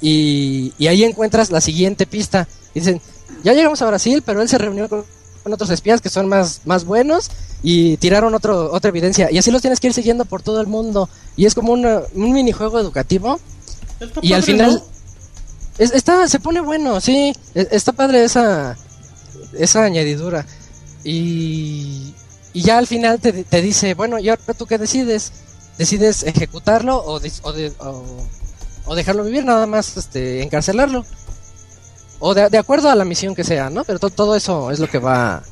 [0.00, 2.46] y, y ahí encuentras la siguiente pista.
[2.74, 3.00] Y dicen,
[3.42, 5.04] ya llegamos a Brasil, pero él se reunió con,
[5.42, 7.28] con otros espías que son más, más buenos
[7.62, 9.30] y tiraron otro, otra evidencia.
[9.32, 11.08] Y así los tienes que ir siguiendo por todo el mundo.
[11.36, 13.40] Y es como una- un minijuego educativo
[13.98, 14.82] Está y al final ¿no?
[15.78, 18.76] es- está se pone bueno sí E- está padre esa
[19.58, 20.44] esa añadidura
[21.04, 22.14] y
[22.52, 25.32] y ya al final te, te dice bueno y ahora tú qué decides
[25.78, 31.04] decides ejecutarlo o o, de- o- dejarlo vivir nada más este encarcelarlo
[32.18, 34.78] o de, de acuerdo a la misión que sea no pero to- todo eso es
[34.80, 35.42] lo que va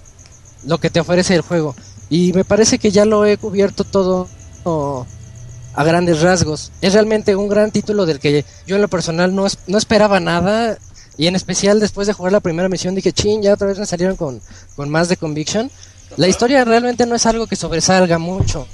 [0.65, 1.75] lo que te ofrece el juego
[2.11, 4.29] y me parece que ya lo he cubierto todo
[5.73, 6.73] a grandes rasgos.
[6.81, 10.77] Es realmente un gran título del que yo en lo personal no, no esperaba nada.
[11.17, 13.87] Y en especial después de jugar la primera misión dije, chin, ya otra vez me
[13.87, 14.41] salieron con,
[14.75, 15.71] con más de conviction.
[16.17, 18.67] La historia realmente no es algo que sobresalga mucho.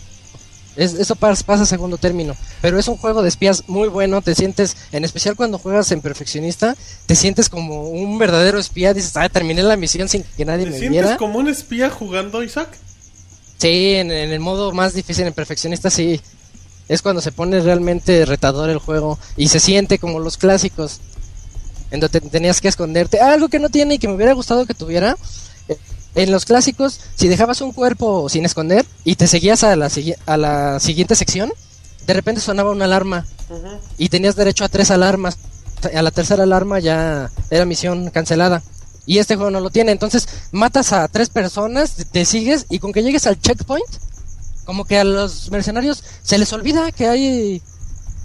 [0.75, 2.35] Es, eso pas- pasa a segundo término.
[2.61, 4.21] Pero es un juego de espías muy bueno.
[4.21, 6.77] Te sientes, en especial cuando juegas en perfeccionista,
[7.07, 8.93] te sientes como un verdadero espía.
[8.93, 11.17] Dices, ah, terminé la misión sin que nadie ¿Te me sientes viera.
[11.17, 12.69] como un espía jugando, Isaac?
[13.59, 16.21] Sí, en, en el modo más difícil, en perfeccionista, sí.
[16.89, 21.01] Es cuando se pone realmente retador el juego y se siente como los clásicos.
[21.91, 23.21] En donde te- tenías que esconderte.
[23.21, 25.17] Ah, algo que no tiene y que me hubiera gustado que tuviera.
[26.17, 29.89] En los clásicos, si dejabas un cuerpo sin esconder y te seguías a la,
[30.27, 31.53] a la siguiente sección,
[32.07, 33.27] de repente sonaba una alarma
[33.99, 35.39] y tenías derecho a tres alarmas.
[35.95, 38.63] A la tercera alarma ya era misión cancelada.
[39.05, 39.93] Y este juego no lo tiene.
[39.93, 43.87] Entonces matas a tres personas, te- sigues y con que llegues al checkpoint,
[44.65, 47.63] como que a los mercenarios se les olvida que hay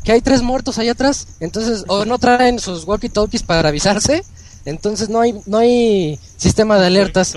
[0.03, 1.27] que hay tres muertos ahí atrás.
[1.39, 4.23] Entonces o no traen sus walkie-talkies para avisarse.
[4.65, 7.35] Entonces no hay no hay sistema de alertas.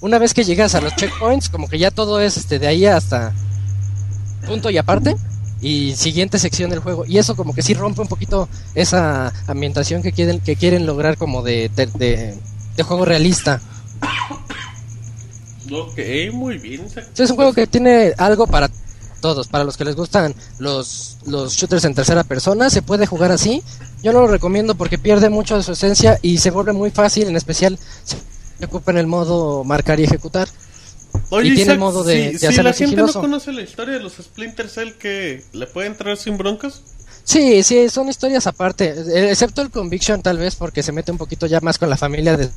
[0.00, 2.86] Una vez que llegas a los checkpoints, como que ya todo es este de ahí
[2.86, 3.32] hasta
[4.46, 5.16] punto y aparte
[5.60, 10.02] y siguiente sección del juego y eso como que sí rompe un poquito esa ambientación
[10.02, 12.38] que quieren que quieren lograr como de, de, de-
[12.76, 13.60] de juego realista
[15.72, 15.98] Ok,
[16.32, 16.86] muy bien.
[17.18, 18.70] Es un juego que tiene algo para
[19.20, 23.32] todos para los que les gustan los los shooters en tercera persona se puede jugar
[23.32, 23.62] así
[24.02, 27.26] yo no lo recomiendo porque pierde mucho de su esencia y se vuelve muy fácil
[27.26, 27.78] en especial
[28.56, 30.48] si se ocupa en el modo marcar y ejecutar
[31.30, 33.18] Oye, Y tiene Isaac, modo de- si, de si hacerlo la gente sigiloso.
[33.18, 36.82] no conoce la historia de los Splinter Cell, que le puede entrar sin broncas?
[37.24, 41.18] Sí, sí, son historias aparte, eh, excepto el Conviction tal vez porque se mete un
[41.18, 42.48] poquito ya más con la familia de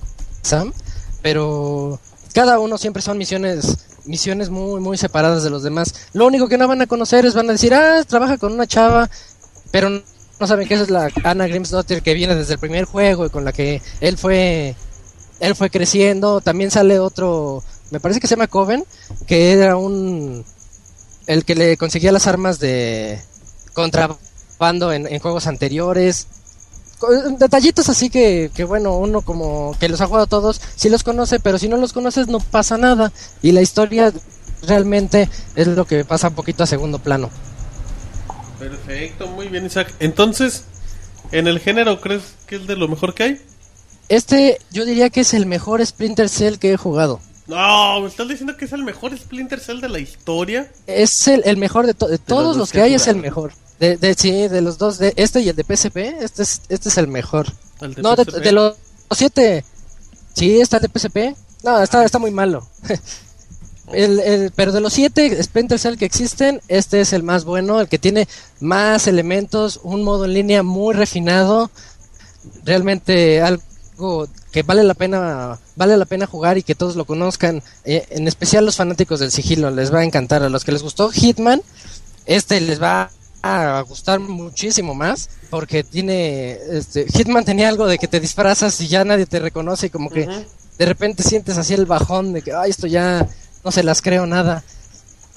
[0.43, 0.73] Sam,
[1.21, 1.99] pero
[2.33, 5.93] cada uno siempre son misiones misiones muy muy separadas de los demás.
[6.13, 8.67] Lo único que no van a conocer es van a decir, "Ah, trabaja con una
[8.67, 9.09] chava",
[9.71, 13.25] pero no saben que esa es la Anna Grimsdottir que viene desde el primer juego
[13.25, 14.75] y con la que él fue
[15.39, 16.41] él fue creciendo.
[16.41, 18.83] También sale otro, me parece que se llama Coven,
[19.27, 20.45] que era un
[21.27, 23.21] el que le conseguía las armas de
[23.73, 26.27] contrabando en, en juegos anteriores.
[27.37, 31.39] Detallitos así que, que, bueno, uno como que los ha jugado todos, sí los conoce,
[31.39, 33.13] pero si no los conoces no pasa nada.
[33.41, 34.11] Y la historia
[34.63, 37.29] realmente es lo que pasa un poquito a segundo plano.
[38.59, 39.93] Perfecto, muy bien, Isaac.
[39.99, 40.65] Entonces,
[41.31, 43.41] ¿en el género crees que es de lo mejor que hay?
[44.09, 47.19] Este yo diría que es el mejor Splinter Cell que he jugado.
[47.47, 50.71] No, me estás diciendo que es el mejor Splinter Cell de la historia.
[50.85, 53.15] Es el, el mejor de, to- de todos dos los que que hay, es el
[53.17, 53.53] mejor.
[53.79, 56.89] De, de, sí, de los dos, de este y el de PSP, este es, este
[56.89, 57.47] es el mejor.
[57.81, 58.75] El de No, de, los
[59.11, 59.63] siete.
[60.33, 61.17] Sí, está el de PSP.
[61.63, 62.67] No, está, está muy malo.
[63.91, 67.81] El, el- pero de los siete Splinter Cell que existen, este es el más bueno,
[67.81, 68.27] el que tiene
[68.59, 71.71] más elementos, un modo en línea muy refinado,
[72.63, 73.63] realmente algo
[74.51, 78.27] que vale la pena vale la pena jugar y que todos lo conozcan, eh, en
[78.27, 81.61] especial los fanáticos del sigilo les va a encantar, a los que les gustó Hitman,
[82.25, 83.11] este les va
[83.41, 88.87] a gustar muchísimo más porque tiene este Hitman tenía algo de que te disfrazas y
[88.87, 90.27] ya nadie te reconoce y como que
[90.77, 93.27] de repente sientes así el bajón de que ay esto ya
[93.63, 94.63] no se las creo nada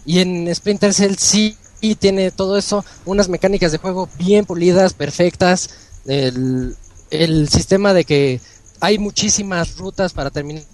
[0.05, 4.95] y en Splinter Cell sí y tiene todo eso, unas mecánicas de juego bien pulidas,
[4.95, 5.71] perfectas,
[6.07, 6.77] el,
[7.11, 8.41] el sistema de que
[8.83, 10.65] hay muchísimas rutas para terminar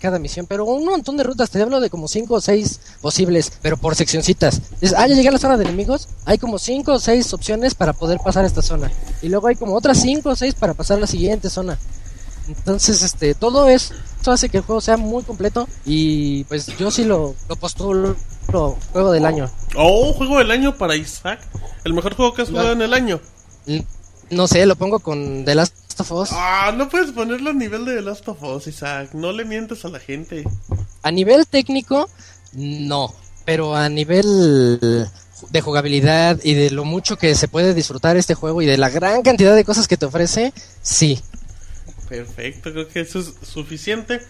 [0.00, 3.52] cada misión, pero un montón de rutas, te hablo de como 5 o 6 posibles,
[3.62, 4.60] pero por seccioncitas.
[4.80, 7.74] Dices, ah, ya llegué a la zona de enemigos, hay como 5 o 6 opciones
[7.74, 8.90] para poder pasar esta zona.
[9.22, 11.78] Y luego hay como otras 5 o 6 para pasar a la siguiente zona.
[12.48, 13.94] Entonces, este, todo eso
[14.26, 18.14] hace que el juego sea muy completo y pues yo sí lo, lo postulo
[18.52, 19.50] lo- juego del año.
[19.74, 21.40] Oh, juego del año para Isaac.
[21.84, 23.20] El mejor juego que has jugado en el año.
[24.30, 26.28] No sé, lo pongo con The Last of Us.
[26.32, 29.14] Ah, no puedes ponerlo a nivel de The Last of Us, Isaac.
[29.14, 30.44] No le mientes a la gente.
[31.02, 32.08] A nivel técnico,
[32.52, 33.14] no.
[33.44, 34.78] Pero a nivel
[35.50, 38.90] de jugabilidad y de lo mucho que se puede disfrutar este juego y de la
[38.90, 41.20] gran cantidad de cosas que te ofrece, sí.
[42.08, 44.20] Perfecto, creo que eso es suficiente.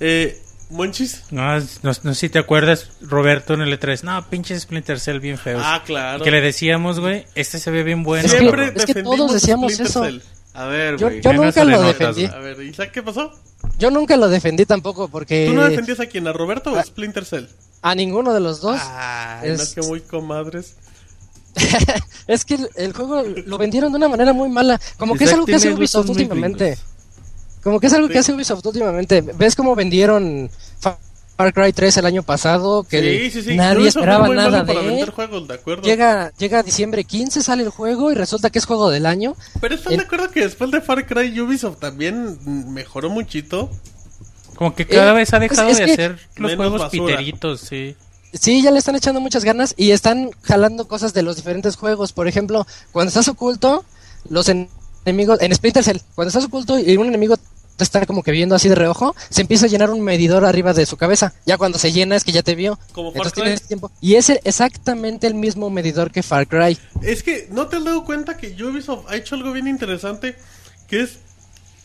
[0.00, 0.40] Eh,
[0.70, 1.22] Monchis.
[1.30, 4.02] No, no, no sé si te acuerdas, Roberto, en el E3.
[4.04, 5.62] No, pinches Splinter Cell bien feos.
[5.64, 6.22] Ah, claro.
[6.24, 8.24] Que le decíamos, güey, este se ve bien bueno.
[8.26, 10.04] Es que- Siempre es que todos decíamos Splinter eso.
[10.04, 10.20] Cell.
[10.54, 11.20] A ver, Yo- güey.
[11.20, 12.24] yo nunca lo notas, defendí.
[12.34, 13.32] A ver, Isaac, ¿qué pasó?
[13.78, 16.26] Yo nunca lo defendí tampoco porque ¿Tú no defendías a quién?
[16.26, 16.84] ¿A Roberto o a Ah.
[16.84, 17.44] Splinter Cell?
[17.82, 18.78] a ninguno de los dos.
[18.82, 20.76] Ay, es- no, que muy comadres.
[22.26, 24.80] Es que el, el juego lo vendieron de una manera muy mala.
[24.98, 26.78] Como que es algo que hace Ubisoft últimamente.
[27.62, 28.12] Como que es algo Sí.
[28.14, 29.20] que hace Ubisoft últimamente.
[29.22, 30.98] ¿Ves cómo vendieron Fa-
[31.36, 32.84] Far Cry 3 el año pasado?
[32.84, 33.56] Que Sí, sí, sí.
[33.56, 35.14] nadie Ubisoft esperaba nada para de vender él.
[35.14, 35.82] juegos, de acuerdo.
[35.82, 39.36] Llega, llega diciembre 15, sale el juego y resulta que es juego del año.
[39.60, 42.38] Pero están el- de acuerdo que después de Far Cry Ubisoft también
[42.72, 43.70] mejoró muchito.
[44.56, 46.80] Como que cada Eh, vez ha dejado es- es de que- hacer los Menos juegos
[46.82, 47.06] basura.
[47.06, 47.96] piteritos, sí.
[48.32, 52.12] Sí, ya le están echando muchas ganas y están jalando cosas de los diferentes juegos.
[52.12, 53.84] Por ejemplo, cuando estás oculto,
[54.28, 54.68] los en-
[55.04, 57.36] enemigos, en Splinter Cell, cuando estás oculto y un enemigo
[57.80, 60.74] te está como que viendo así de reojo, se empieza a llenar un medidor arriba
[60.74, 61.32] de su cabeza.
[61.46, 62.78] Ya cuando se llena es que ya te vio.
[62.92, 63.42] Como Far Entonces Cry.
[63.42, 63.90] tienes tiempo.
[64.02, 66.76] Y es exactamente el mismo medidor que Far Cry.
[67.02, 70.36] Es que no te has dado cuenta que Ubisoft ha hecho algo bien interesante,
[70.88, 71.20] que es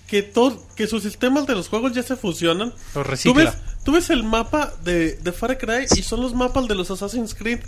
[0.07, 2.73] que todo, que sus sistemas de los juegos ya se fusionan.
[3.23, 3.51] Tú ves,
[3.85, 7.33] tú ves el mapa de, de Far Cry y son los mapas de los Assassin's
[7.33, 7.59] Creed.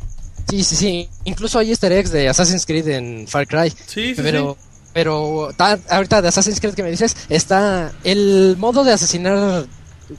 [0.49, 1.09] Sí, sí, sí.
[1.23, 3.69] Incluso hay easter eggs de Assassin's Creed en Far Cry.
[3.69, 4.57] Sí, sí, pero
[4.97, 9.67] pero ta- ahorita de Assassin's Creed que me dices está el modo de asesinar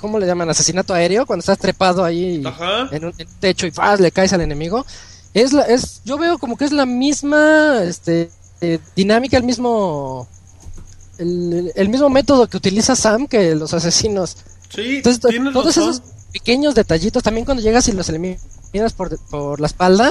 [0.01, 0.49] ¿cómo le llaman?
[0.51, 3.99] asesinato aéreo cuando estás trepado ahí en un en un techo y ¡faz!
[3.99, 4.87] le caes al enemigo
[5.35, 10.29] es la, es yo veo como que es la misma este eh, dinámica el mismo
[11.19, 14.37] el, el mismo método que utiliza Sam que los asesinos
[14.73, 15.21] Sí, entonces
[15.53, 15.91] todos razón.
[15.91, 20.09] esos pequeños detallitos también cuando llegas y los eliminas por, por la espalda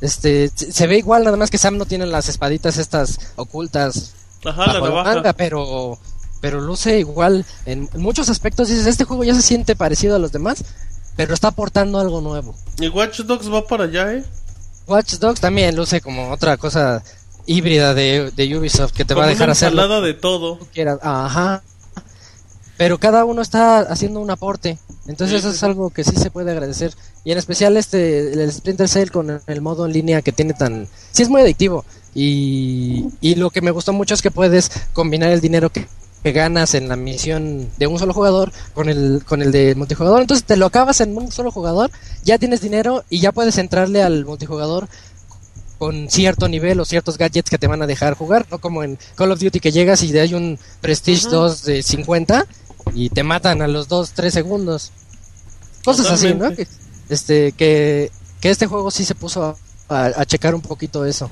[0.00, 4.12] este se ve igual nada más que Sam no tiene las espaditas estas ocultas
[4.44, 5.14] Ajá, la navaja.
[5.14, 5.98] manga, pero
[6.40, 10.32] pero luce igual en muchos aspectos dices este juego ya se siente parecido a los
[10.32, 10.64] demás
[11.16, 14.24] pero está aportando algo nuevo Y Watch Dogs va para allá, ¿eh?
[14.86, 17.02] Watch Dogs también luce como otra cosa
[17.46, 20.14] híbrida de, de Ubisoft que te Como va a dejar una hacer lo ensalada de
[20.14, 20.58] todo.
[21.00, 21.62] ajá
[22.76, 24.78] pero cada uno está haciendo un aporte.
[25.06, 26.94] Entonces eso es algo que sí se puede agradecer.
[27.24, 30.88] Y en especial este el Splinter Cell con el, modo en línea que tiene tan
[31.12, 31.84] sí es muy adictivo.
[32.14, 35.86] Y, y lo que me gustó mucho es que puedes combinar el dinero que,
[36.22, 40.20] que ganas en la misión de un solo jugador con el con el de multijugador.
[40.20, 41.90] Entonces te lo acabas en un solo jugador
[42.24, 44.88] ya tienes dinero y ya puedes entrarle al multijugador
[45.78, 48.98] con cierto nivel o ciertos gadgets que te van a dejar jugar, no como en
[49.14, 52.46] Call of Duty que llegas y hay un Prestige 2 de 50
[52.94, 54.92] y te matan a los 2, 3 segundos.
[55.84, 56.54] Cosas así, ¿no?
[56.54, 56.66] Que,
[57.08, 59.56] este, que, que este juego sí se puso a,
[59.88, 61.30] a- a checar un poquito eso.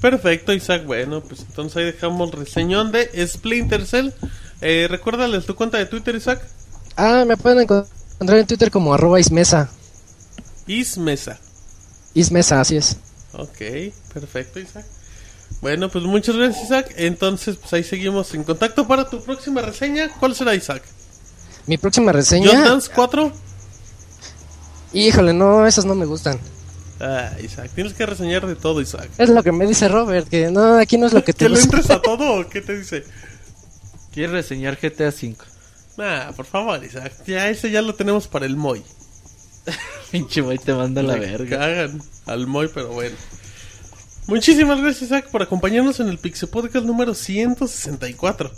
[0.00, 0.84] Perfecto, Isaac.
[0.86, 4.10] Bueno, pues entonces ahí dejamos reseñón de Splinter Cell.
[4.60, 6.42] Eh, recuérdales tu cuenta de Twitter, Isaac.
[6.96, 9.70] Ah, me pueden encontrar en Twitter como arroba ismesa.
[10.66, 11.38] Ismesa.
[12.14, 12.96] Ismesa, así es.
[13.32, 14.84] Ok, perfecto, Isaac.
[15.60, 16.94] Bueno, pues muchas gracias, Isaac.
[16.96, 20.08] Entonces, pues ahí seguimos en contacto para tu próxima reseña.
[20.20, 20.82] ¿Cuál será, Isaac?
[21.66, 22.60] Mi próxima ¿Just reseña...
[22.64, 23.32] Dance 4?
[24.92, 26.38] Híjole, no, esas no me gustan.
[27.00, 29.08] Ah, Isaac, tienes que reseñar de todo, Isaac.
[29.18, 31.50] Es lo que me dice Robert, que no, aquí no es lo que te ¿Que
[31.50, 31.64] gusta.
[31.64, 33.04] entres a todo o qué te dice?
[34.12, 35.36] ¿Quieres reseñar GTA V?
[35.96, 37.12] Nah, por favor, Isaac.
[37.26, 38.82] Ya ese ya lo tenemos para el Moy.
[40.10, 41.58] Pinche güey te manda la verga.
[41.58, 43.16] Cagan al Moy, pero bueno.
[44.28, 48.52] Muchísimas gracias, Isaac, por acompañarnos en el Pixel Podcast número 164.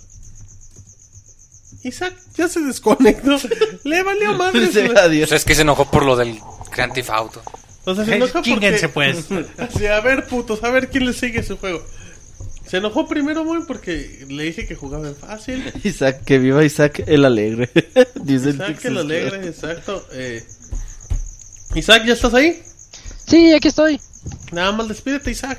[1.84, 3.36] Isaac ya se desconectó.
[3.84, 4.66] Le valió madre.
[4.72, 5.28] Sí, adiós.
[5.28, 6.40] Pues es que se enojó por lo del
[6.74, 7.42] Grand Theft Auto.
[7.84, 8.50] O sea, se Ay, enoja porque...
[8.50, 9.26] chínguense, pues.
[9.58, 11.86] Así, a ver, putos, a ver quién le sigue su juego.
[12.66, 15.72] Se enojó primero, muy porque le dije que jugaba en fácil.
[15.84, 17.70] Isaac, que viva Isaac el alegre.
[18.16, 18.98] Dice el Isaac, Squad.
[18.98, 20.04] alegre, exacto.
[20.12, 20.44] Eh,
[21.76, 22.60] Isaac, ¿ya estás ahí?
[23.28, 24.00] Sí, aquí estoy.
[24.52, 25.58] Nada más despídete, Isaac.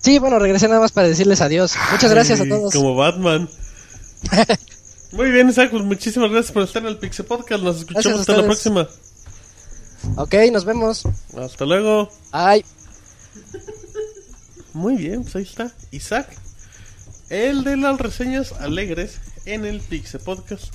[0.00, 1.74] Sí, bueno, regresé nada más para decirles adiós.
[1.92, 2.72] Muchas gracias a todos.
[2.72, 3.48] Como Batman.
[5.12, 7.62] Muy bien, Isaac, pues muchísimas gracias por estar en el Pixel Podcast.
[7.62, 8.88] Nos escuchamos hasta la próxima.
[10.16, 11.02] Ok, nos vemos.
[11.36, 12.10] Hasta luego.
[12.30, 12.64] Ay.
[14.72, 15.72] Muy bien, pues ahí está.
[15.90, 16.28] Isaac,
[17.28, 20.72] el de las reseñas alegres en el Pixel Podcast.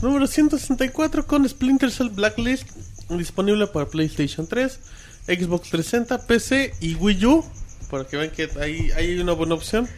[0.00, 2.68] Número 164 con Splinter Cell Blacklist.
[3.08, 4.78] Disponible para PlayStation 3,
[5.26, 7.44] Xbox 360, PC y Wii U.
[7.90, 9.88] Para que vean que ahí hay una buena opción.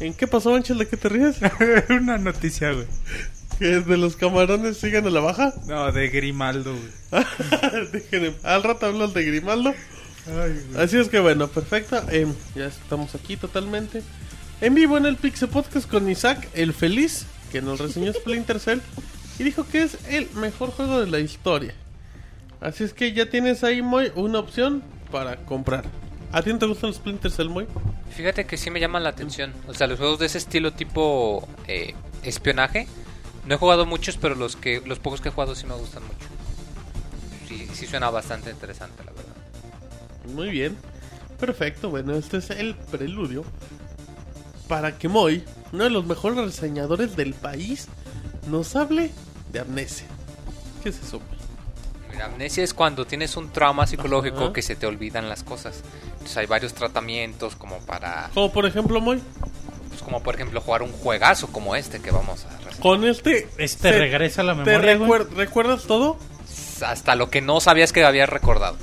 [0.00, 0.78] ¿En qué pasó, Manchel?
[0.78, 1.36] ¿De qué te ríes?
[1.90, 2.86] Una noticia, güey.
[3.58, 5.52] ¿Que de los camarones sigan a la baja?
[5.66, 7.24] No, de Grimaldo, güey.
[7.92, 9.74] Déjenme- Al rato hablas de Grimaldo.
[10.26, 10.82] Ay, güey.
[10.82, 12.02] Así es que bueno, perfecto.
[12.10, 14.02] Em, ya estamos aquí totalmente
[14.62, 18.80] en vivo en el Pixel Podcast con Isaac, el feliz, que nos reseñó Splinter Cell
[19.38, 21.74] y dijo que es el mejor juego de la historia.
[22.60, 25.84] Así es que ya tienes ahí, Moy, una opción para comprar.
[26.32, 27.66] ¿A ti no te gustan los Splinter Cell, Moy?
[28.10, 29.52] Fíjate que sí me llaman la atención.
[29.66, 32.86] O sea, los juegos de ese estilo tipo eh, espionaje.
[33.46, 36.02] No he jugado muchos, pero los que los pocos que he jugado sí me gustan
[36.02, 36.26] mucho.
[37.48, 39.34] Sí, sí suena bastante interesante, la verdad.
[40.34, 40.76] Muy bien.
[41.38, 43.44] Perfecto, bueno, este es el preludio
[44.68, 47.88] para que Moy, uno de los mejores reseñadores del país,
[48.48, 49.10] nos hable
[49.50, 50.06] de amnesia.
[50.82, 51.18] ¿Qué es eso?
[51.18, 51.39] Moy?
[52.22, 54.52] Amnesia es cuando tienes un trauma psicológico Ajá.
[54.52, 55.82] que se te olvidan las cosas.
[56.12, 59.20] Entonces hay varios tratamientos como para, Como por ejemplo, Moy,
[59.88, 62.80] pues, como por ejemplo jugar un juegazo como este que vamos a reseñar.
[62.80, 63.48] con este...
[63.58, 65.10] Este se- regresa a la ¿Te memoria, güey.
[65.10, 66.16] recuer- recuerdas todo?
[66.84, 68.76] Hasta lo que no sabías que habías recordado.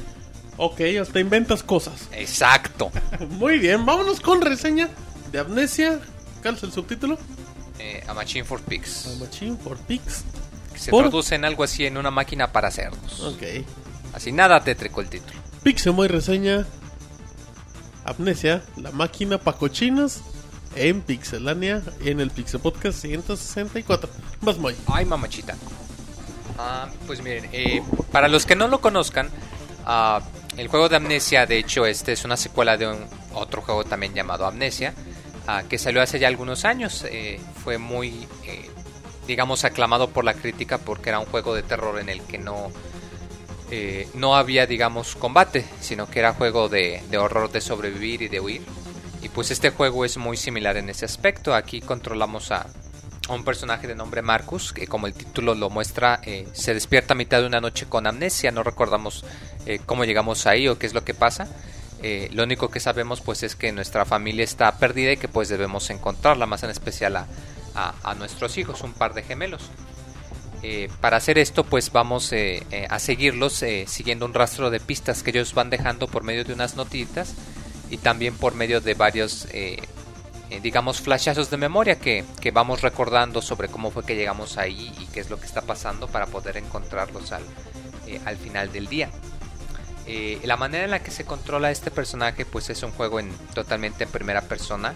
[0.58, 2.08] Ok, hasta inventas cosas.
[2.12, 2.92] Exacto.
[3.30, 4.90] Muy bien, vámonos con reseña
[5.32, 6.00] de amnesia.
[6.42, 7.18] ¿Cuál es el subtítulo?
[7.80, 9.06] Eh, a Machine for Pigs.
[9.08, 10.24] A Machine for Pigs.
[10.78, 11.06] Que se ¿Por?
[11.06, 13.20] traduce en algo así en una máquina para cerdos.
[13.22, 13.42] Ok.
[14.14, 15.40] Así nada tétrico el título.
[15.64, 16.68] Pixemoy reseña
[18.06, 20.22] Amnesia, la máquina pa' cochinos
[20.76, 24.08] en Pixelania en el Pixel Podcast 164.
[24.42, 24.76] Vas Moy.
[24.86, 25.56] Ay, mamachita.
[26.60, 27.82] Ah, pues miren, eh,
[28.12, 29.30] para los que no lo conozcan,
[29.86, 30.22] ah,
[30.58, 32.98] el juego de Amnesia, de hecho, este es una secuela de un
[33.34, 34.94] otro juego también llamado Amnesia,
[35.48, 37.04] ah, que salió hace ya algunos años.
[37.10, 38.70] eh, fue muy, eh,
[39.28, 42.72] digamos, aclamado por la crítica porque era un juego de terror en el que no,
[43.70, 48.28] eh, no había, digamos, combate, sino que era juego de, de horror de sobrevivir y
[48.30, 48.62] de huir.
[49.22, 51.54] Y pues este juego es muy similar en ese aspecto.
[51.54, 52.68] Aquí controlamos a,
[53.30, 57.18] un personaje de nombre Marcus, que como el título lo muestra, eh, se despierta a
[57.18, 59.26] mitad de una noche con amnesia, no recordamos
[59.66, 61.48] eh, cómo llegamos ahí o qué es lo que pasa.
[62.02, 65.50] Eh, lo único que sabemos pues es que nuestra familia está perdida y que pues
[65.50, 67.28] debemos encontrarla, más en especial a,
[67.78, 69.70] a- nuestros hijos, un par de gemelos.
[70.64, 75.22] Eh, para hacer esto pues vamos eh, eh, a seguirlos siguiendo un rastro de pistas
[75.22, 77.36] que ellos van dejando por medio de unas notitas
[77.92, 79.48] y también por medio de varios
[80.64, 85.06] digamos, flashazos de memoria que, que vamos recordando sobre cómo fue que llegamos ahí y
[85.08, 87.44] qué es lo que está pasando para poder encontrarlos al,
[88.26, 89.10] al final del día.
[90.44, 94.06] La manera en la que se controla este personaje pues es un juego en, totalmente
[94.06, 94.96] en primera persona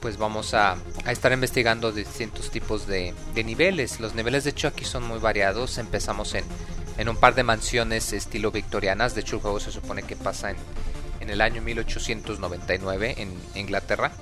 [0.00, 4.00] pues vamos a, a estar investigando distintos tipos de, niveles.
[4.00, 5.78] Los niveles de hecho aquí son muy variados.
[5.78, 6.44] Empezamos en,
[6.98, 9.14] en un par de mansiones estilo victorianas.
[9.14, 10.56] De hecho el juego se supone que pasa en,
[11.20, 14.12] en el año 1899 en Inglaterra.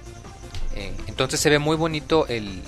[0.75, 2.63] Eh, entonces se ve muy bonito el,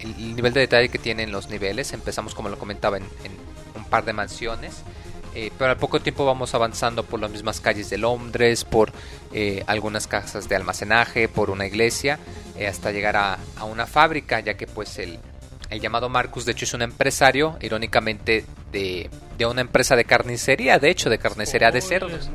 [0.00, 1.92] el- el nivel de detalle que tienen los niveles.
[1.92, 3.32] Empezamos, como lo comentaba, en, en
[3.76, 4.82] un par de mansiones.
[5.34, 8.92] Eh, pero al poco tiempo vamos avanzando por las mismas calles de Londres, por
[9.32, 12.18] eh, algunas casas de almacenaje, por una iglesia,
[12.56, 15.18] eh, hasta llegar a, a una fábrica, ya que pues el,
[15.70, 20.78] el llamado Marcus de hecho es un empresario, irónicamente, de, de una empresa de carnicería,
[20.78, 22.28] de hecho, de carnicería de cerdos.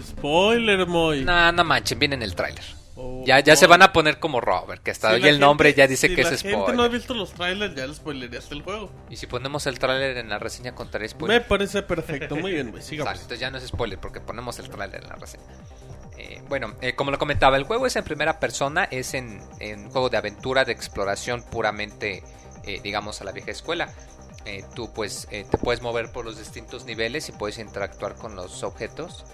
[0.00, 1.24] Spoiler, Moy.
[1.24, 2.77] No, no manchen, viene en el tráiler.
[3.00, 3.70] Oh, Ya, ya se Moy.
[3.78, 6.08] van a poner como Robert, que hasta Si hoy la el nombre gente- ya dice
[6.08, 6.76] si que la es gente spoiler.
[6.76, 8.90] no ha visto los trailers, ya le spoilereaste el juego.
[9.08, 11.46] Y si ponemos el tráiler en la reseña contaré Me spoiler.
[11.46, 12.34] parece perfecto.
[12.34, 12.82] Muy bien, güey.
[12.82, 13.12] Exacto, Sigamos.
[13.20, 15.44] entonces ya no es spoiler porque ponemos el tráiler en la reseña.
[16.16, 19.84] Eh, bueno, eh, como lo comentaba, el juego es en primera persona, es en, en
[19.84, 22.24] un juego de aventura, de exploración puramente,
[22.64, 23.92] eh, digamos, a la vieja escuela.
[24.74, 29.26] Tú pues te puedes mover por los distintos niveles y puedes interactuar con los objetos.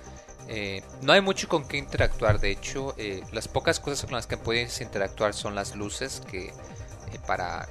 [0.49, 4.27] Eh, no hay mucho con qué interactuar, de hecho, eh, las pocas cosas con las
[4.27, 6.53] que puedes interactuar son las luces que eh,
[7.27, 7.67] para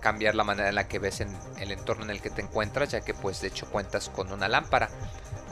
[0.00, 2.90] cambiar la manera en la que ves en el entorno en el que te encuentras,
[2.90, 4.88] ya que pues de hecho cuentas con una lámpara.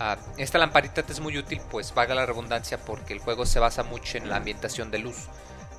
[0.01, 3.61] Ah, esta lamparita te es muy útil, pues vaga la redundancia, porque el juego se
[3.61, 5.28] basa mucho en la ambientación de luz.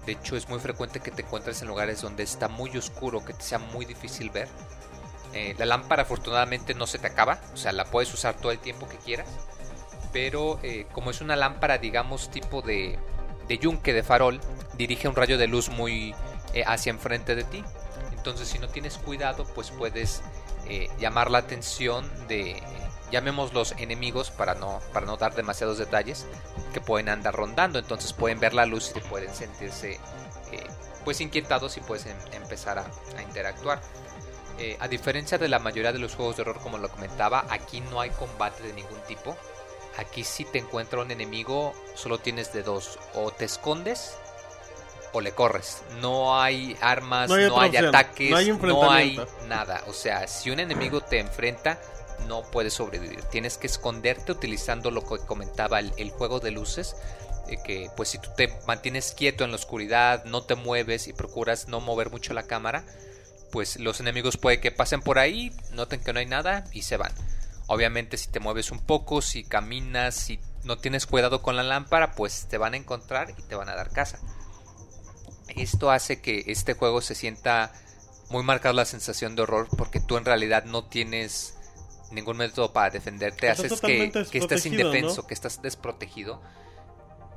[0.06, 3.34] De hecho, es muy frecuente que te encuentres en lugares donde está muy oscuro, que
[3.34, 4.48] te sea muy difícil ver.
[5.58, 8.88] La lámpara afortunadamente no se te acaba, o sea, la puedes usar todo el tiempo
[8.88, 9.28] que quieras.
[10.16, 12.98] Pero eh, como es una lámpara, digamos, tipo de,
[13.50, 14.40] de yunque, de farol,
[14.78, 16.16] dirige un rayo de luz muy
[16.54, 17.66] eh, hacia enfrente de ti.
[18.16, 20.22] Entonces, si no tienes cuidado, pues puedes
[20.70, 22.64] eh, llamar la atención de,
[23.12, 26.26] llamemos los enemigos para no, para no dar demasiados detalles,
[26.74, 27.78] que pueden andar rondando.
[27.78, 30.00] Entonces pueden ver la luz y pueden sentirse
[31.04, 33.82] pues inquietados y puedes em- empezar a, interactuar.
[34.80, 38.00] A diferencia de la mayoría de los juegos de horror, como lo comentaba, aquí no
[38.00, 39.36] hay combate de ningún tipo.
[39.98, 43.00] Aquí si te encuentra un enemigo, solo tienes de dos.
[43.14, 44.16] O te escondes
[45.14, 45.82] o le corres.
[46.02, 49.28] No hay armas, No no hay ataques, No hay no hay enfrentamiento.
[49.48, 49.84] nada.
[49.88, 51.80] O sea, si un enemigo te enfrenta,
[52.28, 53.22] no puedes sobrevivir.
[53.24, 56.96] Tienes que esconderte utilizando lo que comentaba el, el juego de luces.
[57.48, 61.14] eh, que pues si tú te mantienes quieto en la oscuridad, no te mueves y
[61.14, 62.84] procuras no mover mucho la cámara,
[63.52, 66.98] pues los enemigos puede que pasen por ahí, noten que no hay nada y se
[66.98, 67.14] van.
[67.68, 72.12] Obviamente si te mueves un poco, si caminas, si no tienes cuidado con la lámpara,
[72.12, 74.20] pues te van a encontrar y te van a dar casa.
[75.48, 77.72] Esto hace que este juego se sienta
[78.30, 81.56] muy marcada la sensación de horror porque tú en realidad no tienes
[82.12, 83.50] ningún método para defenderte.
[83.50, 85.28] Estás Haces que, que estés indefenso, ¿no?
[85.28, 86.42] que estás desprotegido.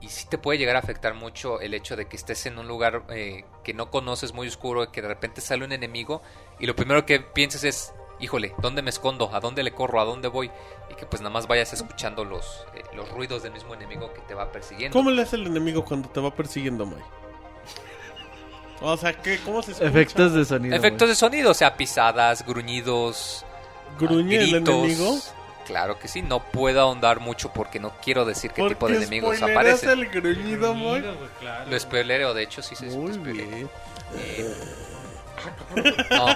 [0.01, 2.69] Y sí te puede llegar a afectar mucho el hecho de que estés en un
[2.69, 6.23] lugar eh, que no conoces, muy oscuro, que de repente sale un enemigo
[6.61, 9.31] y lo primero que pienses es, híjole, ¿dónde me escondo?
[9.35, 10.01] ¿A dónde le corro?
[10.01, 10.51] ¿A dónde voy?
[10.91, 14.21] Y que pues nada más vayas escuchando los, eh, los ruidos del mismo enemigo que
[14.23, 14.97] te va persiguiendo.
[14.97, 17.03] ¿Cómo le hace el enemigo cuando te va persiguiendo, May?
[18.81, 19.39] O sea, ¿qué?
[19.45, 19.89] ¿cómo se escucha?
[19.89, 20.77] Efectos de sonido.
[20.77, 23.45] Efectos de sonido, o sea, pisadas, gruñidos,
[23.99, 25.19] ¿Gruñe el enemigo?
[25.67, 28.97] Claro que sí, no puedo ahondar mucho porque no quiero decir qué ¿Por tipo de
[28.97, 29.91] enemigos aparecen.
[29.91, 31.05] el gruñido, Moy?
[31.69, 33.69] Lo spoilero, de hecho, sí se Muy bien.
[36.11, 36.27] No,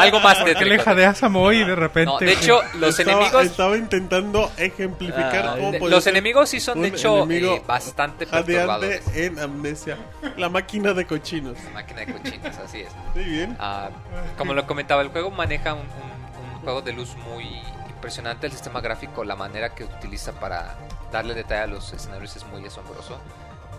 [0.00, 0.84] algo más ¿Por qué le tétrico.
[0.84, 2.12] jadeas a Moy y de repente?
[2.12, 6.48] No, de hecho, los estaba, enemigos Estaba intentando ejemplificar Ah, cómo de- los ser enemigos
[6.48, 9.16] sí son de hecho eh, bastante jadeante perturbadores.
[9.16, 9.96] en amnesia.
[10.36, 11.56] La máquina de cochinos.
[11.74, 12.88] Máquina de cochinas, así es.
[13.14, 13.56] Muy bien.
[13.58, 13.90] Ah,
[14.38, 17.44] como lo comentaba, el juego maneja un, un- un juego de luz muy
[17.88, 18.46] impresionante.
[18.46, 20.76] El sistema gráfico, la manera que utiliza para
[21.10, 23.18] darle detalle a los escenarios es muy asombroso.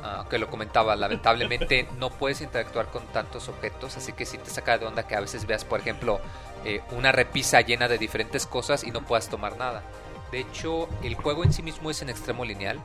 [0.05, 4.49] Ah, que lo comentaba, lamentablemente no puedes interactuar con tantos objetos, así que si te
[4.49, 6.19] saca de onda que a veces veas, por ejemplo,
[6.65, 9.81] eh, una repisa llena de diferentes cosas y no puedas tomar nada.
[10.29, 12.81] De hecho, el juego en sí mismo es en extremo lineal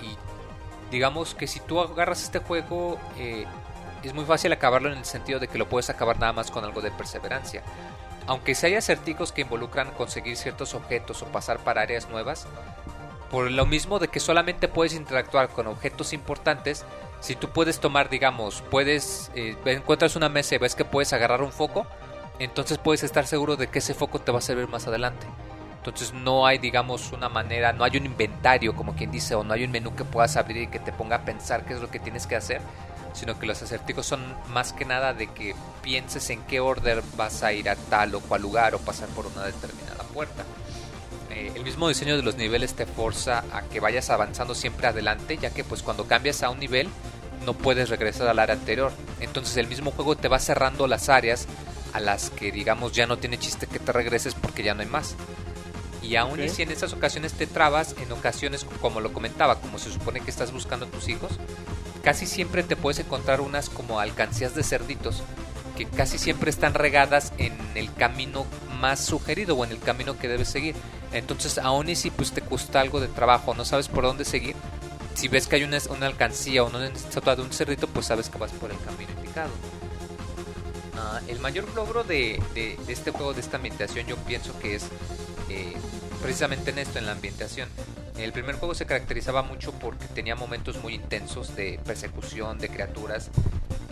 [0.00, 0.16] y
[0.92, 3.44] digamos que si tú agarras este juego eh,
[4.04, 6.64] es muy fácil acabarlo en el sentido de que lo puedes acabar nada más con
[6.64, 7.62] algo de perseverancia.
[8.28, 12.46] Aunque si hay acertijos que involucran conseguir ciertos objetos o pasar para áreas nuevas,
[13.30, 16.84] por lo mismo de que solamente puedes interactuar con objetos importantes,
[17.20, 21.42] si tú puedes tomar, digamos, puedes, eh, encuentras una mesa y ves que puedes agarrar
[21.42, 21.86] un foco,
[22.38, 25.26] entonces puedes estar seguro de que ese foco te va a servir más adelante.
[25.78, 29.54] Entonces no hay, digamos, una manera, no hay un inventario, como quien dice, o no
[29.54, 31.90] hay un menú que puedas abrir y que te ponga a pensar qué es lo
[31.90, 32.60] que tienes que hacer,
[33.12, 37.42] sino que los acertijos son más que nada de que pienses en qué orden vas
[37.42, 40.44] a ir a tal o cual lugar o pasar por una determinada puerta.
[41.36, 45.36] Eh, el mismo diseño de los niveles te forza a que vayas avanzando siempre adelante,
[45.36, 46.88] ya que pues cuando cambias a un nivel
[47.44, 48.90] no puedes regresar al área anterior.
[49.20, 51.46] Entonces el mismo juego te va cerrando las áreas
[51.92, 54.88] a las que digamos ya no tiene chiste que te regreses porque ya no hay
[54.88, 55.14] más.
[56.02, 56.54] Y aún y Ok.
[56.54, 60.30] si en esas ocasiones te trabas, en ocasiones como lo comentaba, como se supone que
[60.30, 61.32] estás buscando a tus hijos,
[62.02, 65.22] casi siempre te puedes encontrar unas como alcancías de cerditos
[65.76, 70.28] que casi siempre están regadas en el camino más sugerido o en el camino que
[70.28, 70.74] debes seguir.
[71.12, 74.56] Entonces, aún y si pues te cuesta algo de trabajo, no sabes por dónde seguir,
[75.14, 78.38] si ves que hay una, alcancía o una estatua de un cerdito, pues sabes que
[78.38, 79.50] vas por el camino indicado.
[80.94, 82.40] Ah, el mayor logro de
[82.86, 84.84] este juego, de esta ambientación, yo pienso que es
[85.48, 85.74] eh,
[86.16, 87.68] precisamente en esto, en la ambientación.
[88.18, 93.30] El primer juego se caracterizaba mucho porque tenía momentos muy intensos de persecución de criaturas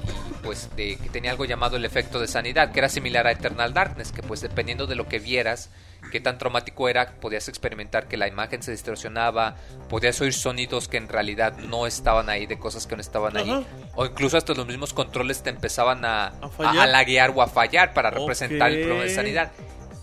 [0.05, 3.33] y pues de que tenía algo llamado el efecto de sanidad, que era similar a
[3.33, 5.71] Eternal Darkness, que pues dependiendo de lo que vieras,
[6.11, 9.57] qué tan traumático era, podías experimentar que la imagen se distorsionaba,
[9.89, 13.67] podías oír sonidos que en realidad no estaban ahí, de cosas que no estaban ahí,
[13.95, 17.47] o incluso hasta los mismos controles te empezaban a, ¿A a, a laguear o a
[17.47, 19.53] fallar para representar el problema de sanidad.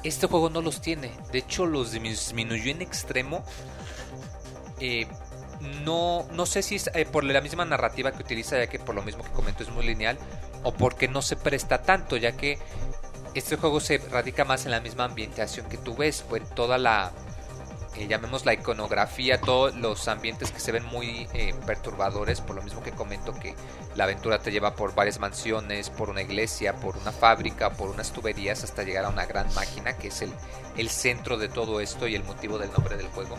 [0.03, 3.43] Este juego no los tiene, de hecho los disminuyó en extremo.
[4.79, 5.07] Eh,
[5.85, 8.95] no, no sé si es eh, por la misma narrativa que utiliza, ya que por
[8.95, 10.17] lo mismo que comento es muy lineal,
[10.63, 12.57] o porque no se presta tanto, ya que
[13.35, 17.11] este juego se radica más en la misma ambientación que tú ves, en toda la,
[17.95, 22.61] eh, llamemos la iconografía, todos los ambientes que se ven muy eh, perturbadores, por lo
[22.61, 23.53] mismo que comento que
[23.95, 28.13] la aventura te lleva por varias mansiones, por una iglesia, por una fábrica, por unas
[28.13, 30.31] tuberías, hasta llegar a una gran máquina que es el,
[30.77, 33.35] el centro de todo esto y el motivo del nombre del juego.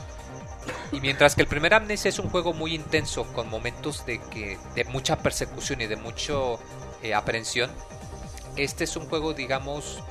[0.92, 4.58] Y mientras que el primer Amnesia es un juego muy intenso, con momentos de que
[4.74, 6.58] de mucha persecución y de mucho
[7.02, 7.70] eh, aprehensión,
[8.56, 10.02] este es un juego, digamos,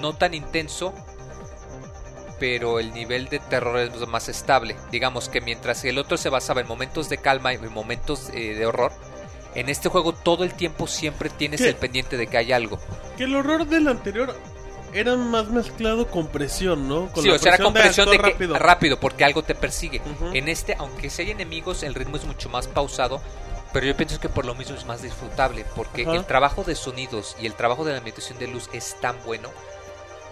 [0.00, 0.92] no tan intenso,
[2.38, 4.76] pero el nivel de terror es más estable.
[4.90, 8.54] Digamos que mientras el otro se basaba en momentos de calma y en momentos eh,
[8.54, 8.92] de horror,
[9.54, 11.68] en este juego todo el tiempo siempre tienes ¿Qué?
[11.68, 12.78] el pendiente de que hay algo.
[13.16, 14.36] Que el horror del anterior
[14.92, 17.10] era más mezclado con presión, ¿no?
[17.12, 19.00] Con sí, la o sea, era con presión de actuar que rápido.
[19.00, 20.00] porque algo te persigue.
[20.32, 23.20] En este, aunque si hay enemigos, el ritmo es mucho más pausado.
[23.70, 25.66] Pero yo pienso que por lo mismo es más disfrutable.
[25.76, 29.16] Porque el trabajo de sonidos y el trabajo de la meditación de luz es tan
[29.26, 29.50] bueno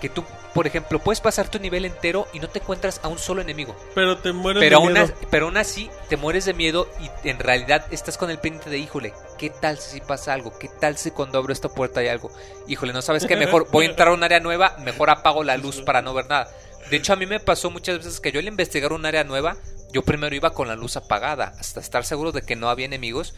[0.01, 3.19] que tú, por ejemplo, puedes pasar tu nivel entero y no te encuentras a un
[3.19, 3.75] solo enemigo.
[3.95, 5.15] Pero te mueres Pero de aún, miedo.
[5.31, 8.79] pero aún así te mueres de miedo y en realidad estás con el pendiente de,
[8.79, 10.59] híjole, ¿qué tal si pasa algo?
[10.59, 12.31] ¿Qué tal si cuando abro esta puerta hay algo?
[12.67, 13.37] Híjole, ¿no sabes qué?
[13.37, 16.29] Mejor voy a entrar a un área nueva, mejor apago la luz para no ver
[16.29, 16.49] nada.
[16.91, 19.57] De hecho, a mí me pasó muchas veces que yo al investigar un área nueva,
[19.93, 23.35] yo primero iba con la luz apagada, hasta estar seguro de que no había enemigos.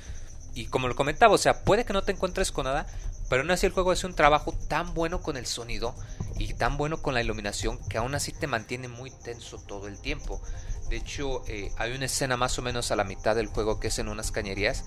[0.55, 2.87] Y como lo comentaba, o sea, puede que no te encuentres con nada,
[3.29, 5.95] pero aún así el juego hace un trabajo tan bueno con el sonido
[6.39, 9.99] y tan bueno con la iluminación que aún así te mantiene muy tenso todo el
[9.99, 10.41] tiempo.
[10.89, 13.89] De hecho, eh, hay una escena más o menos a la mitad del juego que
[13.89, 14.85] es en unas cañerías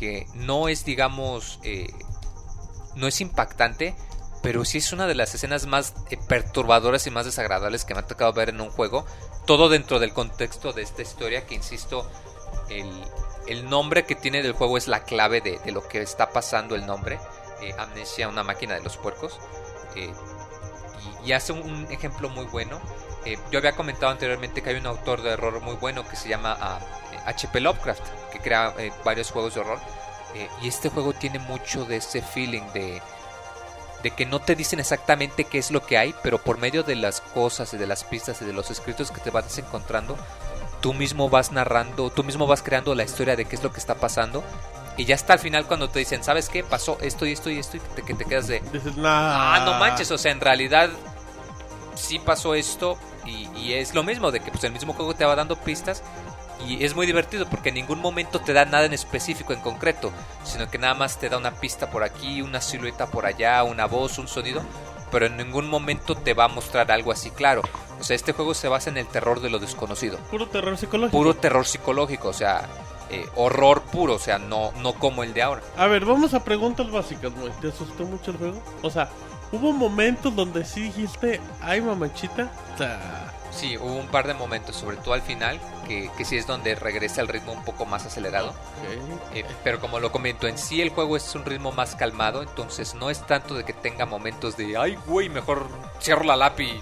[0.00, 1.92] que no es, digamos, eh,
[2.94, 3.94] no es impactante,
[4.42, 8.00] pero sí es una de las escenas más eh, perturbadoras y más desagradables que me
[8.00, 9.04] ha tocado ver en un juego.
[9.46, 12.10] Todo dentro del contexto de esta historia, que insisto,
[12.70, 12.88] el,
[13.46, 16.74] el nombre que tiene del juego es la clave de, de lo que está pasando
[16.76, 17.18] el nombre.
[17.62, 19.38] Eh, Amnesia, una máquina de los puercos.
[19.96, 20.12] eh,
[21.24, 22.80] y, y hace un, ejemplo muy bueno.
[23.24, 26.28] Eh, yo había comentado anteriormente que hay un autor de horror muy bueno que se
[26.28, 26.80] llama ah,
[27.26, 27.60] H.P.
[27.60, 28.74] Lovecraft, que crea
[29.04, 29.78] varios juegos de horror.
[30.62, 33.02] Y este juego tiene mucho de ese feeling de,
[34.02, 36.96] de que no te dicen exactamente qué es lo que hay, pero por medio de
[36.96, 40.16] las cosas y de las pistas y de los escritos que te vas encontrando,
[40.80, 43.80] tú mismo vas narrando, tú mismo vas creando la historia de qué es lo que
[43.80, 44.42] está pasando.
[44.96, 46.62] Y ya hasta al final cuando te dicen, ¿sabes qué?
[46.62, 48.60] Pasó esto y esto y esto y te, que te quedas de,
[48.96, 49.54] nah.
[49.54, 50.90] ah, no manches, o sea, en realidad
[51.94, 55.24] sí pasó esto y, y es lo mismo, de que pues el mismo juego te
[55.24, 56.02] va dando pistas
[56.66, 60.12] y es muy divertido porque en ningún momento te da nada en específico, en concreto,
[60.44, 63.86] sino que nada más te da una pista por aquí, una silueta por allá, una
[63.86, 64.62] voz, un sonido,
[65.10, 67.62] pero en ningún momento te va a mostrar algo así claro.
[67.98, 71.16] O sea, este juego se basa en el terror de lo desconocido, Puro terror psicológico.
[71.16, 72.68] puro terror psicológico, o sea,
[73.10, 75.62] eh, horror puro, o sea, no, no como el de ahora.
[75.76, 77.52] A ver, vamos a preguntas básicas, güey.
[77.60, 78.62] ¿Te asustó mucho el juego?
[78.82, 79.08] O sea,
[79.52, 82.50] ¿hubo momentos donde sí dijiste, ay, mamachita?
[82.74, 86.36] O sea, Sí, hubo un par de momentos, sobre todo al final, que, que sí
[86.36, 88.54] es donde regresa el ritmo un poco más acelerado.
[89.34, 92.94] Eh, pero como lo comento, en sí el juego es un ritmo más calmado, entonces
[92.94, 95.66] no es tanto de que tenga momentos de, ay, güey, mejor
[96.00, 96.80] cierro la lápiz.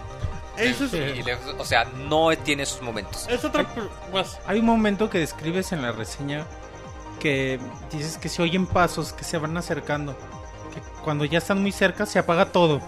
[0.59, 3.27] Eso es, y le- o sea, no tiene esos momentos.
[3.29, 3.67] es otra...
[4.11, 6.45] Pues, Hay un momento que describes en la reseña
[7.21, 7.59] que
[7.93, 10.17] dices que se oyen pasos que se van acercando.
[10.75, 12.81] Que cuando ya están muy cerca se apaga todo.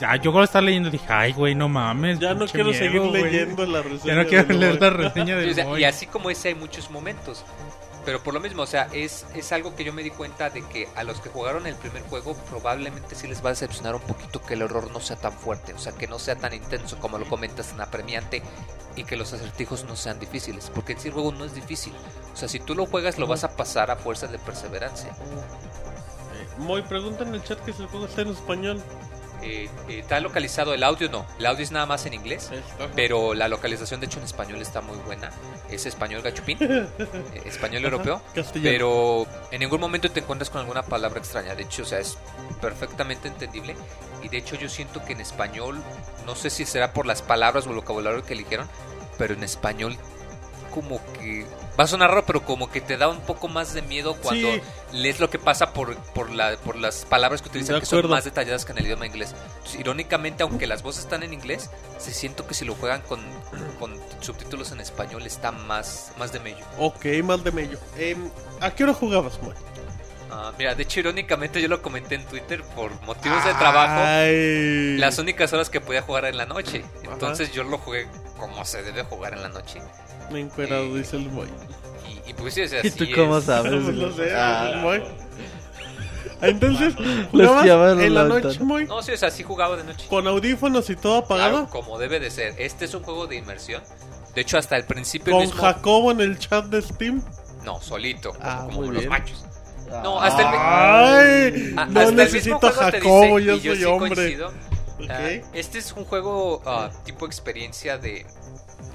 [0.00, 2.18] Ya, yo cuando estaba leyendo dije, ay, güey, no mames.
[2.18, 3.22] ya no quiero miedo, seguir güey".
[3.22, 4.14] leyendo la reseña.
[4.14, 6.90] Ya no quiero leer la reseña Y, o sea, y así como ese hay muchos
[6.90, 7.44] momentos.
[8.06, 10.62] Pero por lo mismo, o sea, es, es algo que yo me di cuenta de
[10.62, 14.00] que a los que jugaron el primer juego probablemente sí les va a decepcionar un
[14.00, 17.00] poquito que el horror no sea tan fuerte, o sea, que no sea tan intenso
[17.00, 18.42] como lo comentas, tan apremiante
[18.94, 21.92] y que los acertijos no sean difíciles, porque en sí el juego no es difícil.
[22.32, 25.10] O sea, si tú lo juegas lo vas a pasar a fuerza de perseverancia.
[25.10, 28.80] Eh, Moy, pregunta en el chat que si el juego en español.
[29.42, 31.08] Eh, eh, ¿Está localizado el audio?
[31.08, 32.50] No, el audio es nada más en inglés.
[32.94, 35.30] Pero la localización, de hecho, en español está muy buena.
[35.70, 36.86] Es español gachupín, eh,
[37.44, 38.22] español europeo.
[38.34, 38.70] Castellano.
[38.70, 41.54] Pero en ningún momento te encuentras con alguna palabra extraña.
[41.54, 42.18] De hecho, o sea, es
[42.60, 43.76] perfectamente entendible.
[44.22, 45.82] Y de hecho, yo siento que en español,
[46.24, 48.68] no sé si será por las palabras o el vocabulario que eligieron,
[49.18, 49.96] pero en español,
[50.76, 51.46] como que.
[51.80, 54.46] Va a sonar raro, pero como que te da un poco más de miedo cuando
[54.52, 54.62] Sí.
[54.92, 58.24] lees lo que pasa por, por, la, por las palabras que utilizan, que son más
[58.24, 59.34] detalladas que en el idioma inglés.
[59.56, 63.20] Entonces, irónicamente, aunque las voces están en inglés, se siento que si lo juegan con,
[63.78, 66.64] con subtítulos en español está más, más de mello.
[66.78, 67.78] Ok, mal de mello.
[67.96, 68.30] Em,
[68.60, 69.54] ¿A qué hora jugabas, Moy?
[70.30, 74.02] Ah, mira, de hecho, irónicamente yo lo comenté en Twitter por motivos de trabajo.
[74.04, 74.96] Ay.
[74.98, 76.84] Las únicas horas que podía jugar en la noche.
[77.04, 78.06] Entonces yo lo jugué
[78.38, 79.80] como se debe jugar en la noche.
[80.30, 81.48] Me encuerado, Eh, dice el Moy.
[82.26, 83.72] Y, y pues sí, o sea, ¿Y tú sí cómo es- sabes?
[83.94, 85.02] Lo sé, Ah, el Moy.
[86.42, 86.94] Entonces,
[87.32, 88.60] ¿jugabas en la la noche.
[88.62, 88.84] Moy?
[88.84, 90.06] No, sí, o sea, sí jugaba de noche.
[90.08, 91.50] ¿Con audífonos y todo apagado?
[91.66, 92.54] Claro, como debe de ser.
[92.58, 93.82] Este es un juego de inmersión.
[94.34, 95.62] De hecho, hasta el principio ¿Con mismo...
[95.62, 97.22] Jacobo en el chat de Steam?
[97.64, 99.44] No, solito, como, Ah, como los machos.
[99.90, 100.00] Ah.
[100.04, 100.48] No, hasta el...
[101.54, 101.74] ¡Ay!
[101.76, 104.38] A- No hasta el necesito mismo a Jacobo, dice, yo soy sí hombre.
[105.08, 108.26] Ah, este es un juego ah, tipo experiencia de...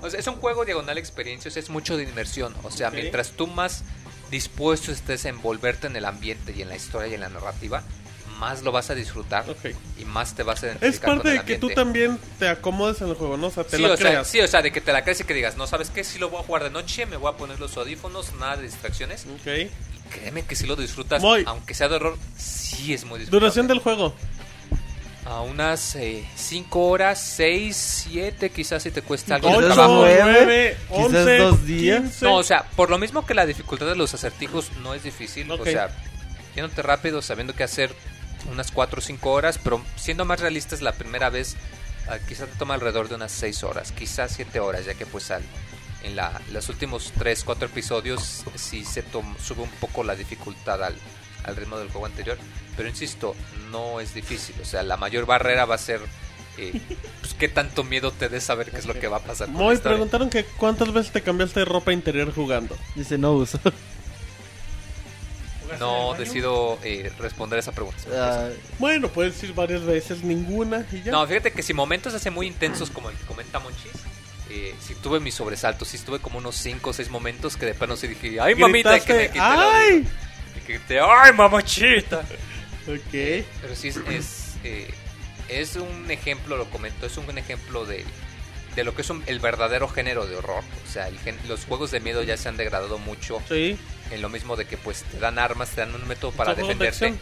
[0.01, 2.55] O sea, es un juego diagonal experiencia, o sea, es mucho de inmersión.
[2.63, 3.83] O sea, mientras tú más
[4.29, 7.83] dispuesto estés a envolverte en el ambiente y en la historia y en la narrativa,
[8.39, 9.45] más lo vas a disfrutar
[9.99, 12.49] y más te vas a identificar Es parte con el de que tú también te
[12.49, 13.47] acomodes en el juego, ¿no?
[13.47, 14.27] O sea, te Sí la o, sea, creas.
[14.27, 16.03] sí, o sea, de que te la crees y que digas, no, ¿sabes qué?
[16.03, 18.63] Si lo voy a jugar de noche, me voy a poner los audífonos, nada de
[18.63, 19.27] distracciones.
[19.27, 19.69] Ok.
[20.09, 21.43] Créeme que si lo disfrutas, Muy.
[21.45, 23.45] aunque sea de horror, sí es muy disfrutable.
[23.45, 24.15] Duración del juego.
[25.31, 25.97] A unas
[26.35, 29.95] 5 horas, 6, 7, quizás si te cuesta algo Quizás de Ocho, trabajo.
[30.01, 32.01] nueve, nueve, quizás once, dos días.
[32.01, 32.25] quince.
[32.25, 35.49] No, o sea, por lo mismo que la dificultad de los acertijos no es difícil,
[35.49, 35.61] Ok.
[35.61, 35.89] o sea,
[36.53, 37.95] yéndote rápido, sabiendo qué hacer
[38.51, 41.55] unas 4 o 5 horas, pero siendo más realistas la primera vez,
[42.09, 45.31] ah, quizás te toma alrededor de unas 6 horas, quizás 7 horas, ya que pues
[45.31, 45.43] al,
[46.03, 50.83] en la, los últimos 3, 4 episodios sí se tom- sube un poco la dificultad
[50.83, 50.95] al,
[51.43, 52.37] al ritmo del juego anterior,
[52.77, 53.35] pero insisto,
[53.71, 56.01] no es difícil, o sea, la mayor barrera va a ser...
[56.57, 56.79] eh,
[57.21, 59.53] pues, qué tanto miedo te dé saber qué es lo que va a pasar la
[59.73, 59.81] historia.
[59.97, 62.75] preguntaron que cuántas veces te cambiaste de ropa interior jugando.
[62.95, 63.59] Dice no uso.
[65.79, 67.97] No decido eh, responder esa pregunta.
[68.13, 71.11] Ah, Bueno, puedes decir varias veces, ninguna y ya.
[71.11, 73.91] No, fíjate que si momentos así muy intensos como el que comenta Monchis,
[74.49, 77.73] eh, si tuve mis sobresaltos, si tuve como unos 5 o 6 momentos que de
[77.73, 78.99] plano sí dije, ¡ay mamita!
[78.99, 80.05] que me quité la ¡ay!
[80.05, 80.30] y
[80.79, 82.19] que ¡ay mamachita!
[82.87, 83.11] Ok.
[83.11, 84.93] Pero sí es, es, eh,
[85.49, 88.05] es un ejemplo, lo comento, es un ejemplo de,
[88.75, 90.63] de lo que es un- el verdadero género de horror.
[90.87, 93.77] O sea, el gen- los juegos de miedo ya se han degradado mucho Sí.
[94.11, 96.61] en lo mismo de que pues te dan armas, te dan un método para de
[96.63, 97.13] defenderte.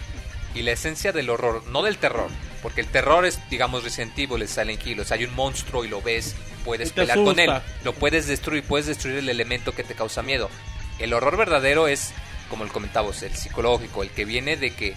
[0.55, 2.27] Y la esencia del horror, no del terror,
[2.63, 5.85] porque el terror es, digamos, Resident Evil, es Silent Hill, o sea, hay un monstruo
[5.85, 7.51] y lo ves, puedes Y pelear con él,
[7.83, 10.49] lo puedes destruir, puedes destruir el elemento que te causa miedo.
[10.97, 12.13] El horror verdadero es,
[12.49, 14.95] como lo comentábamos, el psicológico, el que viene de que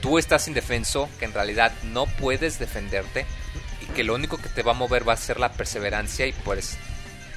[0.00, 3.26] tú estás indefenso, que en realidad no puedes defenderte
[3.82, 6.32] y que lo único que te va a mover va a ser la perseverancia y
[6.32, 6.76] pues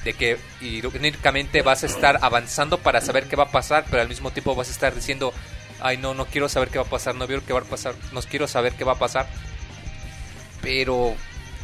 [0.04, 4.08] de que irónicamente vas a estar avanzando para saber qué va a pasar, pero al
[4.08, 5.32] mismo tiempo vas a estar diciendo,
[5.80, 7.94] ay no, no quiero saber qué va a pasar, no quiero qué va a pasar,
[8.12, 9.26] no quiero saber qué va a pasar.
[10.62, 11.14] Pero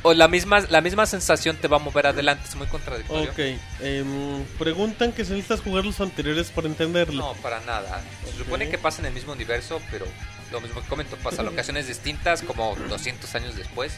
[0.05, 3.31] o la misma la misma sensación te va a mover adelante, es muy contradictorio.
[3.33, 3.39] Ok.
[3.81, 7.21] em, preguntan que si necesitas jugar los anteriores para entenderlo.
[7.21, 8.01] No, para nada.
[8.31, 10.07] Se supone que pasa en el mismo universo, pero
[10.53, 13.95] lo mismo que comento, pasa en locaciones distintas, como 200 años después.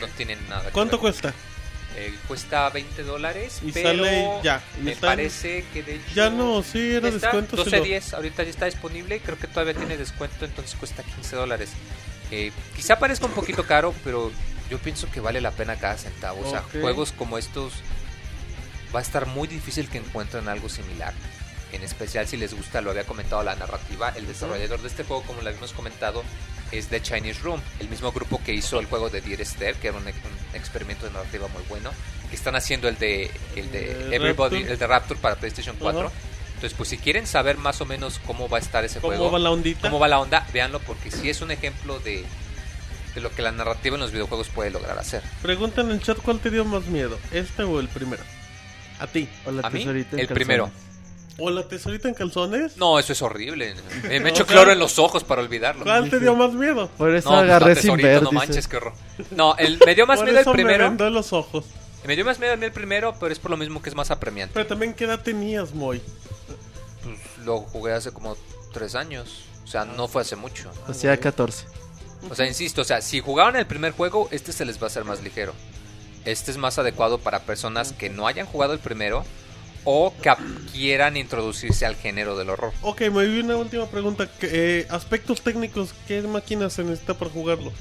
[0.00, 1.00] No tienen nada que ¿Cuánto ver.
[1.00, 1.32] cuesta?
[1.98, 6.14] Eh, cuesta 20 dólares, Y pero sale ya, y Me está parece que de hecho...
[6.14, 7.56] Ya no, sí, era descuento.
[7.64, 11.70] sí 12.10, ahorita ya está disponible, creo que todavía tiene descuento, entonces cuesta 15 dólares.
[12.30, 14.30] Eh, quizá parezca un poquito caro, pero
[14.70, 16.40] yo pienso que vale la pena cada centavo.
[16.46, 17.72] O sea, juegos como estos
[18.94, 21.12] va a estar muy difícil que encuentren algo similar.
[21.72, 25.22] En especial si les gusta, lo había comentado la narrativa, el desarrollador de este juego,
[25.24, 26.22] como lo habíamos comentado,
[26.70, 29.88] es The Chinese Room, el mismo grupo que hizo el juego de Dear Esther, que
[29.88, 31.90] era un, ex- un experimento de narrativa muy bueno,
[32.30, 36.00] que están haciendo el de, el de Everybody, el de Rapture para PlayStation 4.
[36.06, 36.12] Ajá.
[36.54, 39.30] Entonces, pues si quieren saber más o menos cómo va a estar ese ¿Cómo juego,
[39.32, 39.82] va la ondita?
[39.82, 42.24] cómo va la onda, véanlo porque sí es un ejemplo de,
[43.16, 45.22] de lo que la narrativa en los videojuegos puede lograr hacer.
[45.40, 48.22] Preguntan en el chat cuál te dio más miedo, este o el primero.
[49.00, 49.26] A ti.
[49.46, 50.70] o la A mí, tesorita en el primero.
[51.38, 52.76] ¿O la tesorita en calzones?
[52.76, 53.74] No, eso es horrible.
[54.04, 55.84] Me, me echo sea, cloro en los ojos para olvidarlo.
[55.84, 56.88] ¿Cuál te dio más miedo?
[56.98, 58.22] Por eso No, pues, agarré la sin ver.
[58.22, 58.92] no manches, qué horror.
[59.30, 60.84] No, el, me dio más Por miedo el me primero.
[60.84, 61.64] vendó los ojos.
[62.06, 63.94] Me dio más miedo a mí el primero, pero es por lo mismo que es
[63.94, 64.52] más apremiante.
[64.54, 66.02] Pero también, ¿qué edad tenías, Moy?
[67.02, 68.36] Pues, lo jugué hace como
[68.74, 69.44] tres años.
[69.64, 70.70] O sea, no fue hace mucho.
[70.86, 71.64] O sea, 14.
[72.30, 74.86] O sea, insisto, o sea, si jugaron el primer juego, este se les va a
[74.86, 75.54] hacer más ligero.
[76.24, 79.24] Este es más adecuado para personas que no hayan jugado el primero
[79.84, 80.32] o que
[80.72, 82.72] quieran introducirse al género del horror.
[82.82, 84.28] Ok, me vi una última pregunta.
[84.42, 87.72] eh, aspectos técnicos, ¿qué máquinas se necesita para jugarlo?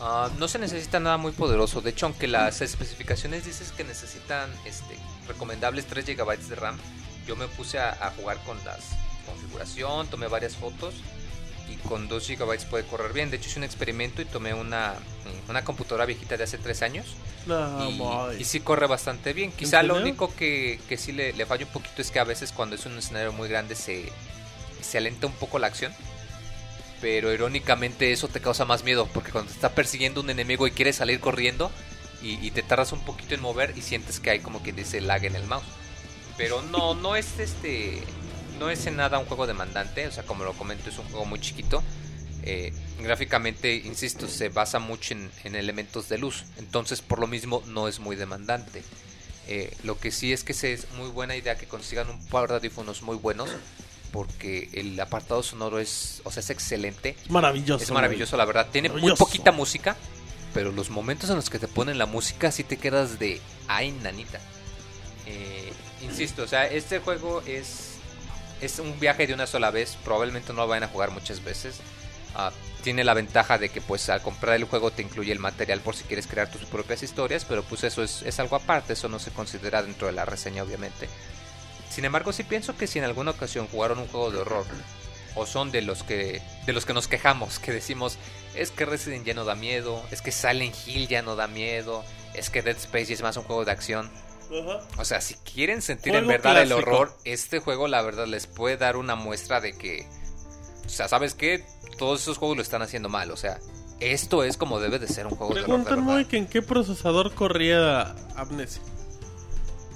[0.00, 1.80] Ah, no se necesita nada muy poderoso.
[1.80, 4.94] De hecho, aunque las especificaciones dices que necesitan este,
[5.26, 6.78] recomendables 3 GB de RAM,
[7.26, 8.80] yo me puse a, a jugar con las
[9.26, 10.94] configuración, tomé varias fotos
[11.70, 13.30] y con 2 GB puede correr bien.
[13.30, 14.94] De hecho, hice un experimento y tomé una,
[15.48, 17.06] una computadora viejita de hace 3 años
[17.46, 19.52] No, y, sí corre bastante bien.
[19.52, 22.52] Quizá lo único que, que sí le, le falla un poquito es que a veces
[22.52, 24.10] cuando es un escenario muy grande se,
[24.80, 25.92] se alenta un poco la acción.
[27.00, 30.72] Pero irónicamente eso te causa más miedo porque cuando te está persiguiendo un enemigo y
[30.72, 31.70] quieres salir corriendo
[32.20, 35.00] y, y te tardas un poquito en mover y sientes que hay como que dice
[35.00, 35.64] lag en el mouse.
[36.36, 38.02] Pero no, no es este,
[38.60, 41.24] no es en nada un juego demandante, o sea como lo comento es un juego
[41.24, 41.82] muy chiquito.
[42.42, 47.62] Eh, gráficamente, insisto, se basa mucho en, en elementos de luz, entonces por lo mismo
[47.66, 48.82] no es muy demandante.
[49.48, 52.48] Eh, lo que sí es que se es muy buena idea que consigan un par
[52.48, 53.50] de audífonos muy buenos,
[54.12, 57.82] porque el apartado sonoro es, o sea, es excelente, Es maravilloso.
[57.82, 58.68] es maravilloso la verdad.
[58.70, 59.96] Tiene muy poquita música,
[60.52, 63.92] pero los momentos en los que te ponen la música sí te quedas de ay
[63.92, 64.40] nanita.
[65.26, 65.72] Eh,
[66.02, 67.89] insisto, o sea, este juego es
[68.60, 71.80] es un viaje de una sola vez, probablemente no lo vayan a jugar muchas veces.
[72.34, 75.80] Ah, tiene la ventaja de que pues al comprar el juego te incluye el material
[75.80, 79.18] por si quieres crear tus propias historias, pero pues eso es, algo aparte, eso no
[79.18, 81.08] se considera dentro de la reseña obviamente.
[81.90, 84.64] Sin embargo, sí pienso que si en alguna ocasión jugaron un juego de horror
[85.34, 88.16] o son de los que de los que nos quejamos, que decimos,
[88.54, 92.04] es que Resident ya no da miedo, es que Silent Hill ya no da miedo,
[92.34, 94.10] es que Dead Space es más un juego de acción.
[94.98, 98.76] O sea, si quieren sentir en verdad el horror, este juego la verdad les puede
[98.76, 100.06] dar una muestra de que
[100.84, 101.64] o sea, ¿sabes qué?
[101.98, 103.58] Todos esos juegos lo están haciendo mal, o sea,
[104.00, 105.78] esto es como debe de ser un juego de horror.
[105.78, 108.82] de Preguntan muy que en qué procesador corría Amnesia.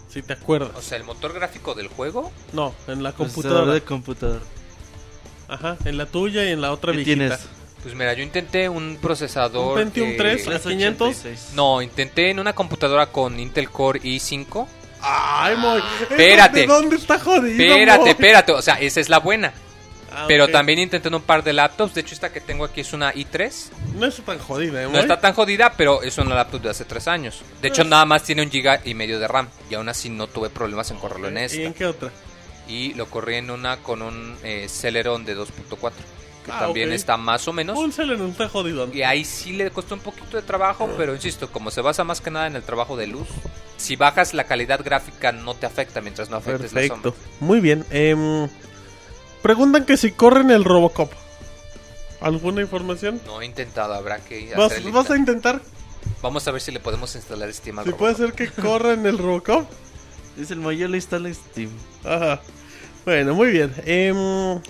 [0.08, 0.70] Si te acuerdas.
[0.76, 3.72] O sea, el motor gráfico del juego, No, en la Computador computadora.
[3.74, 4.42] de computador.
[5.48, 7.16] Ajá, en la tuya y en la otra ¿Qué viejita.
[7.36, 7.48] tienes?
[7.84, 11.08] Pues mira, yo intenté un procesador Un Pentium eh, 3, ¿A 500?
[11.08, 11.48] 86.
[11.54, 14.66] No, intenté en una computadora con Intel Core i5.
[15.00, 15.82] Ay, Moy.
[16.00, 16.60] Espérate.
[16.60, 17.62] ¿De dónde está jodido?
[17.62, 18.10] Espérate, Moy?
[18.10, 19.52] espérate, o sea, esa es la buena.
[20.16, 22.80] Ah, Pero también intenté en un par de laptops, de hecho esta que tengo aquí
[22.82, 23.52] es una i3.
[23.96, 26.84] No está tan jodida, ¿eh, No está tan jodida, pero es una laptop de hace
[26.84, 27.42] tres años.
[27.60, 29.48] De hecho, nada más tiene un giga y medio de RAM.
[29.68, 31.60] Y aún así no tuve problemas en correrlo en ¿Y esta.
[31.62, 32.10] en qué otra?
[32.68, 35.90] Y lo corrí en una con un eh, Celeron de 2.4.
[36.44, 37.78] Que Ah, también está más o menos.
[37.78, 38.88] Un Celeron está jodido.
[38.92, 42.20] Y ahí sí le costó un poquito de trabajo, pero insisto, como se basa más
[42.20, 43.26] que nada en el trabajo de luz,
[43.78, 47.12] si bajas la calidad gráfica no te afecta mientras no afectes la sombra.
[47.12, 47.26] Perfecto.
[47.40, 47.84] Muy bien.
[47.90, 48.48] em,
[49.42, 51.10] preguntan que si corren el Robocop.
[52.20, 53.20] ¿Alguna información?
[53.26, 55.60] No he intentado, habrá que hacer ¿Vas, el vas a intentar?
[56.22, 57.98] Vamos a ver si le podemos instalar Steam al Si robot.
[57.98, 59.66] puede ser que corra en el Robocop.
[60.36, 61.70] Dice el Moy, yo lo instalo en Steam.
[62.04, 62.40] Ajá.
[63.04, 63.74] Bueno, muy bien.
[63.84, 64.60] Em,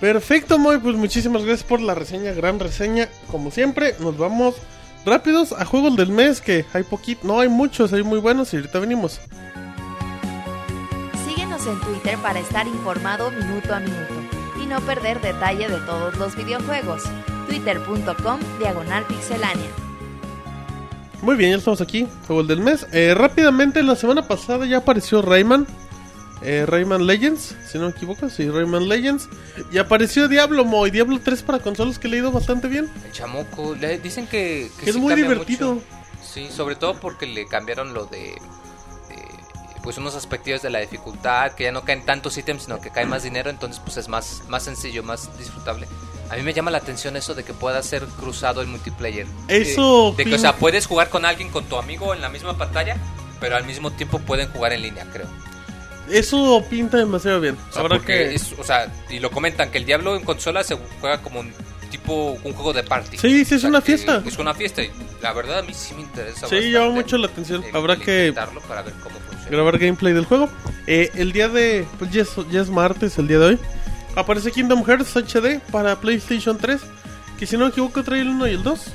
[0.00, 0.78] perfecto, Moy.
[0.78, 2.32] Pues muchísimas gracias por la reseña.
[2.32, 3.08] Gran reseña.
[3.30, 4.56] Como siempre, nos vamos
[5.04, 6.40] rápidos a juegos del mes.
[6.40, 7.26] Que hay poquito.
[7.26, 7.92] No, hay muchos.
[7.92, 8.52] Hay muy buenos.
[8.52, 9.20] Y ahorita venimos.
[11.26, 14.14] Síguenos en Twitter para estar informado minuto a minuto
[14.62, 17.04] y no perder detalle de todos los videojuegos.
[17.48, 19.70] Twitter.com Diagonal Pixelánea.
[21.22, 22.06] Muy bien, ya estamos aquí.
[22.26, 22.86] Juegos del mes.
[22.92, 25.66] Eh, rápidamente, la semana pasada ya apareció Rayman.
[26.42, 28.30] Eh, Rayman Legends, si no me equivoco.
[28.30, 29.28] Sí, Rayman Legends.
[29.70, 30.90] Y apareció Diablo Moy.
[30.90, 32.90] Diablo 3 para consolas que he leído bastante bien.
[33.04, 35.74] El chamuco, le dicen que, que Que es muy divertido.
[35.74, 35.86] mucho.
[36.22, 38.18] Sí, sobre todo porque le cambiaron lo de,
[39.08, 39.16] de,
[39.82, 43.04] pues unos aspectos de la dificultad, que ya no caen tantos ítems, sino que cae
[43.06, 45.88] más dinero, entonces pues es más, más sencillo, más disfrutable.
[46.30, 49.26] A mí me llama la atención eso de que pueda ser cruzado el multiplayer.
[49.48, 52.56] Eso de que, o sea, puedes jugar con alguien, con tu amigo en la misma
[52.56, 52.96] pantalla,
[53.40, 55.26] pero al mismo tiempo pueden jugar en línea, creo.
[56.12, 57.56] Eso pinta demasiado bien.
[57.70, 58.34] O sea, Habrá que...
[58.34, 61.52] es- o sea, y lo comentan que el Diablo en consola se juega como un
[61.90, 63.16] tipo un juego de party.
[63.18, 64.22] Sí, sí, es O sea, una fiesta.
[64.26, 64.90] Es una fiesta y
[65.22, 66.46] la verdad a mí sí me interesa.
[66.46, 67.64] Sí, llama mucho la atención.
[67.64, 68.32] el- Habrá el que
[68.68, 69.50] para ver cómo funciona.
[69.50, 70.48] grabar gameplay del juego.
[70.86, 71.86] Eh, el día de.
[71.98, 73.58] Pues ya es, ya es martes, el día de hoy.
[74.16, 76.80] Aparece Kingdom Hearts HD para PlayStation 3.
[77.38, 78.86] Que si no me equivoco, trae el 1 y el 2.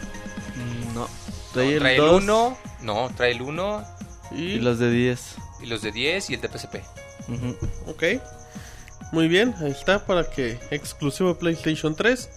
[0.56, 1.02] Mm, No.
[1.02, 1.10] No,
[1.54, 3.84] Trae, trae el el 2 1, no, trae el 1
[4.32, 5.36] Y, y los de 10.
[5.62, 6.76] y los de 10 y el de PSP.
[7.28, 7.56] Ujú.
[7.88, 8.04] Ok.
[9.12, 12.30] Muy bien, ahí está para que exclusivo de PlayStation 3.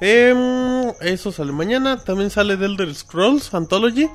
[0.00, 1.98] Em, eso sale mañana.
[2.02, 4.08] También sale The Elder Scrolls Anthology.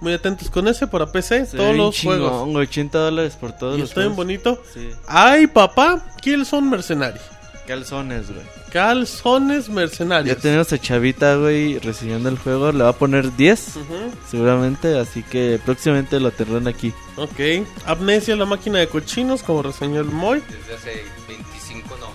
[0.00, 1.46] Muy atentos con ese para PC.
[1.46, 2.30] Todos los juegos.
[2.30, 4.26] chingón, güey, 80 dólares por todos Y los está bien juegos.
[4.26, 4.62] bonito.
[4.72, 4.90] Sí.
[5.06, 7.18] Ay, papá, Killzone Mercenary.
[7.66, 8.42] Calzones, güey.
[8.72, 10.38] Calzones Ya Mercenarios.
[10.38, 12.72] tenemos a Chavita, güey, reseñando el juego.
[12.72, 13.94] Le va a poner 10, Ujú,
[14.30, 14.98] seguramente.
[14.98, 16.92] Así que próximamente lo tendrán aquí.
[17.16, 17.66] Ok.
[17.86, 20.42] Amnesia, la máquina de cochinos, como reseñó el Moy.
[20.50, 22.08] Desde hace 25, no,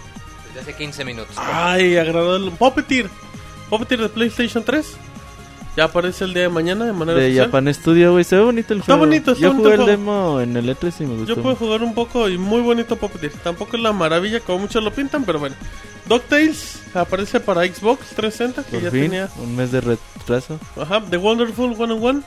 [0.48, 1.36] desde hace 15 minutos.
[1.38, 2.52] Ay, agradable.
[2.52, 3.10] Puppeteer.
[3.70, 4.86] Puppeteer de PlayStation 3.
[5.78, 7.46] Ya aparece el día de mañana de manera De oficial.
[7.46, 8.24] Japan Studio, güey.
[8.24, 9.06] Se ve bonito el Está juego.
[9.06, 11.36] bonito, está Yo bonito jugué el demo en el E3 y me gustó.
[11.36, 13.32] Yo puedo jugar un poco y muy bonito Puppeteer.
[13.44, 15.56] Tampoco es la maravilla como muchos lo pintan, pero bueno.
[16.08, 19.30] DuckTales aparece para Xbox 360, que Por ya fin, tenía.
[19.42, 20.60] un mes de retraso.
[20.76, 22.24] Ajá, The Wonderful 101.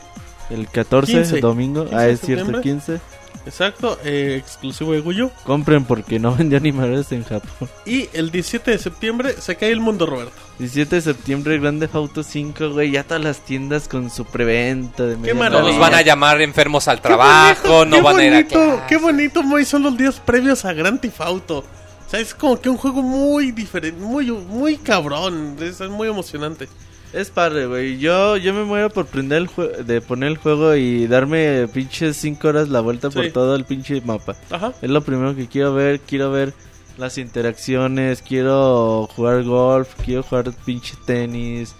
[0.51, 1.41] El 14, 15.
[1.41, 1.83] domingo.
[1.85, 2.63] 15 ah, es cierto, septiembre.
[2.63, 3.01] 15.
[3.45, 5.31] Exacto, eh, exclusivo de Guyo.
[5.45, 7.69] Compren porque no vendió animadores en Japón.
[7.85, 10.33] Y el 17 de septiembre se cae el mundo, Roberto.
[10.59, 12.93] 17 de septiembre, Grande Auto 5, güey.
[12.93, 15.35] Ya todas las tiendas con su preventa de maravilla.
[15.35, 15.81] No los maravilla.
[15.81, 18.55] van a llamar enfermos al Qué trabajo, bonito, no qué van a ir a bonito,
[18.55, 18.83] clase.
[18.89, 21.59] Qué bonito, muy son los días previos a Grand Theft Auto.
[21.59, 25.57] O sea, es como que un juego muy diferente, muy, muy cabrón.
[25.61, 26.69] Es, es muy emocionante.
[27.13, 27.99] Es padre, güey.
[27.99, 32.17] Yo, yo me muero por prender el jue- de poner el juego y darme pinches
[32.17, 34.35] 5 horas la vuelta por todo el pinche mapa.
[34.51, 34.73] Ajá.
[34.81, 36.01] Es lo primero que quiero ver.
[36.01, 36.55] Quiero ver
[36.97, 38.23] las interacciones.
[38.23, 39.89] Quiero jugar golf.
[40.05, 41.75] Quiero jugar pinche tenis.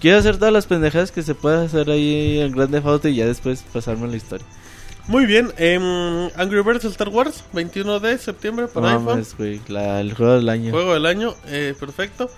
[0.00, 3.16] Quiero hacer todas las pendejadas que se puede hacer ahí en Grand Theft Auto y
[3.16, 4.46] ya después pasarme la historia.
[5.06, 5.82] Muy bien, em,
[6.36, 9.24] Angry Birds Star Wars, 21 de septiembre para iPhone.
[9.68, 10.72] la- el juego del año.
[10.72, 12.28] Juego del año, eh, perfecto.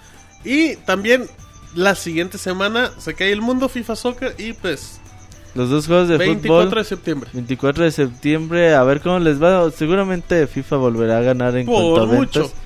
[0.45, 1.25] Y también
[1.79, 5.01] la siguiente semana se cae el mundo FIFA Soccer y pues
[5.55, 6.83] Los dos juegos de 24 fútbol.
[6.83, 7.31] de septiembre.
[7.33, 9.71] 24 de septiembre, a ver cómo les va.
[9.71, 12.41] Seguramente FIFA volverá a ganar en Por cuanto a mucho.
[12.43, 12.57] ventas.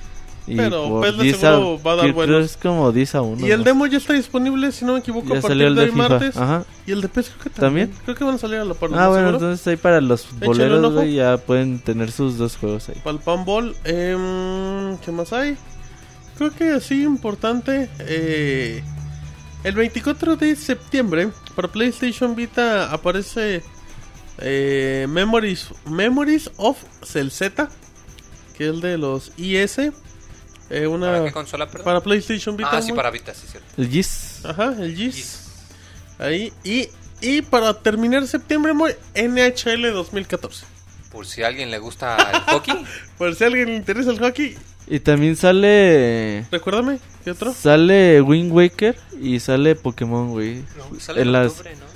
[0.45, 2.43] Y Pero, por pues, de 10 seguro va a dar buenos.
[2.45, 3.47] es como 10 a 1.
[3.47, 5.75] Y el demo ya está disponible, si no me equivoco, ya a salió partir el
[5.75, 6.09] de de FIFA.
[6.09, 6.37] martes.
[6.37, 6.65] Ajá.
[6.85, 7.87] Y el de PES creo que también.
[7.87, 8.03] ¿También?
[8.03, 8.89] Creo que van a salir a la par.
[8.93, 9.37] Ah, bueno, seguro.
[9.37, 12.95] entonces ahí para los boleros, güey, ya pueden tener sus dos juegos ahí.
[13.05, 15.55] Para el Panball, em, ¿qué más hay?
[16.37, 17.87] Creo que así importante.
[17.99, 18.83] eh,
[19.63, 23.63] el 24 de septiembre, para PlayStation Vita aparece
[24.39, 27.69] eh, Memories, Memories of Celzeta,
[28.57, 29.77] que es el de los IS.
[30.69, 31.85] eh, una, ¿Para qué consola, perdón?
[31.85, 32.69] para PlayStation Vita.
[32.73, 33.69] ah, sí, para Vita, sí, cierto.
[33.77, 34.41] El GIS.
[34.45, 35.15] Ajá, el GIS.
[35.15, 35.39] Gis.
[36.19, 36.51] Ahí.
[36.63, 36.89] Y,
[37.21, 40.65] y para terminar septiembre, muy NHL 2014.
[41.11, 42.85] Por si a alguien le gusta el hockey.
[43.19, 46.45] Por si a alguien le interesa el hockey, Y también sale.
[46.51, 47.53] recuérdame, ¿qué otro?
[47.53, 50.63] Sale Wind Waker y sale Pokémon, güey.
[50.99, 51.93] Sale En en las- octubre, ¿no?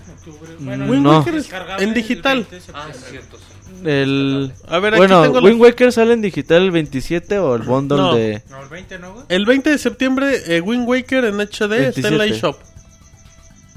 [0.59, 1.17] Mm, Wind no.
[1.19, 1.49] Waker es
[1.80, 2.45] en digital.
[2.74, 3.38] Ah, sí, cierto.
[3.38, 3.43] sí.
[3.85, 4.51] El...
[4.67, 7.98] A ver, aquí Bueno, tengo Wind Waker sale en digital el 27 o el bundle
[7.98, 8.16] No.
[8.16, 8.41] de.
[8.49, 9.25] No, el 20, ¿no, güey?
[9.30, 12.35] El 20 de septiembre, eh, Wind Waker en HD está en la 27.
[12.35, 12.57] eShop.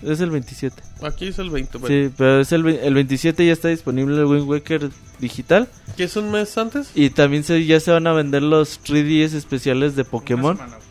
[0.02, 0.82] Es el 27.
[1.02, 1.94] Aquí es el 20, bueno.
[2.08, 5.68] Sí, pero es el, ve- el 27 ya está disponible el Wind Waker digital.
[5.96, 6.90] ¿Que es un mes antes?
[6.94, 10.56] Y también se, ya se van a vender los 3DS especiales de Pokémon.
[10.56, 10.84] Una semana.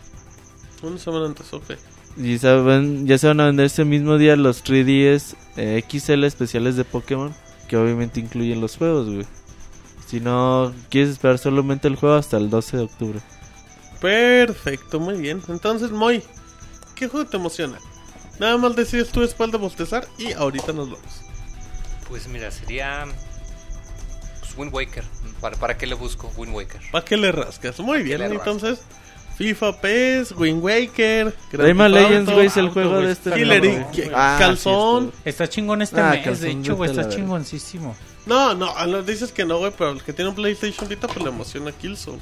[0.84, 1.72] Una semana antes, ok.
[2.18, 6.76] Y saben- ya se van a vender ese mismo día los 3DS eh, XL especiales
[6.76, 7.34] de Pokémon.
[7.68, 9.26] Que obviamente incluyen los juegos, güey.
[10.08, 13.20] Si no quieres esperar solamente el juego hasta el 12 de octubre.
[14.02, 15.42] Perfecto, muy bien.
[15.50, 16.24] Entonces, Moy,
[16.96, 17.78] ¿qué juego te emociona?
[18.40, 21.22] Nada más decides tú después de bostezar y ahorita nos vamos.
[22.08, 23.06] Pues mira, sería.
[24.40, 25.04] Pues Wind Waker.
[25.42, 26.32] ¿Para, ¿Para qué le busco?
[26.38, 26.82] Wind Waker.
[26.92, 27.80] ¿Para qué le rascas?
[27.80, 28.80] Muy bien, entonces.
[29.38, 33.32] FIFA, PES, Wind Waker, Rayman Legends, güey, es el juego de este.
[33.32, 35.14] Killer Ah, sí, Calzón.
[35.24, 37.96] Está chingón este Ah, mes, calzón, de hecho, güey, está chingoncísimo.
[38.26, 41.08] No, no, a los dices que no, güey, pero el que tiene un PlayStation Vita,
[41.08, 42.20] pues le emociona Killzone.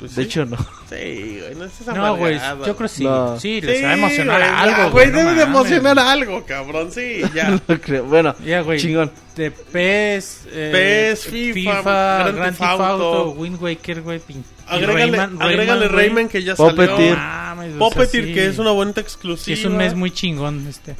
[0.00, 0.28] Pues De sí.
[0.28, 0.56] hecho, no.
[0.88, 3.04] Sí, güey, no es No, güey, yo creo que sí.
[3.04, 3.38] No.
[3.40, 4.90] Sí, Sí, les va a emocionar güey, algo, ya, güey.
[4.92, 7.50] Güey, debe no de emocionar algo, cabrón, sí, ya.
[7.68, 8.04] No creo.
[8.04, 8.78] Bueno, Ya, güey.
[8.80, 9.10] chingón.
[9.36, 14.20] De PES, eh, PES, FIFA, Grand Grand Theft Auto, Auto, Wind Waker, güey.
[14.66, 15.98] Agrégale, Rayman- agrégale güey.
[16.06, 17.14] Rayman que ya Puppeteer.
[17.14, 17.16] salió.
[17.16, 18.34] Mames, o sea, Puppeteer, sí.
[18.34, 19.58] que es una bonita exclusiva.
[19.58, 20.96] es un mes muy chingón este.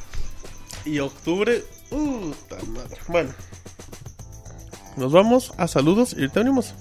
[0.85, 2.97] Y octubre, puta madre.
[3.07, 3.29] Bueno,
[4.97, 6.73] nos vamos a saludos y ahorita venimos.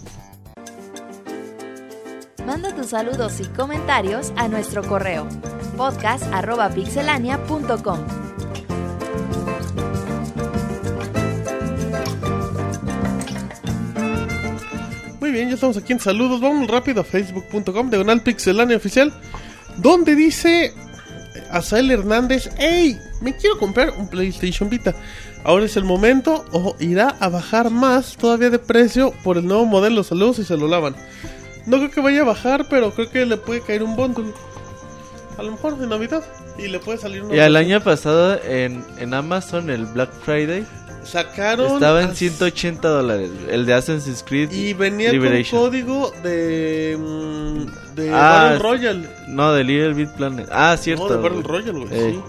[2.46, 5.26] Manda tus saludos y comentarios a nuestro correo
[5.78, 7.98] podcast.pixelania.com.
[15.20, 16.42] Muy bien, ya estamos aquí en saludos.
[16.42, 19.10] Vamos rápido a facebook.com, diagonal pixelania oficial,
[19.78, 20.74] donde dice
[21.50, 22.98] Azael Hernández, ¡Ey!
[23.22, 24.94] Me quiero comprar un PlayStation Vita.
[25.44, 29.64] Ahora es el momento o irá a bajar más todavía de precio por el nuevo
[29.64, 30.04] modelo.
[30.04, 30.94] Saludos y se lo lavan.
[31.66, 34.32] No creo que vaya a bajar, pero creo que le puede caer un bundle.
[35.38, 36.22] A lo mejor de Navidad.
[36.58, 37.58] Y le puede salir una Y el oferta.
[37.58, 40.64] año pasado en, en Amazon, el Black Friday,
[41.02, 41.72] Sacaron.
[41.74, 43.30] estaba en as- 180 dólares.
[43.50, 44.52] El de Assassin's Creed.
[44.52, 45.60] Y venía Liberation.
[45.60, 46.96] con código de.
[46.98, 49.08] mm, de Ah, Battle Royale.
[49.28, 50.48] No, de Little Big Planet.
[50.52, 51.08] Ah, cierto.
[51.08, 51.42] No, de Battle.
[51.42, 51.92] Royale, güey.
[52.00, 52.12] Ey.
[52.12, 52.20] sí.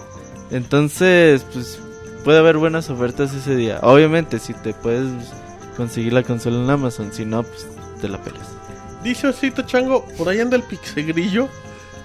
[0.50, 1.78] Entonces, pues
[2.24, 3.78] puede haber buenas ofertas ese día.
[3.82, 5.06] Obviamente, si te puedes
[5.76, 7.66] conseguir la consola en Amazon, si no, pues
[8.00, 8.48] te la pelas.
[9.06, 11.48] Dice Osito Chango, por ahí anda el pixegrillo.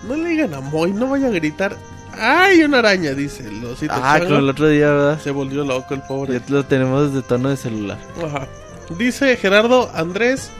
[0.07, 1.75] No le digan a Moy, no vaya a gritar.
[2.13, 3.13] ¡Ay, una araña!
[3.15, 4.25] Dice el Osito Ah, Chango.
[4.27, 5.19] como el otro día, ¿verdad?
[5.19, 6.33] Se volvió loco el pobre.
[6.39, 7.97] Ya lo tenemos de tono de celular.
[8.23, 8.47] Ajá.
[8.99, 10.51] Dice Gerardo Andrés.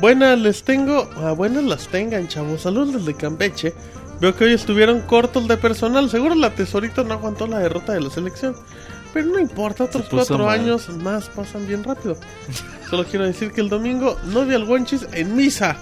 [0.00, 1.10] Buenas les tengo.
[1.16, 2.62] Ah, buenas las tengan, chavos.
[2.62, 3.74] Saludos desde Campeche.
[4.20, 6.08] Veo que hoy estuvieron cortos de personal.
[6.08, 8.56] Seguro la tesorito no aguantó la derrota de la selección.
[9.14, 10.60] Pero no importa, otros cuatro mal.
[10.60, 12.16] años más pasan bien rápido.
[12.90, 15.76] Solo quiero decir que el domingo no vi al Guanchis en misa.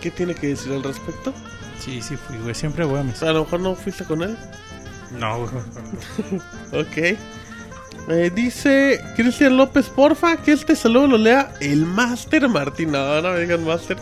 [0.00, 1.32] ¿Qué tiene que decir al respecto?
[1.78, 2.54] Sí, sí fui, güey.
[2.54, 3.22] Siempre voy a mis.
[3.22, 4.36] A lo mejor no fuiste con él.
[5.18, 6.40] No, güey.
[6.80, 7.18] Ok.
[8.08, 12.90] Eh, dice Cristian López, porfa, que este saludo lo lea el Master Martín.
[12.90, 13.96] No, no me digan Master.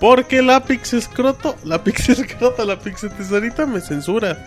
[0.00, 4.38] Porque la Pix Escroto, la Pix Escroto, la Pix Tesorita me censura.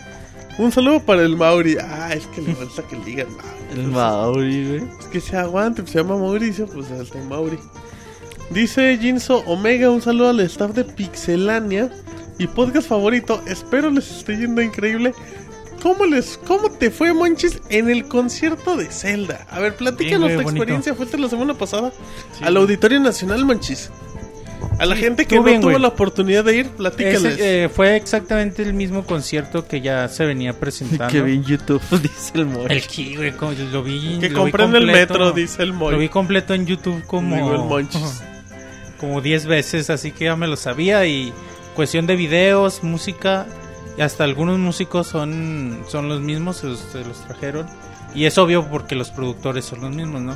[0.58, 1.78] Un saludo para el Mauri.
[1.82, 3.82] Ah, es que le falta que le digan Mauri.
[3.82, 4.84] El Mauri, güey.
[5.00, 7.58] Es que se aguante, pues, se llama Mauricio, pues es el Mauri.
[8.52, 11.90] Dice Jinso Omega, un saludo al staff de Pixelania.
[12.38, 15.14] Mi podcast favorito, espero les esté yendo increíble
[15.84, 19.46] ¿cómo les, cómo te fue, Monchis, en el concierto de Zelda?
[19.52, 20.50] A ver, platícanos Bien, tu bonito.
[20.64, 20.96] experiencia.
[20.96, 21.92] Fuiste la semana pasada
[22.38, 22.44] Sí.
[22.44, 23.92] al Auditorio Nacional, Monchis.
[24.80, 25.82] A la Sí, gente que no bien, tuvo güey.
[25.82, 27.24] la oportunidad de ir, platícales.
[27.36, 31.12] Ese, eh, fue exactamente el mismo concierto que ya se venía presentando.
[31.12, 32.66] Que vi en YouTube, dice el Moy.
[32.70, 33.34] El Ki, güey,
[33.72, 34.18] lo vi.
[34.20, 36.10] que lo vi compré en el metro, dice el Lo vi Moy.
[36.10, 37.36] completo en YouTube como.
[37.36, 38.24] Digo, el Monchis.
[39.00, 41.06] como 10 veces, así que ya me lo sabía.
[41.06, 41.32] Y
[41.76, 43.46] cuestión de videos, música.
[43.98, 47.68] Y hasta algunos músicos son, son los mismos, se los, se los trajeron.
[48.16, 50.36] Y es obvio porque los productores son los mismos, ¿no?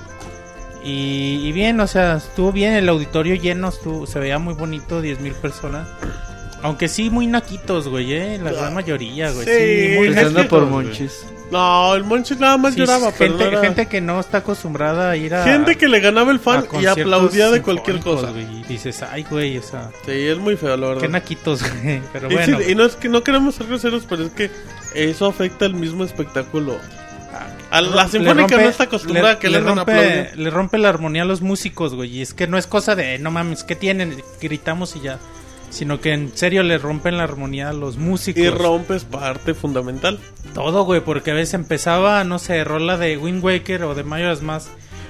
[0.88, 5.01] Y, y bien, o sea, estuvo bien, el auditorio lleno, estuvo, se veía muy bonito,
[5.03, 5.88] 10.000 personas.
[6.64, 8.40] Aunque sí, muy naquitos, güey, ¿eh?
[8.41, 9.45] La gran mayoría, güey.
[9.45, 10.66] Sí, Sí, muy que- por.
[10.66, 11.25] Monchis.
[11.51, 15.16] No, el Monchis nada más Sí, lloraba, pero gente, gente que no está acostumbrada a
[15.17, 15.43] ir a.
[15.45, 18.32] Gente que le ganaba el fan y aplaudía de cualquier cosa.
[18.32, 21.01] güey, y dices, ay, güey, o sea, Sí, es muy feo, la verdad.
[21.01, 22.01] qué naquitos, güey.
[22.11, 22.57] Pero Y, bueno.
[22.59, 24.49] sí, y no es que no queremos ser groseros, pero es que
[24.93, 26.77] eso afecta el mismo espectáculo.
[27.70, 30.78] A la Le sinfónica rompe- no está acostumbrada a que le, andan rompe, le rompe
[30.78, 32.18] la armonía a los músicos, güey.
[32.18, 34.24] Y es que no es cosa de, no mames, ¿qué tienen?
[34.42, 35.20] Gritamos y ya.
[35.70, 38.42] Sino que en serio le rompen la armonía a los músicos.
[38.42, 40.18] Y rompes parte fundamental.
[40.54, 44.42] Todo, güey, porque a veces empezaba, no sé, rola de Wind Waker o de Majora's
[44.42, 44.70] Mask.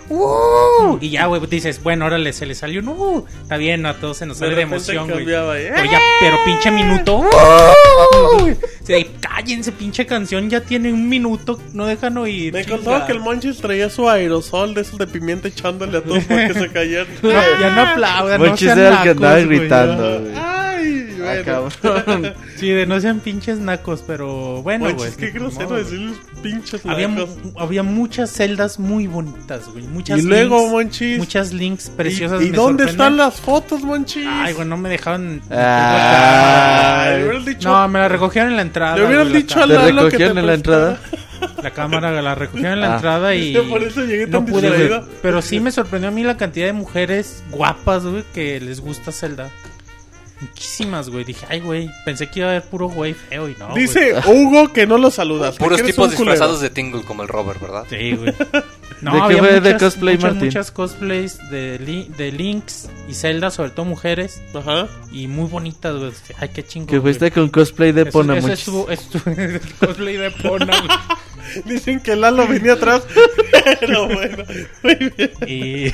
[0.10, 0.98] ¡Uh!
[1.02, 3.26] Y ya, güey, dices, bueno, órale, se le salió un ¡uh!
[3.42, 5.26] Está bien, a todos se nos sale de emoción, güey.
[5.30, 5.72] ¿eh?
[5.76, 7.18] Pero ya, pero pinche minuto.
[7.18, 8.56] ¡uh!
[8.84, 12.54] Sí, cállense, pinche canción, ya tiene un minuto, no dejan oír.
[12.54, 16.24] Me contaba que el Monchis traía su aerosol de esos de pimienta echándole a todos
[16.24, 17.08] para que se cayeran.
[17.22, 20.34] No, ya no aplaudan, no Monchis sean era el que andaba gritando, güey.
[20.36, 21.70] Ay, bueno.
[21.84, 22.34] cabrón.
[22.58, 25.12] Sí, de no sean pinches nacos, pero bueno, güey.
[25.16, 25.84] Qué grosero No, güey.
[25.84, 27.30] decir los pinches Había, nacos.
[27.58, 29.86] había muchas celdas muy bonitas, güey.
[29.86, 31.18] Muchas Y luego, links, Monchis.
[31.20, 32.42] muchas links preciosas.
[32.42, 32.90] ¿Y, y me dónde sorprenden.
[32.90, 34.26] están las fotos, Monchis?
[34.28, 35.42] Ay, güey, no me dejaban.
[35.52, 37.04] Ah.
[37.08, 38.98] Ay, hubieras dicho, No, me la recogieron en la entrada.
[38.98, 41.00] le la dicho a ¿Te Lalo que te recogieron en la entrada?
[41.62, 42.96] La cámara la recogieron en la Ah.
[42.96, 43.56] entrada y.
[43.70, 45.02] Por eso llegué no tan pude.
[45.22, 49.12] Pero sí me sorprendió a mí la cantidad de mujeres guapas, güey, que les gusta
[49.12, 49.50] Zelda.
[50.42, 51.24] Muchísimas, güey.
[51.24, 51.90] Dije, ay, güey.
[52.06, 53.70] Pensé que iba a haber puro güey feo y no.
[53.70, 53.82] güey.
[53.84, 55.56] Dice Hugo que no lo saludas.
[55.58, 57.86] Puros tipos disfrazados de Tingle como el Robert, ¿verdad?
[57.90, 58.34] Sí, güey.
[59.00, 60.48] No, ¿De qué había fue de muchas, cosplay, muchas, Martín?
[60.48, 64.42] muchas cosplays de, Li- de Links y Zelda, sobre todo mujeres.
[64.56, 64.88] Ajá.
[65.12, 66.12] Y muy bonitas, güey.
[66.40, 66.88] Ay, qué chingón.
[66.88, 68.68] Que fuiste con cosplay de Eso- Pona, eso Monchis.
[68.68, 69.22] estuvo- estuvo-
[69.86, 70.98] cosplay de Pona, güey.
[71.66, 73.04] Dicen que Lalo venía atrás.
[73.80, 74.44] Pero bueno,
[74.84, 75.32] muy bien.
[75.48, 75.92] Y,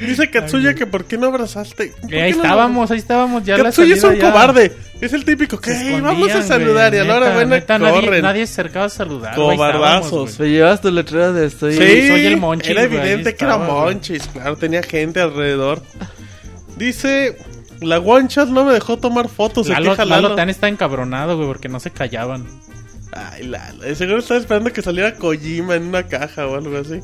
[0.04, 1.92] Dice Katsuya que por qué no abrazaste.
[2.00, 3.44] ¿Por y qué ahí no estábamos, ahí estábamos.
[3.44, 4.72] Ya la Katsuya es un ya cobarde.
[5.00, 7.56] Es el típico que se "Ey, vamos a saludar y a la hora Neta, buena
[7.56, 8.22] neta, nadie, corren.
[8.22, 9.34] nadie se acercaba a saludar.
[9.34, 10.04] Cobardazos.
[10.06, 10.50] estábamos, ¿Te güey.
[10.52, 11.72] llevas tu letrera de estoy?
[11.74, 13.58] Sí, soy el Monchis, era evidente que era.
[13.58, 15.82] Monchis, claro, tenía gente alrededor.
[16.76, 17.36] Dice,
[17.80, 20.34] la Guanchas no me dejó tomar fotos, se Lalo, queja Lalo Lalo.
[20.34, 22.46] Tan está encabronado, güey, porque no se callaban.
[23.32, 27.00] Ay, Lalo, de seguro estaba esperando que saliera Kojima en una caja o algo así.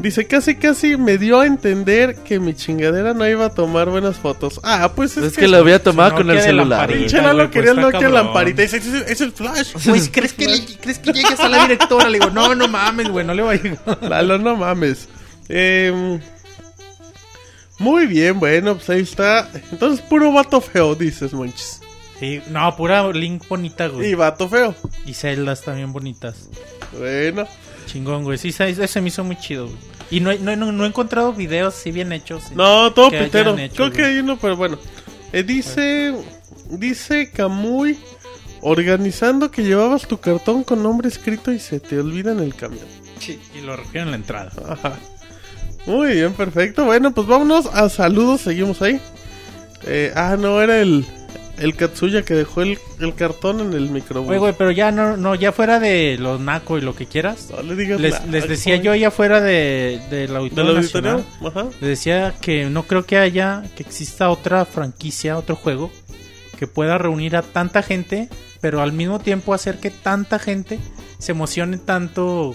[0.00, 4.16] Dice, casi casi me dio a entender que mi chingadera no iba a tomar buenas
[4.16, 4.58] fotos.
[4.64, 6.92] Ah, pues es, Es que lo había tomado con el celular.
[6.92, 8.62] Pinche Lalo pues quería el Nokia lamparita.
[8.62, 9.72] Dice, es, es el flash.
[9.88, 12.08] Pues, ¿crees que, le- ¿crees que llegues a la directora?
[12.08, 13.98] Le digo, no, no mames, güey, no le va a llegar.
[14.02, 15.08] Lalo, no mames.
[15.48, 16.18] Em,
[17.78, 19.48] muy bien, bueno, pues ahí está.
[19.70, 21.80] Entonces, puro vato feo, dices, Monchis.
[22.20, 24.14] Sí, no, pura Link bonita, Y güey.
[24.14, 24.74] vato feo.
[25.04, 26.48] Y celdas también bonitas.
[26.96, 27.46] Bueno,
[27.86, 28.38] Chingón, güey.
[28.38, 29.78] Sí, se- ese me hizo muy chido, güey.
[30.10, 32.44] Y no, he- no, he- no, no he encontrado videos así bien hechos.
[32.44, 32.54] sí.
[32.54, 33.56] no, todo pitero.
[33.58, 34.78] hecho, Creo que hay uno, pero bueno.
[35.32, 36.14] Eh, dice,
[36.70, 37.98] dice Camuy,
[38.62, 42.86] organizando que llevabas tu cartón con nombre escrito y se te olvida en el camión.
[43.54, 44.52] Y lo recogieron en la entrada.
[44.68, 44.98] Ajá.
[45.86, 46.84] Muy bien, perfecto.
[46.84, 49.00] Bueno, pues vámonos a saludos, seguimos ahí.
[49.86, 51.04] Eh, ah, no, era el,
[51.58, 54.30] el Katsuya que dejó el, el cartón en el microbús.
[54.30, 57.48] Oye, güey, pero ya no, no, ya fuera de los naco y lo que quieras.
[57.50, 61.12] No le digas Les, nada, les decía yo ya fuera de, del ¿Del auditorio auditorio?
[61.12, 61.24] nacional.
[61.46, 61.68] Ajá.
[61.80, 65.90] Les decía que no creo que haya, que exista otra franquicia, otro juego
[66.58, 68.28] que pueda reunir a tanta gente,
[68.60, 70.78] pero al mismo tiempo hacer que tanta gente
[71.18, 72.54] se emocione tanto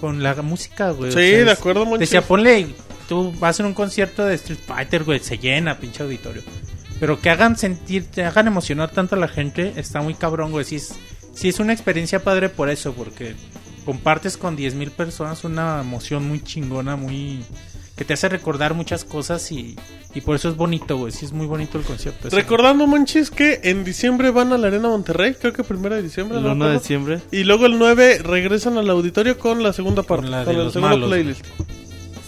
[0.00, 1.12] con la música, güey.
[1.12, 2.10] Sí, O sea, de acuerdo, Monchis.
[2.10, 2.68] Decía, ponle,
[3.08, 6.42] tú vas a un concierto de Street Fighter, güey, se llena, pinche auditorio.
[6.98, 10.64] Pero que hagan sentir, te hagan emocionar tanto a la gente, está muy cabrón, güey.
[10.64, 10.94] Sí es,
[11.34, 13.34] sí es una experiencia padre por eso, porque
[13.84, 17.44] compartes con 10.000 personas una emoción muy chingona, muy...
[17.96, 19.76] que te hace recordar muchas cosas y,
[20.14, 21.12] y por eso es bonito, güey.
[21.12, 22.30] Sí es muy bonito el concierto.
[22.30, 26.38] Recordando, Monchis, que en diciembre van a la Arena Monterrey, creo que primero de diciembre.
[26.38, 27.20] El no 1 de diciembre.
[27.30, 30.54] Y luego el 9 regresan al auditorio con la segunda parte, Con con, la de
[30.54, 31.44] los malos, playlist.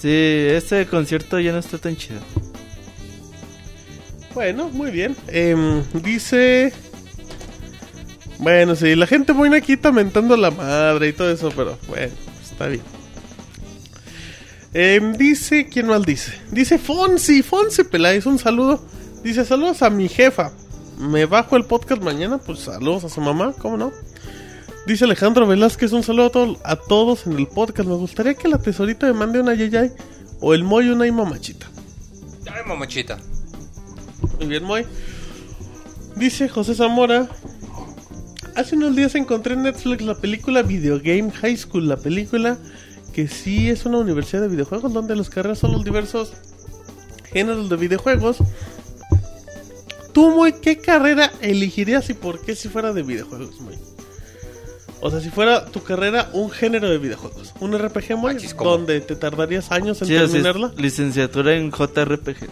[0.00, 2.20] Sí, este concierto ya no está tan chido.
[4.34, 5.16] Bueno, muy bien.
[5.28, 6.72] Em, dice.
[8.38, 12.68] Bueno, sí, la gente muy está mentando la madre y todo eso, pero bueno, está
[12.68, 12.82] bien.
[14.74, 16.32] Em, dice, ¿quién más dice?
[16.52, 18.84] Dice Fonsi, Fonsi Peláez, un saludo.
[19.24, 20.52] Dice, saludos a mi jefa.
[20.98, 23.92] Me bajo el podcast mañana, pues saludos a su mamá, ¿cómo no?
[24.86, 27.88] Dice Alejandro Velázquez, un saludo a, a todos en el podcast.
[27.88, 29.92] Me gustaría que la tesorita me mande una yayay
[30.40, 31.66] o el Moy una y mamachita.
[32.46, 33.18] Ay, mamochita.
[34.38, 34.84] Muy bien, Moy.
[36.16, 37.28] Dice José Zamora.
[38.54, 41.88] Hace unos días encontré en Netflix la película Video Game High School.
[41.88, 42.58] La película
[43.12, 46.32] que sí es una universidad de videojuegos donde las carreras son los diversos
[47.32, 48.38] géneros de videojuegos.
[50.12, 53.76] ¿Tú, Moy, qué carrera elegirías y por qué si fuera de videojuegos, Moy?
[55.00, 57.54] O sea, si fuera tu carrera un género de videojuegos.
[57.60, 60.72] Un RPG, Moy, donde te tardarías años en Sí, terminarla.
[60.76, 62.48] licenciatura en JRPGs.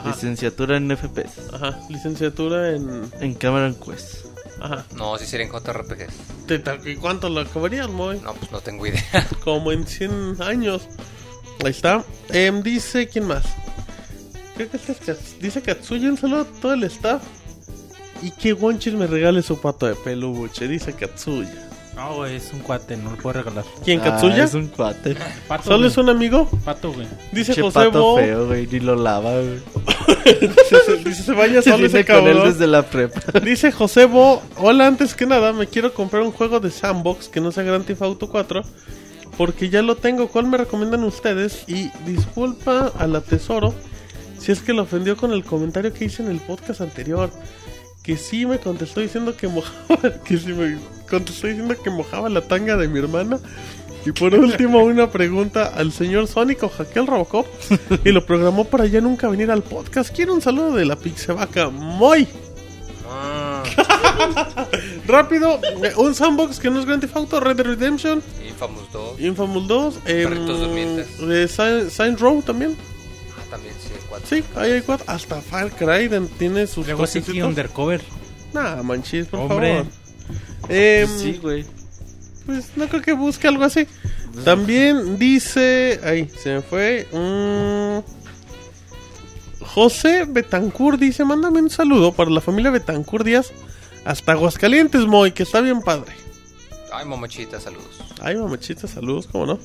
[0.00, 0.08] Ajá.
[0.10, 1.52] Licenciatura en FPS.
[1.52, 3.10] Ajá, licenciatura en...
[3.20, 4.26] En Cameron Quest.
[4.60, 4.84] Ajá.
[4.96, 6.06] No, si sería en JRPG.
[6.46, 8.20] ¿Te- te- ¿Y cuánto lo acabarías, Moy?
[8.20, 9.02] No, pues no tengo idea.
[9.44, 10.82] Como en 100 años.
[11.64, 12.04] Ahí está.
[12.30, 13.44] Em, dice, ¿quién más?
[14.56, 17.22] Creo que este es Kats- dice Katsuya, un saludo a todo el staff.
[18.22, 21.69] Y que Wonchis me regale su pato de peluche, dice Katsuya.
[22.00, 23.62] No, güey, es un cuate, no lo puedo regalar.
[23.84, 24.44] ¿Quién, Ah, Katsuya?
[24.44, 25.14] es un cuate.
[25.46, 25.88] Pato, ¿Solo güey.
[25.90, 26.48] es un amigo?
[26.64, 27.06] Pato, güey.
[27.30, 28.16] Dice Che José pato Bo.
[28.16, 28.66] feo, güey.
[28.68, 29.60] Ni lo lava, güey.
[30.40, 32.52] dice, se- dice, se baña Se solo ese viene con él cabrón.
[32.52, 33.38] desde la prepa.
[33.44, 37.42] Dice José Bo, hola, antes que nada, me quiero comprar un juego de sandbox que
[37.42, 38.62] no sea Grand Theft Auto 4,
[39.36, 40.28] porque ya lo tengo.
[40.28, 41.64] ¿Cuál me recomiendan ustedes?
[41.66, 43.74] Y disculpa a la Tesoro
[44.38, 47.28] si es que lo ofendió con el comentario que hice en el podcast anterior.
[48.02, 52.40] Que sí me contestó diciendo que mojaba, que sí me contestó diciendo que mojaba la
[52.42, 53.38] tanga de mi hermana.
[54.06, 57.46] Y por último, una pregunta al señor Sonic o hackeó el Robocop
[58.04, 60.14] y lo programó para ya nunca venir al podcast.
[60.14, 61.68] Quiero un saludo de la Pixevaca.
[61.68, 62.26] Muy.
[63.12, 63.62] Ah,
[65.06, 69.20] Rápido, eh, un sandbox que no es Grand Theft Auto, Red Dead Redemption, Infamous 2.
[69.20, 71.08] Infamous 2, eh, Perritos durmientes.
[71.20, 72.76] eh, Saint- Row también.
[74.10, 74.28] También sí, 4.
[74.28, 75.04] Sí, ahí hay cuatro.
[75.08, 76.08] Hasta Far Cry
[76.38, 77.48] tiene sus Luego cosecitos.
[77.48, 78.00] Undercover.
[78.52, 79.78] Nah, manchis, por Hombre.
[79.78, 79.92] favor.
[80.68, 81.64] Em, Sí, güey.
[82.46, 83.86] Pues no creo que busque algo así.
[84.44, 86.00] También dice.
[86.02, 87.06] Ahí, se me fue.
[87.12, 87.98] mm,
[89.64, 93.52] José Betancourt dice: Mándame un saludo para la familia Betancourt Díaz.
[94.04, 96.12] Hasta Aguascalientes, Moy, que está bien padre.
[96.92, 98.00] Ay, mamochita, saludos.
[98.20, 99.58] Ay, mamachita, saludos, ¿cómo no?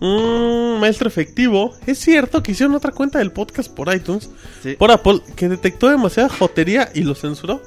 [0.00, 1.74] Mm, maestro efectivo.
[1.86, 4.30] Es cierto que hicieron otra cuenta del podcast por iTunes,
[4.62, 4.74] Sí.
[4.78, 7.60] por Apple, que detectó demasiada jotería y lo censuró.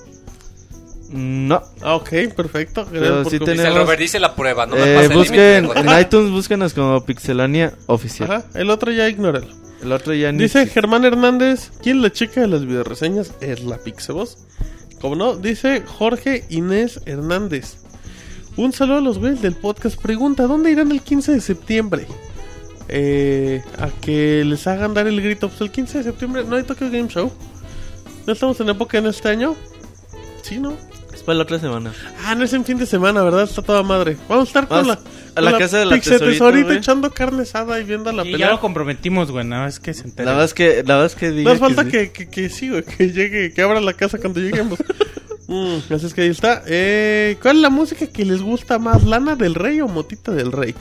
[1.11, 1.61] No.
[1.81, 2.87] Ah, ok, perfecto.
[2.91, 6.31] Pero sí tenemos- Dice Robert, dice la prueba, no Eh, el busquen de en iTunes,
[6.31, 8.31] búsquenos como Pixelania Oficial.
[8.31, 9.47] Ajá, el otro ya ignóralo.
[9.83, 10.65] El otro ya ni Dice.
[10.65, 13.33] Germán Hernández, ¿quién la chica de las videoreseñas?
[13.41, 14.37] Es la Pixeboss.
[15.01, 15.35] ¿Cómo no?
[15.35, 17.75] Dice Jorge Inés Hernández.
[18.55, 19.99] Un saludo a los güeyes del podcast.
[19.99, 22.05] Pregunta, ¿dónde irán el 15 de septiembre?
[22.87, 25.49] Eh, a que les hagan dar el grito.
[25.49, 27.31] Pues el 15 de septiembre no hay Tokyo Game Show.
[28.27, 29.55] ¿No estamos en época en este año?
[30.43, 30.73] Sí, ¿no?
[31.13, 31.93] Es para la otra semana.
[32.25, 33.43] Ah, no es en fin de semana, ¿verdad?
[33.43, 34.17] Está toda madre.
[34.29, 34.99] Vamos a estar con la,
[35.35, 36.77] a la casa de la Tesorita güey.
[36.77, 38.47] echando carne asada y viendo la Y pelea.
[38.47, 39.45] ya lo comprometimos, güey.
[39.45, 40.25] Nada más que se entere.
[40.25, 41.89] La verdad es que, la verdad es que diga No hace falta sí.
[41.91, 44.77] que, que, que sí, güey, que llegue, que abra la casa cuando lleguemos.
[45.47, 46.63] Mm, así es que ahí está.
[46.65, 49.03] Eh, ¿Cuál es la música que les gusta más?
[49.03, 50.73] ¿Lana del Rey o Motita del Rey?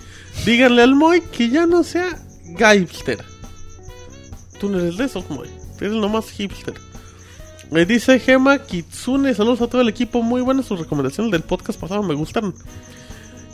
[0.44, 2.18] Díganle al Moy que ya no sea
[2.57, 3.18] gangster.
[4.60, 5.49] Tú no eres de esos, Moy.
[5.81, 6.74] Eres nomás hipster.
[7.70, 9.34] Me dice Gema Kitsune.
[9.34, 10.23] Saludos a todo el equipo.
[10.23, 12.02] Muy buenas sus recomendaciones del podcast pasado.
[12.02, 12.55] Me gustaron.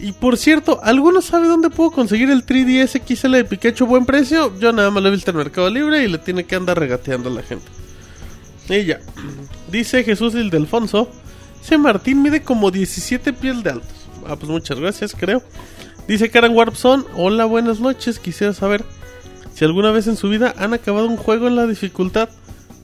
[0.00, 4.56] Y por cierto, ¿alguno sabe dónde puedo conseguir el 3DS XL de Pikachu buen precio?
[4.58, 7.30] Yo nada más lo he visto en Mercado Libre y le tiene que andar regateando
[7.30, 7.66] a la gente.
[8.68, 9.00] Ya.
[9.70, 11.10] Dice Jesús el de Alfonso.
[11.62, 14.08] Ese Martín mide como 17 pies de altos.
[14.26, 15.42] Ah, pues muchas gracias, creo.
[16.06, 17.06] Dice Karen Warpson.
[17.14, 18.18] Hola, buenas noches.
[18.18, 18.84] Quisiera saber
[19.54, 22.28] si alguna vez en su vida han acabado un juego en la dificultad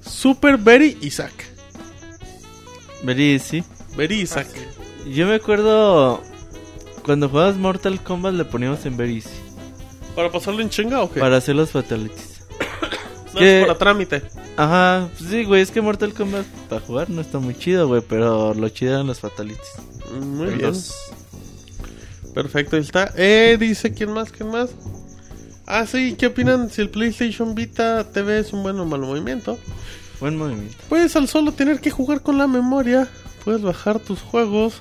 [0.02, 1.32] Super Very Isaac.
[3.02, 3.62] Very easy.
[3.96, 4.48] Very Isaac.
[5.06, 6.22] Yo me acuerdo
[7.04, 9.28] cuando jugabas Mortal Kombat le poníamos en easy.
[10.16, 11.20] ¿Para pasarlo en chinga o qué?
[11.20, 12.33] Para hacer los fatalities.
[13.34, 14.22] No, que- es para trámite.
[14.56, 18.02] Ajá, pues sí, güey, es que Mortal Kombat para jugar no está muy chido, güey,
[18.08, 19.60] pero lo chido eran los fatalities.
[20.20, 20.72] Muy bien.
[22.34, 23.12] Perfecto, ahí está.
[23.16, 24.32] Eh, dice, ¿quién más?
[24.32, 24.70] ¿Quién más?
[25.66, 29.58] Ah, sí, ¿qué opinan si el PlayStation Vita TV es un buen o mal movimiento?
[30.20, 30.76] Buen movimiento.
[30.88, 33.08] Puedes al solo tener que jugar con la memoria,
[33.44, 34.74] puedes bajar tus juegos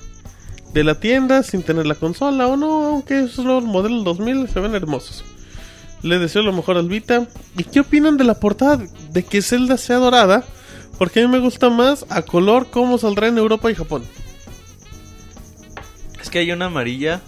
[0.73, 4.59] de la tienda sin tener la consola o no, aunque esos nuevos modelos 2000 se
[4.59, 5.23] ven hermosos.
[6.03, 7.27] Le deseo lo mejor al Vita.
[7.57, 8.77] ¿Y qué opinan de la portada
[9.11, 10.43] de que Zelda sea dorada?
[10.97, 14.03] Porque a mí me gusta más a color como saldrá en Europa y Japón.
[16.21, 17.21] Es que hay una amarilla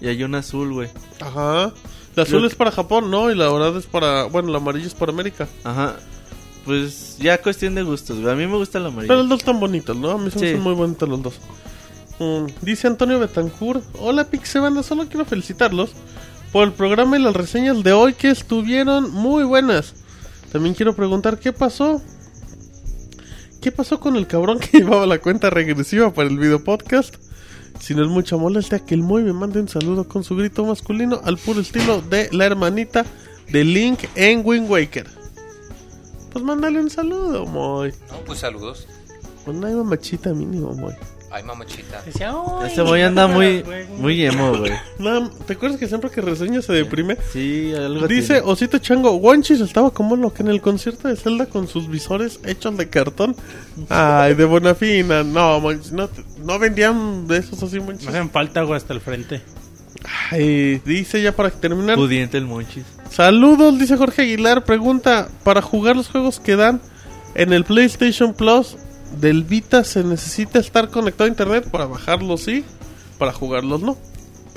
[0.00, 0.88] y hay una azul, güey.
[1.20, 1.72] Ajá.
[2.14, 3.30] La azul es para Japón, ¿no?
[3.30, 4.24] Y la dorada es para.
[4.24, 5.46] Bueno, la amarilla es para América.
[5.64, 5.96] Ajá.
[6.64, 8.32] Pues ya cuestión de gustos, güey.
[8.32, 9.08] A mí me gusta la amarilla.
[9.08, 10.10] Pero los dos están bonitos, ¿no?
[10.12, 10.54] A mí se Sí.
[10.56, 11.34] muy bonitos los dos.
[12.18, 15.90] Mm, dice Antonio Betancourt: Hola Pixebanda, solo quiero felicitarlos
[16.56, 19.92] por el programa y las reseñas de hoy que estuvieron muy buenas.
[20.50, 22.00] También quiero preguntar: ¿qué pasó?
[23.60, 27.16] ¿Qué pasó con el cabrón que llevaba la cuenta regresiva para el video podcast?
[27.78, 30.64] Si no es mucha molestia, que el Moy me mande un saludo con su grito
[30.64, 33.04] masculino al puro estilo de la hermanita
[33.52, 35.10] de Link en Wind Waker.
[36.32, 37.92] Pues mándale un saludo, Moy.
[38.10, 38.88] No, pues saludos.
[39.44, 40.94] Pues no hay mamachita mínimo, Moy.
[41.36, 42.04] Ay.
[42.06, 43.86] Decía, "Ay, Este boy anda muy, güey".
[43.88, 44.72] muy emo, güey.
[45.46, 47.16] ¿Te acuerdas que siempre que reseña se deprime?
[47.32, 48.50] Sí, algo Dice tiene.
[48.50, 52.76] Osito Chango, Wonchis estaba como loca en el concierto de Zelda con sus visores hechos
[52.76, 53.36] de cartón.
[53.88, 55.22] Ay, de Bonafina.
[55.22, 56.08] No, Monchis, no,
[56.44, 58.04] no vendían de esos así, Monchis.
[58.04, 59.42] No hacen falta, güey, hasta el frente.
[60.30, 61.96] Ay, dice ya para terminar.
[61.96, 62.84] Pudiente el monchis.
[63.10, 64.64] Saludos, dice Jorge Aguilar.
[64.64, 66.80] Pregunta, para jugar los juegos que dan
[67.34, 68.76] en el PlayStation Plus
[69.20, 72.64] del Vita, ¿se necesita estar conectado a Internet para bajarlos, sí?
[73.18, 73.96] Para jugarlos, no.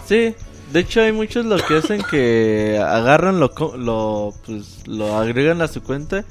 [0.06, 0.36] Sí,
[0.74, 5.68] de hecho hay muchos lo que hacen que agarran lo, lo, pues, lo agregan a
[5.68, 6.26] su cuenta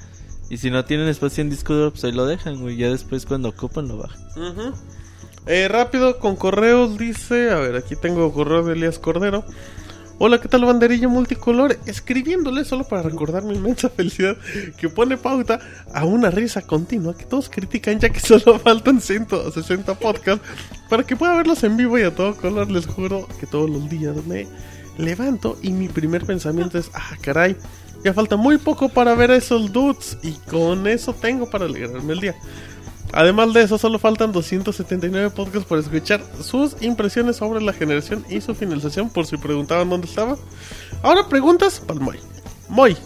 [0.51, 2.77] y si no tienen espacio en disco duro pues ahí lo dejan, güey.
[2.77, 4.21] Ya después cuando ocupan lo bajan.
[5.47, 9.45] Eh, rápido, con correos dice, a ver, aquí tengo correo de Elías Cordero.
[10.21, 11.79] Hola, ¿qué tal banderilla multicolor?
[11.87, 14.37] Escribiéndole solo para recordar mi inmensa felicidad
[14.77, 15.61] que pone pauta
[15.95, 20.45] a una risa continua que todos critican ya que solo faltan 160 podcasts
[20.91, 22.69] para que pueda verlos en vivo y a todo color.
[22.69, 24.49] Les juro que todos los días me
[24.97, 27.57] levanto y mi primer pensamiento es, ah, caray,
[28.03, 32.15] ya falta muy poco para ver a esos dudes y con eso tengo para alegrarme
[32.15, 32.35] el día.
[33.13, 38.41] Además de eso, solo faltan 279 podcasts por escuchar sus impresiones sobre la generación y
[38.41, 40.37] su finalización, por si preguntaban dónde estaba.
[41.03, 42.19] Ahora preguntas para Moy.
[42.69, 42.97] Moy,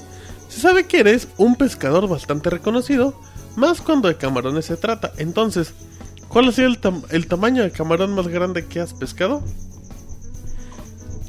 [0.49, 3.19] se sabe que eres un pescador bastante reconocido,
[3.57, 5.13] más cuando de camarones se trata.
[5.19, 5.73] Entonces,
[6.29, 6.79] ¿cuál ha sido el,
[7.11, 9.43] el tamaño de camarón más grande que has pescado?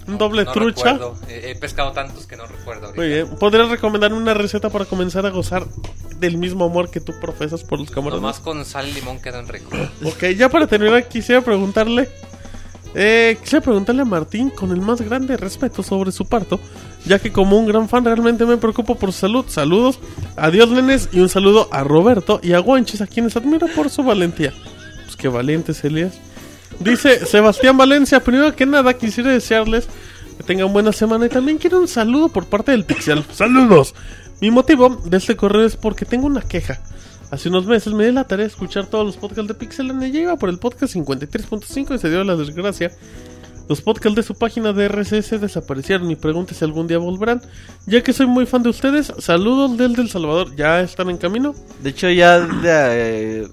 [0.08, 0.94] Un doble No trucha.
[0.94, 1.16] recuerdo.
[1.30, 3.02] He pescado tantos que no recuerdo ahorita.
[3.02, 3.28] Muy bien.
[3.40, 5.66] ¿Podrías recomendarme una receta para comenzar a gozar
[6.20, 8.22] del mismo amor que tú profesas por los camarones?
[8.22, 9.74] Nomás con sal y limón quedan ricos.
[10.06, 12.10] Ok, ya para terminar quisiera preguntarle
[12.96, 16.60] eh, quisiera preguntarle a Martín con el más grande respeto sobre su parto,
[17.06, 19.46] ya que como un gran fan realmente me preocupo por su salud.
[19.48, 20.00] Saludos,
[20.36, 24.04] adiós nenes y un saludo a Roberto y a Guanches a quienes admiro por su
[24.04, 24.54] valentía.
[25.06, 26.14] Pues qué valientes Elías.
[26.80, 29.88] Dice Sebastián Valencia, primero que nada quisiera desearles
[30.38, 33.24] que tengan buena semana y también quiero un saludo por parte del Pixel.
[33.32, 33.94] Saludos.
[34.42, 36.82] Mi motivo de este correo es porque tengo una queja.
[37.32, 40.12] Hace unos meses me di la tarea de escuchar todos los podcasts de Pixel y
[40.12, 42.92] ya iba por el podcast 53.5 y se dio la desgracia.
[43.70, 47.42] Los podcasts de su página de RSS desaparecieron y pregunte si algún día volverán.
[47.86, 50.54] Ya que soy muy fan de ustedes, saludos del del Salvador.
[50.56, 51.56] ¿Ya están en camino?
[51.82, 53.48] De hecho ya de, eh,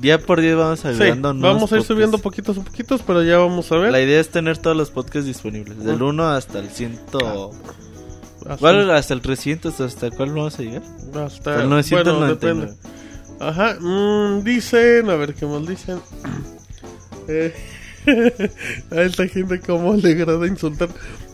[0.00, 1.86] día por día vamos agregando nuevos vamos a ir podcasts.
[1.88, 3.92] subiendo poquitos a poquitos, pero ya vamos a ver.
[3.92, 7.00] La idea es tener todos los podcasts disponibles, del 1 hasta el 100...
[7.06, 8.90] Hasta- ¿Cuál?
[8.90, 10.82] Hasta el 300, ¿hasta cuál vamos a llegar?
[10.82, 12.60] Hasta, Hasta el bueno, 999.
[12.66, 12.88] depende.
[13.40, 15.98] Ajá, mm, dicen, a ver qué más dicen.
[17.30, 17.52] Eh,
[18.90, 20.88] a esta gente como le agrada insultar.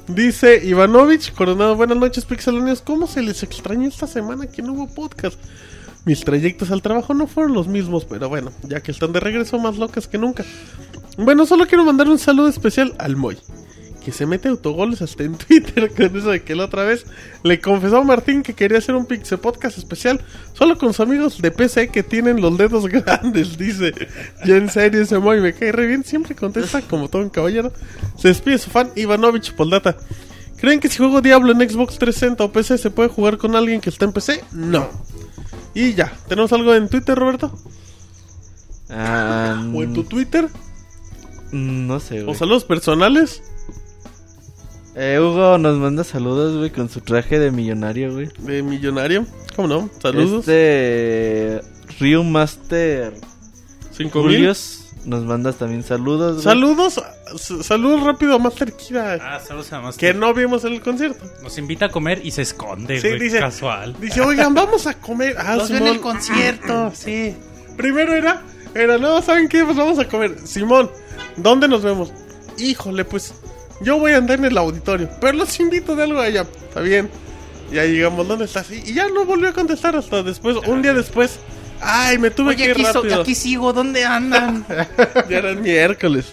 [0.08, 2.82] Dice Ivanovich Coronado, buenas noches pixelanios.
[2.82, 5.38] ¿Cómo se les extrañó esta semana que no hubo podcast?
[6.04, 9.58] Mis trayectos al trabajo no fueron los mismos, pero bueno, ya que están de regreso
[9.58, 10.44] más locas que nunca.
[11.16, 13.38] Bueno, solo quiero mandar un saludo especial al Moy,
[14.04, 17.06] que se mete autogoles hasta en Twitter con eso de que la otra vez
[17.42, 20.20] le confesó a Martín que quería hacer un Pixel Podcast especial
[20.52, 23.94] solo con sus amigos de PC que tienen los dedos grandes, dice.
[24.44, 27.72] Ya en serio ese Moy me cae re bien, siempre contesta como todo un caballero.
[28.18, 29.96] Se despide su fan Ivanovich Poldata.
[30.64, 33.82] ¿Creen que si juego Diablo en Xbox 360 o PC se puede jugar con alguien
[33.82, 34.42] que está en PC?
[34.52, 34.88] No.
[35.74, 37.52] Y ya, ¿tenemos algo en Twitter, Roberto?
[38.88, 40.48] Ah, ¿O en tu Twitter?
[41.52, 42.38] no sé, ¿O güey.
[42.38, 43.42] saludos personales?
[44.94, 48.30] Eh, Hugo nos manda saludos, güey, con su traje de millonario, güey.
[48.38, 49.26] De millonario.
[49.54, 49.90] ¿Cómo no?
[50.00, 50.48] Saludos.
[50.48, 51.60] Este...
[52.00, 53.12] Ryu Master
[53.92, 54.10] 5000.
[54.38, 56.44] Julius nos manda también saludos, güey.
[56.44, 57.00] Saludos,
[57.62, 59.96] saludos rápido a Master Kira, Ah, saludos a más.
[59.96, 61.24] que no vimos en el concierto.
[61.42, 63.20] Nos invita a comer y se esconde, Sí, güey.
[63.20, 63.94] dice- Casual.
[64.00, 65.36] Dice, oigan, vamos a comer.
[65.38, 65.96] Ah, Los veo en Simón.
[65.96, 67.34] el concierto, sí.
[67.76, 68.42] Primero era,
[68.74, 69.64] era, no, ¿saben qué?
[69.64, 70.36] Pues vamos a comer.
[70.44, 70.90] Simón,
[71.36, 72.12] ¿dónde nos vemos?
[72.58, 73.34] Híjole, pues
[73.80, 76.42] yo voy a andar en el auditorio, pero los invito de algo allá.
[76.68, 77.10] Está bien.
[77.72, 78.70] Ya llegamos, ¿dónde estás?
[78.70, 81.38] Y y ya no volvió a contestar hasta después, un día después.
[81.84, 83.24] Ay, me tuve que ir rápido.
[83.26, 84.64] sigo, ¿dónde andan?
[85.28, 86.26] ya era miércoles.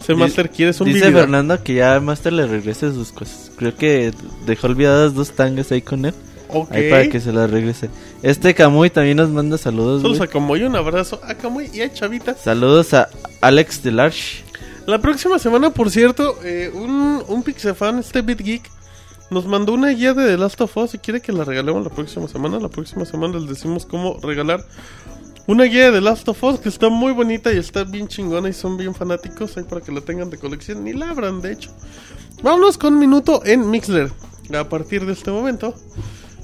[0.00, 1.12] Ese Master quieres un Dice.
[1.12, 3.50] Fernando que ya Master le regrese sus cosas.
[3.56, 4.12] Creo que
[4.46, 6.14] dejó olvidadas dos tangas ahí con él.
[6.48, 6.72] Ok.
[6.72, 7.90] Ahí para que se las regrese.
[8.22, 10.02] Este Camuy también nos manda saludos.
[10.02, 12.34] Saludos a Camuy, un abrazo a Camuy y a Chavita.
[12.34, 13.08] Saludos a
[13.40, 14.44] Alex Delarge.
[14.86, 18.62] La próxima semana, por cierto, eh, un, un Pixefan, este BitGeek,
[19.30, 21.90] nos mandó una guía de The Last of Us y quiere que la regalemos la
[21.90, 22.58] próxima semana.
[22.58, 24.64] La próxima semana les decimos cómo regalar
[25.46, 28.48] una guía de The Last of Us que está muy bonita y está bien chingona
[28.48, 30.84] y son bien fanáticos ahí para que la tengan de colección.
[30.84, 31.70] Ni la abran, de hecho.
[32.42, 34.10] Vámonos con un minuto en Mixler.
[34.56, 35.74] A partir de este momento,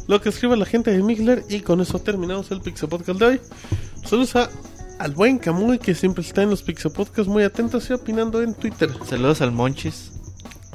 [0.09, 3.27] lo que escribe la gente de Mixler y con eso terminamos el Pixel Podcast de
[3.27, 3.41] hoy.
[4.05, 4.51] Saludos a-
[4.99, 8.55] al buen Camuy que siempre está en los Pixel Podcasts muy atentos y opinando en
[8.55, 8.91] Twitter.
[9.09, 10.13] Saludos al Monchis.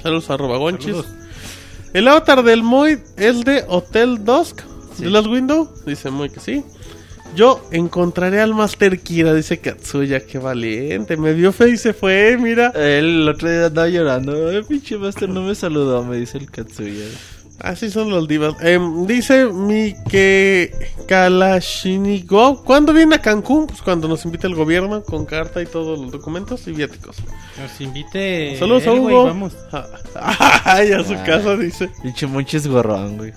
[0.01, 0.95] Saludos a Robagonchis.
[1.92, 4.61] El avatar del Moy es de Hotel Dusk
[5.00, 5.74] de Last Window.
[5.88, 6.64] Dice Moy que sí.
[7.35, 11.18] Yo encontraré al Master Kira, dice Katsuya, qué valiente.
[11.18, 12.72] Me vio fe y se fue, mira.
[12.76, 14.50] El otro día andaba llorando.
[14.50, 17.06] Ay, pinche Master no me saludó, me dice el Katsuya.
[17.61, 18.55] Así son los divas.
[18.61, 20.71] Em, dice mi que
[21.07, 22.63] Kalashnikov.
[22.63, 23.67] ¿Cuándo viene a Cancún?
[23.67, 27.17] Pues cuando nos invite el gobierno con carta y todos los documentos y viáticos.
[27.61, 28.55] Nos invite.
[28.57, 29.25] Saludos a Hugo.
[29.25, 29.53] vamos.
[30.63, 31.23] Ay, a su Ah.
[31.25, 31.89] casa dice.
[32.01, 33.33] Pinche Monchis gorrón, güey.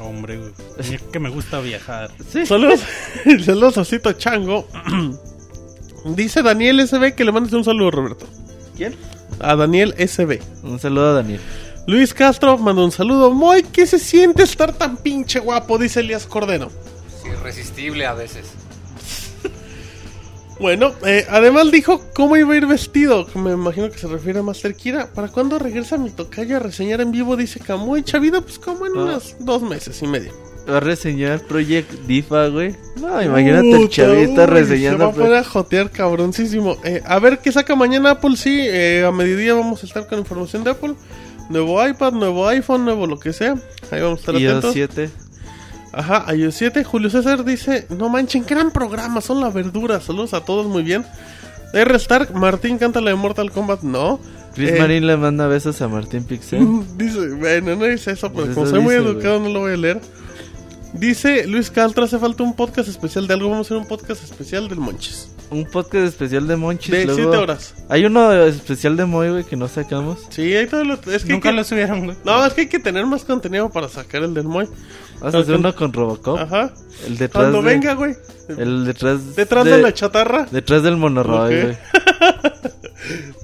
[0.00, 0.50] Hombre, güey.
[0.78, 2.10] Es que me gusta viajar.
[2.46, 2.80] Saludos,
[3.44, 4.66] saludos a Osito Chango.
[6.04, 8.26] Dice Daniel SB que le mandes un saludo, Roberto.
[8.76, 8.94] ¿Quién?
[9.38, 10.40] A Daniel SB.
[10.64, 11.40] Un saludo a Daniel.
[11.86, 13.30] Luis Castro manda un saludo.
[13.32, 15.78] Moy, ¿qué se siente estar tan pinche guapo?
[15.78, 16.70] Dice Elías Cordero.
[17.26, 18.46] Irresistible a veces.
[20.60, 23.26] Bueno, eh, además dijo cómo iba a ir vestido.
[23.34, 25.08] Me imagino que se refiere a Master Kira.
[25.12, 27.36] ¿Para cuándo regresa mi tocayo a reseñar en vivo?
[27.36, 28.04] Dice Camuy.
[28.04, 29.00] Chavito, pues como en Ah.
[29.02, 30.30] unos dos meses y medio.
[30.70, 32.76] Va a reseñar Project Difa, güey.
[32.94, 34.98] No, imagínate el uy, reseñando.
[34.98, 36.76] Se va a poner a jotear cabroncísimo.
[36.84, 38.36] Eh, a ver qué saca mañana Apple.
[38.36, 40.94] Sí, eh, a mediodía vamos a estar con información de Apple.
[41.48, 43.56] Nuevo iPad, nuevo iPhone, nuevo lo que sea.
[43.90, 44.72] Ahí vamos a estar iOS atentos.
[44.72, 45.10] 7.
[45.92, 46.84] Ajá, iOS 7.
[46.84, 50.00] Julio César dice: No manchen, gran programa, son la verdura.
[50.00, 51.04] Saludos a todos, muy bien.
[51.74, 51.96] R.
[51.96, 53.82] Stark, Martín canta la de Mortal Kombat.
[53.82, 54.20] No.
[54.54, 56.66] Chris Eh, Marín le manda besos a Martín Pixel.
[56.96, 59.72] Dice, bueno, no dice eso, pero Pues como soy muy dice, educado no lo voy
[59.72, 60.00] a leer.
[60.92, 63.48] Dice Luis Caltra, hace falta un podcast especial de algo.
[63.48, 65.31] Vamos a hacer un podcast especial del Monches.
[65.52, 66.90] Un podcast especial de Monchis.
[66.90, 67.74] De luego- 7 horas.
[67.88, 70.20] Hay uno especial de Moy, güey, que no sacamos.
[70.30, 70.94] Sí, ahí todo lo...
[70.94, 72.16] Es que Nunca que- lo subieron, güey.
[72.24, 74.66] No, es que hay que tener más contenido para sacar el del Moy.
[75.20, 76.38] Vamos a hacer uno con Robocop.
[76.38, 76.72] Ajá.
[77.06, 78.14] El detrás Cuando de- venga, güey.
[78.48, 79.36] El detrás.
[79.36, 79.80] Detrás de...
[79.82, 80.46] la chatarra.
[80.50, 81.62] Detrás del monoroy, Ok.
[81.62, 81.76] güey.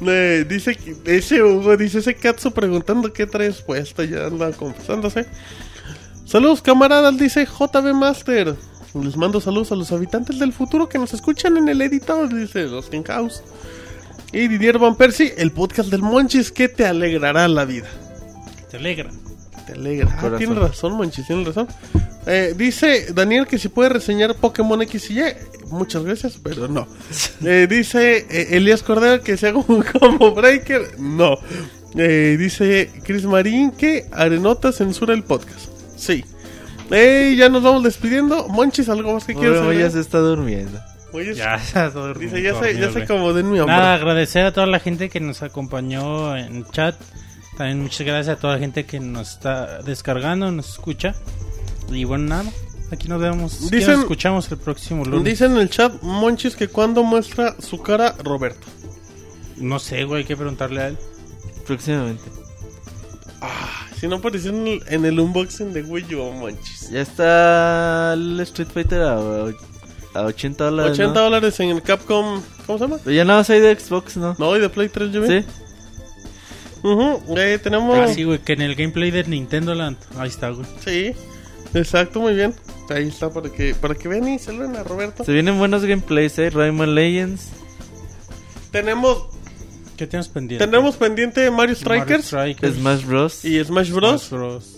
[0.06, 4.04] Eh, dice que- ese Hugo, dice ese Katsu preguntando qué traes puesto.
[4.04, 5.26] Ya anda confesándose.
[6.24, 8.54] Saludos, camaradas, dice JB Master.
[9.02, 12.64] Les mando saludos a los habitantes del futuro que nos escuchan en el editor, dice
[12.64, 13.42] los House.
[14.32, 17.88] Y Didier Van Persie, el podcast del Monchis que te alegrará la vida.
[18.70, 19.10] Te alegra.
[19.66, 20.08] Te alegra.
[20.10, 20.38] Ah, Corazón.
[20.38, 21.68] tiene razón, Monchis, tiene razón.
[22.26, 25.24] Eh, dice Daniel que si puede reseñar Pokémon X y Y.
[25.70, 26.86] Muchas gracias, pero no.
[27.44, 30.98] Eh, dice eh, Elías Cordero que se haga un combo breaker.
[30.98, 31.38] No.
[31.96, 35.68] Eh, dice Chris Marín que Arenota censura el podcast.
[35.96, 36.24] Sí.
[36.90, 38.48] Eh, ya nos vamos despidiendo.
[38.48, 40.78] Monchis, ¿algo más que quieras Pobre Moy ya se está durmiendo.
[41.12, 43.04] Oye, Ya, ya Dice, ya se, ya se güey.
[43.04, 43.74] acomodé en mi hombro.
[43.76, 46.96] Nada, agradecer a toda la gente que nos acompañó en chat.
[47.56, 51.14] También muchas gracias a toda la gente que nos está descargando, nos escucha.
[51.90, 52.50] Y bueno, nada,
[52.92, 53.70] aquí nos vemos.
[53.70, 55.24] Dicen- nos escuchamos el próximo lunes.
[55.24, 58.66] Dice en el chat Monchis que cuando muestra su cara Roberto.
[59.56, 60.98] No sé, güey, hay que preguntarle a él.
[61.66, 62.22] Próximamente.
[64.00, 66.90] Si no apareció en el, en el unboxing de Wii U, Monchis.
[66.90, 69.16] Ya está el Street Fighter a,
[70.14, 70.92] a 80 dólares.
[70.92, 71.20] 80 ¿no?
[71.24, 72.40] dólares en el Capcom.
[72.66, 72.98] ¿Cómo se llama?
[73.02, 74.36] Pero ya nada más hay de Xbox, ¿no?
[74.38, 75.28] No, y de Play 3 yo vi.
[75.28, 75.46] Sí.
[76.82, 77.98] Ujú, eh, tenemos.
[77.98, 79.96] Ah, sí, güey, que en el gameplay de Nintendo Land.
[80.16, 80.66] Ahí está, güey.
[80.84, 81.12] Sí,
[81.74, 82.54] exacto, muy bien.
[82.90, 85.24] Ahí está para que, para que vean y saluden a Roberto.
[85.24, 86.50] Se vienen buenos gameplays, ¿eh?
[86.50, 87.48] Rayman Legends.
[88.70, 89.26] Tenemos,
[89.98, 90.64] ¿Qué tenemos pendiente?
[90.66, 93.44] tenemos pendiente Mario Mario Strikers Smash Bros.
[93.44, 94.22] y Smash Bros.
[94.22, 94.74] Smash Bros.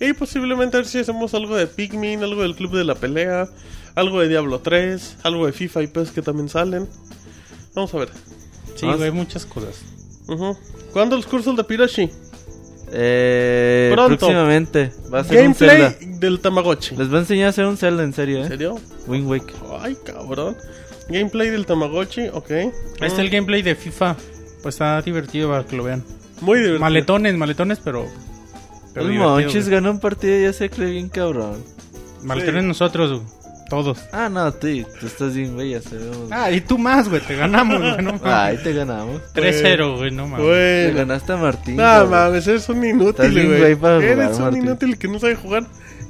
[0.00, 3.48] Y posiblemente a ver si hacemos algo de Pikmin, algo del Club de la Pelea,
[3.94, 6.88] algo de Diablo 3, algo de FIFA y PES que también salen.
[7.74, 8.08] Vamos a ver.
[8.74, 9.10] Sí, sí.
[9.12, 9.76] muchas cosas.
[10.26, 10.56] Ujú.
[10.92, 12.10] ¿Cuándo los cursos de Piroshi?
[12.92, 14.18] Eh, Pronto.
[14.18, 14.92] Próximamente.
[15.12, 16.18] Va a ser un Gameplay Zelda.
[16.18, 16.96] del Tamagotchi.
[16.96, 18.48] Les va a enseñar a hacer un Zelda, en serio, ¿En ¿eh?
[18.48, 18.80] serio?
[19.06, 19.54] Wind Waker.
[19.80, 20.56] Ay, cabrón.
[21.08, 22.50] Gameplay del Tamagotchi, ok.
[22.50, 22.72] Ahí
[23.02, 24.16] está el gameplay de FIFA.
[24.66, 26.02] Pues está divertido para que lo vean.
[26.40, 26.80] Muy divertido.
[26.80, 28.08] Maletones, maletones, pero.
[28.92, 29.74] pero El divertido, Monchis güey.
[29.76, 31.62] ganó un partido y ya se cree bien cabrón.
[32.24, 32.66] Maletones Sí.
[32.66, 33.22] nosotros, güey.
[33.70, 34.00] Todos.
[34.12, 34.66] Ah, no, tú,
[34.98, 36.28] tú estás bien, güey, ya sabemos.
[36.32, 37.20] Ah, y tú más, güey.
[37.20, 37.96] Te ganamos, güey.
[38.02, 38.22] No mames.
[38.24, 39.20] Ay, te ganamos.
[39.34, 40.10] 3-0, güey.
[40.10, 40.46] No mames.
[40.46, 41.76] Te ganaste a Martín.
[41.76, 43.74] No mames, eres un inútil, güey.
[43.74, 44.62] jugar, Eres un Martín.
[44.64, 45.64] inútil que no sabe jugar.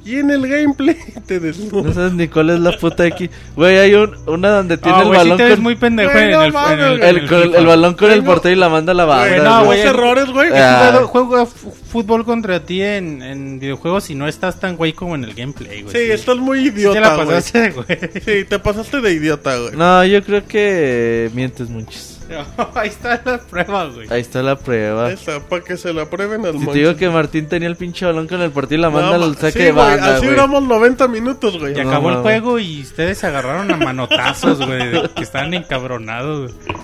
[0.07, 0.95] Y en el gameplay
[1.25, 1.95] te No desnudas.
[1.95, 3.29] sabes ni cuál es la puta X.
[3.55, 5.63] Güey, hay un, una donde tiene Ah, el güey, sí balón te ves con...
[5.63, 7.93] muy pendejo Güey, en, no el, mames, en el, en el, con el, el balón
[7.95, 8.25] con el no.
[8.25, 9.27] portero y la manda a la banda.
[9.27, 10.49] Güey, no, no, güey, el- errores, güey.
[10.53, 11.01] Ah.
[11.05, 11.47] Juego,
[11.87, 15.81] fútbol contra ti en, en videojuegos y no estás tan güey como en el gameplay,
[15.83, 15.95] güey.
[15.95, 17.27] Sí, estás muy Sí te idiota, la güey.
[17.27, 17.87] pasaste, güey.
[18.25, 19.75] Sí, te pasaste de idiota, güey.
[19.75, 22.13] No, yo creo que mientes muchos.
[22.75, 24.07] Ahí está la prueba, güey.
[24.11, 25.09] Ahí está la prueba.
[25.11, 28.05] Esa, para que se la prueben al Si te digo que Martín tenía el pinche
[28.05, 30.25] balón con el portero y la manda No, al saque sí, de güey, banda, Así
[30.25, 30.31] güey.
[30.31, 31.71] duramos 90 minutos, güey.
[31.79, 35.53] Y No, acabó el juego y ustedes se agarraron a manotazos, güey, de que estaban
[35.53, 36.75] encabronados, güey.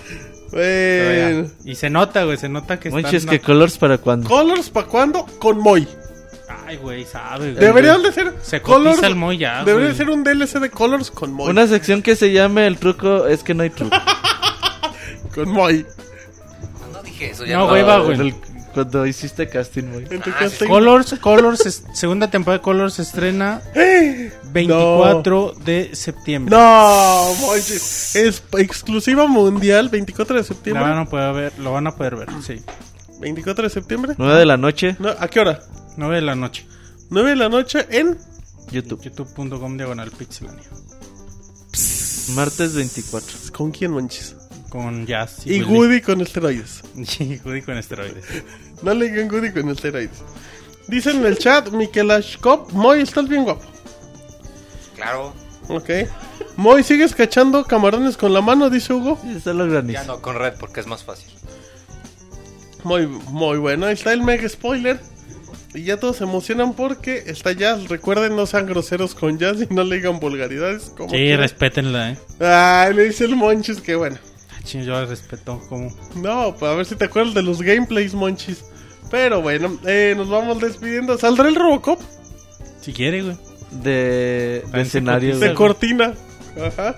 [0.54, 1.50] Bueno.
[1.66, 3.32] Y se nota, güey, se nota que Monchis, están...
[3.32, 4.30] que colors para cuándo?
[4.30, 5.26] ¿Colors para cuándo?
[5.40, 5.88] Con Moy.
[6.66, 7.66] Ay, güey, sabe, güey.
[7.66, 9.04] Deberían de ser Se cotiza Colors.
[9.04, 11.50] el Moy ya, Debería ser un DLC de Colors con Moy.
[11.50, 13.96] Una sección que se llame el truco es que no hay truco.
[15.34, 15.86] Con Moy.
[16.94, 17.70] No dije eso, ya No, no.
[17.70, 18.36] güey, va, güey.
[18.74, 20.08] Cuando hiciste casting, güey.
[20.10, 20.68] En tu Ah, casting.
[20.68, 23.62] Colors, Colors, segunda temporada de Colors se estrena
[24.52, 26.56] 24 de septiembre.
[26.56, 28.16] No, Monchis.
[28.16, 30.84] Es exclusiva mundial, 24 de septiembre.
[30.84, 32.62] van a poder ver, lo van a poder ver, sí.
[33.20, 34.16] 24 de septiembre.
[34.18, 35.60] 9 de la noche, No, ¿A qué hora?
[35.98, 36.66] 9 de la noche.
[37.10, 38.18] 9 de la noche en...
[38.72, 39.04] YouTube.
[39.04, 40.64] youtube.com diagonal pixelania.
[42.36, 43.38] Martes 24.
[43.56, 44.36] ¿Con quién, Monchis?
[44.74, 45.62] Con Jazz Y.
[45.62, 46.82] Woody con esteroides.
[47.20, 48.26] Y Woody con esteroides.
[48.82, 50.24] No le digan Woody con esteroides.
[50.88, 53.62] Dicen en el chat, Mikelashkov, Moy, estás bien guapo.
[54.96, 55.32] Claro,
[55.70, 55.90] Ok.
[56.58, 58.72] Moy, ¿sigues cachando camarones con la mano?
[58.72, 59.20] Dice Hugo.
[59.22, 59.94] Sí, está granizo.
[59.94, 61.32] ya no, con red porque es más fácil.
[62.84, 63.86] Muy, muy bueno.
[63.86, 65.00] Ahí está el mega spoiler.
[65.76, 67.90] Y ya todos se emocionan porque está Jazz.
[67.90, 70.92] Recuerden, no sean groseros con Jazz y no le digan vulgaridades.
[70.98, 71.40] Como Sí, quieran.
[71.42, 72.18] respétenla, eh.
[72.40, 74.18] Ay, le dice el Monchis que bueno.
[74.64, 75.94] Ching, yo la respeto como...
[76.16, 78.64] No, pues a ver si te acuerdas de los gameplays, Monchis.
[79.12, 81.18] Pero bueno, eh, nos vamos despidiendo.
[81.18, 82.00] ¿Saldrá el Robocop?
[82.82, 83.38] Si quiere, güey.
[83.72, 86.14] De, de escenario, De cortina.
[86.62, 86.96] Ajá.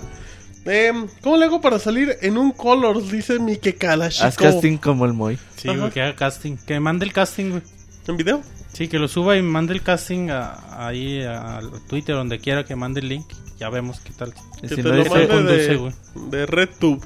[0.66, 3.12] Em, ¿Cómo le hago para salir en un Colors?
[3.12, 4.28] Dice mi que Kalashnikov.
[4.28, 5.38] Haz casting como el Moy.
[5.58, 5.78] Sí, Ajá.
[5.80, 6.58] güey, que haga casting.
[6.58, 7.62] Que mande el casting, güey.
[8.08, 8.42] ¿En video?
[8.74, 12.76] Sí, que lo suba y mande el casting a- ahí a, Twitter, donde quiera que
[12.76, 13.26] mande el link.
[13.60, 14.34] Ya vemos qué tal.
[14.60, 15.94] Que si te no lo mande conduce, de, güey.
[16.30, 17.02] de RedTube.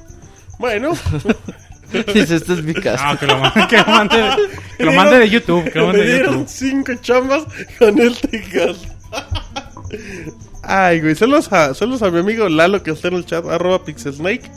[0.60, 0.92] Bueno.
[2.14, 2.74] dice, este es mi.
[2.98, 4.36] Ah, que lo mande, que lo mande,
[4.76, 5.72] que lo mande de YouTube.
[5.72, 6.48] Que lo mande Me de dieron YouTube.
[6.48, 7.44] cinco chambas
[7.78, 8.76] con el Texas.
[10.62, 11.14] Ay, güey.
[11.14, 14.50] Saludos a, saludos a mi amigo Lalo que está en el chat, arroba Pixelsnake.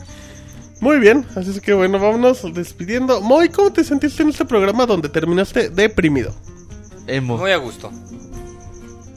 [0.82, 3.22] Muy bien, así es que bueno, vámonos despidiendo.
[3.22, 6.36] Moy, ¿cómo te sentiste en este programa donde terminaste deprimido?
[7.08, 7.38] Emo.
[7.38, 7.90] Muy a gusto.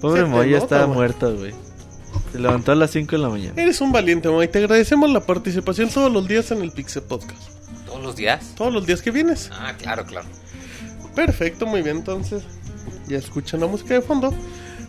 [0.00, 1.52] Pobre Moy ya estaba muerto, güey.
[2.32, 3.60] Se levantó a las 5 de la mañana.
[3.60, 4.48] Eres un valiente, Moy.
[4.48, 7.42] Te agradecemos la participación todos los días en el Pixel Podcast.
[7.86, 8.54] ¿Todos los días?
[8.56, 9.50] Todos los días que vienes.
[9.52, 10.26] Ah, claro, claro.
[11.14, 12.42] Perfecto, muy bien, entonces.
[13.08, 14.34] Ya escuchan la música de fondo.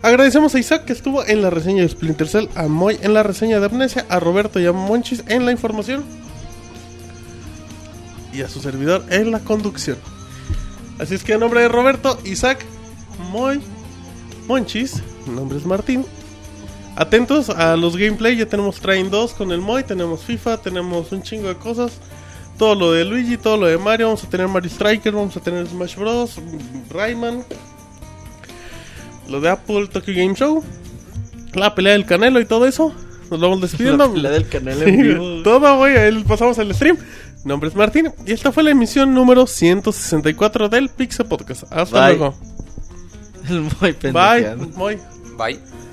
[0.02, 3.22] Agradecemos a Isaac que estuvo en la reseña de Splinter Cell, a Moy en la
[3.22, 6.04] reseña de Amnesia, a Roberto y a Monchis en la información.
[8.32, 9.96] Y a su servidor en la conducción.
[11.00, 12.64] Así es que a nombre de Roberto, Isaac,
[13.32, 13.60] Moy,
[14.46, 16.04] Monchis, mi nombre es Martín.
[17.00, 21.22] Atentos a los gameplay, ya tenemos Train 2 con el Moy, tenemos FIFA, tenemos un
[21.22, 21.92] chingo de cosas.
[22.58, 25.40] Todo lo de Luigi, todo lo de Mario, vamos a tener Mario Striker, vamos a
[25.40, 26.40] tener Smash Bros,
[26.90, 27.44] Rayman,
[29.28, 30.64] lo de Apple Tokyo Game Show,
[31.54, 32.92] la pelea del Canelo y todo eso.
[33.30, 34.06] Nos vamos despidiendo.
[34.08, 35.42] La pelea del canal Sí, en vivo.
[35.44, 36.96] todo, güey, ahí pasamos al stream.
[37.44, 41.62] Mi nombre es Martín y esta fue la emisión número 164 del Pixel Podcast.
[41.70, 42.16] Hasta Bye.
[42.16, 42.34] luego.
[43.48, 44.56] El Moy Bye.
[44.74, 44.98] Moy.
[45.36, 45.60] Bye.